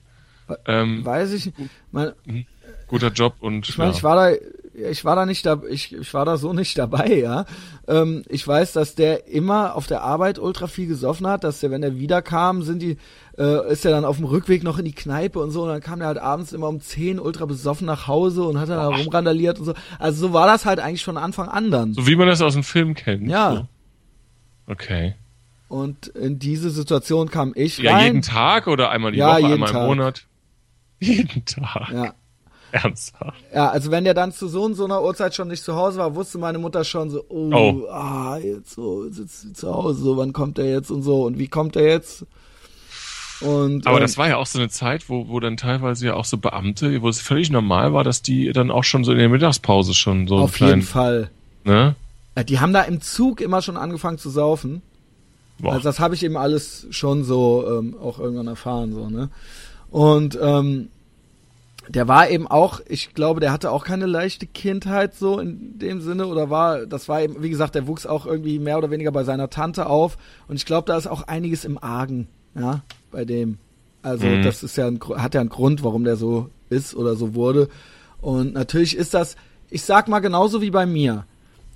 Ähm, 0.67 1.05
Weiß 1.05 1.33
ich. 1.33 1.53
Mein, 1.91 2.13
mhm. 2.25 2.47
guter 2.87 3.09
Job 3.09 3.35
und. 3.41 3.69
Ich 3.69 3.77
meine, 3.79 3.91
ja. 3.91 3.97
ich 3.97 4.03
war 4.05 4.31
da 4.31 4.37
ich 4.75 5.05
war 5.05 5.17
da 5.17 5.27
nicht 5.27 5.45
da, 5.45 5.61
ich, 5.69 5.95
ich 5.95 6.15
war 6.15 6.25
da 6.25 6.37
so 6.37 6.53
nicht 6.53 6.79
dabei, 6.79 7.15
ja. 7.15 7.45
Ähm, 7.87 8.23
ich 8.29 8.47
weiß, 8.47 8.73
dass 8.73 8.95
der 8.95 9.29
immer 9.29 9.75
auf 9.75 9.87
der 9.87 10.03
Arbeit 10.03 10.39
ultra 10.39 10.67
viel 10.67 10.87
gesoffen 10.87 11.27
hat, 11.27 11.45
dass 11.45 11.61
der, 11.61 11.71
wenn 11.71 11.83
er 11.83 11.99
wiederkam, 11.99 12.63
sind 12.63 12.81
die, 12.81 12.97
äh, 13.39 13.71
ist 13.73 13.85
er 13.85 13.91
dann 13.91 14.05
auf 14.05 14.17
dem 14.17 14.27
Rückweg 14.27 14.63
noch 14.63 14.79
in 14.79 14.85
die 14.85 14.95
Kneipe 14.95 15.39
und 15.39 15.51
so 15.51 15.63
und 15.63 15.69
dann 15.69 15.81
kam 15.81 16.01
er 16.01 16.07
halt 16.07 16.19
abends 16.19 16.53
immer 16.53 16.69
um 16.69 16.81
10 16.81 17.21
ultra 17.21 17.45
besoffen 17.45 17.87
nach 17.87 18.07
Hause 18.07 18.45
und 18.45 18.59
hat 18.59 18.69
dann 18.69 18.79
da 18.79 18.89
rumrandaliert 18.89 19.59
und 19.59 19.67
so. 19.67 19.75
Also 19.99 20.29
so 20.29 20.33
war 20.33 20.47
das 20.47 20.65
halt 20.65 20.81
eigentlich 20.81 21.05
von 21.05 21.17
Anfang 21.17 21.49
an 21.49 21.71
dann. 21.71 21.95
So 21.95 22.07
wie 22.07 22.17
man 22.17 22.29
das 22.29 22.41
aus 22.41 22.55
dem 22.55 22.65
Film 22.65 22.95
kennt. 22.95 23.29
Ja. 23.29 23.55
So. 23.55 23.69
Okay. 24.73 25.15
Und 25.69 26.09
in 26.09 26.39
diese 26.39 26.71
Situation 26.71 27.31
kam 27.31 27.53
ich 27.55 27.79
ja, 27.79 27.93
rein. 27.93 28.01
Ja, 28.01 28.07
jeden 28.07 28.23
Tag 28.23 28.67
oder 28.67 28.91
einmal 28.91 29.13
die 29.13 29.19
ja, 29.19 29.39
Woche, 29.39 29.47
einmal 29.47 29.71
im 29.71 29.87
Monat? 29.87 30.27
Jeden 31.01 31.45
Tag. 31.45 31.91
Ja. 31.91 32.15
Ernsthaft? 32.85 33.39
Ja, 33.55 33.69
also 33.69 33.91
wenn 33.91 34.05
der 34.05 34.15
dann 34.15 34.33
zu 34.33 34.49
so 34.49 34.65
und 34.65 34.75
so 34.75 34.85
einer 34.85 35.03
Uhrzeit 35.03 35.35
schon 35.35 35.49
nicht 35.49 35.63
zu 35.63 35.77
Hause 35.77 35.99
war, 35.99 36.15
wusste 36.15 36.39
meine 36.39 36.59
Mutter 36.59 36.85
schon 36.85 37.11
so, 37.11 37.25
oh, 37.29 37.51
oh. 37.53 37.89
ah, 37.91 38.39
jetzt 38.39 38.75
so, 38.75 39.09
sitzt 39.11 39.57
zu 39.57 39.73
Hause, 39.73 40.03
so, 40.03 40.17
wann 40.17 40.33
kommt 40.33 40.59
er 40.59 40.71
jetzt 40.71 40.91
und 40.91 41.03
so 41.03 41.25
und 41.25 41.39
wie 41.39 41.49
kommt 41.49 41.77
er 41.77 41.87
jetzt? 41.87 42.27
Und, 43.43 43.87
Aber 43.87 43.97
ähm, 43.97 44.03
das 44.03 44.17
war 44.19 44.29
ja 44.29 44.37
auch 44.37 44.47
so 44.47 44.59
eine 44.59 44.69
Zeit, 44.69 45.09
wo, 45.09 45.29
wo 45.29 45.41
dann 45.41 45.57
teilweise 45.57 46.07
ja 46.07 46.15
auch 46.15 46.25
so 46.25 46.39
Beamte, 46.39 47.03
wo 47.03 47.09
es 47.09 47.21
völlig 47.21 47.51
normal 47.51 47.93
war, 47.93 48.05
dass 48.05 48.23
die 48.23 48.53
dann 48.53 48.71
auch 48.71 48.85
schon 48.85 49.05
so 49.05 49.13
in 49.13 49.19
der 49.19 49.29
Mittagspause 49.29 49.95
schon 49.95 50.29
so 50.29 50.37
Auf 50.37 50.53
kleinen, 50.53 50.71
jeden 50.71 50.83
Fall. 50.83 51.31
Ne? 51.65 51.97
Die 52.49 52.61
haben 52.61 52.73
da 52.73 52.83
im 52.83 53.01
Zug 53.01 53.41
immer 53.41 53.61
schon 53.61 53.77
angefangen 53.77 54.19
zu 54.19 54.31
saufen. 54.31 54.81
Boah. 55.59 55.73
Also 55.73 55.85
das 55.85 56.01
habe 56.01 56.15
ich 56.15 56.25
eben 56.25 56.37
alles 56.37 56.87
schon 56.91 57.25
so 57.25 57.67
ähm, 57.69 57.97
auch 58.01 58.19
irgendwann 58.19 58.49
erfahren, 58.49 58.93
so, 58.93 59.11
ne? 59.11 59.29
Und 59.91 60.39
ähm, 60.41 60.89
der 61.89 62.09
war 62.09 62.31
eben 62.31 62.47
auch, 62.47 62.81
ich 62.87 63.15
glaube, 63.15 63.41
der 63.41 63.53
hatte 63.53 63.71
auch 63.71 63.85
keine 63.85 64.07
leichte 64.07 64.47
Kindheit 64.47 65.15
so 65.15 65.39
in 65.39 65.79
dem 65.79 66.01
Sinne 66.01 66.27
oder 66.27 66.49
war, 66.49 66.87
das 66.87 67.09
war 67.09 67.23
eben, 67.23 67.43
wie 67.43 67.51
gesagt, 67.51 67.75
der 67.75 67.87
wuchs 67.87 68.07
auch 68.07 68.27
irgendwie 68.27 68.59
mehr 68.59 68.79
oder 68.79 68.91
weniger 68.91 69.13
bei 69.13 69.25
seiner 69.25 69.51
Tante 69.51 69.87
auf 69.87 70.17
und 70.49 70.57
ich 70.57 70.67
glaube, 70.67 70.87
da 70.87 70.97
ist 70.97 71.07
auch 71.07 71.23
einiges 71.23 71.65
im 71.65 71.83
Argen, 71.83 72.29
ja, 72.55 72.83
bei 73.11 73.25
dem. 73.25 73.59
Also 74.03 74.27
mhm. 74.27 74.43
das 74.43 74.63
ist 74.63 74.77
ja 74.77 74.87
ein, 74.87 75.01
hat 75.17 75.35
ja 75.35 75.41
einen 75.41 75.51
Grund, 75.51 75.85
warum 75.85 76.05
der 76.05 76.17
so 76.17 76.51
ist 76.71 76.95
oder 76.95 77.15
so 77.15 77.35
wurde. 77.35 77.69
Und 78.21 78.55
natürlich 78.55 78.97
ist 78.97 79.15
das, 79.15 79.37
ich 79.71 79.83
sag 79.83 80.09
mal 80.09 80.21
genauso 80.21 80.61
wie 80.61 80.71
bei 80.71 80.87
mir. 80.87 81.25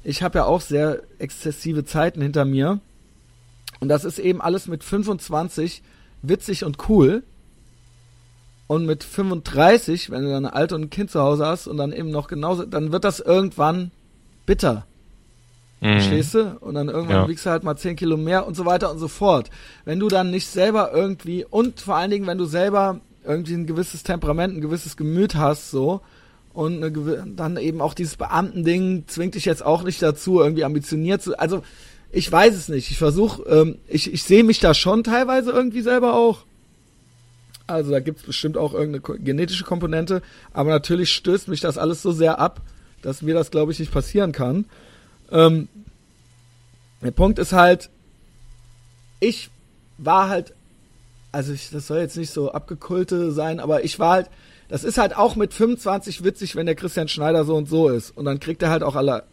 Ich 0.03 0.23
habe 0.23 0.39
ja 0.39 0.45
auch 0.45 0.61
sehr 0.61 1.03
exzessive 1.19 1.85
Zeiten 1.85 2.23
hinter 2.23 2.45
mir 2.45 2.81
und 3.81 3.89
das 3.89 4.05
ist 4.05 4.19
eben 4.19 4.41
alles 4.41 4.69
mit 4.69 4.85
25 4.85 5.83
witzig 6.23 6.65
und 6.65 6.89
cool 6.89 7.25
und 8.67 8.87
mit 8.87 9.05
35, 9.05 10.11
wenn 10.11 10.25
du 10.25 10.31
dann 10.31 10.47
Alte 10.47 10.75
und 10.75 10.83
ein 10.83 10.91
Kind 10.91 11.11
zu 11.11 11.21
Hause 11.21 11.47
hast 11.47 11.67
und 11.67 11.77
dann 11.77 11.93
eben 11.93 12.11
noch 12.11 12.27
genauso, 12.27 12.65
dann 12.65 12.93
wird 12.93 13.05
das 13.05 13.21
irgendwann 13.21 13.91
bitter. 14.45 14.87
Mhm. 15.81 15.93
Verstehst 15.93 16.35
du? 16.35 16.57
Und 16.61 16.75
dann 16.75 16.89
irgendwann 16.89 17.23
ja. 17.23 17.29
wiegst 17.29 17.47
du 17.47 17.51
halt 17.51 17.63
mal 17.63 17.77
10 17.77 17.97
Kilo 17.97 18.17
mehr 18.17 18.47
und 18.47 18.57
so 18.57 18.65
weiter 18.65 18.91
und 18.91 18.99
so 18.99 19.09
fort. 19.09 19.51
Wenn 19.85 20.01
du 20.01 20.09
dann 20.09 20.31
nicht 20.31 20.49
selber 20.49 20.91
irgendwie, 20.93 21.45
und 21.45 21.81
vor 21.81 21.97
allen 21.97 22.11
Dingen, 22.11 22.27
wenn 22.27 22.39
du 22.39 22.47
selber 22.47 23.01
irgendwie 23.25 23.55
ein 23.55 23.67
gewisses 23.67 24.03
Temperament, 24.03 24.57
ein 24.57 24.61
gewisses 24.61 24.97
Gemüt 24.97 25.35
hast, 25.35 25.71
so, 25.71 26.01
und 26.53 26.83
eine, 26.83 27.25
dann 27.37 27.59
eben 27.59 27.81
auch 27.83 27.93
dieses 27.93 28.17
Beamtending 28.17 29.05
zwingt 29.07 29.35
dich 29.35 29.45
jetzt 29.45 29.65
auch 29.65 29.83
nicht 29.83 30.01
dazu, 30.01 30.41
irgendwie 30.41 30.65
ambitioniert 30.65 31.23
zu, 31.23 31.39
also, 31.39 31.63
ich 32.13 32.31
weiß 32.31 32.55
es 32.55 32.69
nicht. 32.69 32.91
Ich 32.91 32.99
versuche, 32.99 33.43
ähm, 33.43 33.79
ich, 33.89 34.13
ich 34.13 34.23
sehe 34.23 34.45
mich 34.45 34.59
da 34.59 34.73
schon 34.73 35.05
teilweise 35.05 35.51
irgendwie 35.51 35.83
selber 35.83 36.15
auch. 36.15 36.47
Also 37.67 37.91
da 37.91 38.01
gibt 38.01 38.21
es 38.21 38.27
bestimmt 38.27 38.57
auch 38.57 38.75
irgendeine 38.75 39.19
genetische 39.19 39.65
Komponente. 39.65 40.23
Aber 40.53 40.71
natürlich 40.71 41.13
stößt 41.13 41.49
mich 41.49 41.61
das 41.61 41.79
alles 41.79 42.03
so 42.03 42.13
sehr 42.13 42.39
ab, 42.39 42.61
dass 43.03 43.23
mir 43.23 43.35
das, 43.35 43.51
glaube 43.51 43.73
ich, 43.73 43.79
nicht 43.79 43.93
passieren 43.93 44.33
kann. 44.33 44.67
Ähm, 45.31 45.69
der 47.03 47.11
Punkt 47.11 47.39
ist 47.39 47.53
halt, 47.53 47.91
ich 49.21 49.51
war 49.99 50.29
halt, 50.29 50.55
also 51.33 51.53
ich, 51.53 51.71
das 51.71 51.87
soll 51.87 51.99
jetzt 51.99 52.17
nicht 52.17 52.31
so 52.31 52.53
abgekulte 52.53 53.33
sein, 53.33 53.61
aber 53.61 53.85
ich 53.85 53.99
war 53.99 54.13
halt, 54.13 54.31
das 54.69 54.85
ist 54.85 54.99
halt 54.99 55.17
auch 55.17 55.37
mit 55.37 55.55
25 55.55 56.25
witzig, 56.25 56.57
wenn 56.57 56.67
der 56.67 56.75
Christian 56.75 57.09
Schneider 57.09 57.45
so 57.45 57.57
und 57.57 57.69
so 57.69 57.89
ist. 57.89 58.17
Und 58.17 58.25
dann 58.25 58.41
kriegt 58.41 58.63
er 58.63 58.71
halt 58.71 58.83
auch 58.83 58.97
alle, 58.97 59.25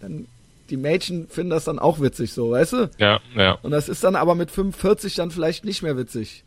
dann, 0.00 0.26
die 0.70 0.76
Mädchen 0.76 1.28
finden 1.28 1.50
das 1.50 1.64
dann 1.64 1.78
auch 1.78 2.00
witzig 2.00 2.32
so, 2.32 2.50
weißt 2.50 2.72
du? 2.74 2.90
Ja, 2.98 3.20
ja. 3.34 3.58
Und 3.62 3.70
das 3.70 3.88
ist 3.88 4.04
dann 4.04 4.16
aber 4.16 4.34
mit 4.34 4.50
45 4.50 5.14
dann 5.14 5.30
vielleicht 5.30 5.64
nicht 5.64 5.82
mehr 5.82 5.96
witzig. 5.96 6.44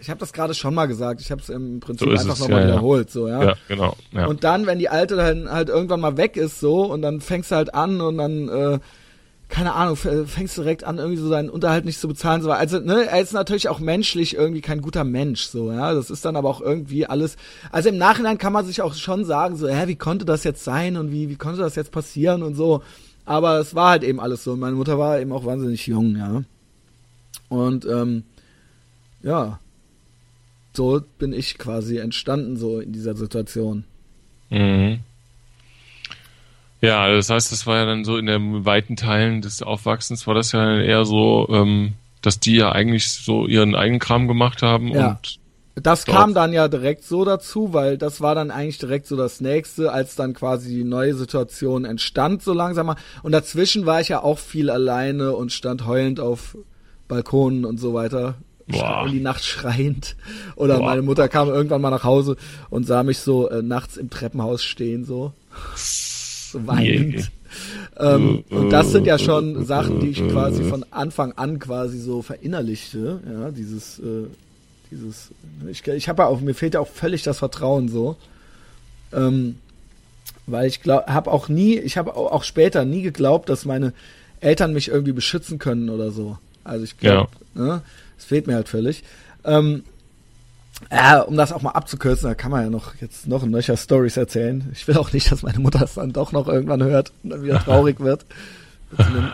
Ich 0.00 0.10
habe 0.10 0.20
das 0.20 0.32
gerade 0.32 0.54
schon 0.54 0.74
mal 0.74 0.86
gesagt. 0.86 1.20
Ich 1.20 1.30
habe 1.30 1.42
es 1.42 1.48
im 1.48 1.80
Prinzip 1.80 2.08
So 2.08 2.14
einfach 2.14 2.38
nochmal 2.38 2.60
ja, 2.62 2.66
wiederholt. 2.68 3.10
So, 3.10 3.28
ja. 3.28 3.42
Ja, 3.42 3.54
genau. 3.66 3.96
Ja. 4.12 4.26
Und 4.26 4.44
dann, 4.44 4.66
wenn 4.66 4.78
die 4.78 4.88
alte 4.88 5.16
dann 5.16 5.50
halt 5.50 5.68
irgendwann 5.68 6.00
mal 6.00 6.16
weg 6.16 6.36
ist, 6.36 6.60
so, 6.60 6.84
und 6.84 7.02
dann 7.02 7.20
fängst 7.20 7.50
du 7.50 7.56
halt 7.56 7.74
an 7.74 8.00
und 8.00 8.18
dann, 8.18 8.48
äh, 8.48 8.78
keine 9.48 9.74
Ahnung, 9.74 9.96
fängst 9.96 10.56
du 10.56 10.62
direkt 10.62 10.84
an, 10.84 10.98
irgendwie 10.98 11.16
so 11.16 11.28
seinen 11.28 11.50
Unterhalt 11.50 11.84
nicht 11.84 11.98
zu 11.98 12.06
bezahlen. 12.06 12.42
So. 12.42 12.52
Also, 12.52 12.78
ne, 12.78 13.06
er 13.08 13.20
ist 13.20 13.32
natürlich 13.32 13.68
auch 13.68 13.80
menschlich 13.80 14.36
irgendwie 14.36 14.60
kein 14.60 14.82
guter 14.82 15.04
Mensch, 15.04 15.46
so, 15.46 15.72
ja. 15.72 15.94
Das 15.94 16.10
ist 16.10 16.24
dann 16.24 16.36
aber 16.36 16.48
auch 16.48 16.60
irgendwie 16.60 17.06
alles. 17.06 17.36
Also 17.72 17.88
im 17.88 17.98
Nachhinein 17.98 18.38
kann 18.38 18.52
man 18.52 18.66
sich 18.66 18.82
auch 18.82 18.94
schon 18.94 19.24
sagen, 19.24 19.56
so, 19.56 19.66
hä, 19.66 19.88
wie 19.88 19.96
konnte 19.96 20.24
das 20.24 20.44
jetzt 20.44 20.62
sein 20.62 20.96
und 20.96 21.10
wie, 21.10 21.28
wie 21.28 21.36
konnte 21.36 21.60
das 21.60 21.74
jetzt 21.74 21.90
passieren 21.90 22.42
und 22.44 22.54
so. 22.54 22.82
Aber 23.24 23.58
es 23.58 23.74
war 23.74 23.90
halt 23.90 24.04
eben 24.04 24.20
alles 24.20 24.44
so. 24.44 24.52
Und 24.52 24.60
meine 24.60 24.76
Mutter 24.76 24.98
war 24.98 25.18
eben 25.18 25.32
auch 25.32 25.44
wahnsinnig 25.44 25.86
jung, 25.86 26.16
ja. 26.16 26.42
Und 27.48 27.84
ähm, 27.86 28.24
ja, 29.22 29.58
so 30.78 31.02
bin 31.18 31.32
ich 31.32 31.58
quasi 31.58 31.98
entstanden, 31.98 32.56
so 32.56 32.78
in 32.78 32.92
dieser 32.92 33.16
Situation. 33.16 33.82
Mhm. 34.48 35.00
Ja, 36.80 37.12
das 37.12 37.28
heißt, 37.28 37.50
das 37.50 37.66
war 37.66 37.78
ja 37.78 37.84
dann 37.84 38.04
so 38.04 38.16
in 38.16 38.26
den 38.26 38.64
weiten 38.64 38.94
Teilen 38.94 39.42
des 39.42 39.60
Aufwachsens, 39.62 40.28
war 40.28 40.34
das 40.34 40.52
ja 40.52 40.78
eher 40.78 41.04
so, 41.04 41.48
ähm, 41.50 41.94
dass 42.22 42.38
die 42.38 42.54
ja 42.54 42.70
eigentlich 42.70 43.10
so 43.10 43.46
ihren 43.48 43.74
eigenen 43.74 43.98
Kram 43.98 44.28
gemacht 44.28 44.62
haben 44.62 44.88
Ja. 44.88 45.10
und 45.10 45.40
Das 45.74 46.06
kam 46.06 46.34
dann 46.34 46.52
ja 46.52 46.68
direkt 46.68 47.04
so 47.04 47.24
dazu, 47.24 47.72
weil 47.72 47.98
das 47.98 48.20
war 48.20 48.36
dann 48.36 48.52
eigentlich 48.52 48.78
direkt 48.78 49.06
so 49.06 49.16
das 49.16 49.40
nächste, 49.40 49.92
als 49.92 50.14
dann 50.14 50.32
quasi 50.32 50.70
die 50.70 50.84
neue 50.84 51.14
Situation 51.14 51.84
entstand, 51.84 52.42
so 52.42 52.52
langsam. 52.52 52.94
Und 53.22 53.32
dazwischen 53.32 53.84
war 53.86 54.00
ich 54.00 54.08
ja 54.08 54.22
auch 54.22 54.38
viel 54.38 54.70
alleine 54.70 55.34
und 55.34 55.52
stand 55.52 55.86
heulend 55.86 56.18
auf 56.20 56.56
Balkonen 57.08 57.64
und 57.64 57.78
so 57.78 57.94
weiter. 57.94 58.36
Boah. 58.68 59.06
In 59.06 59.12
die 59.12 59.20
Nacht 59.20 59.44
schreiend. 59.44 60.16
Oder 60.56 60.78
Boah. 60.78 60.86
meine 60.86 61.02
Mutter 61.02 61.28
kam 61.28 61.48
irgendwann 61.48 61.80
mal 61.80 61.90
nach 61.90 62.04
Hause 62.04 62.36
und 62.70 62.86
sah 62.86 63.02
mich 63.02 63.18
so 63.18 63.48
äh, 63.48 63.62
nachts 63.62 63.96
im 63.96 64.10
Treppenhaus 64.10 64.62
stehen, 64.62 65.04
so. 65.04 65.32
So 65.74 66.66
weinend. 66.66 67.14
Je. 67.14 67.24
Ähm, 67.98 68.44
und 68.50 68.70
das 68.70 68.92
sind 68.92 69.06
ja 69.06 69.16
Äh, 69.16 69.18
schon 69.18 69.64
Sachen, 69.64 70.00
die 70.00 70.08
ich 70.08 70.28
quasi 70.28 70.62
von 70.64 70.84
Anfang 70.90 71.32
an 71.32 71.58
quasi 71.58 71.98
so 71.98 72.22
verinnerlichte. 72.22 73.20
Ja, 73.28 73.50
dieses, 73.50 73.98
äh, 73.98 74.26
dieses, 74.90 75.30
ich, 75.70 75.86
ich 75.86 76.08
habe 76.08 76.22
ja 76.22 76.28
auch, 76.28 76.40
mir 76.40 76.54
fehlt 76.54 76.74
ja 76.74 76.80
auch 76.80 76.88
völlig 76.88 77.22
das 77.22 77.38
Vertrauen 77.38 77.88
so. 77.88 78.16
Ähm, 79.12 79.56
weil 80.46 80.66
ich 80.66 80.82
glaube, 80.82 81.12
habe 81.12 81.30
auch 81.30 81.48
nie, 81.48 81.78
ich 81.78 81.96
habe 81.96 82.14
auch, 82.14 82.42
später 82.42 82.84
nie 82.84 83.02
geglaubt, 83.02 83.48
dass 83.48 83.64
meine 83.64 83.92
Eltern 84.40 84.72
mich 84.72 84.88
irgendwie 84.88 85.12
beschützen 85.12 85.58
können 85.58 85.90
oder 85.90 86.10
so. 86.10 86.38
Also 86.64 86.84
ich 86.84 86.98
glaube, 86.98 87.30
ne, 87.54 87.82
es 88.18 88.24
fehlt 88.24 88.46
mir 88.46 88.54
halt 88.56 88.68
völlig. 88.68 89.04
Ähm, 89.44 89.84
ja, 90.92 91.20
um 91.22 91.36
das 91.36 91.52
auch 91.52 91.62
mal 91.62 91.70
abzukürzen, 91.72 92.28
da 92.28 92.34
kann 92.34 92.50
man 92.50 92.62
ja 92.64 92.70
noch 92.70 92.94
jetzt 93.00 93.26
noch 93.26 93.42
ein 93.42 93.50
nöcher 93.50 93.76
Stories 93.76 94.16
erzählen. 94.16 94.68
Ich 94.72 94.86
will 94.86 94.96
auch 94.96 95.12
nicht, 95.12 95.30
dass 95.32 95.42
meine 95.42 95.58
Mutter 95.58 95.82
es 95.82 95.94
dann 95.94 96.12
doch 96.12 96.30
noch 96.32 96.46
irgendwann 96.48 96.82
hört 96.84 97.12
und 97.22 97.30
dann 97.30 97.42
wieder 97.42 97.58
traurig 97.62 97.98
wird. 98.00 98.26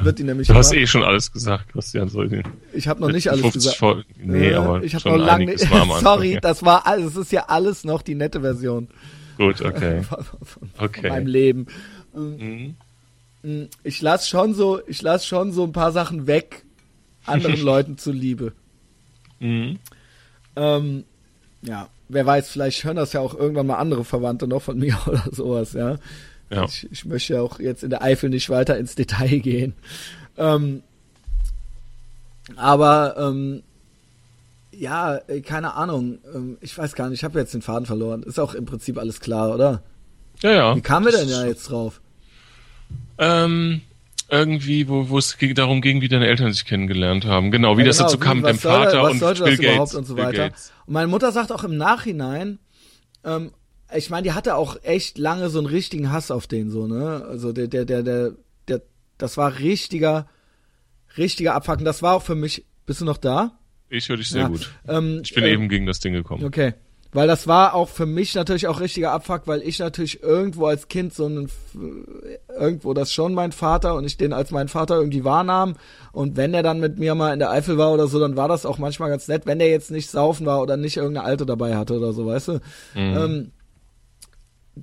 Wird 0.03 0.19
die, 0.19 0.25
nämlich 0.25 0.49
du 0.49 0.55
hast 0.55 0.73
immer- 0.73 0.83
eh 0.83 0.87
schon 0.87 1.05
alles 1.05 1.31
gesagt, 1.31 1.69
Christian. 1.73 2.09
So 2.09 2.25
ich 2.73 2.89
habe 2.89 3.01
noch 3.01 3.11
nicht 3.13 3.29
alles 3.31 3.43
50 3.43 3.61
gesagt. 3.63 3.77
Folgen. 3.77 4.05
Nee, 4.19 4.49
Äh, 4.51 4.55
aber 4.55 4.83
ich 4.83 4.95
habe 4.97 5.09
noch 5.11 5.17
lange 5.17 5.45
nicht. 5.47 5.63
Anfang, 5.73 6.01
Sorry, 6.01 6.35
ja. 6.35 6.41
das 6.41 6.65
war 6.65 6.87
alles. 6.89 7.13
Es 7.13 7.17
ist 7.17 7.33
ja 7.33 7.45
alles 7.49 7.85
noch 7.85 8.03
die 8.03 8.15
nette 8.17 8.41
Version 8.41 8.89
Gut, 9.39 9.61
okay. 9.61 10.03
von, 10.09 10.25
von 10.43 10.71
Okay. 10.79 11.09
meinem 11.09 11.27
Leben. 11.27 11.67
Mhm. 12.15 12.75
Ich 13.83 14.01
lass 14.01 14.29
schon 14.29 14.55
so, 14.55 14.81
ich 14.89 15.03
lass 15.03 15.27
schon 15.27 15.53
so 15.53 15.63
ein 15.65 15.73
paar 15.73 15.93
Sachen 15.93 16.27
weg 16.27 16.65
anderen 17.27 17.61
Leuten 17.61 17.99
zuliebe. 17.99 18.53
Mhm. 19.45 19.79
Ähm, 20.57 21.05
ja, 21.61 21.89
wer 22.09 22.25
weiß, 22.25 22.49
vielleicht 22.49 22.83
hören 22.85 22.97
das 22.97 23.13
ja 23.13 23.21
auch 23.21 23.35
irgendwann 23.35 23.67
mal 23.67 23.77
andere 23.77 24.05
Verwandte 24.05 24.49
noch 24.49 24.63
von 24.63 24.79
mir 24.81 24.99
oder 25.07 25.25
sowas, 25.31 25.75
ja. 25.75 25.99
Ja. 26.51 26.65
Ich, 26.65 26.91
ich 26.91 27.05
möchte 27.05 27.35
ja 27.35 27.43
auch 27.43 27.59
jetzt 27.59 27.83
in 27.83 27.91
der 27.91 28.03
Eifel 28.03 28.31
nicht 28.31 28.49
weiter 28.49 28.79
ins 28.79 28.95
Detail 28.95 29.39
gehen. 29.41 29.75
Ähm, 30.37 30.83
aber 32.57 33.17
ähm, 33.19 33.63
ja, 34.73 35.17
äh, 35.29 35.41
keine 35.41 35.75
Ahnung. 35.75 36.19
Ähm, 36.35 36.59
ich 36.61 36.77
weiß 36.77 36.95
gar 36.95 37.09
nicht, 37.09 37.21
ich 37.21 37.25
habe 37.25 37.39
jetzt 37.39 37.55
den 37.55 37.63
Faden 37.63 37.87
verloren. 37.87 38.23
Ist 38.23 38.39
auch 38.39 38.55
im 38.55 38.67
Prinzip 38.67 38.99
alles 38.99 39.21
klar, 39.21 39.55
oder? 39.55 39.83
Ja, 40.41 40.53
ja. 40.53 40.77
Wie 40.77 40.81
kamen 40.81 41.07
wir 41.07 41.13
denn 41.13 41.29
da 41.29 41.47
jetzt 41.47 41.71
drauf? 41.71 42.01
Ähm, 43.19 43.83
irgendwie, 44.39 44.89
wo, 44.89 45.09
wo 45.09 45.19
es 45.19 45.37
darum 45.55 45.81
ging, 45.81 46.01
wie 46.01 46.09
deine 46.09 46.27
Eltern 46.27 46.53
sich 46.53 46.65
kennengelernt 46.65 47.25
haben. 47.25 47.51
Genau, 47.51 47.77
wie 47.77 47.83
Ja, 47.83 47.87
das 47.89 47.97
genau, 47.99 48.09
dazu 48.09 48.19
kam 48.19 48.39
wie- 48.39 48.43
mit 48.43 48.51
dem 48.51 48.59
Vater 48.59 49.03
was 49.03 49.13
und 49.23 49.45
Bill 49.45 49.57
Gates. 49.57 49.95
und 49.95 50.05
so 50.07 50.15
Bill 50.15 50.25
weiter. 50.25 50.49
Gates. 50.51 50.73
Und 50.87 50.93
meine 50.95 51.09
Mutter 51.09 51.33
sagt 51.33 51.53
auch 51.53 51.65
im 51.65 51.77
Nachhinein, 51.77 52.59
ähm, 53.25 53.53
ich 53.95 54.11
meine, 54.11 54.25
die 54.25 54.33
hatte 54.33 54.57
auch 54.57 54.77
echt 54.83 55.19
lange 55.19 55.49
so 55.51 55.59
einen 55.59 55.67
richtigen 55.69 56.11
Hass 56.11 56.31
auf 56.31 56.47
den 56.47 56.71
so, 56.71 56.87
ne? 56.87 57.25
Also 57.29 57.53
der, 57.53 57.69
der, 57.69 57.85
der, 57.85 58.03
der, 58.03 58.33
der 58.69 58.83
das 59.19 59.37
war 59.37 59.59
richtiger, 59.61 60.27
richtiger 61.17 61.55
Abfucken. 61.55 61.85
Das 61.85 62.03
war 62.03 62.15
auch 62.15 62.23
für 62.23 62.35
mich. 62.35 62.65
Bist 62.87 63.01
du 63.01 63.05
noch 63.05 63.17
da? 63.19 63.59
Ich 63.89 64.09
höre 64.09 64.17
dich 64.17 64.29
sehr 64.29 64.43
Ja, 64.43 64.49
gut. 64.49 64.71
Ähm, 64.89 65.21
Ich 65.23 65.33
bin 65.35 65.45
äh, 65.45 65.53
eben 65.53 65.69
gegen 65.69 65.87
das 65.87 66.01
Ding 66.01 66.13
gekommen. 66.13 66.45
Okay. 66.45 66.75
Weil 67.15 67.29
das 67.29 67.47
war 67.47 67.75
auch 67.75 67.89
für 67.89 68.07
mich 68.07 68.35
natürlich 68.35 68.67
auch 68.67 68.81
richtiger 68.81 69.13
Abfuck, 69.13 69.43
weil 69.47 69.63
ich 69.63 69.79
natürlich 69.79 70.21
irgendwo 70.23 70.67
als 70.67 70.89
Kind 70.89 71.15
so 71.15 71.27
einen, 71.27 71.49
irgendwo 72.59 72.93
das 72.93 73.13
schon 73.13 73.35
mein 73.35 73.53
Vater 73.53 73.95
und 73.95 74.05
ich 74.05 74.17
den 74.17 74.33
als 74.33 74.51
meinen 74.51 74.69
Vater 74.69 74.97
irgendwie 74.97 75.23
wahrnahm. 75.25 75.77
Und 76.11 76.37
wenn 76.37 76.53
er 76.55 76.65
dann 76.65 76.81
mit 76.81 76.99
mir 76.99 77.15
mal 77.15 77.33
in 77.33 77.39
der 77.39 77.51
Eifel 77.53 77.79
war 77.79 77.93
oder 77.93 78.09
so, 78.09 78.19
dann 78.19 78.37
war 78.37 78.49
das 78.49 78.67
auch 78.67 78.79
manchmal 78.79 79.11
ganz 79.11 79.29
nett, 79.29 79.47
wenn 79.47 79.61
der 79.61 79.71
jetzt 79.71 79.93
nicht 79.93 80.11
saufen 80.11 80.45
war 80.45 80.61
oder 80.61 80.77
nicht 80.77 80.97
irgendeine 80.97 81.25
Alte 81.25 81.47
dabei 81.47 81.77
hatte 81.77 81.97
oder 81.97 82.13
so, 82.13 82.27
weißt 82.27 82.49
du? 82.49 82.61
Ähm, 82.97 83.53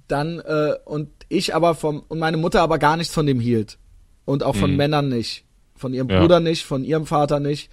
dann, 0.07 0.39
äh, 0.39 0.75
und 0.85 1.09
ich 1.27 1.53
aber 1.53 1.75
vom, 1.75 2.01
und 2.07 2.17
meine 2.19 2.37
Mutter 2.37 2.61
aber 2.61 2.79
gar 2.79 2.95
nichts 2.95 3.13
von 3.13 3.25
dem 3.25 3.41
hielt. 3.41 3.77
Und 4.23 4.43
auch 4.43 4.55
von 4.55 4.71
Mhm. 4.71 4.77
Männern 4.77 5.09
nicht. 5.09 5.43
Von 5.75 5.93
ihrem 5.93 6.09
Ja. 6.09 6.21
Bruder 6.21 6.39
nicht, 6.39 6.63
von 6.63 6.85
ihrem 6.85 7.05
Vater 7.05 7.41
nicht 7.41 7.69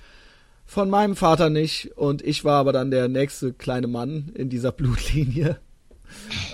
von 0.68 0.90
meinem 0.90 1.16
Vater 1.16 1.48
nicht 1.48 1.96
und 1.96 2.20
ich 2.20 2.44
war 2.44 2.60
aber 2.60 2.74
dann 2.74 2.90
der 2.90 3.08
nächste 3.08 3.54
kleine 3.54 3.86
Mann 3.86 4.30
in 4.34 4.50
dieser 4.50 4.70
Blutlinie. 4.78 5.58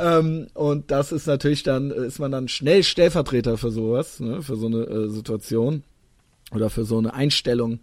ähm, 0.01 0.47
und 0.55 0.93
das 0.93 1.11
ist 1.11 1.27
natürlich 1.27 1.65
dann, 1.65 1.91
ist 1.91 2.21
man 2.21 2.31
dann 2.31 2.47
schnell 2.47 2.85
Stellvertreter 2.85 3.59
für 3.59 3.73
sowas, 3.73 4.21
ne, 4.21 4.41
für 4.41 4.55
so 4.57 4.67
eine 4.67 4.85
äh, 4.85 5.09
Situation 5.09 5.83
oder 6.53 6.71
für 6.71 6.85
so 6.85 6.97
eine 6.97 7.13
Einstellung 7.13 7.81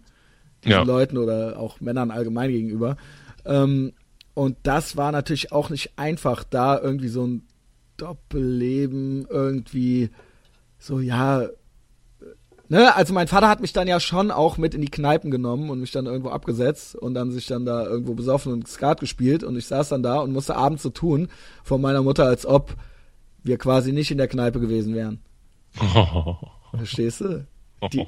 diesen 0.64 0.72
Ja. 0.72 0.82
Leuten 0.82 1.18
oder 1.18 1.58
auch 1.58 1.80
Männern 1.80 2.10
allgemein 2.10 2.50
gegenüber. 2.50 2.96
Ähm, 3.44 3.92
und 4.32 4.56
das 4.62 4.96
war 4.96 5.12
natürlich 5.12 5.52
auch 5.52 5.68
nicht 5.68 5.92
einfach, 5.96 6.44
da 6.44 6.80
irgendwie 6.80 7.08
so 7.08 7.26
ein 7.26 7.42
Doppelleben 7.98 9.26
irgendwie 9.28 10.08
so, 10.78 10.98
ja, 10.98 11.46
Ne, 12.72 12.96
also 12.96 13.12
mein 13.12 13.28
Vater 13.28 13.50
hat 13.50 13.60
mich 13.60 13.74
dann 13.74 13.86
ja 13.86 14.00
schon 14.00 14.30
auch 14.30 14.56
mit 14.56 14.72
in 14.74 14.80
die 14.80 14.90
Kneipen 14.90 15.30
genommen 15.30 15.68
und 15.68 15.78
mich 15.78 15.90
dann 15.90 16.06
irgendwo 16.06 16.30
abgesetzt 16.30 16.96
und 16.96 17.12
dann 17.12 17.30
sich 17.30 17.44
dann 17.46 17.66
da 17.66 17.84
irgendwo 17.84 18.14
besoffen 18.14 18.50
und 18.50 18.66
Skat 18.66 18.98
gespielt 19.00 19.44
und 19.44 19.58
ich 19.58 19.66
saß 19.66 19.90
dann 19.90 20.02
da 20.02 20.20
und 20.20 20.32
musste 20.32 20.56
abends 20.56 20.82
so 20.82 20.88
tun 20.88 21.28
von 21.64 21.82
meiner 21.82 22.00
Mutter, 22.00 22.24
als 22.24 22.46
ob 22.46 22.74
wir 23.44 23.58
quasi 23.58 23.92
nicht 23.92 24.10
in 24.10 24.16
der 24.16 24.26
Kneipe 24.26 24.58
gewesen 24.58 24.94
wären. 24.94 25.20
Verstehst 26.74 27.20
du? 27.20 27.46
Die, 27.92 28.06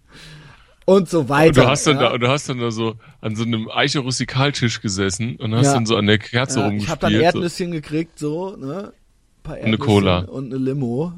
und 0.84 1.08
so 1.08 1.28
weiter. 1.28 1.62
du 1.62 1.68
hast 1.68 1.86
dann 1.86 2.00
ja. 2.00 2.10
da, 2.10 2.18
du 2.18 2.26
hast 2.26 2.48
dann 2.48 2.58
da 2.58 2.72
so 2.72 2.96
an 3.20 3.36
so 3.36 3.44
einem 3.44 3.70
Eiche 3.70 4.00
Rustikaltisch 4.00 4.80
gesessen 4.80 5.36
und 5.36 5.54
hast 5.54 5.66
Ja. 5.66 5.74
dann 5.74 5.86
so 5.86 5.94
an 5.94 6.08
der 6.08 6.18
Kerze 6.18 6.58
ja, 6.58 6.64
ich 6.66 6.70
rumgespielt. 6.72 6.90
habe 6.90 7.00
dann 7.02 7.12
so. 7.12 7.20
Erdnüsschen 7.20 7.70
gekriegt, 7.70 8.18
so, 8.18 8.56
ne? 8.56 8.66
Ein 8.66 9.42
paar 9.44 9.54
eine 9.54 9.62
Erdnüsschen 9.62 9.78
Cola. 9.78 10.18
Und 10.24 10.52
eine 10.52 10.56
Limo. 10.56 11.12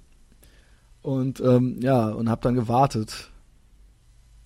Und 1.03 1.41
ähm, 1.41 1.79
ja, 1.81 2.09
und 2.09 2.29
hab 2.29 2.43
dann 2.43 2.55
gewartet. 2.55 3.31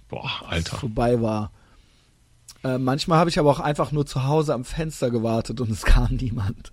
Boah, 0.08 0.30
Alter. 0.46 0.76
vorbei 0.76 1.20
war. 1.22 1.50
Äh, 2.64 2.78
manchmal 2.78 3.18
habe 3.18 3.30
ich 3.30 3.38
aber 3.38 3.50
auch 3.50 3.60
einfach 3.60 3.92
nur 3.92 4.06
zu 4.06 4.24
Hause 4.24 4.54
am 4.54 4.64
Fenster 4.64 5.10
gewartet 5.10 5.60
und 5.60 5.70
es 5.70 5.82
kam 5.86 6.14
niemand. 6.14 6.72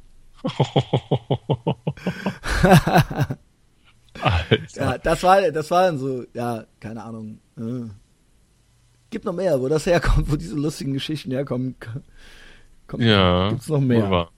Alter. 4.22 4.81
Ja, 4.81 4.97
das 4.97 5.23
war, 5.23 5.51
das 5.51 5.72
war 5.72 5.84
dann 5.84 5.97
so, 5.97 6.26
ja, 6.34 6.65
keine 6.80 7.03
Ahnung. 7.03 7.39
Äh. 7.57 7.89
Gibt 9.10 9.26
noch 9.26 9.34
mehr, 9.34 9.60
wo 9.60 9.68
das 9.68 9.85
herkommt, 9.85 10.31
wo 10.31 10.35
diese 10.35 10.56
lustigen 10.56 10.93
Geschichten 10.93 11.31
herkommen. 11.31 11.76
Kommt, 12.88 13.03
Ja. 13.03 13.49
Gibt's 13.49 13.69
noch 13.69 13.81
mehr? 13.81 14.30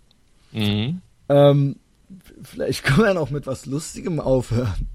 Mhm. 0.52 1.02
Ähm, 1.30 1.76
vielleicht 2.44 2.84
können 2.84 3.00
wir 3.00 3.14
noch 3.14 3.32
mit 3.32 3.48
was 3.48 3.66
Lustigem 3.66 4.20
aufhören. 4.20 4.88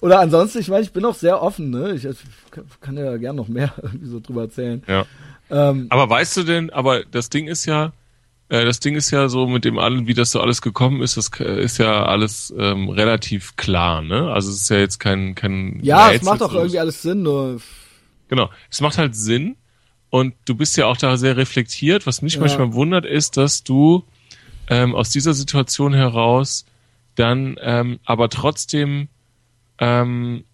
Oder 0.00 0.20
ansonsten, 0.20 0.58
ich 0.58 0.68
meine, 0.68 0.82
ich 0.82 0.92
bin 0.92 1.04
auch 1.04 1.14
sehr 1.14 1.42
offen, 1.42 1.70
ne? 1.70 1.94
Ich, 1.94 2.04
ich 2.04 2.18
kann 2.80 2.96
ja 2.96 3.16
gerne 3.16 3.36
noch 3.36 3.48
mehr 3.48 3.72
irgendwie 3.82 4.06
so 4.06 4.20
drüber 4.20 4.42
erzählen. 4.42 4.82
Ja. 4.86 5.06
Ähm, 5.50 5.86
aber 5.90 6.08
weißt 6.08 6.36
du 6.38 6.42
denn, 6.42 6.70
aber 6.70 7.04
das 7.04 7.30
Ding 7.30 7.46
ist 7.46 7.66
ja, 7.66 7.92
äh, 8.48 8.64
das 8.64 8.80
Ding 8.80 8.96
ist 8.96 9.10
ja 9.10 9.28
so 9.28 9.46
mit 9.46 9.64
dem 9.64 9.78
allen, 9.78 10.06
wie 10.06 10.14
das 10.14 10.30
so 10.30 10.40
alles 10.40 10.62
gekommen 10.62 11.02
ist, 11.02 11.16
das 11.16 11.30
ist 11.38 11.78
ja 11.78 12.04
alles 12.06 12.52
ähm, 12.56 12.88
relativ 12.88 13.56
klar, 13.56 14.02
ne? 14.02 14.32
Also 14.32 14.50
es 14.50 14.62
ist 14.62 14.70
ja 14.70 14.78
jetzt 14.78 14.98
kein 15.00 15.34
kein 15.34 15.80
Ja, 15.82 16.06
Rätsel, 16.06 16.16
es 16.16 16.22
macht 16.24 16.42
auch 16.42 16.54
irgendwie 16.54 16.78
alles 16.78 17.02
Sinn, 17.02 17.22
nur 17.22 17.60
Genau, 18.28 18.50
es 18.70 18.80
macht 18.80 18.98
halt 18.98 19.14
Sinn 19.14 19.56
und 20.10 20.34
du 20.44 20.54
bist 20.54 20.76
ja 20.76 20.86
auch 20.86 20.96
da 20.96 21.16
sehr 21.16 21.36
reflektiert. 21.36 22.06
Was 22.06 22.22
mich 22.22 22.34
ja. 22.34 22.40
manchmal 22.40 22.72
wundert, 22.72 23.04
ist, 23.04 23.36
dass 23.36 23.64
du 23.64 24.04
ähm, 24.68 24.94
aus 24.94 25.10
dieser 25.10 25.34
Situation 25.34 25.92
heraus 25.92 26.64
dann 27.16 27.56
ähm, 27.60 28.00
aber 28.04 28.28
trotzdem 28.28 29.08
ähm, 29.78 30.44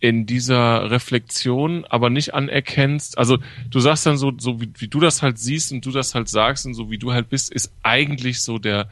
in 0.00 0.26
dieser 0.26 0.90
Reflexion 0.90 1.84
aber 1.84 2.08
nicht 2.08 2.34
anerkennst, 2.34 3.18
also 3.18 3.38
du 3.68 3.80
sagst 3.80 4.06
dann 4.06 4.16
so, 4.16 4.32
so 4.38 4.60
wie, 4.60 4.70
wie 4.78 4.88
du 4.88 5.00
das 5.00 5.22
halt 5.22 5.38
siehst 5.38 5.72
und 5.72 5.84
du 5.84 5.90
das 5.90 6.14
halt 6.14 6.28
sagst 6.28 6.66
und 6.66 6.74
so 6.74 6.90
wie 6.90 6.98
du 6.98 7.12
halt 7.12 7.28
bist, 7.28 7.52
ist 7.52 7.72
eigentlich 7.82 8.42
so 8.42 8.58
der 8.58 8.88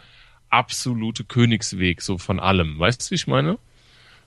absolute 0.51 1.25
Königsweg 1.25 2.03
so 2.03 2.19
von 2.19 2.41
allem. 2.41 2.79
Weißt 2.79 3.07
du, 3.07 3.11
wie 3.11 3.17
ich 3.17 3.27
meine? 3.27 3.59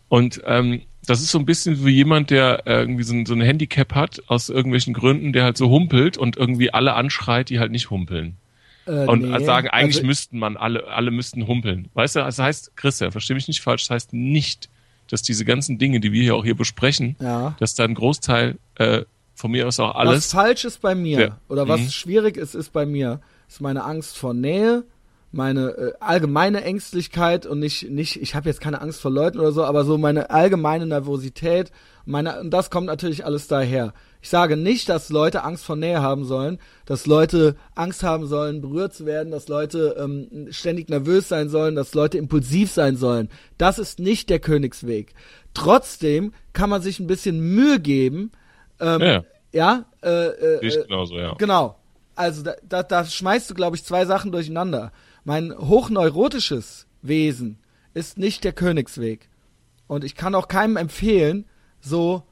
Und 0.07 0.41
ähm, 0.45 0.81
das 1.05 1.21
ist 1.21 1.31
so 1.31 1.39
ein 1.39 1.45
bisschen 1.45 1.85
wie 1.85 1.91
jemand, 1.91 2.29
der 2.29 2.63
irgendwie 2.65 3.03
so 3.03 3.13
ein, 3.13 3.25
so 3.25 3.33
ein 3.33 3.41
Handicap 3.41 3.95
hat 3.95 4.21
aus 4.27 4.49
irgendwelchen 4.49 4.93
Gründen, 4.93 5.33
der 5.33 5.43
halt 5.43 5.57
so 5.57 5.69
humpelt 5.69 6.17
und 6.17 6.37
irgendwie 6.37 6.73
alle 6.73 6.93
anschreit, 6.93 7.49
die 7.49 7.59
halt 7.59 7.71
nicht 7.71 7.89
humpeln. 7.89 8.37
Äh, 8.85 9.05
und 9.05 9.21
nee. 9.21 9.43
sagen, 9.43 9.69
eigentlich 9.69 9.97
also, 9.97 10.07
müssten 10.07 10.39
man 10.39 10.57
alle, 10.57 10.87
alle 10.87 11.11
müssten 11.11 11.47
humpeln. 11.47 11.89
Weißt 11.93 12.15
du, 12.15 12.19
das 12.19 12.39
heißt, 12.39 12.75
Christian, 12.75 13.11
verstehe 13.11 13.35
mich 13.35 13.47
nicht 13.47 13.61
falsch, 13.61 13.83
das 13.83 13.91
heißt 13.91 14.13
nicht, 14.13 14.69
dass 15.09 15.21
diese 15.21 15.45
ganzen 15.45 15.77
Dinge, 15.77 15.99
die 15.99 16.11
wir 16.11 16.21
hier 16.21 16.35
auch 16.35 16.43
hier 16.43 16.55
besprechen, 16.55 17.15
ja. 17.19 17.55
dass 17.59 17.75
da 17.75 17.83
ein 17.83 17.95
Großteil 17.95 18.57
äh, 18.75 19.03
von 19.33 19.51
mir 19.51 19.67
aus 19.67 19.79
auch 19.79 19.95
alles. 19.95 20.15
Was 20.15 20.31
falsch 20.31 20.65
ist 20.65 20.81
bei 20.81 20.95
mir 20.95 21.19
ja. 21.19 21.37
oder 21.47 21.67
was 21.67 21.81
mhm. 21.81 21.89
schwierig 21.89 22.37
ist, 22.37 22.55
ist 22.55 22.71
bei 22.71 22.85
mir, 22.85 23.21
ist 23.47 23.61
meine 23.61 23.83
Angst 23.83 24.17
vor 24.17 24.33
Nähe, 24.33 24.83
meine 25.31 25.69
äh, 25.69 25.93
allgemeine 25.99 26.63
Ängstlichkeit 26.63 27.45
und 27.45 27.59
nicht 27.59 27.89
nicht 27.89 28.21
ich 28.21 28.35
habe 28.35 28.49
jetzt 28.49 28.61
keine 28.61 28.81
Angst 28.81 29.01
vor 29.01 29.11
Leuten 29.11 29.39
oder 29.39 29.51
so, 29.51 29.63
aber 29.63 29.85
so 29.85 29.97
meine 29.97 30.29
allgemeine 30.29 30.87
Nervosität, 30.87 31.71
meine 32.05 32.39
und 32.39 32.51
das 32.51 32.69
kommt 32.69 32.87
natürlich 32.87 33.25
alles 33.25 33.47
daher. 33.47 33.93
Ich 34.21 34.29
sage 34.29 34.57
nicht, 34.57 34.89
dass 34.89 35.09
Leute 35.09 35.43
Angst 35.43 35.63
vor 35.63 35.77
Nähe 35.77 36.01
haben 36.01 36.25
sollen, 36.25 36.59
dass 36.85 37.05
Leute 37.05 37.55
Angst 37.75 38.03
haben 38.03 38.27
sollen, 38.27 38.61
berührt 38.61 38.93
zu 38.93 39.05
werden, 39.05 39.31
dass 39.31 39.47
Leute 39.47 39.95
ähm, 39.97 40.47
ständig 40.49 40.89
nervös 40.89 41.29
sein 41.29 41.47
sollen, 41.47 41.75
dass 41.75 41.93
Leute 41.93 42.17
impulsiv 42.17 42.71
sein 42.71 42.97
sollen. 42.97 43.29
Das 43.57 43.79
ist 43.79 43.99
nicht 43.99 44.29
der 44.29 44.39
Königsweg. 44.39 45.13
Trotzdem 45.53 46.33
kann 46.51 46.69
man 46.69 46.81
sich 46.81 46.99
ein 46.99 47.07
bisschen 47.07 47.39
Mühe 47.39 47.79
geben. 47.79 48.31
Ähm, 48.81 49.01
ja. 49.01 49.23
Ja. 49.51 49.85
Äh, 50.03 50.27
äh, 50.27 50.67
ich 50.67 50.75
genauso, 50.87 51.17
ja. 51.17 51.35
Genau. 51.35 51.77
Also 52.15 52.43
da, 52.43 52.55
da, 52.67 52.83
da 52.83 53.05
schmeißt 53.05 53.49
du, 53.49 53.53
glaube 53.53 53.77
ich, 53.77 53.85
zwei 53.85 54.05
Sachen 54.05 54.31
durcheinander. 54.31 54.91
Mein 55.29 55.55
hochneurotisches 55.55 56.87
Wesen 57.03 57.59
ist 57.93 58.17
nicht 58.17 58.43
der 58.43 58.51
Königsweg. 58.51 59.29
Und 59.85 60.03
ich 60.03 60.15
kann 60.15 60.33
auch 60.33 60.47
keinem 60.47 60.75
empfehlen, 60.75 61.45
so 61.79 62.23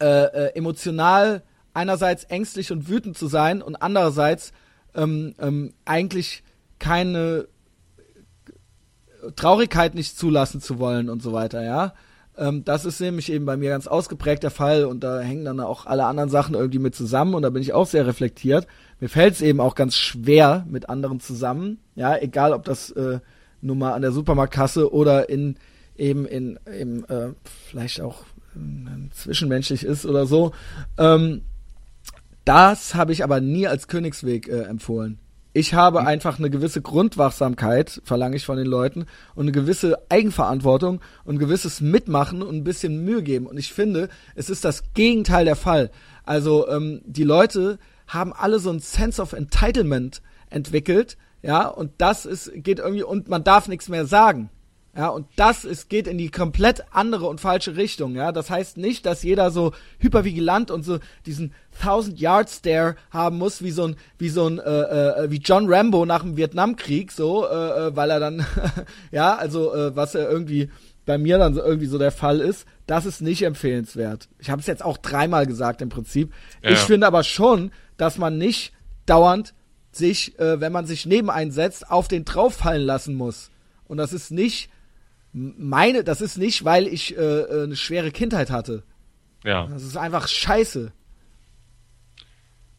äh, 0.00 0.06
äh, 0.06 0.56
emotional 0.56 1.44
einerseits 1.72 2.24
ängstlich 2.24 2.72
und 2.72 2.88
wütend 2.88 3.16
zu 3.16 3.28
sein 3.28 3.62
und 3.62 3.76
andererseits 3.76 4.52
ähm, 4.96 5.36
ähm, 5.38 5.72
eigentlich 5.84 6.42
keine 6.80 7.46
Traurigkeit 9.36 9.94
nicht 9.94 10.18
zulassen 10.18 10.60
zu 10.60 10.80
wollen 10.80 11.08
und 11.08 11.22
so 11.22 11.32
weiter, 11.32 11.62
ja. 11.62 11.94
Ähm, 12.36 12.64
das 12.64 12.84
ist 12.84 13.00
nämlich 13.00 13.30
eben 13.30 13.44
bei 13.44 13.56
mir 13.56 13.70
ganz 13.70 13.86
ausgeprägt 13.86 14.42
der 14.42 14.50
Fall 14.50 14.84
und 14.84 15.04
da 15.04 15.20
hängen 15.20 15.44
dann 15.44 15.60
auch 15.60 15.86
alle 15.86 16.06
anderen 16.06 16.30
Sachen 16.30 16.54
irgendwie 16.54 16.78
mit 16.78 16.94
zusammen 16.94 17.34
und 17.34 17.42
da 17.42 17.50
bin 17.50 17.62
ich 17.62 17.72
auch 17.72 17.86
sehr 17.86 18.06
reflektiert. 18.06 18.66
Mir 19.00 19.08
fällt 19.08 19.34
es 19.34 19.42
eben 19.42 19.60
auch 19.60 19.74
ganz 19.74 19.96
schwer 19.96 20.66
mit 20.68 20.88
anderen 20.88 21.20
zusammen, 21.20 21.78
ja, 21.94 22.16
egal 22.16 22.52
ob 22.52 22.64
das 22.64 22.90
äh, 22.90 23.20
nur 23.60 23.76
mal 23.76 23.92
an 23.92 24.02
der 24.02 24.12
Supermarktkasse 24.12 24.92
oder 24.92 25.28
in 25.28 25.56
eben 25.96 26.26
in 26.26 26.58
eben 26.66 27.04
äh, 27.04 27.32
vielleicht 27.68 28.00
auch 28.00 28.24
zwischenmenschlich 29.12 29.84
ist 29.84 30.06
oder 30.06 30.26
so. 30.26 30.52
Ähm, 30.98 31.42
das 32.44 32.94
habe 32.94 33.12
ich 33.12 33.24
aber 33.24 33.40
nie 33.40 33.66
als 33.66 33.88
Königsweg 33.88 34.48
äh, 34.48 34.62
empfohlen. 34.62 35.18
Ich 35.56 35.72
habe 35.72 36.00
mhm. 36.00 36.08
einfach 36.08 36.38
eine 36.40 36.50
gewisse 36.50 36.82
Grundwachsamkeit, 36.82 38.02
verlange 38.04 38.36
ich 38.36 38.44
von 38.44 38.56
den 38.56 38.66
Leuten, 38.66 39.06
und 39.36 39.44
eine 39.44 39.52
gewisse 39.52 39.96
Eigenverantwortung 40.10 41.00
und 41.24 41.36
ein 41.36 41.38
gewisses 41.38 41.80
Mitmachen 41.80 42.42
und 42.42 42.56
ein 42.56 42.64
bisschen 42.64 43.04
Mühe 43.04 43.22
geben. 43.22 43.46
Und 43.46 43.56
ich 43.56 43.72
finde, 43.72 44.08
es 44.34 44.50
ist 44.50 44.64
das 44.64 44.92
Gegenteil 44.94 45.44
der 45.44 45.54
Fall. 45.54 45.92
Also 46.24 46.68
ähm, 46.68 47.02
die 47.06 47.22
Leute 47.22 47.78
haben 48.08 48.32
alle 48.32 48.58
so 48.58 48.70
ein 48.70 48.80
Sense 48.80 49.22
of 49.22 49.32
Entitlement 49.32 50.20
entwickelt, 50.50 51.16
ja, 51.40 51.68
und 51.68 51.92
das 51.98 52.26
ist, 52.26 52.50
geht 52.54 52.80
irgendwie, 52.80 53.04
und 53.04 53.28
man 53.28 53.44
darf 53.44 53.68
nichts 53.68 53.88
mehr 53.88 54.06
sagen. 54.06 54.50
Ja, 54.96 55.08
und 55.08 55.26
das 55.34 55.64
ist, 55.64 55.88
geht 55.88 56.06
in 56.06 56.18
die 56.18 56.30
komplett 56.30 56.84
andere 56.92 57.26
und 57.26 57.40
falsche 57.40 57.76
Richtung. 57.76 58.14
Ja, 58.14 58.30
das 58.30 58.48
heißt 58.48 58.76
nicht, 58.76 59.04
dass 59.06 59.24
jeder 59.24 59.50
so 59.50 59.72
hypervigilant 59.98 60.70
und 60.70 60.84
so 60.84 60.98
diesen 61.26 61.52
Thousand 61.82 62.20
Yard 62.20 62.48
Stare 62.48 62.94
haben 63.10 63.38
muss, 63.38 63.62
wie 63.62 63.72
so 63.72 63.88
ein, 63.88 63.96
wie 64.18 64.28
so 64.28 64.46
ein, 64.46 64.60
äh, 64.60 65.24
äh, 65.24 65.30
wie 65.30 65.38
John 65.38 65.72
Rambo 65.72 66.06
nach 66.06 66.22
dem 66.22 66.36
Vietnamkrieg, 66.36 67.10
so, 67.10 67.44
äh, 67.44 67.88
äh 67.88 67.96
weil 67.96 68.10
er 68.10 68.20
dann, 68.20 68.46
ja, 69.10 69.34
also 69.34 69.74
äh, 69.74 69.96
was 69.96 70.14
er 70.14 70.30
irgendwie 70.30 70.70
bei 71.06 71.18
mir 71.18 71.38
dann 71.38 71.54
so 71.54 71.62
irgendwie 71.62 71.86
so 71.86 71.98
der 71.98 72.12
Fall 72.12 72.40
ist, 72.40 72.66
das 72.86 73.04
ist 73.04 73.20
nicht 73.20 73.42
empfehlenswert. 73.42 74.28
Ich 74.38 74.50
habe 74.50 74.60
es 74.60 74.66
jetzt 74.66 74.84
auch 74.84 74.96
dreimal 74.96 75.46
gesagt 75.46 75.82
im 75.82 75.88
Prinzip. 75.88 76.32
Ja. 76.62 76.70
Ich 76.70 76.78
finde 76.78 77.06
aber 77.06 77.24
schon, 77.24 77.72
dass 77.96 78.16
man 78.16 78.38
nicht 78.38 78.72
dauernd 79.06 79.54
sich, 79.90 80.38
äh, 80.38 80.60
wenn 80.60 80.72
man 80.72 80.86
sich 80.86 81.04
neben 81.04 81.30
einsetzt, 81.30 81.90
auf 81.90 82.08
den 82.08 82.24
drauffallen 82.24 82.82
lassen 82.82 83.14
muss. 83.14 83.50
Und 83.86 83.98
das 83.98 84.12
ist 84.12 84.30
nicht 84.30 84.70
meine, 85.34 86.04
das 86.04 86.20
ist 86.20 86.38
nicht, 86.38 86.64
weil 86.64 86.86
ich 86.86 87.16
äh, 87.16 87.20
äh, 87.20 87.64
eine 87.64 87.76
schwere 87.76 88.12
Kindheit 88.12 88.50
hatte. 88.50 88.84
Ja. 89.42 89.66
Das 89.66 89.82
ist 89.82 89.96
einfach 89.96 90.28
scheiße. 90.28 90.92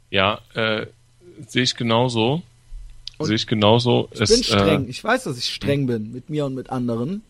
Ja, 0.10 0.40
äh, 0.54 0.88
sehe 1.48 1.64
ich 1.64 1.76
genauso. 1.76 2.42
Sehe 3.20 3.36
ich 3.36 3.48
genauso. 3.48 4.10
Ich 4.14 4.22
es, 4.22 4.30
bin 4.30 4.44
streng. 4.44 4.86
Äh, 4.88 4.90
ich 4.90 5.04
weiß, 5.04 5.26
dass 5.26 5.38
ich 5.38 5.54
streng 5.54 5.86
bin 5.86 6.12
mit 6.12 6.30
mir 6.30 6.46
und 6.46 6.56
mit 6.56 6.70
anderen. 6.70 7.22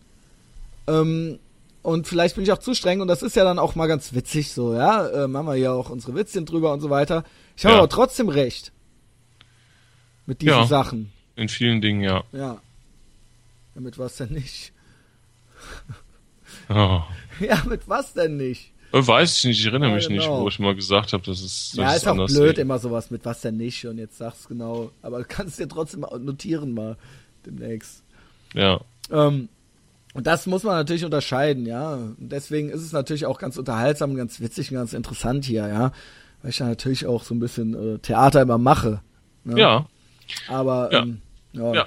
Ähm, 0.86 1.38
und 1.82 2.06
vielleicht 2.06 2.36
bin 2.36 2.44
ich 2.44 2.52
auch 2.52 2.58
zu 2.58 2.74
streng 2.74 3.00
und 3.00 3.08
das 3.08 3.22
ist 3.22 3.36
ja 3.36 3.44
dann 3.44 3.58
auch 3.58 3.74
mal 3.74 3.86
ganz 3.86 4.12
witzig 4.12 4.52
so, 4.52 4.74
ja. 4.74 5.06
Äh, 5.08 5.28
machen 5.28 5.46
wir 5.46 5.56
ja 5.56 5.72
auch 5.72 5.90
unsere 5.90 6.14
Witzchen 6.14 6.46
drüber 6.46 6.72
und 6.72 6.80
so 6.80 6.90
weiter. 6.90 7.24
Ich 7.56 7.64
habe 7.64 7.74
ja. 7.74 7.78
aber 7.78 7.88
trotzdem 7.88 8.28
recht. 8.28 8.72
Mit 10.26 10.42
diesen 10.42 10.58
ja, 10.58 10.66
Sachen. 10.66 11.12
In 11.36 11.48
vielen 11.48 11.80
Dingen, 11.80 12.02
ja. 12.02 12.24
Ja. 12.32 12.60
Damit 13.74 13.98
war 13.98 14.06
es 14.06 14.16
denn 14.16 14.32
nicht. 14.32 14.72
Oh. 16.68 17.02
Ja, 17.38 17.62
mit 17.68 17.86
was 17.86 18.14
denn 18.14 18.38
nicht? 18.38 18.72
Äh, 18.92 19.06
weiß 19.06 19.38
ich 19.38 19.44
nicht, 19.44 19.60
ich 19.60 19.66
erinnere 19.66 19.90
ja, 19.90 19.96
mich 19.96 20.08
genau. 20.08 20.20
nicht, 20.20 20.30
wo 20.30 20.48
ich 20.48 20.58
mal 20.58 20.74
gesagt 20.74 21.12
habe, 21.12 21.22
dass 21.22 21.42
es. 21.42 21.72
Das 21.72 21.76
ja, 21.76 21.90
ist, 21.90 21.96
ist 21.96 22.08
auch 22.08 22.26
blöd, 22.26 22.56
geht. 22.56 22.58
immer 22.58 22.78
sowas 22.78 23.10
mit 23.10 23.26
was 23.26 23.42
denn 23.42 23.58
nicht 23.58 23.86
und 23.86 23.98
jetzt 23.98 24.16
sag's 24.16 24.48
genau. 24.48 24.90
Aber 25.02 25.18
du 25.18 25.24
kannst 25.28 25.58
dir 25.58 25.68
trotzdem 25.68 26.06
notieren 26.20 26.72
mal 26.72 26.96
demnächst. 27.44 28.02
Ja. 28.54 28.80
Ähm, 29.10 29.50
und 30.14 30.26
das 30.26 30.46
muss 30.46 30.62
man 30.62 30.76
natürlich 30.76 31.04
unterscheiden, 31.04 31.66
ja. 31.66 31.94
Und 31.94 32.16
deswegen 32.18 32.70
ist 32.70 32.80
es 32.80 32.92
natürlich 32.92 33.26
auch 33.26 33.38
ganz 33.38 33.58
unterhaltsam, 33.58 34.14
ganz 34.14 34.40
witzig 34.40 34.70
und 34.70 34.78
ganz 34.78 34.94
interessant 34.94 35.44
hier, 35.44 35.68
ja. 35.68 35.92
Weil 36.40 36.50
ich 36.50 36.56
da 36.56 36.66
natürlich 36.66 37.04
auch 37.04 37.22
so 37.22 37.34
ein 37.34 37.38
bisschen 37.38 37.96
äh, 37.96 37.98
Theater 37.98 38.40
immer 38.40 38.56
mache. 38.56 39.02
Ne? 39.44 39.60
Ja. 39.60 39.86
Aber 40.48 40.90
ja. 40.90 41.02
Ähm, 41.02 41.20
ja. 41.52 41.74
ja. 41.74 41.84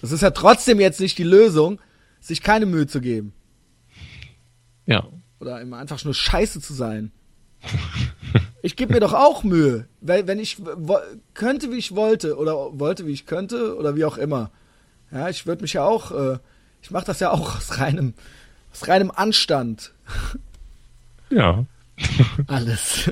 Das 0.00 0.12
ist 0.12 0.20
ja 0.20 0.30
trotzdem 0.30 0.80
jetzt 0.80 1.00
nicht 1.00 1.18
die 1.18 1.24
Lösung, 1.24 1.80
sich 2.22 2.42
keine 2.42 2.64
Mühe 2.64 2.86
zu 2.86 3.00
geben. 3.00 3.34
Ja. 4.86 5.06
Oder 5.40 5.60
immer 5.60 5.78
einfach 5.78 6.02
nur 6.04 6.14
scheiße 6.14 6.60
zu 6.60 6.72
sein. 6.72 7.12
ich 8.62 8.76
gebe 8.76 8.94
mir 8.94 9.00
doch 9.00 9.12
auch 9.12 9.42
Mühe, 9.42 9.86
weil 10.00 10.26
wenn 10.26 10.38
ich 10.38 10.58
könnte, 11.34 11.70
wie 11.70 11.76
ich 11.76 11.94
wollte 11.94 12.36
oder 12.38 12.78
wollte, 12.78 13.06
wie 13.06 13.12
ich 13.12 13.26
könnte 13.26 13.76
oder 13.76 13.96
wie 13.96 14.04
auch 14.04 14.16
immer. 14.16 14.50
Ja, 15.10 15.28
ich 15.28 15.46
würde 15.46 15.62
mich 15.62 15.74
ja 15.74 15.84
auch, 15.84 16.12
äh, 16.12 16.38
ich 16.80 16.90
mache 16.90 17.04
das 17.04 17.20
ja 17.20 17.30
auch 17.30 17.56
aus 17.56 17.78
reinem, 17.78 18.14
aus 18.72 18.88
reinem 18.88 19.10
Anstand. 19.10 19.92
Ja. 21.30 21.64
Alles. 22.46 23.10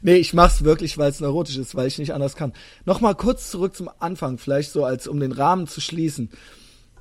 Nee, 0.00 0.14
ich 0.14 0.32
mach's 0.32 0.64
wirklich, 0.64 0.96
weil 0.96 1.10
es 1.10 1.20
neurotisch 1.20 1.58
ist, 1.58 1.74
weil 1.74 1.86
ich 1.86 1.98
nicht 1.98 2.14
anders 2.14 2.34
kann. 2.34 2.54
Nochmal 2.86 3.14
kurz 3.14 3.50
zurück 3.50 3.76
zum 3.76 3.90
Anfang, 3.98 4.38
vielleicht 4.38 4.72
so 4.72 4.86
als 4.86 5.06
um 5.06 5.20
den 5.20 5.32
Rahmen 5.32 5.66
zu 5.66 5.82
schließen. 5.82 6.30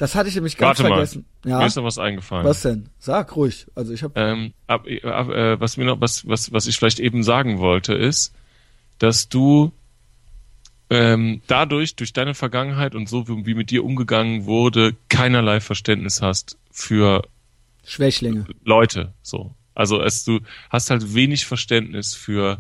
Das 0.02 0.16
hatte 0.16 0.30
ich 0.30 0.34
nämlich 0.34 0.58
ganz 0.58 0.80
Warte 0.80 0.92
vergessen. 0.92 1.26
Mal. 1.44 1.50
Ja. 1.52 1.58
Mir 1.60 1.68
ist 1.68 1.76
noch 1.76 1.84
was 1.84 2.00
eingefallen. 2.00 2.44
Was 2.44 2.64
denn? 2.64 2.90
Sag 2.98 3.36
ruhig. 3.36 3.68
Also 3.76 3.94
ich 3.94 4.02
habe. 4.02 4.20
Ähm, 4.20 4.52
ab, 4.66 4.88
ab, 5.04 5.30
äh, 5.30 5.60
was 5.60 5.78
mir 5.78 5.86
noch, 5.86 6.02
was, 6.02 6.28
was, 6.28 6.52
was 6.52 6.66
ich 6.66 6.76
vielleicht 6.76 7.00
eben 7.00 7.22
sagen 7.22 7.60
wollte, 7.60 7.94
ist, 7.94 8.34
dass 8.98 9.30
du 9.30 9.72
ähm, 10.90 11.44
dadurch, 11.46 11.96
durch 11.98 12.14
deine 12.14 12.34
Vergangenheit 12.34 12.96
und 12.96 13.10
so, 13.10 13.28
wie, 13.28 13.46
wie 13.46 13.54
mit 13.54 13.70
dir 13.70 13.86
umgegangen 13.86 14.48
wurde, 14.48 14.96
keinerlei 15.08 15.60
Verständnis 15.60 16.24
hast 16.24 16.58
für 16.72 17.22
Schwächlinge. 17.86 18.48
Leute, 18.64 19.14
so. 19.22 19.54
Also 19.76 20.02
es, 20.02 20.26
du 20.26 20.40
hast 20.72 20.90
halt 20.90 21.14
wenig 21.14 21.46
Verständnis 21.46 22.16
für, 22.16 22.58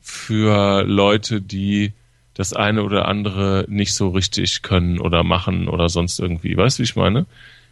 für 0.00 0.84
Leute, 0.84 1.42
die 1.42 1.92
das 2.36 2.52
eine 2.52 2.82
oder 2.82 3.08
andere 3.08 3.64
nicht 3.68 3.94
so 3.94 4.10
richtig 4.10 4.60
können 4.60 5.00
oder 5.00 5.24
machen 5.24 5.68
oder 5.68 5.88
sonst 5.88 6.20
irgendwie. 6.20 6.54
Weißt 6.56 6.78
du, 6.78 6.82
wie 6.82 6.84
ich 6.84 6.94
meine? 6.94 7.24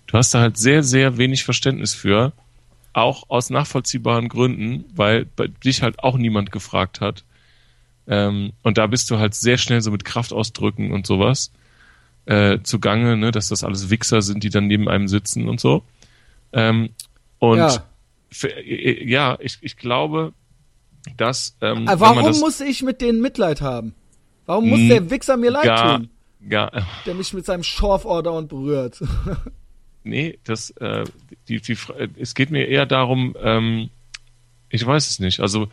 Du 0.07 0.17
hast 0.17 0.33
da 0.33 0.41
halt 0.41 0.57
sehr, 0.57 0.83
sehr 0.83 1.19
wenig 1.19 1.45
Verständnis 1.45 1.93
für, 1.93 2.33
auch 2.95 3.25
aus 3.29 3.51
nachvollziehbaren 3.51 4.29
Gründen, 4.29 4.85
weil 4.97 5.27
bei 5.27 5.49
dich 5.49 5.83
halt 5.83 6.03
auch 6.03 6.17
niemand 6.17 6.51
gefragt 6.51 7.03
hat. 7.03 7.25
Ähm, 8.07 8.53
und 8.63 8.79
da 8.79 8.87
bist 8.87 9.11
du 9.11 9.19
halt 9.19 9.35
sehr 9.35 9.59
schnell 9.59 9.83
so 9.83 9.91
mit 9.91 10.05
Kraftausdrücken 10.05 10.93
und 10.93 11.07
sowas 11.07 11.53
äh, 12.25 12.59
zugange, 12.63 13.19
ne, 13.19 13.33
dass 13.33 13.49
das 13.49 13.65
alles 13.65 13.91
Wichser 13.91 14.23
sind, 14.23 14.45
die 14.45 14.51
dann 14.51 14.67
neben 14.67 14.89
einem 14.89 15.09
sitzen 15.09 15.47
und 15.47 15.61
so. 15.61 15.83
Ähm, 16.53 16.91
und 17.39 17.59
ja, 17.59 17.85
für, 18.31 18.49
äh, 18.49 19.07
ja 19.07 19.37
ich, 19.41 19.59
ich 19.61 19.77
glaube, 19.77 20.33
dass. 21.19 21.55
Ähm, 21.61 21.87
warum 21.87 22.25
das, 22.25 22.41
muss 22.41 22.61
ich 22.61 22.83
mit 22.83 23.03
denen 23.03 23.21
Mitleid 23.21 23.61
haben? 23.61 23.95
Warum 24.47 24.69
muss 24.69 24.81
der 24.89 25.11
Wichser 25.11 25.37
mir 25.37 25.51
leid 25.51 25.65
gar, 25.65 25.99
tun? 25.99 26.09
Gar, 26.49 26.87
der 27.07 27.15
mich 27.15 27.33
mit 27.33 27.47
seinem 27.47 27.63
Schorforder 27.63 28.33
und 28.33 28.49
berührt. 28.49 29.03
nee, 30.05 30.39
das, 30.45 30.71
äh, 30.71 31.05
die, 31.49 31.61
die, 31.61 31.77
es 32.19 32.35
geht 32.35 32.51
mir 32.51 32.67
eher 32.67 32.87
darum, 32.87 33.35
ähm, 33.43 33.91
ich 34.69 34.85
weiß 34.85 35.09
es 35.09 35.21
nicht. 35.21 35.41
Also, 35.41 35.69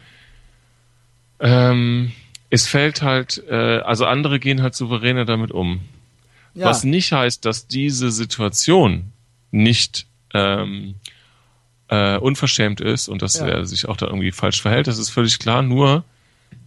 ähm, 1.39 2.11
es 2.49 2.68
fällt 2.68 3.02
halt, 3.02 3.43
äh, 3.49 3.80
also 3.80 4.06
andere 4.06 4.39
gehen 4.39 4.61
halt 4.61 4.76
souveräner 4.76 5.26
damit 5.26 5.52
um. 5.52 5.81
Ja. 6.53 6.68
Was 6.68 6.84
nicht 6.84 7.11
heißt, 7.11 7.45
dass 7.45 7.68
diese 7.68 8.11
Situation 8.11 9.11
nicht 9.52 10.06
ähm, 10.34 10.95
äh, 11.88 12.18
unverschämt 12.18 12.81
ist 12.81 13.07
und 13.07 13.22
dass 13.22 13.39
ja. 13.39 13.48
er 13.48 13.65
sich 13.65 13.88
auch 13.88 13.98
da 13.98 14.07
irgendwie 14.07 14.31
falsch 14.31 14.61
verhält, 14.61 14.88
das 14.88 14.98
ist 14.98 15.10
völlig 15.10 15.39
klar. 15.39 15.61
Nur 15.61 16.03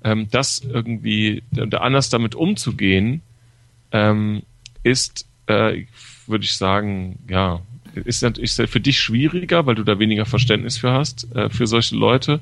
ähm, 0.02 0.28
das 0.30 0.60
irgendwie 0.60 1.42
da 1.50 1.78
anders 1.78 2.10
damit 2.10 2.34
umzugehen, 2.34 3.22
ähm, 3.92 4.42
ist, 4.82 5.26
äh, 5.46 5.84
würde 6.26 6.44
ich 6.44 6.56
sagen, 6.56 7.18
ja, 7.28 7.60
ist, 7.94 8.22
ist 8.22 8.60
für 8.68 8.80
dich 8.80 8.98
schwieriger, 8.98 9.66
weil 9.66 9.74
du 9.74 9.84
da 9.84 9.98
weniger 9.98 10.26
Verständnis 10.26 10.78
für 10.78 10.92
hast, 10.92 11.34
äh, 11.34 11.48
für 11.48 11.66
solche 11.66 11.96
Leute. 11.96 12.40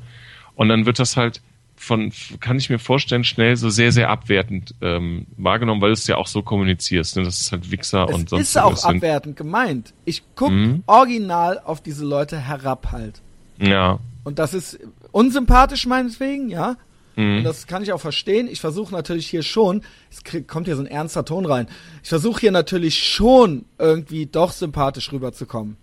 Und 0.54 0.68
dann 0.68 0.86
wird 0.86 0.98
das 0.98 1.16
halt 1.16 1.40
von, 1.76 2.12
kann 2.38 2.58
ich 2.58 2.70
mir 2.70 2.78
vorstellen, 2.78 3.24
schnell 3.24 3.56
so 3.56 3.68
sehr, 3.68 3.90
sehr 3.90 4.08
abwertend 4.08 4.74
ähm, 4.80 5.26
wahrgenommen, 5.36 5.80
weil 5.80 5.88
du 5.88 5.94
es 5.94 6.06
ja 6.06 6.16
auch 6.16 6.28
so 6.28 6.42
kommunizierst. 6.42 7.16
Ne? 7.16 7.24
Das 7.24 7.40
ist 7.40 7.50
halt 7.50 7.70
Wichser 7.70 8.08
es 8.08 8.14
und 8.14 8.28
sonst. 8.28 8.42
ist 8.42 8.56
auch 8.56 8.84
abwertend 8.84 9.36
gemeint. 9.36 9.92
Ich 10.04 10.22
gucke 10.36 10.52
mhm. 10.52 10.82
original 10.86 11.58
auf 11.58 11.82
diese 11.82 12.04
Leute 12.04 12.38
herab 12.38 12.92
halt. 12.92 13.20
Ja. 13.58 13.98
Und 14.22 14.38
das 14.38 14.54
ist 14.54 14.78
unsympathisch 15.10 15.86
meinetwegen, 15.86 16.48
ja. 16.48 16.76
Mhm. 17.16 17.38
Und 17.38 17.44
das 17.44 17.66
kann 17.66 17.82
ich 17.82 17.92
auch 17.92 18.00
verstehen. 18.00 18.48
Ich 18.48 18.60
versuche 18.60 18.92
natürlich 18.92 19.28
hier 19.28 19.42
schon, 19.42 19.82
es 20.10 20.22
kommt 20.46 20.66
hier 20.66 20.76
so 20.76 20.82
ein 20.82 20.88
ernster 20.88 21.24
Ton 21.24 21.46
rein. 21.46 21.68
Ich 22.02 22.08
versuche 22.08 22.40
hier 22.40 22.52
natürlich 22.52 23.06
schon 23.06 23.64
irgendwie 23.78 24.26
doch 24.26 24.52
sympathisch 24.52 25.12
rüberzukommen. 25.12 25.76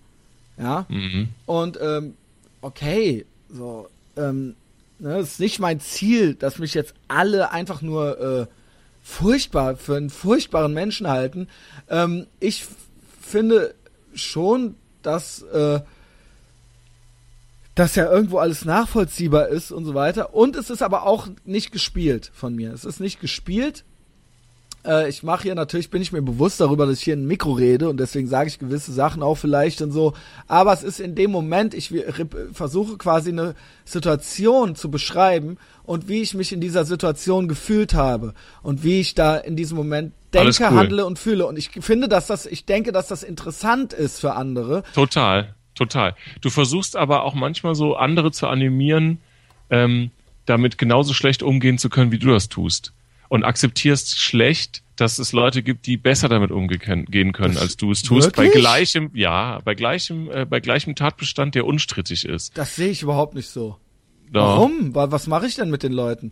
Ja. 0.58 0.86
Mhm. 0.90 1.30
Und 1.46 1.80
ähm, 1.82 2.16
okay, 2.62 3.26
so, 3.50 3.88
ähm, 4.18 4.56
Ne, 5.00 5.16
es 5.18 5.34
ist 5.34 5.40
nicht 5.40 5.60
mein 5.60 5.80
Ziel, 5.80 6.36
dass 6.36 6.60
mich 6.60 6.74
jetzt 6.74 6.94
alle 7.08 7.52
einfach 7.52 7.82
nur 7.82 8.20
äh, 8.20 8.48
furchtbar 9.02 9.78
für 9.78 9.96
einen 9.96 10.10
furchtbaren 10.10 10.74
Menschen 10.74 11.08
halten. 11.08 11.48
Ähm, 11.90 12.28
ich 12.42 12.68
finde 13.22 13.74
schon, 14.14 14.76
dass 15.02 15.42
äh, 15.44 15.80
dass 17.80 17.96
ja 17.96 18.12
irgendwo 18.12 18.40
alles 18.40 18.66
nachvollziehbar 18.66 19.48
ist 19.48 19.72
und 19.72 19.86
so 19.86 19.94
weiter. 19.94 20.34
Und 20.36 20.58
es 20.58 20.70
ist 20.70 20.82
aber 20.82 21.04
auch 21.06 21.28
nicht 21.46 21.72
gespielt 21.72 22.30
von 22.34 22.54
mir. 22.54 22.74
Es 22.74 22.84
ist 22.84 23.00
nicht 23.00 23.22
gespielt. 23.22 23.86
Äh, 24.86 25.08
ich 25.08 25.24
mache 25.24 25.44
hier 25.44 25.56
natürlich, 25.56 25.90
bin 25.90 26.02
ich 26.02 26.12
mir 26.12 26.22
bewusst 26.22 26.60
darüber, 26.60 26.86
dass 26.86 26.98
ich 26.98 27.04
hier 27.06 27.16
ein 27.16 27.26
Mikro 27.26 27.54
rede 27.54 27.88
und 27.88 27.98
deswegen 27.98 28.28
sage 28.28 28.50
ich 28.50 28.60
gewisse 28.60 28.92
Sachen 28.92 29.24
auch 29.24 29.36
vielleicht 29.36 29.82
und 29.82 29.94
so. 29.94 30.12
Aber 30.50 30.74
es 30.74 30.84
ist 30.84 31.00
in 31.00 31.16
dem 31.16 31.32
Moment, 31.32 31.74
ich 31.74 31.94
versuche 32.52 32.98
quasi 32.98 33.30
eine 33.30 33.56
Situation 33.86 34.76
zu 34.76 34.92
beschreiben 34.92 35.58
und 35.84 36.10
wie 36.10 36.22
ich 36.22 36.34
mich 36.34 36.52
in 36.52 36.60
dieser 36.60 36.84
Situation 36.84 37.48
gefühlt 37.48 37.94
habe 37.94 38.34
und 38.62 38.84
wie 38.84 39.00
ich 39.00 39.16
da 39.16 39.38
in 39.38 39.56
diesem 39.56 39.78
Moment 39.78 40.12
denke, 40.34 40.64
cool. 40.64 40.70
handle 40.72 41.06
und 41.06 41.18
fühle. 41.18 41.48
Und 41.48 41.58
ich 41.58 41.70
finde, 41.80 42.10
dass 42.10 42.28
das, 42.28 42.46
ich 42.46 42.66
denke, 42.66 42.92
dass 42.92 43.08
das 43.08 43.24
interessant 43.24 43.94
ist 43.94 44.20
für 44.20 44.34
andere. 44.34 44.84
Total, 44.94 45.56
total. 45.80 46.16
Du 46.42 46.52
versuchst 46.52 46.96
aber 46.96 47.24
auch 47.24 47.34
manchmal 47.34 47.74
so 47.74 47.96
andere 47.96 48.32
zu 48.32 48.48
animieren, 48.48 49.20
ähm, 49.72 50.12
damit 50.46 50.78
genauso 50.78 51.14
schlecht 51.14 51.42
umgehen 51.42 51.78
zu 51.78 51.90
können, 51.90 52.12
wie 52.12 52.20
du 52.20 52.30
das 52.30 52.50
tust 52.50 52.94
und 53.30 53.44
akzeptierst 53.44 54.20
schlecht, 54.20 54.84
dass 54.96 55.18
es 55.18 55.32
Leute 55.32 55.64
gibt, 55.64 55.86
die 55.86 55.96
besser 55.96 56.28
damit 56.28 56.52
umgehen 56.52 57.32
können, 57.32 57.58
als 57.58 57.78
du 57.78 57.92
es 57.92 58.02
tust. 58.02 58.28
Wirklich? 58.28 58.54
Bei 58.54 58.60
gleichem, 58.60 59.12
ja, 59.14 59.60
bei 59.64 59.76
gleichem, 59.76 60.30
äh, 60.30 60.46
bei 60.46 60.60
gleichem 60.60 60.96
Tatbestand, 60.96 61.56
der 61.56 61.66
unstrittig 61.66 62.26
ist. 62.26 62.58
Das 62.58 62.76
sehe 62.76 62.90
ich 62.90 63.02
überhaupt 63.02 63.36
nicht 63.36 63.48
so. 63.48 63.78
Doch. 64.32 64.42
Warum? 64.42 64.94
Was 64.94 65.28
mache 65.28 65.48
ich 65.48 65.56
denn 65.56 65.70
mit 65.70 65.84
den 65.84 65.94
Leuten? 65.94 66.32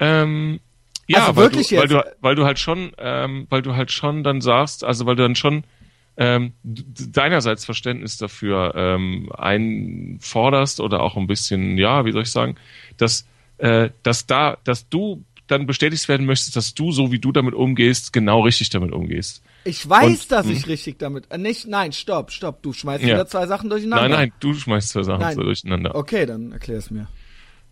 Ähm, 0.00 0.60
ja, 1.06 1.26
also 1.26 1.36
weil, 1.36 1.50
du, 1.50 1.58
weil, 1.58 1.88
du, 1.88 2.16
weil 2.20 2.34
du 2.34 2.44
halt 2.44 2.58
schon, 2.58 2.92
ähm, 2.98 3.46
weil 3.48 3.62
du 3.62 3.74
halt 3.76 3.92
schon 3.92 4.24
dann 4.24 4.40
sagst, 4.40 4.82
also 4.82 5.06
weil 5.06 5.16
du 5.16 5.22
dann 5.22 5.36
schon 5.36 5.64
ähm, 6.20 6.52
deinerseits 6.62 7.64
Verständnis 7.64 8.18
dafür 8.18 8.74
ähm, 8.76 9.32
einforderst 9.32 10.80
oder 10.80 11.02
auch 11.02 11.16
ein 11.16 11.26
bisschen, 11.26 11.78
ja, 11.78 12.04
wie 12.04 12.12
soll 12.12 12.22
ich 12.22 12.30
sagen, 12.30 12.56
dass, 12.98 13.26
äh, 13.56 13.88
dass 14.02 14.26
da, 14.26 14.58
dass 14.64 14.86
du 14.90 15.24
dann 15.46 15.66
bestätigt 15.66 16.06
werden 16.08 16.26
möchtest, 16.26 16.56
dass 16.56 16.74
du, 16.74 16.92
so 16.92 17.10
wie 17.10 17.18
du 17.18 17.32
damit 17.32 17.54
umgehst, 17.54 18.12
genau 18.12 18.42
richtig 18.42 18.68
damit 18.68 18.92
umgehst. 18.92 19.42
Ich 19.64 19.88
weiß, 19.88 20.22
Und, 20.22 20.30
dass 20.30 20.46
ich 20.46 20.66
richtig 20.66 20.98
damit. 20.98 21.30
Äh, 21.30 21.38
nicht, 21.38 21.66
nein, 21.66 21.92
stopp, 21.92 22.32
stopp. 22.32 22.62
Du 22.62 22.74
schmeißt 22.74 23.02
ja. 23.02 23.14
wieder 23.14 23.26
zwei 23.26 23.46
Sachen 23.46 23.70
durcheinander. 23.70 24.08
Nein, 24.08 24.18
nein, 24.18 24.32
du 24.40 24.52
schmeißt 24.52 24.90
zwei 24.90 25.02
Sachen 25.02 25.22
nein. 25.22 25.36
durcheinander. 25.36 25.94
Okay, 25.94 26.26
dann 26.26 26.52
erklär 26.52 26.78
es 26.78 26.90
mir. 26.90 27.08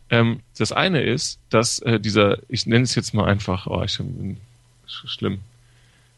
Ähm, 0.09 0.41
das 0.57 0.73
eine 0.73 1.03
ist, 1.03 1.39
dass 1.51 1.81
äh, 1.81 2.01
dieser, 2.01 2.39
ich 2.49 2.65
nenne 2.65 2.85
es 2.85 2.95
jetzt 2.95 3.13
mal 3.13 3.27
einfach, 3.27 3.67
oh, 3.67 3.83
ich 3.83 3.99
bin 3.99 4.39
schlimm. 4.87 5.41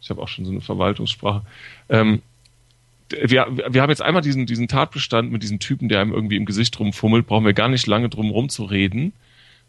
Ich 0.01 0.11
habe 0.11 0.23
auch 0.23 0.29
schon 0.29 0.45
so 0.45 0.51
eine 0.51 0.61
Verwaltungssprache. 0.61 1.43
Ähm, 1.89 2.23
wir, 3.11 3.47
wir 3.69 3.83
haben 3.83 3.91
jetzt 3.91 4.03
einmal 4.03 4.23
diesen, 4.23 4.47
diesen 4.47 4.69
Tatbestand 4.69 5.33
mit 5.33 5.43
diesem 5.43 5.59
Typen, 5.59 5.89
der 5.89 6.01
einem 6.01 6.13
irgendwie 6.13 6.37
im 6.37 6.47
Gesicht 6.47 6.79
rumfummelt, 6.79 7.27
brauchen 7.27 7.45
wir 7.45 7.55
gar 7.55 7.69
nicht 7.69 7.87
lange 7.87 8.09
drum 8.09 8.31
rumzureden. 8.31 9.13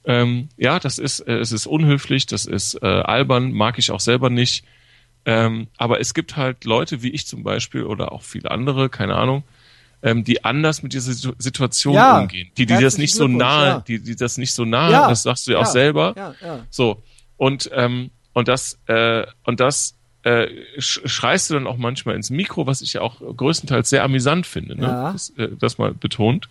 Ähm, 0.05 0.49
ja, 0.57 0.79
das 0.79 0.99
ist, 0.99 1.19
äh, 1.21 1.37
es 1.37 1.51
ist 1.51 1.67
unhöflich, 1.67 2.25
das 2.25 2.45
ist 2.45 2.75
äh, 2.81 2.85
albern, 2.85 3.51
mag 3.51 3.77
ich 3.77 3.91
auch 3.91 3.99
selber 3.99 4.29
nicht. 4.29 4.63
Ähm, 5.25 5.67
aber 5.77 5.99
es 5.99 6.13
gibt 6.13 6.35
halt 6.35 6.65
Leute 6.65 7.03
wie 7.03 7.09
ich 7.09 7.27
zum 7.27 7.43
Beispiel 7.43 7.83
oder 7.83 8.11
auch 8.11 8.23
viele 8.23 8.49
andere, 8.49 8.89
keine 8.89 9.15
Ahnung, 9.15 9.43
ähm, 10.01 10.23
die 10.23 10.43
anders 10.43 10.81
mit 10.81 10.93
dieser 10.93 11.13
Situation 11.37 11.93
ja, 11.93 12.19
umgehen, 12.19 12.49
die, 12.57 12.65
die 12.65 12.79
das 12.79 12.97
nicht 12.97 13.13
so 13.13 13.27
nahe, 13.27 13.67
ja. 13.67 13.79
die, 13.81 13.99
die 14.01 14.15
das 14.15 14.37
nicht 14.37 14.53
so 14.53 14.65
nahe, 14.65 14.91
ja, 14.91 15.07
das 15.07 15.21
sagst 15.21 15.47
du 15.47 15.51
ja 15.51 15.59
auch 15.59 15.67
selber. 15.67 16.35
So 16.71 17.03
und 17.37 17.69
ähm, 17.73 18.09
und 18.33 18.47
das 18.47 18.79
äh, 18.87 19.27
und 19.43 19.59
das 19.59 19.95
äh, 20.23 20.47
schreist 20.77 21.49
du 21.49 21.55
dann 21.55 21.67
auch 21.67 21.77
manchmal 21.77 22.15
ins 22.15 22.29
Mikro, 22.29 22.67
was 22.67 22.81
ich 22.81 22.93
ja 22.93 23.01
auch 23.01 23.19
größtenteils 23.19 23.89
sehr 23.89 24.03
amüsant 24.03 24.45
finde, 24.45 24.75
ne? 24.75 24.83
Ja. 24.83 25.11
das, 25.13 25.31
äh, 25.37 25.49
das 25.59 25.77
mal 25.77 25.93
betont. 25.93 26.47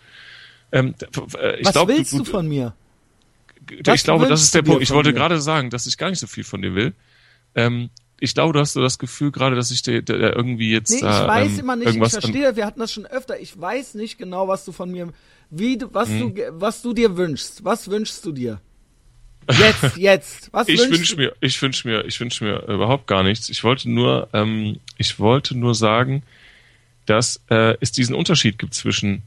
Ähm, 0.72 0.94
äh, 1.38 1.60
ich 1.60 1.66
was 1.66 1.72
glaub, 1.72 1.88
willst 1.88 2.12
du, 2.12 2.18
du 2.18 2.24
von 2.24 2.48
mir? 2.48 2.74
Was 3.84 3.96
ich 3.96 4.04
glaube, 4.04 4.26
das 4.26 4.42
ist 4.42 4.54
der 4.54 4.62
Punkt. 4.62 4.82
Ich 4.82 4.90
wollte 4.90 5.12
gerade 5.12 5.40
sagen, 5.40 5.70
dass 5.70 5.86
ich 5.86 5.96
gar 5.96 6.10
nicht 6.10 6.18
so 6.18 6.26
viel 6.26 6.44
von 6.44 6.62
dir 6.62 6.74
will. 6.74 6.92
Ähm, 7.54 7.90
ich 8.18 8.34
glaube, 8.34 8.52
du 8.52 8.60
hast 8.60 8.74
so 8.74 8.82
das 8.82 8.98
Gefühl 8.98 9.30
gerade, 9.30 9.56
dass 9.56 9.70
ich 9.70 9.82
dir, 9.82 10.02
dir 10.02 10.16
irgendwie 10.16 10.70
jetzt. 10.72 10.90
Nee, 10.90 10.98
ich 10.98 11.02
äh, 11.02 11.26
weiß 11.26 11.52
ähm, 11.52 11.58
immer 11.60 11.76
nicht, 11.76 11.94
ich 11.94 12.10
verstehe, 12.10 12.56
wir 12.56 12.66
hatten 12.66 12.80
das 12.80 12.92
schon 12.92 13.06
öfter. 13.06 13.40
Ich 13.40 13.58
weiß 13.58 13.94
nicht 13.94 14.18
genau, 14.18 14.48
was 14.48 14.64
du 14.64 14.72
von 14.72 14.90
mir, 14.90 15.12
wie 15.50 15.78
du, 15.78 15.92
was 15.92 16.08
hm. 16.08 16.34
du, 16.34 16.42
was 16.60 16.82
du 16.82 16.92
dir 16.92 17.16
wünschst. 17.16 17.64
Was 17.64 17.88
wünschst 17.90 18.24
du 18.24 18.32
dir? 18.32 18.60
Jetzt, 19.48 19.96
jetzt. 19.96 20.52
Was 20.52 20.68
ich 20.68 20.80
wünsche 20.80 21.16
mir, 21.16 21.34
ich 21.40 21.60
wünsche 21.60 21.88
mir, 21.88 22.04
ich 22.04 22.20
wünsche 22.20 22.44
mir 22.44 22.62
überhaupt 22.68 23.06
gar 23.06 23.22
nichts. 23.22 23.48
Ich 23.48 23.64
wollte 23.64 23.90
nur, 23.90 24.28
ähm, 24.32 24.78
ich 24.96 25.18
wollte 25.18 25.56
nur 25.56 25.74
sagen, 25.74 26.22
dass 27.06 27.40
äh, 27.50 27.76
es 27.80 27.92
diesen 27.92 28.14
Unterschied 28.14 28.58
gibt 28.58 28.74
zwischen 28.74 29.22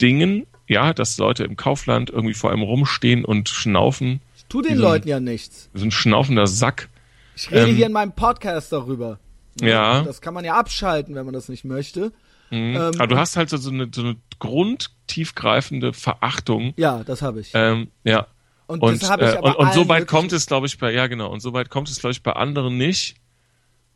Dingen, 0.00 0.46
ja, 0.68 0.92
dass 0.92 1.18
Leute 1.18 1.44
im 1.44 1.56
Kaufland 1.56 2.10
irgendwie 2.10 2.34
vor 2.34 2.50
einem 2.50 2.62
rumstehen 2.62 3.24
und 3.24 3.48
schnaufen. 3.48 4.20
Ich 4.36 4.44
tu 4.46 4.62
den 4.62 4.78
Leuten 4.78 5.08
ja 5.08 5.20
nichts. 5.20 5.68
So 5.74 5.84
ein 5.84 5.90
schnaufender 5.90 6.46
Sack. 6.46 6.88
Ich 7.36 7.50
rede 7.50 7.70
ähm, 7.70 7.76
hier 7.76 7.86
in 7.86 7.92
meinem 7.92 8.12
Podcast 8.12 8.72
darüber. 8.72 9.18
Ja. 9.60 10.02
Das 10.02 10.20
kann 10.20 10.34
man 10.34 10.44
ja 10.44 10.54
abschalten, 10.54 11.14
wenn 11.14 11.24
man 11.24 11.34
das 11.34 11.48
nicht 11.48 11.64
möchte. 11.64 12.12
Mhm. 12.50 12.76
Ähm, 12.76 12.92
Aber 12.98 13.06
du 13.06 13.16
hast 13.16 13.36
halt 13.36 13.50
so 13.50 13.70
eine, 13.70 13.88
so 13.92 14.02
eine 14.02 14.16
grundtiefgreifende 14.38 15.92
Verachtung. 15.92 16.74
Ja, 16.76 17.02
das 17.04 17.22
habe 17.22 17.40
ich. 17.40 17.50
Ähm, 17.54 17.88
ja. 18.04 18.26
Und, 18.72 18.82
und, 18.82 19.02
äh, 19.02 19.38
und, 19.40 19.54
und 19.56 19.72
so 19.74 19.88
weit 19.88 20.06
kommt 20.06 20.32
es, 20.32 20.46
glaube 20.46 20.66
ich, 20.66 20.78
bei, 20.78 20.92
ja 20.92 21.06
genau, 21.06 21.30
und 21.30 21.40
so 21.40 21.52
weit 21.52 21.70
kommt 21.70 21.88
es, 21.90 21.98
glaube 22.00 22.12
ich, 22.12 22.22
bei 22.22 22.32
anderen 22.32 22.76
nicht. 22.76 23.16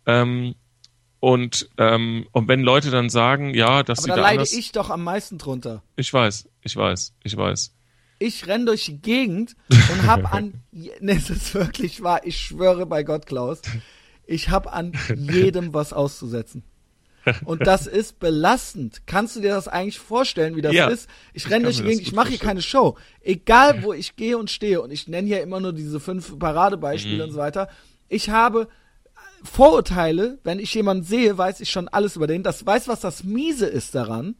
Ähm, 0.07 0.55
und, 1.21 1.69
ähm, 1.79 2.27
und 2.33 2.49
wenn 2.49 2.61
Leute 2.63 2.91
dann 2.91 3.09
sagen, 3.09 3.55
ja, 3.55 3.83
dass 3.83 3.99
Aber 4.01 4.05
sie 4.05 4.09
da 4.11 4.17
da 4.17 4.23
leide 4.23 4.33
anders, 4.41 4.53
ich 4.53 4.73
doch 4.73 4.91
am 4.91 5.03
meisten 5.03 5.39
drunter. 5.39 5.83
ich 5.97 6.13
weiß, 6.13 6.49
ich 6.63 6.77
weiß, 6.77 7.15
ich 7.25 7.37
weiß. 7.37 7.73
Ich 8.19 8.47
renn 8.47 8.65
durch 8.67 8.85
die 8.87 9.01
Gegend 9.01 9.57
und 9.71 10.07
hab 10.07 10.33
an, 10.33 10.63
je- 10.73 10.93
ne, 11.01 11.13
es 11.13 11.31
ist 11.31 11.55
wirklich 11.55 12.03
wahr, 12.03 12.21
ich 12.25 12.39
schwöre 12.39 12.87
bei 12.87 13.03
Gott, 13.03 13.27
Klaus, 13.27 13.63
ich 14.27 14.51
hab 14.51 14.73
an 14.75 14.93
jedem 15.17 15.73
was 15.75 15.93
auszusetzen. 15.93 16.63
Und 17.45 17.67
das 17.67 17.87
ist 17.87 18.19
belastend. 18.19 19.03
Kannst 19.07 19.37
du 19.37 19.41
dir 19.41 19.51
das 19.51 19.69
eigentlich 19.69 19.99
vorstellen, 19.99 20.57
wie 20.57 20.63
das 20.63 20.73
Ja, 20.75 20.89
ist? 20.89 21.09
Ich 21.33 21.51
renne 21.51 21.67
das 21.67 21.83
Gegend, 21.83 22.03
ich 22.03 22.13
mache 22.13 22.29
hier 22.31 22.39
keine 22.39 22.63
Show. 22.63 22.97
Egal, 23.21 23.83
wo 23.83 23.93
ich 23.93 24.17
gehe 24.17 24.39
und 24.39 24.51
stehe, 24.51 24.81
und 24.81 24.91
ich 24.91 25.09
nenne 25.09 25.27
hier 25.27 25.43
immer 25.43 25.61
nur 25.61 25.73
diese 25.73 25.99
fünf 26.01 26.39
Paradebeispiele 26.39 27.17
Mhm. 27.17 27.23
und 27.23 27.31
so 27.33 27.39
weiter. 27.39 27.69
Ich 28.09 28.31
habe 28.31 28.69
Vorurteile, 29.43 30.39
wenn 30.45 30.59
ich 30.59 30.73
jemanden 30.75 31.05
sehe, 31.05 31.37
weiß 31.39 31.61
ich 31.61 31.71
schon 31.71 31.89
alles 31.89 32.17
über 32.17 32.27
den. 32.27 32.43
Das 32.43 32.65
weiß, 32.65 32.89
was 32.89 33.01
das 33.01 33.25
miese 33.25 33.67
ist 33.67 33.95
daran, 33.95 34.35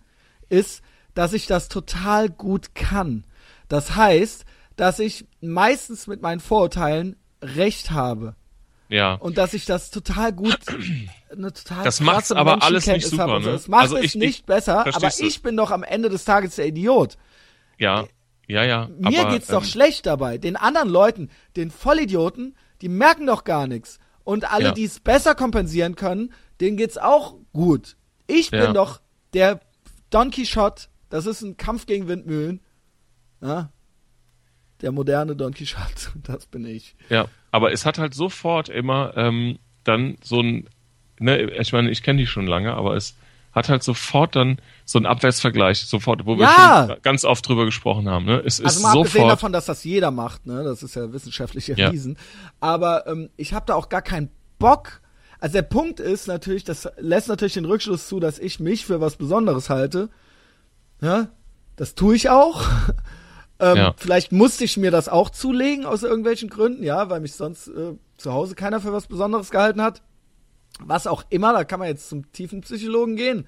ist, 0.49 0.83
dass 1.15 1.33
ich 1.33 1.47
das 1.47 1.69
total 1.69 2.29
gut 2.29 2.75
kann. 2.75 3.25
Das 3.69 3.95
heißt, 3.97 4.45
dass 4.77 4.99
ich 4.99 5.27
meistens 5.41 6.07
mit 6.07 6.23
meinen 6.23 6.41
Vorurteilen 6.41 7.17
recht 7.43 7.91
habe 7.91 8.35
Ja. 8.89 9.15
und 9.15 9.37
dass 9.39 9.53
ich 9.55 9.65
das 9.65 9.91
total 9.91 10.33
gut 10.33 10.59
eine 11.31 11.53
total 11.53 11.85
Das 11.85 12.01
macht's 12.01 12.31
aber 12.33 12.63
alles 12.63 12.87
nicht 12.87 13.07
super, 13.09 13.23
habe 13.27 13.41
ne? 13.45 13.53
Das 13.53 13.67
macht 13.69 13.83
Also 13.83 13.97
es 13.97 14.05
ich- 14.05 14.15
ich- 14.15 14.21
nicht 14.21 14.47
besser, 14.47 14.87
aber 14.87 15.09
du? 15.09 15.25
ich 15.27 15.43
bin 15.43 15.57
doch 15.57 15.71
am 15.71 15.83
Ende 15.83 16.09
des 16.09 16.25
Tages 16.25 16.57
der 16.57 16.67
Idiot. 16.69 17.17
Ja, 17.79 18.07
ja, 18.47 18.63
ja. 18.65 18.89
Mir 18.99 19.21
aber, 19.23 19.31
geht's 19.33 19.49
doch 19.49 19.63
ähm, 19.63 19.69
schlecht 19.69 20.07
dabei. 20.07 20.39
Den 20.39 20.55
anderen 20.57 20.89
Leuten, 20.89 21.31
den 21.57 21.71
Vollidioten, 21.73 22.57
die 22.81 22.89
merken 22.89 23.27
doch 23.27 23.43
gar 23.45 23.67
nichts. 23.67 23.99
Und 24.23 24.51
alle, 24.53 24.67
Ja. 24.67 24.73
die 24.73 24.85
es 24.85 25.01
besser 25.01 25.35
kompensieren 25.35 25.97
können, 25.97 26.33
denen 26.61 26.77
geht's 26.77 26.97
auch 26.99 27.35
gut. 27.53 27.97
Ich 28.29 28.51
Ja. 28.53 28.65
bin 28.67 28.75
doch 28.75 29.01
der 29.35 29.61
Don 30.11 30.31
Quixote. 30.31 30.85
Das 31.11 31.27
ist 31.27 31.43
ein 31.43 31.57
Kampf 31.57 31.87
gegen 31.87 32.07
Windmühlen. 32.09 32.61
Ja? 33.41 33.71
Der 34.83 34.93
moderne 34.93 35.37
Don 35.37 35.55
Quixote. 35.55 36.13
Das 36.23 36.47
bin 36.47 36.65
ich. 36.67 36.95
Ja, 37.09 37.27
aber 37.51 37.73
es 37.73 37.87
hat 37.87 37.99
halt 37.99 38.15
sofort 38.15 38.69
immer 38.69 39.13
ähm, 39.17 39.59
dann 39.85 40.17
so 40.23 40.41
ein, 40.41 40.69
ne, 41.19 41.43
ich 41.43 41.73
meine, 41.73 41.91
ich 41.91 42.03
kenne 42.03 42.19
die 42.19 42.27
schon 42.27 42.47
lange, 42.47 42.75
aber 42.75 42.95
es 42.97 43.17
hat 43.53 43.71
halt 43.71 43.83
sofort 43.83 44.37
dann 44.37 44.59
so 44.85 44.99
einen 44.99 45.07
Abwärtsvergleich, 45.07 45.79
sofort, 45.81 46.27
wo 46.27 46.37
wir 46.37 46.45
Ja. 46.45 46.87
schon 46.89 47.03
ganz 47.03 47.25
oft 47.25 47.49
drüber 47.49 47.65
gesprochen 47.65 48.07
haben. 48.09 48.27
Ne? 48.27 48.43
Es 48.45 48.59
ist 48.59 48.67
Also 48.67 48.81
mal 48.81 48.89
abgesehen 48.91 49.13
sofort. 49.13 49.33
davon, 49.33 49.53
dass 49.53 49.65
das 49.65 49.83
jeder 49.85 50.11
macht, 50.11 50.45
ne? 50.45 50.63
Das 50.63 50.83
ist 50.83 50.95
ja 50.95 51.11
wissenschaftlich 51.13 51.69
Ja. 51.69 51.77
erwiesen. 51.87 52.19
Aber 52.61 53.07
ähm, 53.07 53.31
ich 53.39 53.55
habe 53.55 53.65
da 53.67 53.75
auch 53.75 53.89
gar 53.89 54.03
keinen 54.03 54.29
Bock. 54.59 55.01
Also 55.41 55.55
der 55.55 55.63
Punkt 55.63 56.01
ist 56.01 56.27
natürlich, 56.29 56.65
das 56.65 56.87
lässt 56.99 57.29
natürlich 57.29 57.55
den 57.55 57.65
Rückschluss 57.65 58.09
zu, 58.09 58.21
dass 58.21 58.39
ich 58.39 58.61
mich 58.61 58.85
für 58.85 59.01
was 59.01 59.17
Besonderes 59.17 59.71
halte. 59.71 60.11
Ja, 61.01 61.29
das 61.77 61.95
tue 61.95 62.15
ich 62.17 62.29
auch. 62.29 62.63
Ähm, 63.59 63.77
Ja. 63.77 63.95
Vielleicht 63.97 64.33
musste 64.33 64.65
ich 64.65 64.77
mir 64.77 64.91
das 64.91 65.09
auch 65.09 65.31
zulegen 65.31 65.87
aus 65.87 66.03
irgendwelchen 66.03 66.49
Gründen, 66.49 66.83
ja, 66.83 67.09
weil 67.11 67.21
mich 67.21 67.35
sonst 67.35 67.69
äh, 67.69 67.95
zu 68.17 68.33
Hause 68.33 68.55
keiner 68.55 68.81
für 68.81 68.93
was 68.93 69.07
Besonderes 69.07 69.51
gehalten 69.51 69.83
hat. 69.83 70.03
Was 70.81 71.07
auch 71.07 71.25
immer, 71.31 71.53
da 71.53 71.65
kann 71.65 71.79
man 71.79 71.89
jetzt 71.89 72.09
zum 72.09 72.31
tiefen 72.33 72.61
Psychologen 72.61 73.17
gehen. 73.17 73.47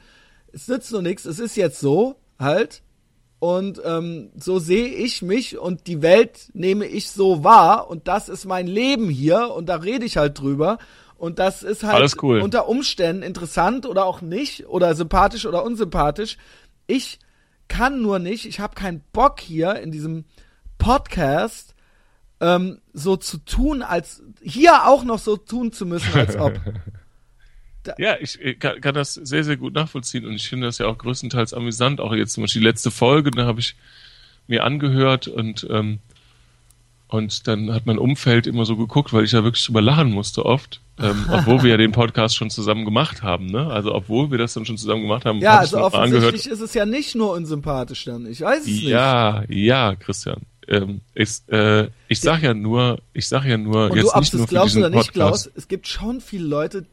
Es 0.53 0.67
nützt 0.69 0.93
nur 0.93 1.03
nichts. 1.03 1.27
Es 1.27 1.39
ist 1.39 1.57
jetzt 1.57 1.81
so, 1.81 2.17
halt. 2.39 2.83
Und 3.39 3.81
ähm, 3.85 4.31
so 4.37 4.59
sehe 4.59 4.89
ich 4.89 5.23
mich 5.23 5.59
und 5.59 5.87
die 5.87 6.03
Welt 6.03 6.49
nehme 6.55 6.87
ich 6.87 7.11
so 7.11 7.45
wahr 7.45 7.89
und 7.89 8.09
das 8.09 8.29
ist 8.29 8.47
mein 8.47 8.67
Leben 8.67 9.09
hier 9.09 9.53
und 9.55 9.69
da 9.69 9.77
rede 9.77 10.05
ich 10.05 10.17
halt 10.17 10.41
drüber. 10.41 10.79
Und 11.17 11.39
das 11.39 11.63
ist 11.63 11.85
halt 11.85 12.15
cool. 12.23 12.41
unter 12.41 12.69
Umständen 12.69 13.23
interessant 13.23 13.87
oder 13.87 14.07
auch 14.07 14.23
nicht 14.23 14.67
oder 14.67 14.95
sympathisch 14.95 15.47
oder 15.47 15.65
unsympathisch. 15.65 16.37
Ich 16.87 17.19
kann 17.69 18.03
nur 18.03 18.19
nicht, 18.19 18.47
ich 18.47 18.61
habe 18.61 18.75
keinen 18.75 19.03
Bock 19.13 19.41
hier 19.41 19.77
in 19.77 19.93
diesem 19.93 20.25
Podcast 20.79 21.75
ähm, 22.41 22.81
so 22.93 23.17
zu 23.17 23.39
tun, 23.39 23.83
als 23.83 24.23
hier 24.43 24.87
auch 24.87 25.05
noch 25.05 25.19
so 25.19 25.37
tun 25.37 25.73
zu 25.73 25.87
müssen, 25.87 26.13
als 26.15 26.37
ob. 26.37 26.61
Ja, 27.97 28.17
ich 28.21 28.39
äh, 28.45 28.55
kann, 28.55 28.83
kann 28.83 28.95
das 28.95 29.15
sehr, 29.15 29.45
sehr 29.45 29.57
gut 29.57 29.73
nachvollziehen 29.73 30.27
und 30.27 30.35
ich 30.35 30.47
finde 30.47 30.67
das 30.67 30.77
ja 30.77 30.87
auch 30.87 30.99
größtenteils 30.99 31.55
amüsant. 31.55 32.03
Auch 32.03 32.13
jetzt 32.13 32.35
zum 32.35 32.43
Beispiel 32.43 32.61
die 32.61 32.67
letzte 32.67 32.91
Folge, 32.91 33.31
da 33.31 33.47
habe 33.47 33.61
ich 33.61 33.77
mir 34.47 34.65
angehört 34.65 35.27
und 35.29 35.67
ähm, 35.71 36.01
und 37.09 37.47
dann 37.49 37.73
hat 37.73 37.87
mein 37.87 37.99
Umfeld 37.99 38.47
immer 38.47 38.65
so 38.65 38.77
geguckt, 38.77 39.13
weil 39.13 39.25
ich 39.25 39.33
ja 39.33 39.43
wirklich 39.45 39.65
drüber 39.65 39.81
lachen 39.83 40.11
musste 40.13 40.45
oft, 40.47 40.81
ähm, 41.01 41.27
obwohl 41.33 41.63
wir 41.63 41.71
ja 41.71 41.77
den 41.77 41.93
Podcast 41.93 42.37
schon 42.37 42.51
zusammen 42.51 42.85
gemacht 42.85 43.23
haben, 43.23 43.47
ne? 43.47 43.67
Also 43.71 43.95
obwohl 43.95 44.31
wir 44.31 44.39
das 44.39 44.55
dann 44.55 44.67
schon 44.67 44.77
zusammen 44.79 45.03
gemacht 45.03 45.25
haben, 45.25 45.41
Ja, 45.41 45.55
hab 45.59 45.65
ich 45.65 45.75
also 45.75 45.81
offensichtlich 45.85 46.47
ist 46.47 46.61
es 46.61 46.75
ja 46.75 46.85
nicht 46.87 47.15
nur 47.15 47.33
unsympathisch 47.33 48.05
dann. 48.05 48.27
Ich 48.27 48.41
weiß 48.43 48.61
es 48.61 48.67
nicht. 48.67 48.83
Ja, 48.85 49.43
ja, 49.49 49.95
Christian. 49.97 50.43
Ähm, 50.67 51.01
ich, 51.15 51.31
äh, 51.49 51.89
ich 52.09 52.21
sag 52.21 52.43
ja 52.43 52.53
nur, 52.53 52.99
ich 53.15 53.27
sag 53.27 53.45
ja 53.47 53.57
nur 53.57 53.91
Und 53.91 53.97
jetzt 53.97 54.07
du, 54.07 54.15
ob 54.15 54.21
nicht 54.21 54.33
du 54.35 54.37
nur 54.37 54.45
es 54.45 54.51
glaubst 54.51 54.77
oder 54.77 54.91
nicht 54.91 54.97
Podcast. 54.99 55.15
glaubst, 55.15 55.51
es 55.57 55.67
gibt 55.69 55.89
schon 55.89 56.21
viele 56.21 56.45
Leute, 56.47 56.85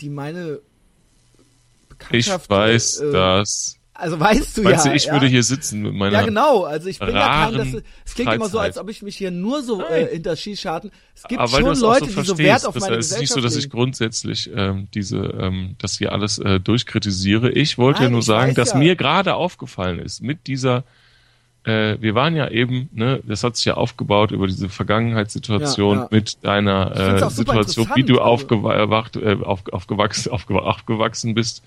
die 0.00 0.08
meine 0.08 0.60
Ich 0.60 1.88
Bekanntschaft. 1.90 2.48
weiß, 2.48 3.00
äh, 3.00 3.12
dass. 3.12 3.76
Also 4.00 4.18
weißt 4.18 4.56
du 4.56 4.62
Meinst 4.62 4.86
ja. 4.86 4.90
du, 4.90 4.96
ich 4.96 5.04
ja? 5.04 5.12
würde 5.12 5.26
hier 5.26 5.42
sitzen 5.42 5.82
mit 5.82 5.94
meiner. 5.94 6.20
Ja, 6.20 6.24
genau. 6.24 6.64
Also 6.64 6.88
ich 6.88 6.98
bin 6.98 7.14
ja 7.14 7.50
kein, 7.50 7.54
das, 7.54 7.82
es 8.06 8.14
klingt 8.14 8.32
immer 8.32 8.48
so, 8.48 8.58
als 8.58 8.78
ob 8.78 8.88
ich 8.88 9.02
mich 9.02 9.16
hier 9.16 9.30
nur 9.30 9.62
so 9.62 9.82
äh, 9.82 10.06
hinter 10.06 10.36
Schießscharten. 10.36 10.90
Es 11.14 11.24
gibt 11.24 11.40
Aber 11.40 11.50
schon 11.50 11.78
Leute, 11.78 12.06
so 12.06 12.20
die 12.22 12.26
so 12.26 12.38
Wert 12.38 12.64
auf 12.64 12.74
das 12.74 12.82
meine 12.84 12.96
heißt, 12.96 13.10
es 13.10 13.16
ist 13.16 13.20
nicht 13.20 13.32
so, 13.32 13.40
dass 13.40 13.56
ich 13.56 13.68
grundsätzlich 13.68 14.50
ähm, 14.54 14.88
diese, 14.94 15.18
ähm, 15.18 15.76
das 15.78 15.98
hier 15.98 16.12
alles 16.12 16.38
äh, 16.38 16.60
durchkritisiere. 16.60 17.50
Ich 17.50 17.76
wollte 17.76 18.00
ja 18.00 18.04
Nein, 18.04 18.12
nur 18.12 18.20
ich 18.20 18.26
sagen, 18.26 18.54
dass 18.54 18.72
ja. 18.72 18.78
mir 18.78 18.96
gerade 18.96 19.34
aufgefallen 19.34 19.98
ist 19.98 20.22
mit 20.22 20.46
dieser. 20.46 20.84
Äh, 21.64 21.98
wir 22.00 22.14
waren 22.14 22.34
ja 22.36 22.48
eben, 22.48 22.88
ne, 22.94 23.20
das 23.26 23.44
hat 23.44 23.56
sich 23.56 23.66
ja 23.66 23.74
aufgebaut 23.74 24.30
über 24.30 24.46
diese 24.46 24.70
Vergangenheitssituation 24.70 25.96
Ja, 25.96 26.02
ja. 26.04 26.08
mit 26.10 26.42
deiner 26.42 27.20
äh, 27.22 27.30
Situation, 27.30 27.86
wie 27.96 28.02
du 28.02 28.14
also- 28.14 28.22
aufgewacht, 28.22 29.16
äh, 29.16 29.36
auf, 29.42 29.64
aufgewachsen, 29.70 30.32
aufgewa 30.32 30.60
aufgewachsen 30.60 31.34
bist 31.34 31.62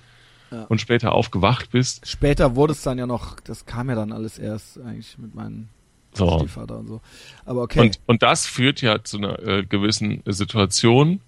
Ja. 0.53 0.63
und 0.65 0.79
später 0.79 1.13
aufgewacht 1.13 1.71
bist. 1.71 2.07
Später 2.07 2.55
wurde 2.55 2.73
es 2.73 2.83
dann 2.83 2.99
ja 2.99 3.07
noch, 3.07 3.39
das 3.39 3.65
kam 3.65 3.89
ja 3.89 3.95
dann 3.95 4.11
alles 4.11 4.37
erst 4.37 4.79
eigentlich 4.79 5.17
mit 5.17 5.33
meinem 5.33 5.69
So. 6.13 6.37
Stiefvater 6.37 6.77
und 6.77 6.87
so. 6.87 7.01
Aber 7.45 7.63
okay. 7.63 7.79
Und, 7.79 7.99
und 8.05 8.21
das 8.21 8.45
führt 8.45 8.81
ja 8.81 9.03
zu 9.03 9.17
einer 9.17 9.39
äh, 9.39 9.63
gewissen 9.63 10.21
Situation. 10.27 11.21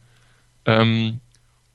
Ähm, 0.65 1.21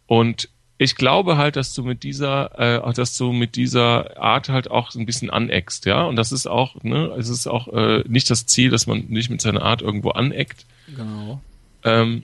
und 0.07 0.49
ich 0.79 0.95
glaube 0.95 1.37
halt, 1.37 1.57
dass 1.57 1.75
du 1.75 1.83
mit 1.83 2.05
dieser, 2.05 2.59
äh, 2.87 2.93
dass 2.95 3.17
du 3.17 3.33
mit 3.33 3.57
dieser 3.57 4.19
Art 4.21 4.49
halt 4.49 4.71
auch 4.71 4.95
ein 4.95 5.05
bisschen 5.07 5.29
aneckst, 5.29 5.87
ja. 5.87 6.05
Und 6.05 6.17
das 6.17 6.33
ist 6.33 6.47
auch, 6.47 6.83
ne, 6.83 7.15
es 7.19 7.29
ist 7.29 7.47
auch 7.49 7.69
äh, 7.69 8.05
nicht 8.09 8.31
das 8.31 8.47
Ziel, 8.47 8.71
dass 8.71 8.87
man 8.87 9.07
nicht 9.09 9.29
mit 9.29 9.41
seiner 9.41 9.63
Art 9.63 9.83
irgendwo 9.83 10.11
aneckt. 10.11 10.65
genau. 10.87 11.41
Ähm, 11.83 12.23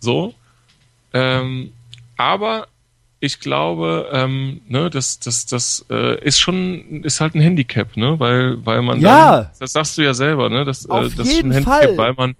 so. 0.00 0.34
Ähm, 1.14 1.72
aber 2.18 2.68
ich 3.18 3.40
glaube, 3.40 4.08
ähm, 4.12 4.60
ne, 4.68 4.90
das, 4.90 5.18
das, 5.18 5.46
das 5.46 5.86
äh, 5.90 6.22
ist 6.22 6.38
schon, 6.38 7.02
ist 7.02 7.20
halt 7.20 7.34
ein 7.34 7.40
Handicap, 7.40 7.96
ne, 7.96 8.20
weil, 8.20 8.64
weil 8.64 8.82
man 8.82 9.00
Ja. 9.00 9.40
dann, 9.40 9.50
das 9.58 9.72
sagst 9.72 9.96
du 9.98 10.02
ja 10.02 10.12
selber, 10.14 10.50
ne, 10.50 10.64
das, 10.64 10.88
Auf 10.88 11.06
äh, 11.12 11.16
das 11.16 11.28
ist 11.28 11.42
ein 11.42 11.50
Handicap, 11.50 11.80
Fall. 11.80 11.98
weil 11.98 12.12
man, 12.14 12.36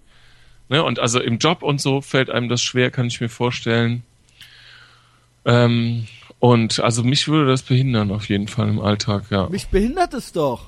ne, 0.69 0.85
und 0.85 0.98
also 0.98 1.19
im 1.20 1.39
Job 1.39 1.62
und 1.62 1.81
so 1.81 2.01
fällt 2.03 2.28
einem 2.31 2.48
das 2.48 2.62
schwer, 2.62 2.90
kann 2.90 3.07
ich 3.07 3.20
mir 3.20 3.28
vorstellen. 3.31 4.03
Ähm, 5.44 6.07
und 6.39 6.81
also 6.81 7.03
mich 7.03 7.28
würde 7.28 7.51
das 7.51 7.62
behindern 7.62 8.11
auf 8.11 8.28
jeden 8.28 8.48
Fall 8.48 8.69
im 8.69 8.81
Alltag, 8.81 9.24
ja. 9.31 9.48
Mich 9.48 9.69
behindert 9.69 10.12
es 10.12 10.32
doch. 10.32 10.66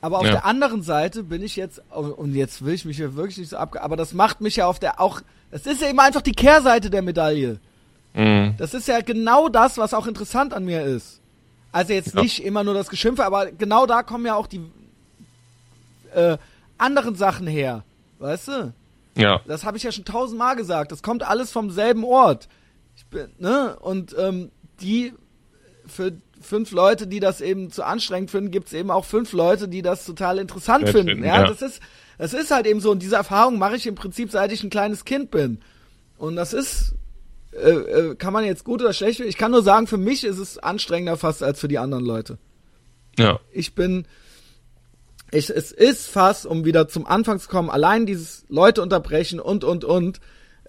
Aber 0.00 0.18
auf 0.20 0.26
Ja. 0.26 0.30
der 0.32 0.44
anderen 0.44 0.82
Seite 0.82 1.24
bin 1.24 1.42
ich 1.42 1.56
jetzt, 1.56 1.82
und 1.90 2.34
jetzt 2.34 2.64
will 2.64 2.74
ich 2.74 2.84
mich 2.84 2.98
hier 2.98 3.16
wirklich 3.16 3.38
nicht 3.38 3.50
so 3.50 3.56
abge, 3.56 3.82
aber 3.82 3.96
das 3.96 4.14
macht 4.14 4.40
mich 4.40 4.54
ja 4.56 4.66
auf 4.66 4.78
der 4.78 5.00
auch, 5.00 5.20
das 5.50 5.66
ist 5.66 5.82
ja 5.82 5.88
immer 5.88 6.04
einfach 6.04 6.22
die 6.22 6.32
Kehrseite 6.32 6.88
der 6.88 7.02
Medaille. 7.02 7.58
Mhm. 8.14 8.54
Das 8.58 8.74
ist 8.74 8.88
ja 8.88 9.00
genau 9.00 9.48
das, 9.48 9.78
was 9.78 9.94
auch 9.94 10.06
interessant 10.06 10.52
an 10.54 10.64
mir 10.64 10.82
ist. 10.84 11.20
Also 11.72 11.92
jetzt 11.92 12.14
Ja. 12.14 12.22
nicht 12.22 12.42
immer 12.44 12.64
nur 12.64 12.74
das 12.74 12.88
Geschimpfe, 12.88 13.24
aber 13.24 13.52
genau 13.52 13.86
da 13.86 14.02
kommen 14.02 14.24
ja 14.26 14.34
auch 14.34 14.46
die 14.46 14.60
äh, 16.14 16.38
anderen 16.78 17.14
Sachen 17.14 17.46
her. 17.46 17.84
Weißt 18.18 18.48
du? 18.48 18.72
Ja, 19.16 19.40
Das 19.46 19.64
habe 19.64 19.76
ich 19.76 19.82
ja 19.82 19.92
schon 19.92 20.04
tausendmal 20.04 20.56
gesagt. 20.56 20.92
Das 20.92 21.02
kommt 21.02 21.22
alles 21.22 21.50
vom 21.52 21.70
selben 21.70 22.04
Ort. 22.04 22.48
Ich 22.96 23.06
bin, 23.06 23.28
ne? 23.38 23.76
Und 23.80 24.14
ähm, 24.18 24.50
die 24.80 25.12
für 25.86 26.12
fünf 26.40 26.70
Leute, 26.70 27.06
die 27.06 27.18
das 27.20 27.40
eben 27.40 27.70
zu 27.70 27.82
anstrengend 27.84 28.30
finden, 28.30 28.50
gibt's 28.50 28.72
eben 28.72 28.90
auch 28.90 29.04
fünf 29.04 29.32
Leute, 29.32 29.68
die 29.68 29.82
das 29.82 30.04
total 30.04 30.38
interessant 30.38 30.88
finden. 30.88 31.08
finden, 31.08 31.24
Ja, 31.24 31.42
ja. 31.42 31.46
das 31.48 31.62
ist, 31.62 31.80
das 32.16 32.32
ist 32.32 32.50
halt 32.52 32.66
eben 32.66 32.80
so. 32.80 32.90
Und 32.92 33.02
diese 33.02 33.16
Erfahrung 33.16 33.58
mache 33.58 33.76
ich 33.76 33.86
im 33.86 33.94
Prinzip, 33.96 34.30
seit 34.30 34.52
ich 34.52 34.62
ein 34.62 34.70
kleines 34.70 35.04
Kind 35.04 35.30
bin. 35.30 35.60
Und 36.16 36.36
das 36.36 36.52
ist, 36.52 36.94
äh, 37.58 38.10
äh, 38.10 38.14
kann 38.14 38.32
man 38.32 38.44
jetzt 38.44 38.64
gut 38.64 38.80
oder 38.80 38.92
schlecht. 38.92 39.20
Ich 39.20 39.36
kann 39.36 39.50
nur 39.50 39.62
sagen, 39.62 39.86
für 39.86 39.96
mich 39.96 40.24
ist 40.24 40.38
es 40.38 40.58
anstrengender 40.58 41.16
fast 41.16 41.42
als 41.42 41.60
für 41.60 41.68
die 41.68 41.78
anderen 41.78 42.04
Leute. 42.04 42.38
ja, 43.18 43.40
Ich 43.52 43.74
bin, 43.74 44.06
ich, 45.30 45.50
es 45.50 45.72
ist 45.72 46.06
fast, 46.06 46.46
um 46.46 46.64
wieder 46.64 46.88
zum 46.88 47.06
Anfang 47.06 47.38
zu 47.38 47.48
kommen, 47.48 47.70
allein 47.70 48.06
dieses 48.06 48.44
Leute 48.48 48.82
unterbrechen 48.82 49.40
und, 49.40 49.64
und, 49.64 49.84
und, 49.84 50.20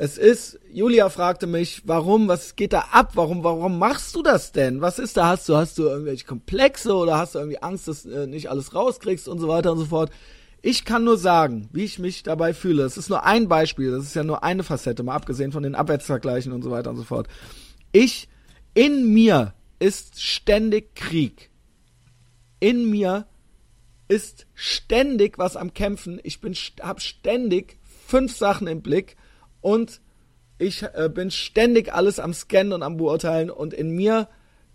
Es 0.02 0.18
ist, 0.18 0.60
Julia 0.72 1.10
fragte 1.10 1.46
mich, 1.46 1.82
warum, 1.86 2.30
was 2.30 2.56
geht 2.56 2.72
da 2.72 2.86
ab? 2.92 3.12
Warum, 3.16 3.44
warum 3.44 3.78
machst 3.78 4.16
du 4.16 4.22
das 4.22 4.54
denn? 4.54 4.80
Was 4.80 4.98
ist 4.98 5.18
da? 5.18 5.28
Hast 5.28 5.50
du, 5.50 5.58
hast 5.58 5.78
du 5.78 5.84
irgendwelche 5.84 6.26
Komplexe 6.26 6.94
oder 6.94 7.18
hast 7.18 7.36
du 7.36 7.40
irgendwie 7.40 7.62
Angst, 7.62 7.90
dass 7.90 8.06
äh, 8.06 8.26
nicht 8.26 8.50
alles 8.50 8.74
rauskriegst 8.74 9.28
und 9.28 9.40
so 9.40 9.50
weiter 9.50 9.74
und 9.74 9.80
so 9.80 9.86
fort? 9.86 10.10
Ich 10.62 10.84
kann 10.84 11.04
nur 11.04 11.18
sagen, 11.18 11.70
wie 11.72 11.86
ich 11.86 12.00
mich 12.00 12.24
dabei 12.24 12.54
fühle. 12.54 12.84
Es 12.84 12.98
ist 12.98 13.10
nur 13.10 13.26
ein 13.26 13.48
Beispiel, 13.48 13.92
das 13.92 14.04
ist 14.04 14.16
ja 14.16 14.24
nur 14.24 14.44
eine 14.44 14.64
Facette, 14.64 15.04
mal 15.04 15.16
abgesehen 15.16 15.52
von 15.52 15.64
den 15.64 15.76
Abwärtsvergleichen 15.76 16.52
und 16.52 16.64
so 16.64 16.72
weiter 16.72 16.90
und 16.90 16.98
so 16.98 17.04
fort. 17.04 17.28
Ich, 17.92 18.28
in 18.74 19.14
mir 19.14 19.54
ist 19.80 20.22
ständig 20.22 20.96
Krieg. 20.96 21.50
In 22.60 22.90
mir 22.90 23.26
ist 24.10 24.48
ständig 24.54 25.38
was 25.38 25.56
am 25.56 25.74
Kämpfen. 25.74 26.20
Ich 26.24 26.42
bin, 26.42 26.54
hab 26.82 27.02
ständig 27.02 27.78
fünf 28.08 28.36
Sachen 28.36 28.68
im 28.68 28.82
Blick 28.82 29.16
und 29.62 30.02
ich 30.58 30.84
äh, 30.84 31.10
bin 31.14 31.32
ständig 31.32 31.94
alles 31.94 32.20
am 32.20 32.34
Scannen 32.34 32.74
und 32.74 32.84
am 32.84 32.98
Beurteilen 32.98 33.50
und 33.50 33.74
in 33.74 33.92
mir 33.92 34.28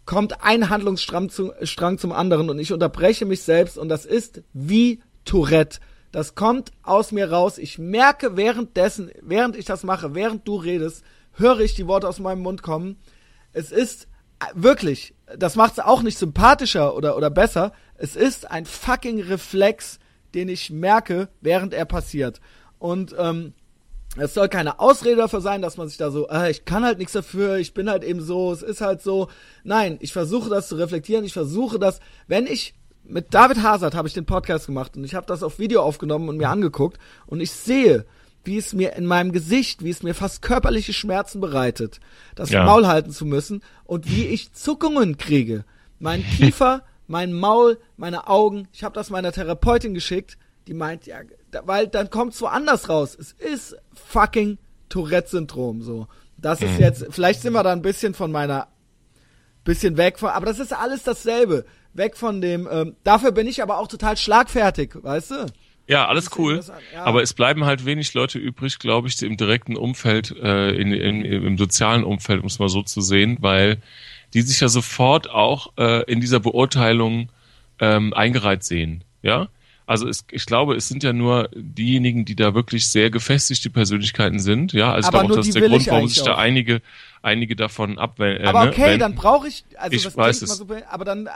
kommt 0.07 0.43
ein 0.43 0.71
Handlungsstrang 0.71 1.29
zu, 1.29 1.53
zum 1.99 2.13
anderen 2.13 2.49
und 2.49 2.59
ich 2.59 2.73
unterbreche 2.73 3.27
mich 3.27 3.43
selbst 3.43 3.77
und 3.77 3.89
das 3.89 4.07
ist 4.07 4.43
wie 4.53 5.03
Tourette. 5.25 5.81
Das 6.13 6.35
kommt 6.35 6.71
aus 6.83 7.11
mir 7.11 7.31
raus. 7.31 7.59
Ich 7.59 7.79
merke 7.79 8.37
währenddessen, 8.37 9.11
während 9.21 9.57
ich 9.57 9.65
das 9.65 9.83
mache, 9.83 10.15
während 10.15 10.47
du 10.47 10.57
redest, 10.57 11.03
höre 11.33 11.61
ich 11.61 11.75
die 11.75 11.89
Worte 11.89 12.09
aus 12.09 12.21
meinem 12.21 12.43
Mund 12.43 12.63
kommen. 12.63 12.99
Es 13.53 13.73
ist 13.73 14.07
äh, 14.39 14.47
wirklich, 14.55 15.15
das 15.37 15.57
macht 15.57 15.73
es 15.73 15.79
auch 15.81 16.03
nicht 16.03 16.19
sympathischer 16.19 16.95
oder, 16.95 17.17
oder 17.17 17.31
besser. 17.31 17.73
Es 17.97 18.17
ist 18.17 18.51
ein 18.51 18.65
fucking 18.65 19.23
Reflex, 19.23 19.99
den 20.35 20.49
ich 20.49 20.71
merke, 20.71 21.29
während 21.41 21.75
er 21.75 21.85
passiert. 21.85 22.41
Und 22.79 23.15
ähm, 23.19 23.55
es 24.17 24.35
soll 24.35 24.49
keine 24.49 24.79
Ausrede 24.79 25.17
dafür 25.17 25.41
sein, 25.41 25.63
dass 25.63 25.77
man 25.77 25.89
sich 25.89 25.97
da 25.97 26.11
so, 26.11 26.29
äh, 26.29 26.51
ich 26.51 26.65
kann 26.65 26.85
halt 26.85 26.99
nichts 26.99 27.13
dafür, 27.13 27.57
ich 27.57 27.75
bin 27.75 27.91
halt 27.91 28.05
eben 28.05 28.21
so, 28.21 28.53
es 28.53 28.63
ist 28.63 28.81
halt 28.81 29.03
so. 29.03 29.29
Nein, 29.65 29.99
ich 30.01 30.13
versuche 30.13 30.51
das 30.51 30.69
zu 30.69 30.77
reflektieren, 30.77 31.25
ich 31.25 31.33
versuche 31.33 31.79
das, 31.79 32.01
wenn 32.29 32.47
ich 32.47 32.75
mit 33.05 33.35
David 33.35 33.63
Hazard 33.63 33.95
habe 33.95 34.09
ich 34.09 34.15
den 34.15 34.27
Podcast 34.27 34.67
gemacht 34.67 34.97
und 34.97 35.05
ich 35.05 35.15
habe 35.15 35.27
das 35.27 35.43
auf 35.43 35.59
Video 35.59 35.83
aufgenommen 35.83 36.29
und 36.29 36.37
mir 36.37 36.49
angeguckt 36.49 36.99
und 37.27 37.41
ich 37.41 37.51
sehe, 37.51 38.07
wie 38.45 38.59
es 38.59 38.73
mir 38.73 38.95
in 38.95 39.07
meinem 39.07 39.33
Gesicht, 39.33 39.85
wie 39.85 39.91
es 39.91 40.03
mir 40.03 40.15
fast 40.15 40.43
körperliche 40.43 40.93
Schmerzen 40.93 41.41
bereitet, 41.41 42.01
das 42.35 42.51
ja. 42.51 42.65
Maul 42.65 42.87
halten 42.87 43.11
zu 43.11 43.25
müssen 43.25 43.63
und 43.85 44.11
wie 44.11 44.27
ich 44.27 44.53
Zuckungen 44.53 45.17
kriege. 45.17 45.65
Mein 45.99 46.25
Kiefer, 46.37 46.83
mein 47.07 47.33
Maul, 47.33 47.79
meine 47.97 48.27
Augen. 48.29 48.69
Ich 48.73 48.85
habe 48.85 48.95
das 48.95 49.11
meiner 49.11 49.33
Therapeutin 49.33 49.95
geschickt, 49.95 50.39
die 50.67 50.75
meint, 50.75 51.07
ja, 51.07 51.19
weil 51.65 51.89
dann 51.89 52.11
kommt's 52.11 52.41
woanders 52.41 52.89
raus. 52.89 53.17
Es 53.19 53.33
ist 53.33 53.77
fucking 53.95 54.59
Tourette-Syndrom 54.89 55.83
so. 55.83 56.07
Das 56.37 56.61
ist 56.61 56.75
mhm. 56.75 56.81
jetzt, 56.81 57.07
vielleicht 57.11 57.43
sind 57.43 57.53
wir 57.53 57.63
da 57.63 57.73
ein 57.73 57.83
bisschen 57.83 58.15
von 58.15 58.31
meiner, 58.31 58.69
bisschen 59.65 59.97
weg 59.97 60.19
von, 60.19 60.31
aber 60.31 60.47
das 60.47 60.59
ist 60.59 60.73
alles 60.73 61.03
dasselbe. 61.03 61.65
Weg 61.95 62.17
von 62.17 62.41
dem, 62.41 62.69
ähm, 62.71 62.97
dafür 63.05 63.33
bin 63.33 63.47
ich 63.47 63.63
aber 63.63 63.79
auch 63.79 63.89
total 63.89 64.17
schlagfertig, 64.17 64.91
weißt 64.95 65.31
du? 65.31 65.47
Ja, 65.87 66.09
alles 66.09 66.31
cool. 66.39 66.61
Ja. 66.93 67.05
Aber 67.05 67.23
es 67.23 67.35
bleiben 67.35 67.65
halt 67.65 67.85
wenig 67.85 68.15
Leute 68.15 68.39
übrig, 68.39 68.79
glaube 68.79 69.09
ich, 69.09 69.23
im 69.23 69.37
direkten 69.37 69.77
Umfeld, 69.77 70.31
äh, 70.31 70.71
in, 70.71 70.93
in, 70.93 71.25
im 71.25 71.59
sozialen 71.59 72.05
Umfeld, 72.05 72.41
um 72.41 72.47
es 72.47 72.59
mal 72.59 72.71
so 72.71 72.83
zu 72.83 73.01
sehen, 73.01 73.39
weil 73.41 73.79
die 74.33 74.43
sich 74.43 74.61
ja 74.61 74.69
sofort 74.69 75.29
auch 75.31 75.73
äh, 75.77 76.03
in 76.11 76.21
dieser 76.21 76.41
Beurteilung 76.41 77.29
ähm, 77.81 78.15
eingereiht 78.15 78.65
sehen. 78.65 79.05
Ja, 79.23 79.49
also 79.87 80.09
es, 80.09 80.25
ich 80.31 80.47
glaube, 80.47 80.75
es 80.77 80.89
sind 80.89 81.03
ja 81.03 81.13
nur 81.13 81.51
diejenigen, 81.55 82.25
die 82.25 82.35
da 82.35 82.55
wirklich 82.55 82.89
sehr 82.89 83.11
gefestigte 83.11 83.69
Persönlichkeiten 83.69 84.39
sind. 84.39 84.73
Ja, 84.73 84.93
also 84.93 85.09
aber 85.09 85.19
ich 85.19 85.21
glaube 85.21 85.35
auch, 85.35 85.37
das 85.37 85.49
ist 85.49 85.55
der 85.55 85.69
Grund, 85.69 85.87
warum 85.89 86.09
sich 86.09 86.23
da 86.23 86.37
einige, 86.37 86.81
einige 87.21 87.57
davon 87.57 87.99
abwenden. 87.99 88.45
Äh, 88.45 88.49
aber 88.49 88.65
ne, 88.65 88.71
okay, 88.71 88.91
ne, 88.93 88.99
dann 88.99 89.15
brauche 89.15 89.49
ich, 89.49 89.65
also 89.77 89.95
ich 89.95 90.17
weiß 90.17 90.41
es. 90.43 90.57
So, 90.57 90.67
aber 90.89 91.05
dann 91.05 91.27
äh, 91.27 91.31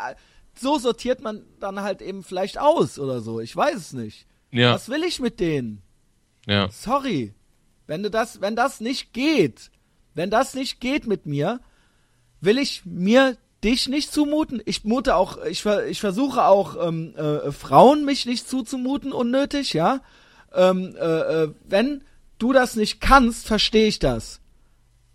so 0.60 0.78
sortiert 0.78 1.20
man 1.20 1.42
dann 1.60 1.80
halt 1.82 2.02
eben 2.02 2.22
vielleicht 2.22 2.58
aus 2.58 2.98
oder 2.98 3.20
so. 3.20 3.40
Ich 3.40 3.54
weiß 3.54 3.76
es 3.76 3.92
nicht. 3.92 4.26
Ja. 4.50 4.74
Was 4.74 4.88
will 4.88 5.04
ich 5.04 5.20
mit 5.20 5.40
denen? 5.40 5.82
Ja. 6.46 6.68
Sorry. 6.70 7.34
Wenn 7.86 8.02
du 8.02 8.10
das, 8.10 8.40
wenn 8.40 8.56
das 8.56 8.80
nicht 8.80 9.12
geht, 9.12 9.70
wenn 10.14 10.30
das 10.30 10.54
nicht 10.54 10.80
geht 10.80 11.06
mit 11.06 11.26
mir, 11.26 11.60
will 12.40 12.58
ich 12.58 12.82
mir 12.84 13.36
dich 13.64 13.88
nicht 13.88 14.12
zumuten. 14.12 14.62
Ich 14.64 14.84
mute 14.84 15.16
auch, 15.16 15.44
ich, 15.44 15.64
ich 15.66 16.00
versuche 16.00 16.44
auch 16.44 16.88
ähm, 16.88 17.14
äh, 17.16 17.50
Frauen 17.50 18.04
mich 18.04 18.26
nicht 18.26 18.48
zuzumuten, 18.48 19.12
unnötig, 19.12 19.72
ja. 19.72 20.00
Ähm, 20.54 20.94
äh, 20.96 21.44
äh, 21.44 21.54
wenn 21.64 22.02
du 22.38 22.52
das 22.52 22.76
nicht 22.76 23.00
kannst, 23.00 23.46
verstehe 23.46 23.88
ich 23.88 23.98
das. 23.98 24.40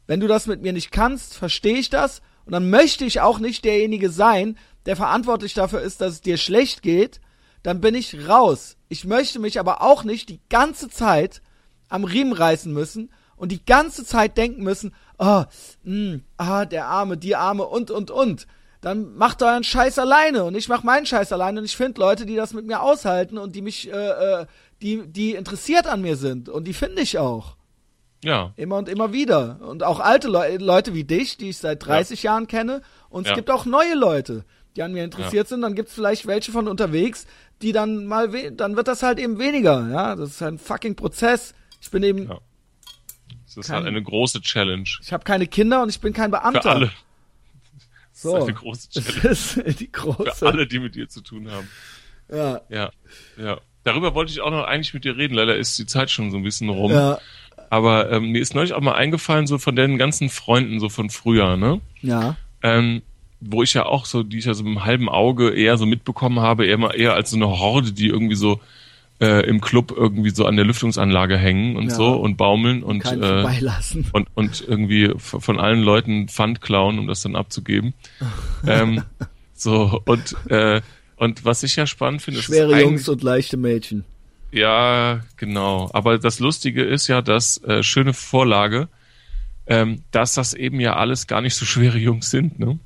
Wenn 0.08 0.20
du 0.20 0.28
das 0.28 0.48
mit 0.48 0.62
mir 0.62 0.74
nicht 0.74 0.92
kannst, 0.92 1.38
verstehe 1.38 1.78
ich 1.78 1.90
das. 1.90 2.22
Und 2.46 2.52
dann 2.52 2.70
möchte 2.70 3.06
ich 3.06 3.22
auch 3.22 3.40
nicht 3.40 3.64
derjenige 3.64 4.10
sein, 4.10 4.58
der 4.86 4.96
verantwortlich 4.96 5.54
dafür 5.54 5.82
ist, 5.82 6.02
dass 6.02 6.14
es 6.14 6.22
dir 6.22 6.38
schlecht 6.38 6.82
geht. 6.82 7.22
Dann 7.64 7.80
bin 7.80 7.96
ich 7.96 8.28
raus. 8.28 8.78
Ich 8.90 9.06
möchte 9.06 9.40
mich 9.40 9.60
aber 9.60 9.82
auch 9.82 10.04
nicht 10.04 10.30
die 10.30 10.42
ganze 10.50 10.90
Zeit 10.90 11.42
am 11.90 12.04
Riemen 12.04 12.34
reißen 12.34 12.72
müssen 12.72 13.12
und 13.36 13.52
die 13.52 13.66
ganze 13.66 14.06
Zeit 14.06 14.38
denken 14.38 14.64
müssen, 14.64 14.94
oh, 15.18 15.44
mh, 15.84 16.20
ah, 16.38 16.66
der 16.66 16.88
Arme, 16.88 17.18
die 17.18 17.36
Arme 17.36 17.66
und, 17.66 17.92
und, 17.92 18.12
und. 18.12 18.48
Dann 18.82 19.16
macht 19.16 19.42
euren 19.42 19.64
Scheiß 19.64 19.98
alleine 19.98 20.44
und 20.44 20.56
ich 20.56 20.68
mach 20.68 20.84
meinen 20.84 21.06
Scheiß 21.06 21.32
alleine 21.32 21.60
und 21.60 21.66
ich 21.66 21.78
finde 21.78 22.02
Leute, 22.02 22.26
die 22.26 22.36
das 22.36 22.54
mit 22.54 22.66
mir 22.66 22.82
aushalten 22.82 23.38
und 23.38 23.56
die 23.56 23.62
mich, 23.62 23.90
äh, 23.90 24.42
äh, 24.42 24.46
die, 24.82 25.08
die 25.08 25.36
interessiert 25.36 25.88
an 25.88 26.02
mir 26.02 26.18
sind 26.18 26.50
und 26.50 26.66
die 26.66 26.74
finde 26.74 27.02
ich 27.02 27.18
auch. 27.18 27.56
Ja. 28.24 28.54
Immer 28.56 28.78
und 28.78 28.90
immer 28.90 29.14
wieder. 29.14 29.60
Und 29.62 29.84
auch 29.84 30.00
alte 30.00 30.28
Le 30.28 30.58
Leute 30.58 30.94
wie 30.94 31.04
dich, 31.04 31.38
die 31.38 31.50
ich 31.50 31.58
seit 31.58 31.86
30 31.86 32.24
ja. 32.24 32.32
Jahren 32.32 32.48
kenne. 32.48 32.82
Und 33.10 33.26
es 33.26 33.30
ja. 33.30 33.36
gibt 33.36 33.52
auch 33.52 33.66
neue 33.66 33.96
Leute, 33.96 34.46
die 34.76 34.84
an 34.84 34.94
mir 34.94 35.04
interessiert 35.04 35.46
ja. 35.46 35.50
sind. 35.50 35.62
Dann 35.62 35.76
gibt 35.76 35.90
es 35.90 35.96
vielleicht 35.96 36.26
welche 36.28 36.52
von 36.52 36.68
unterwegs, 36.68 37.26
die 37.62 37.72
dann 37.72 38.06
mal, 38.06 38.30
dann 38.52 38.76
wird 38.76 38.88
das 38.88 39.04
halt 39.04 39.20
eben 39.20 39.40
weniger. 39.40 39.90
Ja, 39.90 40.16
das 40.16 40.32
ist 40.32 40.42
ein 40.42 40.58
fucking 40.58 40.96
Prozess. 40.96 41.54
Ich 41.82 41.92
bin 41.92 42.04
eben 42.04 42.30
ja. 42.30 42.40
Das 43.56 43.66
ist 43.66 43.68
kein, 43.68 43.78
halt 43.78 43.88
eine 43.88 44.02
große 44.02 44.42
Challenge. 44.42 44.90
Ich 45.02 45.14
habe 45.14 45.24
keine 45.24 45.46
Kinder 45.46 45.84
und 45.84 45.90
ich 45.90 46.00
bin 46.00 46.14
kein 46.14 46.32
Beamter. 46.32 46.62
Für 46.62 46.72
alle. 46.72 46.92
So. 48.16 48.34
Das 48.34 48.44
ist 48.44 48.50
eine 48.50 48.58
große 48.58 48.90
Challenge. 48.90 49.22
Das 49.24 49.58
ist 49.58 49.80
die 49.80 49.92
große. 49.92 50.32
Für 50.36 50.48
alle, 50.48 50.68
die 50.68 50.80
mit 50.80 50.94
dir 50.94 51.10
zu 51.10 51.22
tun 51.22 51.50
haben. 51.50 51.68
Ja. 52.32 52.62
Ja. 52.70 52.92
Ja. 53.38 53.60
Darüber 53.84 54.14
wollte 54.14 54.32
ich 54.32 54.40
auch 54.40 54.52
noch 54.52 54.66
eigentlich 54.66 54.94
mit 54.94 55.04
dir 55.04 55.18
reden. 55.18 55.34
Leider 55.34 55.58
ist 55.58 55.78
die 55.80 55.88
Zeit 55.88 56.12
schon 56.12 56.30
so 56.30 56.38
ein 56.38 56.44
bisschen 56.44 56.70
rum. 56.70 56.92
Ja. 56.92 57.20
Aber 57.70 58.12
ähm, 58.12 58.30
mir 58.30 58.40
ist 58.40 58.54
neulich 58.54 58.74
auch 58.74 58.82
mal 58.82 58.94
eingefallen, 58.94 59.48
so 59.48 59.58
von 59.58 59.76
den 59.76 59.98
ganzen 59.98 60.30
Freunden, 60.30 60.80
so 60.80 60.90
von 60.90 61.10
früher, 61.10 61.58
ne? 61.58 61.82
Ja. 62.02 62.38
Ähm, 62.62 63.02
wo 63.50 63.64
ich 63.64 63.74
ja 63.74 63.86
auch 63.86 64.06
so, 64.06 64.24
die 64.24 64.38
ich 64.40 64.46
ja 64.46 64.54
so 64.54 64.64
mit 64.64 64.72
einem 64.78 64.86
halben 64.86 65.10
Auge 65.10 65.50
eher 65.50 65.78
so 65.78 65.86
mitbekommen 65.86 66.40
habe, 66.40 66.66
eher 66.66 66.94
eher 66.94 67.14
als 67.14 67.32
so 67.32 67.38
eine 67.38 67.48
Horde, 67.48 67.92
die 67.92 68.08
irgendwie 68.08 68.36
so 68.36 68.60
äh, 69.20 69.46
im 69.48 69.62
Club 69.62 69.94
irgendwie 69.96 70.32
so 70.32 70.46
an 70.46 70.56
der 70.56 70.66
Lüftungsanlage 70.66 71.38
hängen 71.38 71.76
und 71.76 71.90
ja. 71.90 71.96
so 71.96 72.14
und 72.14 72.36
baumeln 72.38 72.84
und, 72.84 73.06
äh, 73.06 73.46
und 74.12 74.28
und 74.34 74.66
irgendwie 74.68 75.14
von 75.18 75.60
allen 75.60 75.82
Leuten 75.82 76.28
Pfand 76.28 76.62
klauen, 76.62 77.00
um 77.00 77.08
das 77.08 77.22
dann 77.22 77.36
abzugeben. 77.36 77.94
ähm, 78.68 79.04
so 79.54 80.02
und 80.06 80.36
äh, 80.50 80.82
und 81.16 81.46
was 81.46 81.64
ich 81.64 81.76
ja 81.76 81.88
spannend 81.88 82.22
finde, 82.22 82.42
schwere 82.42 82.82
Jungs 82.82 83.08
und 83.08 83.24
leichte 83.24 83.58
Mädchen. 83.58 84.04
Ja, 84.52 85.22
genau. 85.38 85.90
Aber 85.94 86.20
das 86.20 86.40
Lustige 86.40 86.84
ist 86.84 87.08
ja, 87.08 87.22
dass 87.22 87.64
äh, 87.64 87.82
schöne 87.82 88.14
Vorlage, 88.14 88.88
ähm, 89.66 90.04
dass 90.12 90.36
das 90.36 90.54
eben 90.54 90.80
ja 90.80 90.96
alles 90.96 91.26
gar 91.26 91.42
nicht 91.42 91.56
so 91.56 91.66
schwere 91.66 91.98
Jungs 91.98 92.30
sind, 92.30 92.60
ne? 92.60 92.78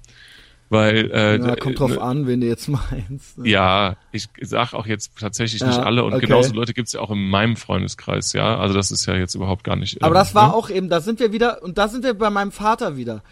Weil 0.69 1.11
äh, 1.11 1.38
ja, 1.38 1.56
kommt 1.56 1.80
drauf 1.80 1.91
ne, 1.91 2.02
an, 2.02 2.27
wen 2.27 2.41
du 2.41 2.48
jetzt 2.48 2.68
meinst. 2.68 3.38
Ne? 3.38 3.49
Ja, 3.49 3.95
ich 4.11 4.27
sag 4.41 4.73
auch 4.73 4.85
jetzt 4.85 5.18
tatsächlich 5.18 5.61
ja, 5.61 5.68
nicht 5.68 5.80
alle 5.80 6.03
und 6.03 6.14
okay. 6.14 6.26
genauso 6.26 6.53
Leute 6.53 6.73
gibt's 6.73 6.94
ja 6.94 6.99
auch 6.99 7.11
in 7.11 7.30
meinem 7.30 7.56
Freundeskreis, 7.56 8.34
ja. 8.34 8.57
Also 8.57 8.73
das 8.73 8.91
ist 8.91 9.06
ja 9.06 9.15
jetzt 9.15 9.35
überhaupt 9.35 9.64
gar 9.64 9.77
nicht. 9.77 10.02
Aber 10.03 10.15
ähm, 10.15 10.19
das 10.19 10.35
war 10.35 10.49
ne? 10.49 10.53
auch 10.53 10.69
eben, 10.69 10.89
da 10.89 10.99
sind 10.99 11.19
wir 11.19 11.31
wieder 11.31 11.64
und 11.64 11.77
da 11.77 11.88
sind 11.88 12.03
wir 12.03 12.14
bei 12.14 12.30
meinem 12.30 12.52
Vater 12.52 12.98
wieder. 12.98 13.23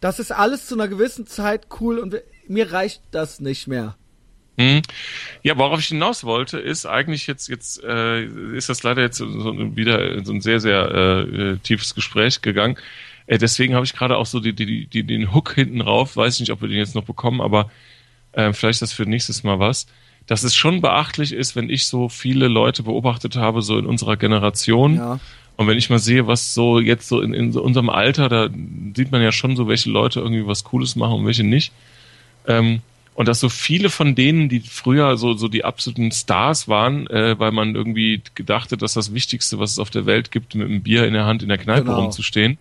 Das 0.00 0.18
ist 0.18 0.30
alles 0.30 0.66
zu 0.66 0.74
einer 0.74 0.88
gewissen 0.88 1.26
Zeit 1.26 1.68
cool 1.80 1.98
und 1.98 2.16
mir 2.48 2.70
reicht 2.70 3.02
das 3.12 3.40
nicht 3.40 3.66
mehr. 3.66 3.96
Hm. 4.58 4.82
Ja, 5.42 5.58
worauf 5.58 5.80
ich 5.80 5.86
hinaus 5.86 6.24
wollte, 6.24 6.58
ist 6.58 6.86
eigentlich 6.86 7.26
jetzt, 7.26 7.48
jetzt 7.48 7.82
äh, 7.84 8.24
ist 8.24 8.68
das 8.68 8.82
leider 8.82 9.02
jetzt 9.02 9.18
so, 9.18 9.26
wieder 9.76 10.24
so 10.24 10.32
ein 10.32 10.40
sehr, 10.40 10.60
sehr 10.60 10.90
äh, 10.90 11.56
tiefes 11.58 11.94
Gespräch 11.94 12.40
gegangen. 12.40 12.78
Äh, 13.26 13.38
deswegen 13.38 13.74
habe 13.74 13.84
ich 13.84 13.92
gerade 13.92 14.16
auch 14.16 14.26
so 14.26 14.40
die, 14.40 14.52
die, 14.52 14.86
die, 14.86 15.04
den 15.04 15.34
Hook 15.34 15.54
hinten 15.54 15.80
rauf. 15.80 16.16
Weiß 16.16 16.40
nicht, 16.40 16.50
ob 16.52 16.60
wir 16.60 16.68
den 16.68 16.78
jetzt 16.78 16.94
noch 16.94 17.04
bekommen, 17.04 17.40
aber 17.40 17.70
äh, 18.32 18.52
vielleicht 18.52 18.76
ist 18.76 18.82
das 18.82 18.92
für 18.92 19.06
nächstes 19.06 19.42
Mal 19.44 19.58
was. 19.58 19.86
Dass 20.26 20.42
es 20.42 20.54
schon 20.56 20.80
beachtlich 20.80 21.32
ist, 21.32 21.54
wenn 21.54 21.70
ich 21.70 21.86
so 21.86 22.08
viele 22.08 22.48
Leute 22.48 22.82
beobachtet 22.82 23.36
habe, 23.36 23.62
so 23.62 23.78
in 23.78 23.86
unserer 23.86 24.16
Generation. 24.16 24.96
Ja. 24.96 25.20
Und 25.56 25.68
wenn 25.68 25.78
ich 25.78 25.88
mal 25.88 25.98
sehe, 25.98 26.26
was 26.26 26.52
so 26.52 26.80
jetzt 26.80 27.08
so 27.08 27.20
in, 27.20 27.32
in 27.32 27.52
so 27.52 27.62
unserem 27.62 27.88
Alter, 27.88 28.28
da 28.28 28.48
sieht 28.94 29.12
man 29.12 29.22
ja 29.22 29.32
schon 29.32 29.56
so, 29.56 29.68
welche 29.68 29.88
Leute 29.88 30.20
irgendwie 30.20 30.46
was 30.46 30.64
Cooles 30.64 30.96
machen 30.96 31.20
und 31.20 31.26
welche 31.26 31.44
nicht. 31.44 31.72
Ähm, 32.46 32.80
und 33.14 33.28
dass 33.28 33.40
so 33.40 33.48
viele 33.48 33.88
von 33.88 34.14
denen, 34.14 34.50
die 34.50 34.60
früher 34.60 35.16
so, 35.16 35.32
so 35.32 35.48
die 35.48 35.64
absoluten 35.64 36.12
Stars 36.12 36.68
waren, 36.68 37.06
äh, 37.06 37.38
weil 37.38 37.52
man 37.52 37.74
irgendwie 37.74 38.20
gedachte, 38.34 38.76
dass 38.76 38.92
das 38.92 39.14
Wichtigste, 39.14 39.58
was 39.58 39.70
es 39.72 39.78
auf 39.78 39.88
der 39.88 40.04
Welt 40.04 40.30
gibt, 40.30 40.54
mit 40.54 40.68
einem 40.68 40.82
Bier 40.82 41.06
in 41.06 41.14
der 41.14 41.24
Hand 41.24 41.42
in 41.42 41.48
der 41.48 41.56
Kneipe 41.56 41.84
Genau. 41.86 42.02
rumzustehen. 42.02 42.58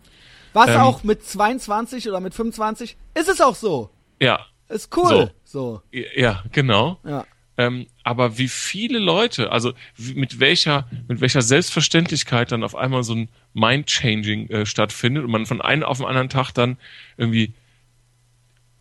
Was 0.56 0.69
Ähm, 0.69 0.77
auch 0.80 1.03
mit 1.03 1.22
22 1.22 2.07
oder 2.07 2.22
mit 2.22 2.34
25 2.34 2.95
ist 3.14 3.27
es 3.27 3.41
auch 3.41 3.56
so. 3.56 3.90
Ja, 4.22 4.40
Ist 4.69 4.95
cool. 4.95 5.32
So. 5.44 5.82
ja, 5.91 6.44
genau. 6.53 6.98
Ja. 7.03 7.26
Ähm, 7.57 7.88
aber 8.03 8.38
wie 8.38 8.48
viele 8.48 8.99
Leute, 8.99 9.52
also 9.52 9.73
wie, 9.98 10.14
mit 10.14 10.40
welcher 10.40 10.88
mit 11.10 11.19
welcher 11.19 11.41
Selbstverständlichkeit 11.41 12.53
dann 12.53 12.64
auf 12.64 12.73
einmal 12.73 13.03
so 13.03 13.15
ein 13.15 13.30
Mind-Changing 13.53 14.49
äh, 14.49 14.65
stattfindet 14.65 15.26
und 15.26 15.32
man 15.32 15.45
von 15.45 15.60
einem 15.60 15.84
auf 15.84 15.98
den 15.98 16.07
anderen 16.07 16.30
Tag 16.30 16.53
dann 16.53 16.77
irgendwie 17.18 17.53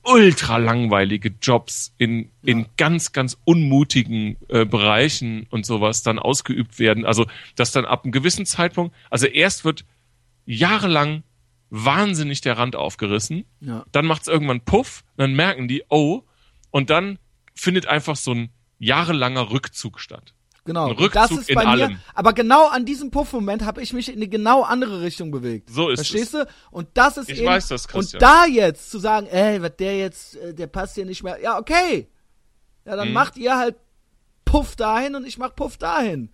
ultra 0.04 0.58
langweilige 0.58 1.32
Jobs 1.42 1.92
in, 1.98 2.30
in 2.44 2.66
ganz, 2.76 3.10
ganz 3.10 3.36
unmutigen 3.44 4.36
äh, 4.48 4.64
Bereichen 4.64 5.48
und 5.50 5.66
sowas 5.66 6.04
dann 6.04 6.20
ausgeübt 6.20 6.78
werden. 6.78 7.04
Also, 7.04 7.26
dass 7.56 7.72
dann 7.72 7.84
ab 7.84 8.04
einem 8.04 8.12
gewissen 8.12 8.46
Zeitpunkt, 8.46 8.94
also 9.10 9.26
erst 9.26 9.64
wird 9.64 9.84
jahrelang 10.46 11.24
wahnsinnig 11.76 12.40
der 12.40 12.56
Rand 12.56 12.76
aufgerissen, 12.76 13.44
Ja. 13.60 13.84
dann 13.92 14.06
macht's 14.06 14.28
irgendwann 14.28 14.60
Puff, 14.60 15.02
dann 15.16 15.34
merken 15.34 15.66
die, 15.68 15.82
oh, 15.88 16.22
und 16.70 16.90
dann 16.90 17.18
findet 17.54 17.86
einfach 17.86 18.16
so 18.16 18.32
ein 18.32 18.50
jahrelanger 18.78 19.50
Rückzug 19.50 19.98
statt. 20.00 20.34
Genau. 20.66 20.84
Ein 20.86 20.90
Und 20.92 21.00
Rückzug 21.00 21.12
das 21.12 21.30
ist 21.32 21.54
bei 21.54 21.66
allem. 21.66 21.92
mir. 21.92 22.00
Aber 22.14 22.32
genau 22.32 22.68
an 22.68 22.86
diesem 22.86 23.10
Puffmoment 23.10 23.64
habe 23.64 23.82
ich 23.82 23.92
mich 23.92 24.08
in 24.08 24.14
eine 24.16 24.28
genau 24.28 24.62
andere 24.62 25.02
Richtung 25.02 25.30
bewegt. 25.30 25.68
So 25.68 25.90
ist 25.90 25.98
Verstehst 26.00 26.32
du? 26.34 26.46
Und 26.70 26.88
das 26.94 27.16
ist 27.18 27.28
Ich 27.28 27.38
eben. 27.38 27.46
weiß 27.48 27.68
das, 27.68 27.84
Und 27.86 27.92
Christian. 27.92 28.20
da 28.20 28.46
jetzt 28.46 28.90
zu 28.90 28.98
sagen, 28.98 29.26
ey, 29.26 29.60
was 29.60 29.76
der 29.76 29.98
jetzt, 29.98 30.36
äh, 30.36 30.54
der 30.54 30.66
passt 30.68 30.94
hier 30.94 31.04
nicht 31.04 31.22
mehr. 31.22 31.38
Ja, 31.42 31.58
okay. 31.58 32.08
Ja, 32.86 32.92
Mhm. 32.92 32.96
dann 32.98 33.12
macht 33.12 33.36
ihr 33.36 33.56
halt 33.58 33.76
Puff 34.46 34.74
dahin 34.76 35.14
und 35.16 35.26
ich 35.26 35.36
mach 35.38 35.54
Puff 35.54 35.76
dahin. 35.76 36.30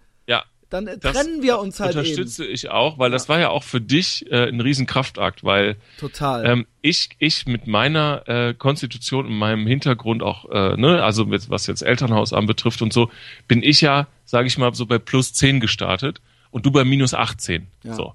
Ja, 0.72 0.80
Dann 0.80 0.86
äh, 0.86 0.98
das 0.98 1.12
trennen 1.12 1.42
wir 1.42 1.58
uns 1.58 1.80
halt 1.80 1.92
eben. 1.92 2.00
unterstütze 2.00 2.46
ich 2.46 2.70
auch, 2.70 2.98
weil 2.98 3.10
das 3.10 3.28
war 3.28 3.38
ja 3.38 3.50
auch 3.50 3.62
für 3.62 3.80
dich 3.80 4.30
äh, 4.30 4.48
ein 4.48 4.60
Riesenkraftakt, 4.60 5.44
weil 5.44 5.76
Total. 5.98 6.46
ähm, 6.46 6.66
ich 6.82 7.10
ich 7.18 7.46
mit 7.46 7.66
meiner 7.66 8.28
äh, 8.28 8.54
Konstitution 8.54 9.26
und 9.26 9.34
meinem 9.34 9.66
Hintergrund 9.66 10.22
auch, 10.22 10.48
äh, 10.50 10.76
ne, 10.76 11.02
also 11.02 11.26
mit, 11.26 11.50
was 11.50 11.66
jetzt 11.66 11.82
Elternhaus 11.82 12.32
anbetrifft 12.32 12.82
und 12.82 12.92
so, 12.92 13.10
bin 13.48 13.62
ich 13.62 13.80
ja, 13.80 14.06
sage 14.24 14.46
ich 14.46 14.58
mal, 14.58 14.72
so 14.74 14.86
bei 14.86 14.98
plus 14.98 15.32
10 15.32 15.60
gestartet 15.60 16.20
und 16.50 16.66
du 16.66 16.70
bei 16.70 16.84
minus 16.84 17.14
18. 17.14 17.66
Ja. 17.82 17.94
So. 17.94 18.14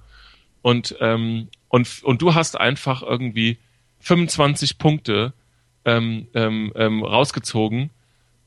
Und, 0.61 0.95
ähm, 0.99 1.49
und, 1.69 2.03
und 2.03 2.21
du 2.21 2.33
hast 2.33 2.59
einfach 2.59 3.03
irgendwie 3.03 3.57
25 3.99 4.77
Punkte 4.77 5.33
ähm, 5.83 6.27
ähm, 6.33 6.71
ähm, 6.75 7.03
rausgezogen 7.03 7.91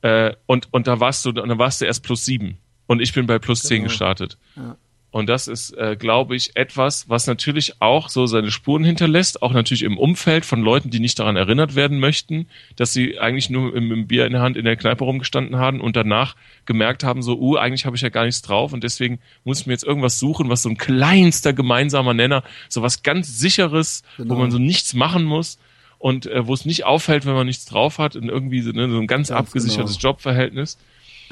äh, 0.01 0.33
und, 0.45 0.67
und 0.71 0.87
da 0.87 0.99
warst 0.99 1.25
du, 1.25 1.29
und 1.29 1.35
dann 1.35 1.59
warst 1.59 1.81
du 1.81 1.85
erst 1.85 2.03
plus 2.03 2.25
7. 2.25 2.57
Und 2.89 3.01
ich 3.03 3.13
bin 3.13 3.27
bei 3.27 3.37
plus 3.37 3.61
10 3.61 3.77
Genau. 3.77 3.87
gestartet. 3.89 4.37
Ja. 4.55 4.75
Und 5.11 5.27
das 5.27 5.47
ist, 5.47 5.71
äh, 5.77 5.95
glaube 5.95 6.35
ich, 6.35 6.55
etwas, 6.55 7.07
was 7.07 7.27
natürlich 7.27 7.81
auch 7.81 8.09
so 8.09 8.25
seine 8.25 8.49
Spuren 8.49 8.83
hinterlässt, 8.83 9.41
auch 9.43 9.53
natürlich 9.53 9.83
im 9.83 9.97
Umfeld 9.97 10.43
von 10.43 10.61
Leuten, 10.61 10.89
die 10.89 10.99
nicht 10.99 11.17
daran 11.19 11.35
erinnert 11.35 11.75
werden 11.75 11.99
möchten, 11.99 12.47
dass 12.75 12.93
sie 12.93 13.19
eigentlich 13.19 13.49
nur 13.51 13.75
im, 13.75 13.91
im 13.91 14.07
Bier 14.07 14.25
in 14.25 14.33
der 14.33 14.41
Hand 14.41 14.57
in 14.57 14.65
der 14.65 14.75
Kneipe 14.75 15.03
rumgestanden 15.03 15.55
haben 15.57 15.81
und 15.81 15.95
danach 15.95 16.35
gemerkt 16.65 17.03
haben, 17.03 17.21
so, 17.21 17.39
uh, 17.39 17.57
eigentlich 17.57 17.85
habe 17.85 17.95
ich 17.95 18.01
ja 18.01 18.09
gar 18.09 18.25
nichts 18.25 18.41
drauf 18.43 18.73
und 18.73 18.83
deswegen 18.83 19.19
muss 19.43 19.61
ich 19.61 19.67
mir 19.67 19.73
jetzt 19.73 19.83
irgendwas 19.83 20.19
suchen, 20.19 20.49
was 20.49 20.61
so 20.63 20.69
ein 20.69 20.77
kleinster 20.77 21.53
gemeinsamer 21.53 22.13
Nenner, 22.15 22.43
so 22.69 22.81
was 22.81 23.01
ganz 23.03 23.39
sicheres, 23.39 24.03
Genau. 24.17 24.35
wo 24.35 24.39
man 24.39 24.49
so 24.51 24.57
nichts 24.59 24.93
machen 24.95 25.23
muss 25.25 25.57
und 25.99 26.25
äh, 26.27 26.45
wo 26.47 26.53
es 26.53 26.65
nicht 26.65 26.85
auffällt, 26.85 27.25
wenn 27.25 27.33
man 27.33 27.47
nichts 27.47 27.65
drauf 27.65 27.97
hat 27.99 28.15
und 28.15 28.29
irgendwie 28.29 28.61
so, 28.61 28.71
ne, 28.71 28.89
so 28.89 28.97
ein 28.99 29.07
ganz, 29.07 29.29
Ganz 29.29 29.39
abgesichertes 29.39 29.97
genau. 29.97 30.09
Jobverhältnis. 30.11 30.77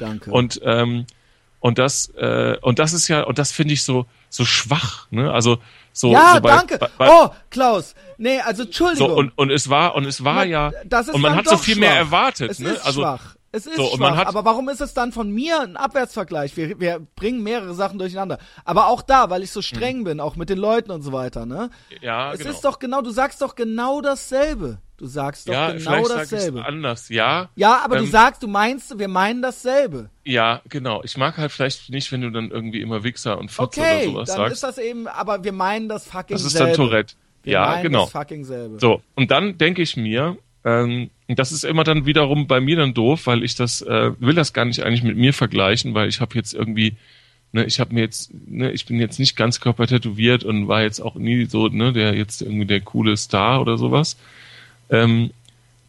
Danke. 0.00 0.30
Und 0.32 0.60
ähm, 0.64 1.06
und 1.60 1.78
das 1.78 2.12
äh, 2.16 2.56
und 2.62 2.78
das 2.78 2.92
ist 2.92 3.08
ja 3.08 3.22
und 3.22 3.38
das 3.38 3.52
finde 3.52 3.74
ich 3.74 3.82
so 3.82 4.06
so 4.28 4.44
schwach, 4.44 5.06
ne? 5.10 5.32
Also 5.32 5.58
so 5.92 6.12
ja, 6.12 6.34
so 6.34 6.40
bei, 6.40 6.50
danke. 6.50 6.78
Bei, 6.78 6.88
bei, 6.98 7.08
oh, 7.10 7.30
Klaus. 7.50 7.94
Nee, 8.18 8.40
also 8.40 8.62
Entschuldigung. 8.62 9.08
so 9.08 9.16
und 9.16 9.32
und 9.36 9.50
es 9.50 9.68
war 9.68 9.94
und 9.94 10.04
es 10.04 10.22
war 10.24 10.44
ja 10.44 10.72
das 10.84 11.08
ist 11.08 11.14
und 11.14 11.20
man 11.20 11.34
hat 11.34 11.48
so 11.48 11.56
viel 11.56 11.74
schwach. 11.74 11.80
mehr 11.80 11.96
erwartet, 11.96 12.50
es 12.52 12.58
ne? 12.58 12.76
Also 12.84 13.00
schwach. 13.00 13.36
Es 13.50 13.66
ist 13.66 13.76
so, 13.76 13.86
schwach, 13.96 14.26
aber 14.26 14.44
warum 14.44 14.68
ist 14.68 14.82
es 14.82 14.92
dann 14.92 15.10
von 15.10 15.30
mir 15.30 15.60
ein 15.60 15.76
Abwärtsvergleich? 15.78 16.56
Wir, 16.56 16.78
wir 16.80 17.00
bringen 17.16 17.42
mehrere 17.42 17.72
Sachen 17.74 17.98
durcheinander. 17.98 18.38
Aber 18.64 18.88
auch 18.88 19.00
da, 19.00 19.30
weil 19.30 19.42
ich 19.42 19.50
so 19.52 19.62
streng 19.62 20.04
bin, 20.04 20.20
auch 20.20 20.36
mit 20.36 20.50
den 20.50 20.58
Leuten 20.58 20.90
und 20.90 21.00
so 21.02 21.12
weiter, 21.12 21.46
ne? 21.46 21.70
ja, 22.02 22.32
es 22.32 22.40
genau. 22.40 22.50
ist 22.50 22.60
doch 22.64 22.78
genau, 22.78 23.00
du 23.00 23.10
sagst 23.10 23.40
doch 23.40 23.54
genau 23.54 24.02
dasselbe. 24.02 24.78
Du 24.98 25.06
sagst 25.06 25.48
doch 25.48 25.52
ja, 25.54 25.70
genau 25.72 26.08
dasselbe. 26.08 26.64
anders, 26.64 27.08
ja. 27.08 27.48
Ja, 27.54 27.80
aber 27.84 27.98
du 27.98 28.04
Ähm, 28.04 28.10
sagst, 28.10 28.42
du 28.42 28.48
meinst, 28.48 28.98
wir 28.98 29.08
meinen 29.08 29.40
dasselbe. 29.42 30.10
Ja, 30.24 30.60
genau. 30.68 31.02
Ich 31.04 31.16
mag 31.16 31.38
halt 31.38 31.52
vielleicht 31.52 31.88
nicht, 31.90 32.10
wenn 32.12 32.20
du 32.20 32.30
dann 32.30 32.50
irgendwie 32.50 32.80
immer 32.82 33.04
Wichser 33.04 33.38
und 33.38 33.50
Fotze 33.50 33.80
Okay, 33.80 34.02
oder 34.08 34.12
sowas 34.12 34.28
dann 34.28 34.36
sagst. 34.36 34.52
ist 34.54 34.62
das 34.64 34.78
eben, 34.78 35.06
aber 35.06 35.44
wir 35.44 35.52
meinen 35.52 35.88
das 35.88 36.04
fucking 36.06 36.34
Das 36.36 36.42
ist 36.44 36.52
selbe. 36.52 36.66
dann 36.72 36.76
Tourette. 36.76 37.14
Wir 37.44 37.52
ja, 37.52 37.80
genau. 37.80 38.02
das 38.02 38.10
fucking 38.10 38.44
selbe. 38.44 38.78
So, 38.80 39.00
und 39.14 39.30
dann 39.30 39.56
denke 39.56 39.80
ich 39.82 39.96
mir, 39.96 40.36
ähm, 40.64 41.10
das 41.36 41.52
ist 41.52 41.64
immer 41.64 41.84
dann 41.84 42.06
wiederum 42.06 42.46
bei 42.46 42.60
mir 42.60 42.76
dann 42.76 42.94
doof, 42.94 43.26
weil 43.26 43.44
ich 43.44 43.54
das 43.54 43.82
äh, 43.82 44.12
will 44.18 44.34
das 44.34 44.52
gar 44.52 44.64
nicht 44.64 44.82
eigentlich 44.82 45.02
mit 45.02 45.16
mir 45.16 45.34
vergleichen, 45.34 45.94
weil 45.94 46.08
ich 46.08 46.20
habe 46.20 46.34
jetzt 46.34 46.54
irgendwie, 46.54 46.94
ne, 47.52 47.64
ich 47.64 47.80
habe 47.80 47.94
mir 47.94 48.00
jetzt, 48.00 48.32
ne, 48.32 48.70
ich 48.72 48.86
bin 48.86 48.98
jetzt 48.98 49.18
nicht 49.18 49.36
ganz 49.36 49.60
körpertätowiert 49.60 50.44
und 50.44 50.68
war 50.68 50.82
jetzt 50.82 51.00
auch 51.00 51.16
nie 51.16 51.44
so, 51.44 51.68
ne, 51.68 51.92
der 51.92 52.14
jetzt 52.14 52.40
irgendwie 52.40 52.66
der 52.66 52.80
coole 52.80 53.16
Star 53.16 53.60
oder 53.60 53.76
sowas. 53.76 54.16
Ähm, 54.88 55.30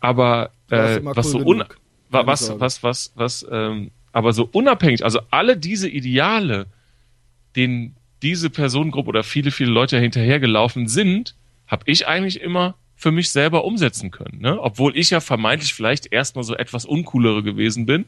aber 0.01 0.51
äh, 0.69 0.99
was 1.03 1.27
cool 1.27 1.31
so 1.31 1.47
un 1.47 1.63
was 2.09 2.47
Sorge. 2.47 2.59
was 2.59 2.83
was 2.83 3.11
was 3.15 3.47
ähm, 3.49 3.91
aber 4.11 4.33
so 4.33 4.49
unabhängig, 4.51 5.05
also 5.05 5.19
alle 5.29 5.55
diese 5.55 5.87
Ideale, 5.87 6.65
denen 7.55 7.95
diese 8.21 8.49
Personengruppe 8.49 9.09
oder 9.09 9.23
viele, 9.23 9.51
viele 9.51 9.71
Leute 9.71 9.99
hinterhergelaufen 9.99 10.87
sind, 10.87 11.35
habe 11.67 11.83
ich 11.85 12.07
eigentlich 12.07 12.41
immer 12.41 12.75
für 12.99 13.11
mich 13.11 13.29
selber 13.29 13.63
umsetzen 13.63 14.11
können. 14.11 14.41
Ne? 14.41 14.61
Obwohl 14.61 14.95
ich 14.97 15.09
ja 15.09 15.21
vermeintlich 15.21 15.73
vielleicht 15.73 16.11
erstmal 16.11 16.43
so 16.43 16.53
etwas 16.53 16.83
uncoolere 16.83 17.43
gewesen 17.43 17.85
bin. 17.85 18.03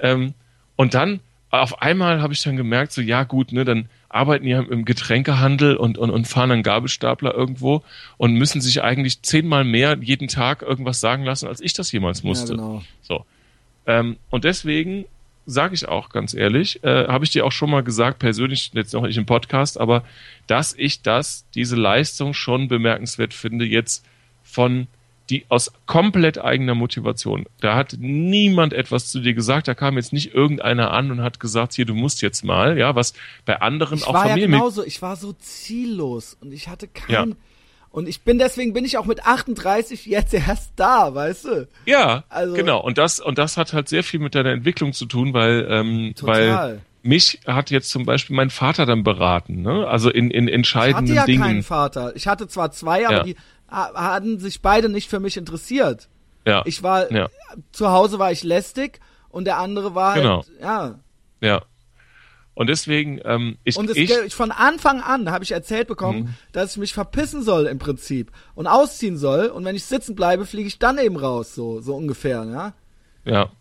Ähm, 0.00 0.34
und 0.74 0.94
dann 0.94 1.20
auf 1.50 1.80
einmal 1.80 2.20
habe 2.20 2.32
ich 2.32 2.42
dann 2.42 2.56
gemerkt, 2.56 2.90
so 2.90 3.00
ja 3.00 3.22
gut, 3.22 3.52
ne, 3.52 3.64
dann 3.64 3.88
arbeiten 4.08 4.44
die 4.44 4.50
ja 4.50 4.60
im 4.60 4.84
Getränkehandel 4.84 5.76
und, 5.76 5.98
und, 5.98 6.10
und 6.10 6.26
fahren 6.26 6.50
einen 6.50 6.64
Gabelstapler 6.64 7.32
irgendwo 7.32 7.84
und 8.16 8.34
müssen 8.34 8.60
sich 8.60 8.82
eigentlich 8.82 9.22
zehnmal 9.22 9.62
mehr 9.62 9.96
jeden 10.00 10.26
Tag 10.26 10.62
irgendwas 10.62 10.98
sagen 10.98 11.22
lassen, 11.22 11.46
als 11.46 11.60
ich 11.60 11.72
das 11.72 11.92
jemals 11.92 12.24
musste. 12.24 12.54
Ja, 12.54 12.56
genau. 12.56 12.82
So. 13.02 13.24
Ähm, 13.86 14.16
und 14.30 14.42
deswegen 14.42 15.04
sage 15.48 15.74
ich 15.74 15.88
auch 15.88 16.10
ganz 16.10 16.34
ehrlich, 16.34 16.84
äh, 16.84 17.08
habe 17.08 17.24
ich 17.24 17.30
dir 17.30 17.46
auch 17.46 17.52
schon 17.52 17.70
mal 17.70 17.82
gesagt, 17.82 18.18
persönlich, 18.18 18.70
jetzt 18.74 18.92
noch 18.92 19.02
nicht 19.02 19.16
im 19.16 19.24
Podcast, 19.24 19.80
aber 19.80 20.04
dass 20.46 20.74
ich 20.76 21.00
das, 21.02 21.46
diese 21.54 21.74
Leistung 21.74 22.34
schon 22.34 22.68
bemerkenswert 22.68 23.32
finde, 23.32 23.64
jetzt 23.64 24.04
von 24.42 24.88
die 25.30 25.44
aus 25.48 25.72
komplett 25.86 26.38
eigener 26.38 26.74
Motivation. 26.74 27.46
Da 27.60 27.76
hat 27.76 27.96
niemand 27.98 28.72
etwas 28.72 29.10
zu 29.10 29.20
dir 29.20 29.34
gesagt, 29.34 29.68
da 29.68 29.74
kam 29.74 29.96
jetzt 29.96 30.12
nicht 30.12 30.34
irgendeiner 30.34 30.90
an 30.90 31.10
und 31.10 31.22
hat 31.22 31.38
gesagt, 31.40 31.74
hier, 31.74 31.84
du 31.84 31.94
musst 31.94 32.22
jetzt 32.22 32.44
mal, 32.44 32.78
ja, 32.78 32.94
was 32.94 33.12
bei 33.44 33.60
anderen 33.60 33.98
Ich 33.98 34.06
auch 34.06 34.14
war 34.14 34.24
ja 34.24 34.30
Familien 34.30 34.52
genauso, 34.52 34.84
ich 34.84 35.02
war 35.02 35.16
so 35.16 35.32
ziellos 35.34 36.36
und 36.40 36.52
ich 36.52 36.68
hatte 36.68 36.88
kein 36.88 37.30
Ja. 37.30 37.36
Und 37.90 38.08
ich 38.08 38.22
bin 38.22 38.38
deswegen 38.38 38.72
bin 38.72 38.84
ich 38.84 38.98
auch 38.98 39.06
mit 39.06 39.24
38 39.26 40.06
jetzt 40.06 40.34
erst 40.34 40.72
da, 40.76 41.14
weißt 41.14 41.44
du? 41.46 41.68
Ja, 41.86 42.24
Also- 42.28 42.54
genau. 42.54 42.80
Und 42.82 42.98
das, 42.98 43.20
und 43.20 43.38
das 43.38 43.56
hat 43.56 43.72
halt 43.72 43.88
sehr 43.88 44.04
viel 44.04 44.20
mit 44.20 44.34
deiner 44.34 44.50
Entwicklung 44.52 44.92
zu 44.92 45.06
tun, 45.06 45.32
weil, 45.34 45.66
ähm, 45.70 46.12
Total. 46.16 46.48
weil 46.48 46.80
mich 47.02 47.40
hat 47.46 47.70
jetzt 47.70 47.90
zum 47.90 48.04
Beispiel 48.04 48.36
mein 48.36 48.50
Vater 48.50 48.84
dann 48.86 49.02
beraten, 49.04 49.62
ne? 49.62 49.86
Also 49.86 50.10
in, 50.10 50.30
in 50.30 50.44
Ich 50.44 50.48
hatte 50.48 50.54
entscheidenden 50.54 51.14
ja 51.14 51.24
Dingen. 51.24 51.42
keinen 51.42 51.62
Vater. 51.62 52.14
Ich 52.16 52.26
hatte 52.26 52.48
zwar 52.48 52.70
zwei, 52.72 53.06
aber 53.06 53.16
Ja. 53.18 53.22
die 53.24 53.36
ha- 53.70 53.92
hatten 53.94 54.38
sich 54.40 54.60
beide 54.62 54.88
nicht 54.88 55.08
für 55.08 55.20
mich 55.20 55.36
interessiert. 55.36 56.08
ja, 56.46 56.62
Ich 56.66 56.82
war 56.82 57.10
Ja. 57.12 57.28
zu 57.72 57.90
Hause 57.90 58.18
war 58.18 58.32
ich 58.32 58.42
lästig 58.42 59.00
und 59.30 59.44
der 59.44 59.58
andere 59.58 59.94
war 59.94 60.12
halt, 60.14 60.22
Genau. 60.22 60.44
ja. 60.60 60.98
ja. 61.40 61.62
Und 62.58 62.66
deswegen, 62.66 63.20
ähm, 63.24 63.56
ich, 63.62 63.76
Und 63.76 63.96
ich, 63.96 64.34
von 64.34 64.50
Anfang 64.50 65.00
an 65.00 65.30
habe 65.30 65.44
ich 65.44 65.52
erzählt 65.52 65.86
bekommen, 65.86 66.18
Mhm. 66.22 66.34
dass 66.50 66.72
ich 66.72 66.78
mich 66.78 66.92
verpissen 66.92 67.44
soll 67.44 67.66
im 67.66 67.78
Prinzip 67.78 68.32
und 68.56 68.66
ausziehen 68.66 69.16
soll 69.16 69.46
und 69.46 69.64
wenn 69.64 69.76
ich 69.76 69.84
sitzen 69.84 70.16
bleibe, 70.16 70.44
fliege 70.44 70.66
ich 70.66 70.80
dann 70.80 70.98
eben 70.98 71.16
raus, 71.16 71.54
so 71.54 71.80
so 71.80 71.94
ungefähr, 71.94 72.44
ja. 72.50 72.74
ja. 73.24 73.52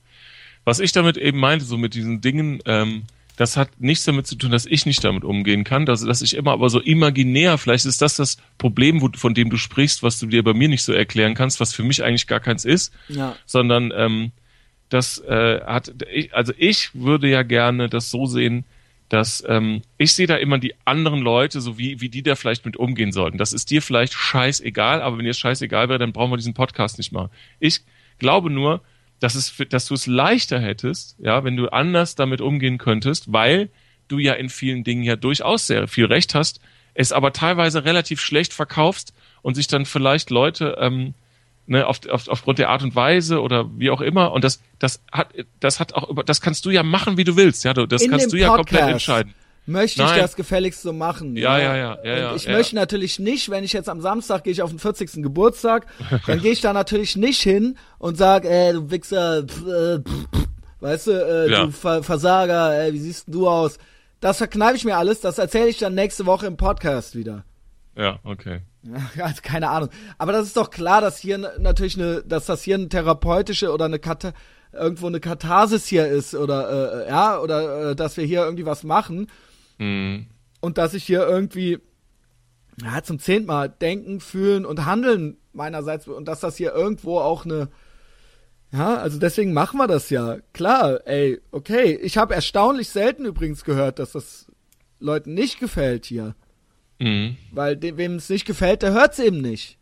Was 0.65 0.79
ich 0.79 0.93
damit 0.93 1.15
eben 1.15 1.39
meinte, 1.39 1.63
so 1.63 1.77
mit 1.77 1.93
diesen 1.93 2.21
Dingen, 2.21 2.59
ähm, 2.65 3.03
das 3.35 3.55
hat 3.55 3.69
nichts 3.79 4.03
damit 4.05 4.25
zu 4.25 4.35
tun, 4.35 4.49
dass 4.49 4.65
ich 4.65 4.87
nicht 4.87 5.03
damit 5.03 5.23
umgehen 5.23 5.63
kann, 5.63 5.85
dass, 5.85 6.03
dass 6.03 6.23
ich 6.23 6.35
immer 6.35 6.53
aber 6.53 6.71
so 6.71 6.79
imaginär, 6.79 7.59
vielleicht 7.59 7.85
ist 7.85 8.01
das 8.01 8.15
das 8.15 8.37
Problem, 8.57 8.99
wo, 9.03 9.11
von 9.15 9.35
dem 9.35 9.51
du 9.51 9.57
sprichst, 9.57 10.01
was 10.01 10.17
du 10.17 10.25
dir 10.25 10.43
bei 10.43 10.55
mir 10.55 10.69
nicht 10.69 10.81
so 10.83 10.91
erklären 10.91 11.35
kannst, 11.35 11.59
was 11.59 11.71
für 11.71 11.83
mich 11.83 12.03
eigentlich 12.03 12.25
gar 12.25 12.39
keins 12.39 12.65
ist, 12.65 12.91
Ja. 13.09 13.35
sondern 13.45 13.93
ähm, 13.95 14.31
das 14.89 15.19
äh, 15.19 15.61
hat, 15.63 15.93
ich, 16.11 16.33
also 16.33 16.51
ich 16.57 16.95
würde 16.95 17.27
ja 17.29 17.43
gerne 17.43 17.89
das 17.89 18.09
so 18.09 18.25
sehen, 18.25 18.65
dass 19.09 19.43
ähm, 19.47 19.81
ich 19.97 20.13
sehe 20.13 20.27
da 20.27 20.35
immer 20.35 20.57
die 20.57 20.73
anderen 20.85 21.21
Leute, 21.21 21.61
so 21.61 21.77
wie, 21.77 22.01
wie 22.01 22.09
die 22.09 22.23
da 22.23 22.35
vielleicht 22.35 22.65
mit 22.65 22.77
umgehen 22.77 23.11
sollten. 23.11 23.37
Das 23.37 23.53
ist 23.53 23.69
dir 23.69 23.81
vielleicht 23.81 24.13
scheißegal, 24.13 25.01
aber 25.01 25.17
wenn 25.17 25.25
dir 25.25 25.33
scheißegal 25.33 25.87
wäre, 25.89 25.99
dann 25.99 26.11
brauchen 26.11 26.31
wir 26.31 26.37
diesen 26.37 26.53
Podcast 26.53 26.97
nicht 26.97 27.11
machen. 27.11 27.29
Ich 27.59 27.81
glaube 28.19 28.49
nur, 28.49 28.81
dass 29.19 29.35
es, 29.35 29.55
dass 29.69 29.87
du 29.87 29.93
es 29.93 30.07
leichter 30.07 30.59
hättest, 30.59 31.15
ja, 31.19 31.43
wenn 31.43 31.57
du 31.57 31.69
anders 31.69 32.15
damit 32.15 32.41
umgehen 32.41 32.77
könntest, 32.77 33.31
weil 33.31 33.69
du 34.07 34.19
ja 34.19 34.33
in 34.33 34.49
vielen 34.49 34.83
Dingen 34.83 35.03
ja 35.03 35.15
durchaus 35.15 35.67
sehr 35.67 35.87
viel 35.87 36.05
Recht 36.05 36.35
hast, 36.35 36.59
es 36.93 37.11
aber 37.11 37.33
teilweise 37.33 37.85
relativ 37.85 38.19
schlecht 38.19 38.53
verkaufst 38.53 39.13
und 39.41 39.55
sich 39.55 39.67
dann 39.67 39.85
vielleicht 39.85 40.29
Leute 40.29 40.77
ähm, 40.79 41.13
ne, 41.67 41.85
auf, 41.85 41.99
auf, 42.09 42.27
aufgrund 42.27 42.59
der 42.59 42.69
Art 42.69 42.83
und 42.83 42.95
Weise 42.95 43.41
oder 43.41 43.69
wie 43.77 43.89
auch 43.91 44.01
immer 44.01 44.31
und 44.31 44.43
das 44.43 44.61
das 44.79 45.01
hat 45.11 45.29
das 45.59 45.79
hat 45.79 45.93
auch 45.93 46.23
das 46.23 46.41
kannst 46.41 46.65
du 46.65 46.69
ja 46.71 46.83
machen 46.83 47.17
wie 47.17 47.23
du 47.23 47.37
willst 47.37 47.63
ja 47.63 47.73
das 47.73 48.01
In 48.01 48.09
kannst 48.11 48.33
du 48.33 48.37
ja 48.37 48.55
komplett 48.55 48.87
entscheiden 48.87 49.33
Möchte 49.69 50.01
ich 50.01 50.07
Nein. 50.07 50.21
das 50.21 50.37
gefälligst 50.37 50.81
so 50.81 50.93
machen. 50.93 51.35
Ja, 51.35 51.59
ja, 51.59 51.75
ja, 51.75 51.75
ja, 51.75 51.91
Und 51.91 52.05
ja, 52.05 52.35
ich 52.35 52.45
ja. 52.45 52.53
möchte 52.53 52.75
natürlich 52.75 53.19
nicht, 53.19 53.49
wenn 53.49 53.65
ich 53.65 53.73
jetzt 53.73 53.89
am 53.89 53.99
Samstag 53.99 54.45
gehe 54.45 54.53
ich 54.53 54.61
auf 54.61 54.69
den 54.69 54.79
40. 54.79 55.21
Geburtstag, 55.21 55.87
dann 56.25 56.39
gehe 56.39 56.53
ich 56.53 56.61
da 56.61 56.71
natürlich 56.71 57.17
nicht 57.17 57.41
hin 57.41 57.77
und 57.99 58.17
sag, 58.17 58.45
ey, 58.45 58.71
du 58.71 58.89
Wichser, 58.89 59.43
pf, 59.43 59.67
äh, 59.67 59.99
pf, 59.99 60.27
pf, 60.31 60.47
weißt 60.79 61.07
du, 61.07 61.11
äh, 61.11 61.51
Ja. 61.51 61.65
du 61.65 61.71
Ver 61.73 62.01
Versager, 62.01 62.81
ey, 62.81 62.93
wie 62.93 62.99
siehst 62.99 63.27
denn 63.27 63.33
du 63.33 63.49
aus? 63.49 63.77
Das 64.21 64.37
verkneife 64.37 64.77
ich 64.77 64.85
mir 64.85 64.95
alles, 64.95 65.19
das 65.19 65.37
erzähle 65.37 65.67
ich 65.67 65.79
dann 65.79 65.95
nächste 65.95 66.25
Woche 66.25 66.47
im 66.47 66.55
Podcast 66.55 67.17
wieder. 67.17 67.43
Ja 67.97 68.19
okay 68.23 68.61
Ja, 68.83 69.09
also 69.25 69.41
keine 69.41 69.69
Ahnung. 69.69 69.89
Aber 70.17 70.31
das 70.31 70.47
ist 70.47 70.57
doch 70.57 70.69
klar, 70.69 71.01
dass 71.01 71.17
hier 71.17 71.37
natürlich 71.37 71.97
eine, 71.97 72.23
dass 72.23 72.45
das 72.45 72.63
hier 72.63 72.75
eine 72.75 72.89
therapeutische 72.89 73.71
oder 73.71 73.85
eine 73.85 73.99
Kata 73.99 74.33
irgendwo 74.73 75.07
eine 75.07 75.19
Katharsis 75.19 75.87
hier 75.87 76.07
ist 76.07 76.35
oder 76.35 77.05
äh, 77.05 77.09
ja 77.09 77.39
oder 77.39 77.91
äh, 77.91 77.95
dass 77.95 78.17
wir 78.17 78.25
hier 78.25 78.43
irgendwie 78.43 78.65
was 78.65 78.83
machen 78.83 79.27
hm. 79.79 80.27
und 80.59 80.77
dass 80.77 80.93
ich 80.93 81.03
hier 81.05 81.25
irgendwie 81.25 81.79
ja, 82.83 83.01
zum 83.01 83.17
zehnten 83.17 83.47
Mal 83.47 83.69
denken, 83.69 84.19
fühlen 84.19 84.65
und 84.65 84.85
handeln 84.85 85.37
meinerseits 85.53 86.07
und 86.07 86.27
dass 86.27 86.41
das 86.41 86.57
hier 86.57 86.73
irgendwo 86.73 87.19
auch 87.19 87.45
eine 87.45 87.69
ja, 88.71 88.97
also 88.97 89.17
deswegen 89.17 89.53
machen 89.53 89.77
wir 89.77 89.87
das 89.87 90.09
ja. 90.09 90.37
Klar, 90.53 90.99
ey, 91.07 91.39
okay. 91.51 91.97
Ich 92.01 92.17
habe 92.17 92.35
erstaunlich 92.35 92.89
selten 92.89 93.23
übrigens 93.23 93.63
gehört, 93.63 93.97
dass 93.99 94.11
das 94.11 94.51
Leuten 94.99 95.33
nicht 95.33 95.59
gefällt 95.59 96.05
hier. 96.05 96.35
Hm. 96.99 97.37
Weil 97.51 97.77
dem, 97.77 97.97
wem 97.97 98.15
es 98.15 98.29
nicht 98.29 98.45
gefällt, 98.45 98.81
der 98.81 98.93
hört's 98.93 99.19
eben 99.19 99.41
nicht. 99.41 99.77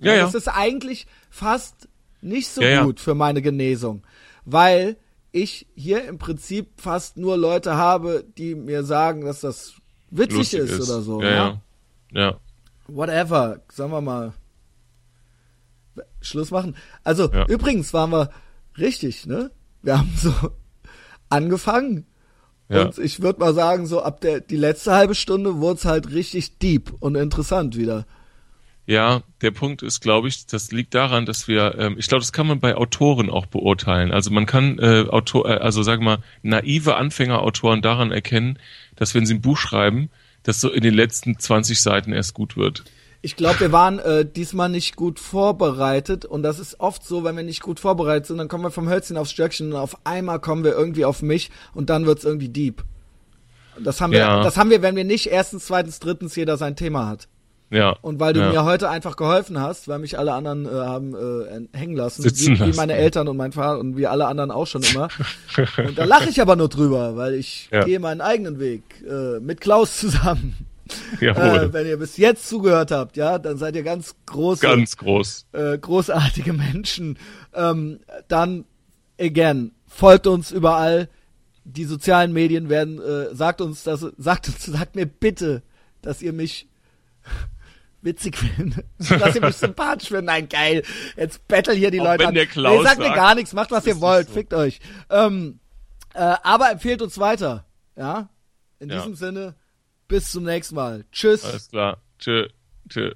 Ja, 0.00 0.14
ja. 0.14 0.22
Das 0.24 0.34
ist 0.34 0.48
eigentlich 0.48 1.06
fast 1.30 1.88
nicht 2.20 2.48
so 2.48 2.62
Ja, 2.62 2.68
ja. 2.68 2.84
gut 2.84 3.00
für 3.00 3.14
meine 3.14 3.42
Genesung. 3.42 4.02
Weil 4.44 4.96
ich 5.32 5.66
hier 5.74 6.04
im 6.06 6.18
Prinzip 6.18 6.68
fast 6.80 7.16
nur 7.16 7.36
Leute 7.36 7.74
habe, 7.76 8.24
die 8.36 8.54
mir 8.54 8.82
sagen, 8.84 9.24
dass 9.24 9.40
das 9.40 9.74
witzig 10.10 10.36
lustig 10.38 10.60
ist, 10.60 10.88
oder 10.88 11.02
so. 11.02 11.22
ja, 11.22 11.30
ja 11.30 11.62
ja 12.12 12.40
Whatever, 12.86 13.60
sagen 13.70 13.92
wir 13.92 14.00
mal. 14.00 14.32
Schluss 16.20 16.50
machen. 16.50 16.76
Also, 17.04 17.30
Ja. 17.32 17.46
übrigens 17.46 17.92
waren 17.92 18.10
wir 18.10 18.30
richtig, 18.78 19.26
ne? 19.26 19.50
Wir 19.82 19.98
haben 19.98 20.12
so 20.16 20.32
angefangen. 21.28 22.06
Ja. 22.68 22.82
Und 22.82 22.98
ich 22.98 23.20
würde 23.20 23.40
mal 23.40 23.54
sagen, 23.54 23.86
so 23.86 24.02
ab 24.02 24.20
der 24.20 24.40
die 24.40 24.56
letzte 24.56 24.92
halbe 24.92 25.14
Stunde 25.14 25.56
wurde 25.56 25.78
es 25.78 25.84
halt 25.84 26.12
richtig 26.12 26.58
deep 26.58 26.92
und 27.00 27.14
interessant 27.14 27.76
wieder. 27.76 28.06
Ja, 28.88 29.22
der 29.42 29.50
Punkt 29.50 29.82
ist, 29.82 30.00
glaube 30.00 30.28
ich, 30.28 30.46
das 30.46 30.72
liegt 30.72 30.94
daran, 30.94 31.26
dass 31.26 31.46
wir, 31.46 31.76
ähm, 31.78 31.96
ich 31.98 32.08
glaube, 32.08 32.22
das 32.22 32.32
kann 32.32 32.46
man 32.46 32.58
bei 32.58 32.74
Autoren 32.74 33.28
auch 33.28 33.44
beurteilen. 33.44 34.12
Also 34.12 34.30
man 34.30 34.46
kann 34.46 34.78
äh, 34.78 35.04
Autor, 35.10 35.46
äh, 35.46 35.58
also 35.58 35.82
sagen 35.82 36.02
wir 36.02 36.16
mal, 36.16 36.24
naive 36.42 36.96
Anfängerautoren 36.96 37.82
daran 37.82 38.12
erkennen, 38.12 38.58
dass 38.96 39.14
wenn 39.14 39.26
sie 39.26 39.34
ein 39.34 39.42
Buch 39.42 39.58
schreiben, 39.58 40.08
das 40.42 40.62
so 40.62 40.70
in 40.70 40.82
den 40.82 40.94
letzten 40.94 41.38
20 41.38 41.82
Seiten 41.82 42.14
erst 42.14 42.32
gut 42.32 42.56
wird. 42.56 42.84
Ich 43.20 43.34
glaube, 43.34 43.58
wir 43.60 43.72
waren 43.72 43.98
äh, 43.98 44.24
diesmal 44.24 44.68
nicht 44.68 44.94
gut 44.94 45.18
vorbereitet 45.18 46.24
und 46.24 46.42
das 46.44 46.60
ist 46.60 46.78
oft 46.78 47.04
so, 47.04 47.24
wenn 47.24 47.36
wir 47.36 47.42
nicht 47.42 47.62
gut 47.62 47.80
vorbereitet 47.80 48.26
sind, 48.26 48.38
dann 48.38 48.46
kommen 48.48 48.62
wir 48.62 48.70
vom 48.70 48.88
Hölzchen 48.88 49.16
aufs 49.16 49.32
Stöckchen 49.32 49.72
und 49.72 49.78
auf 49.78 49.96
einmal 50.04 50.38
kommen 50.38 50.62
wir 50.62 50.72
irgendwie 50.72 51.04
auf 51.04 51.20
mich 51.20 51.50
und 51.74 51.90
dann 51.90 52.06
wird's 52.06 52.24
irgendwie 52.24 52.48
deep. 52.48 52.84
Das 53.80 54.00
haben 54.00 54.12
wir, 54.12 54.20
Ja. 54.20 54.42
das 54.44 54.56
haben 54.56 54.70
wir, 54.70 54.82
wenn 54.82 54.94
wir 54.96 55.04
nicht 55.04 55.26
erstens, 55.26 55.66
zweitens, 55.66 55.98
drittens 55.98 56.36
jeder 56.36 56.56
sein 56.56 56.76
Thema 56.76 57.08
hat. 57.08 57.26
Ja. 57.70 57.96
Und 58.00 58.18
weil 58.18 58.32
du 58.32 58.40
ja. 58.40 58.50
mir 58.50 58.64
heute 58.64 58.88
einfach 58.88 59.16
geholfen 59.16 59.60
hast, 59.60 59.88
weil 59.88 59.98
mich 59.98 60.18
alle 60.18 60.32
anderen 60.32 60.64
äh, 60.64 60.70
haben 60.70 61.14
äh, 61.14 61.76
hängen 61.76 61.96
lassen, 61.96 62.22
Sitzen 62.22 62.58
wie, 62.58 62.72
wie 62.72 62.76
meine 62.76 62.94
Eltern 62.94 63.28
und 63.28 63.36
mein 63.36 63.52
Vater 63.52 63.78
und 63.80 63.96
wie 63.96 64.06
alle 64.06 64.26
anderen 64.26 64.50
auch 64.50 64.66
schon 64.66 64.82
immer. 64.84 65.08
und 65.86 65.98
da 65.98 66.04
lache 66.04 66.30
ich 66.30 66.40
aber 66.40 66.56
nur 66.56 66.68
drüber, 66.68 67.16
weil 67.16 67.34
ich 67.34 67.68
Ja. 67.70 67.84
gehe 67.84 68.00
meinen 68.00 68.20
eigenen 68.20 68.58
Weg 68.58 68.82
äh, 69.06 69.38
mit 69.40 69.60
Klaus 69.60 69.98
zusammen. 69.98 70.56
Jawohl. 71.20 71.42
Äh, 71.68 71.72
wenn 71.72 71.86
ihr 71.86 71.96
bis 71.98 72.16
jetzt 72.16 72.48
zugehört 72.48 72.90
habt, 72.90 73.16
ja, 73.16 73.38
dann 73.38 73.58
seid 73.58 73.76
ihr 73.76 73.82
ganz 73.82 74.14
große, 74.26 74.60
Ganz 74.62 74.96
groß. 74.96 75.46
äh, 75.52 75.78
großartige 75.78 76.52
Menschen. 76.52 77.18
Ähm, 77.54 78.00
dann 78.28 78.64
again, 79.20 79.72
folgt 79.86 80.26
uns 80.26 80.50
überall. 80.50 81.08
Die 81.64 81.84
sozialen 81.84 82.32
Medien 82.32 82.68
werden, 82.70 82.98
äh, 83.00 83.34
sagt 83.34 83.60
uns, 83.60 83.82
dass, 83.84 84.00
sagt 84.16 84.48
uns, 84.48 84.64
sagt 84.66 84.96
mir 84.96 85.06
bitte, 85.06 85.62
dass 86.02 86.22
ihr 86.22 86.32
mich 86.32 86.68
witzig 88.02 88.36
findet, 88.36 88.86
dass 88.98 89.34
ihr 89.34 89.40
mich 89.44 89.56
sympathisch 89.56 90.08
findet. 90.08 90.26
Nein, 90.26 90.48
geil. 90.48 90.82
Jetzt 91.16 91.46
battle 91.48 91.74
hier 91.74 91.90
die 91.90 92.00
Auch 92.00 92.04
Leute 92.04 92.20
wenn 92.20 92.28
an. 92.28 92.34
der 92.34 92.46
Klaus 92.46 92.78
nee, 92.78 92.84
sagt 92.84 92.98
mir 92.98 93.04
sagt, 93.06 93.16
gar 93.16 93.34
nichts, 93.34 93.52
macht 93.52 93.70
was 93.70 93.84
ihr 93.86 94.00
wollt, 94.00 94.28
so. 94.28 94.34
fickt 94.34 94.54
euch. 94.54 94.80
Ähm, 95.10 95.58
äh, 96.14 96.36
aber 96.42 96.70
empfehlt 96.70 97.02
uns 97.02 97.18
weiter. 97.18 97.66
Ja. 97.96 98.28
In 98.78 98.88
Ja. 98.90 98.98
diesem 98.98 99.14
Sinne, 99.16 99.56
bis 100.08 100.32
zum 100.32 100.44
nächsten 100.44 100.74
Mal. 100.74 101.04
Tschüss. 101.12 101.44
Alles 101.44 101.68
klar. 101.68 102.02
Tschö. 102.18 102.48
Tschö. 102.88 103.12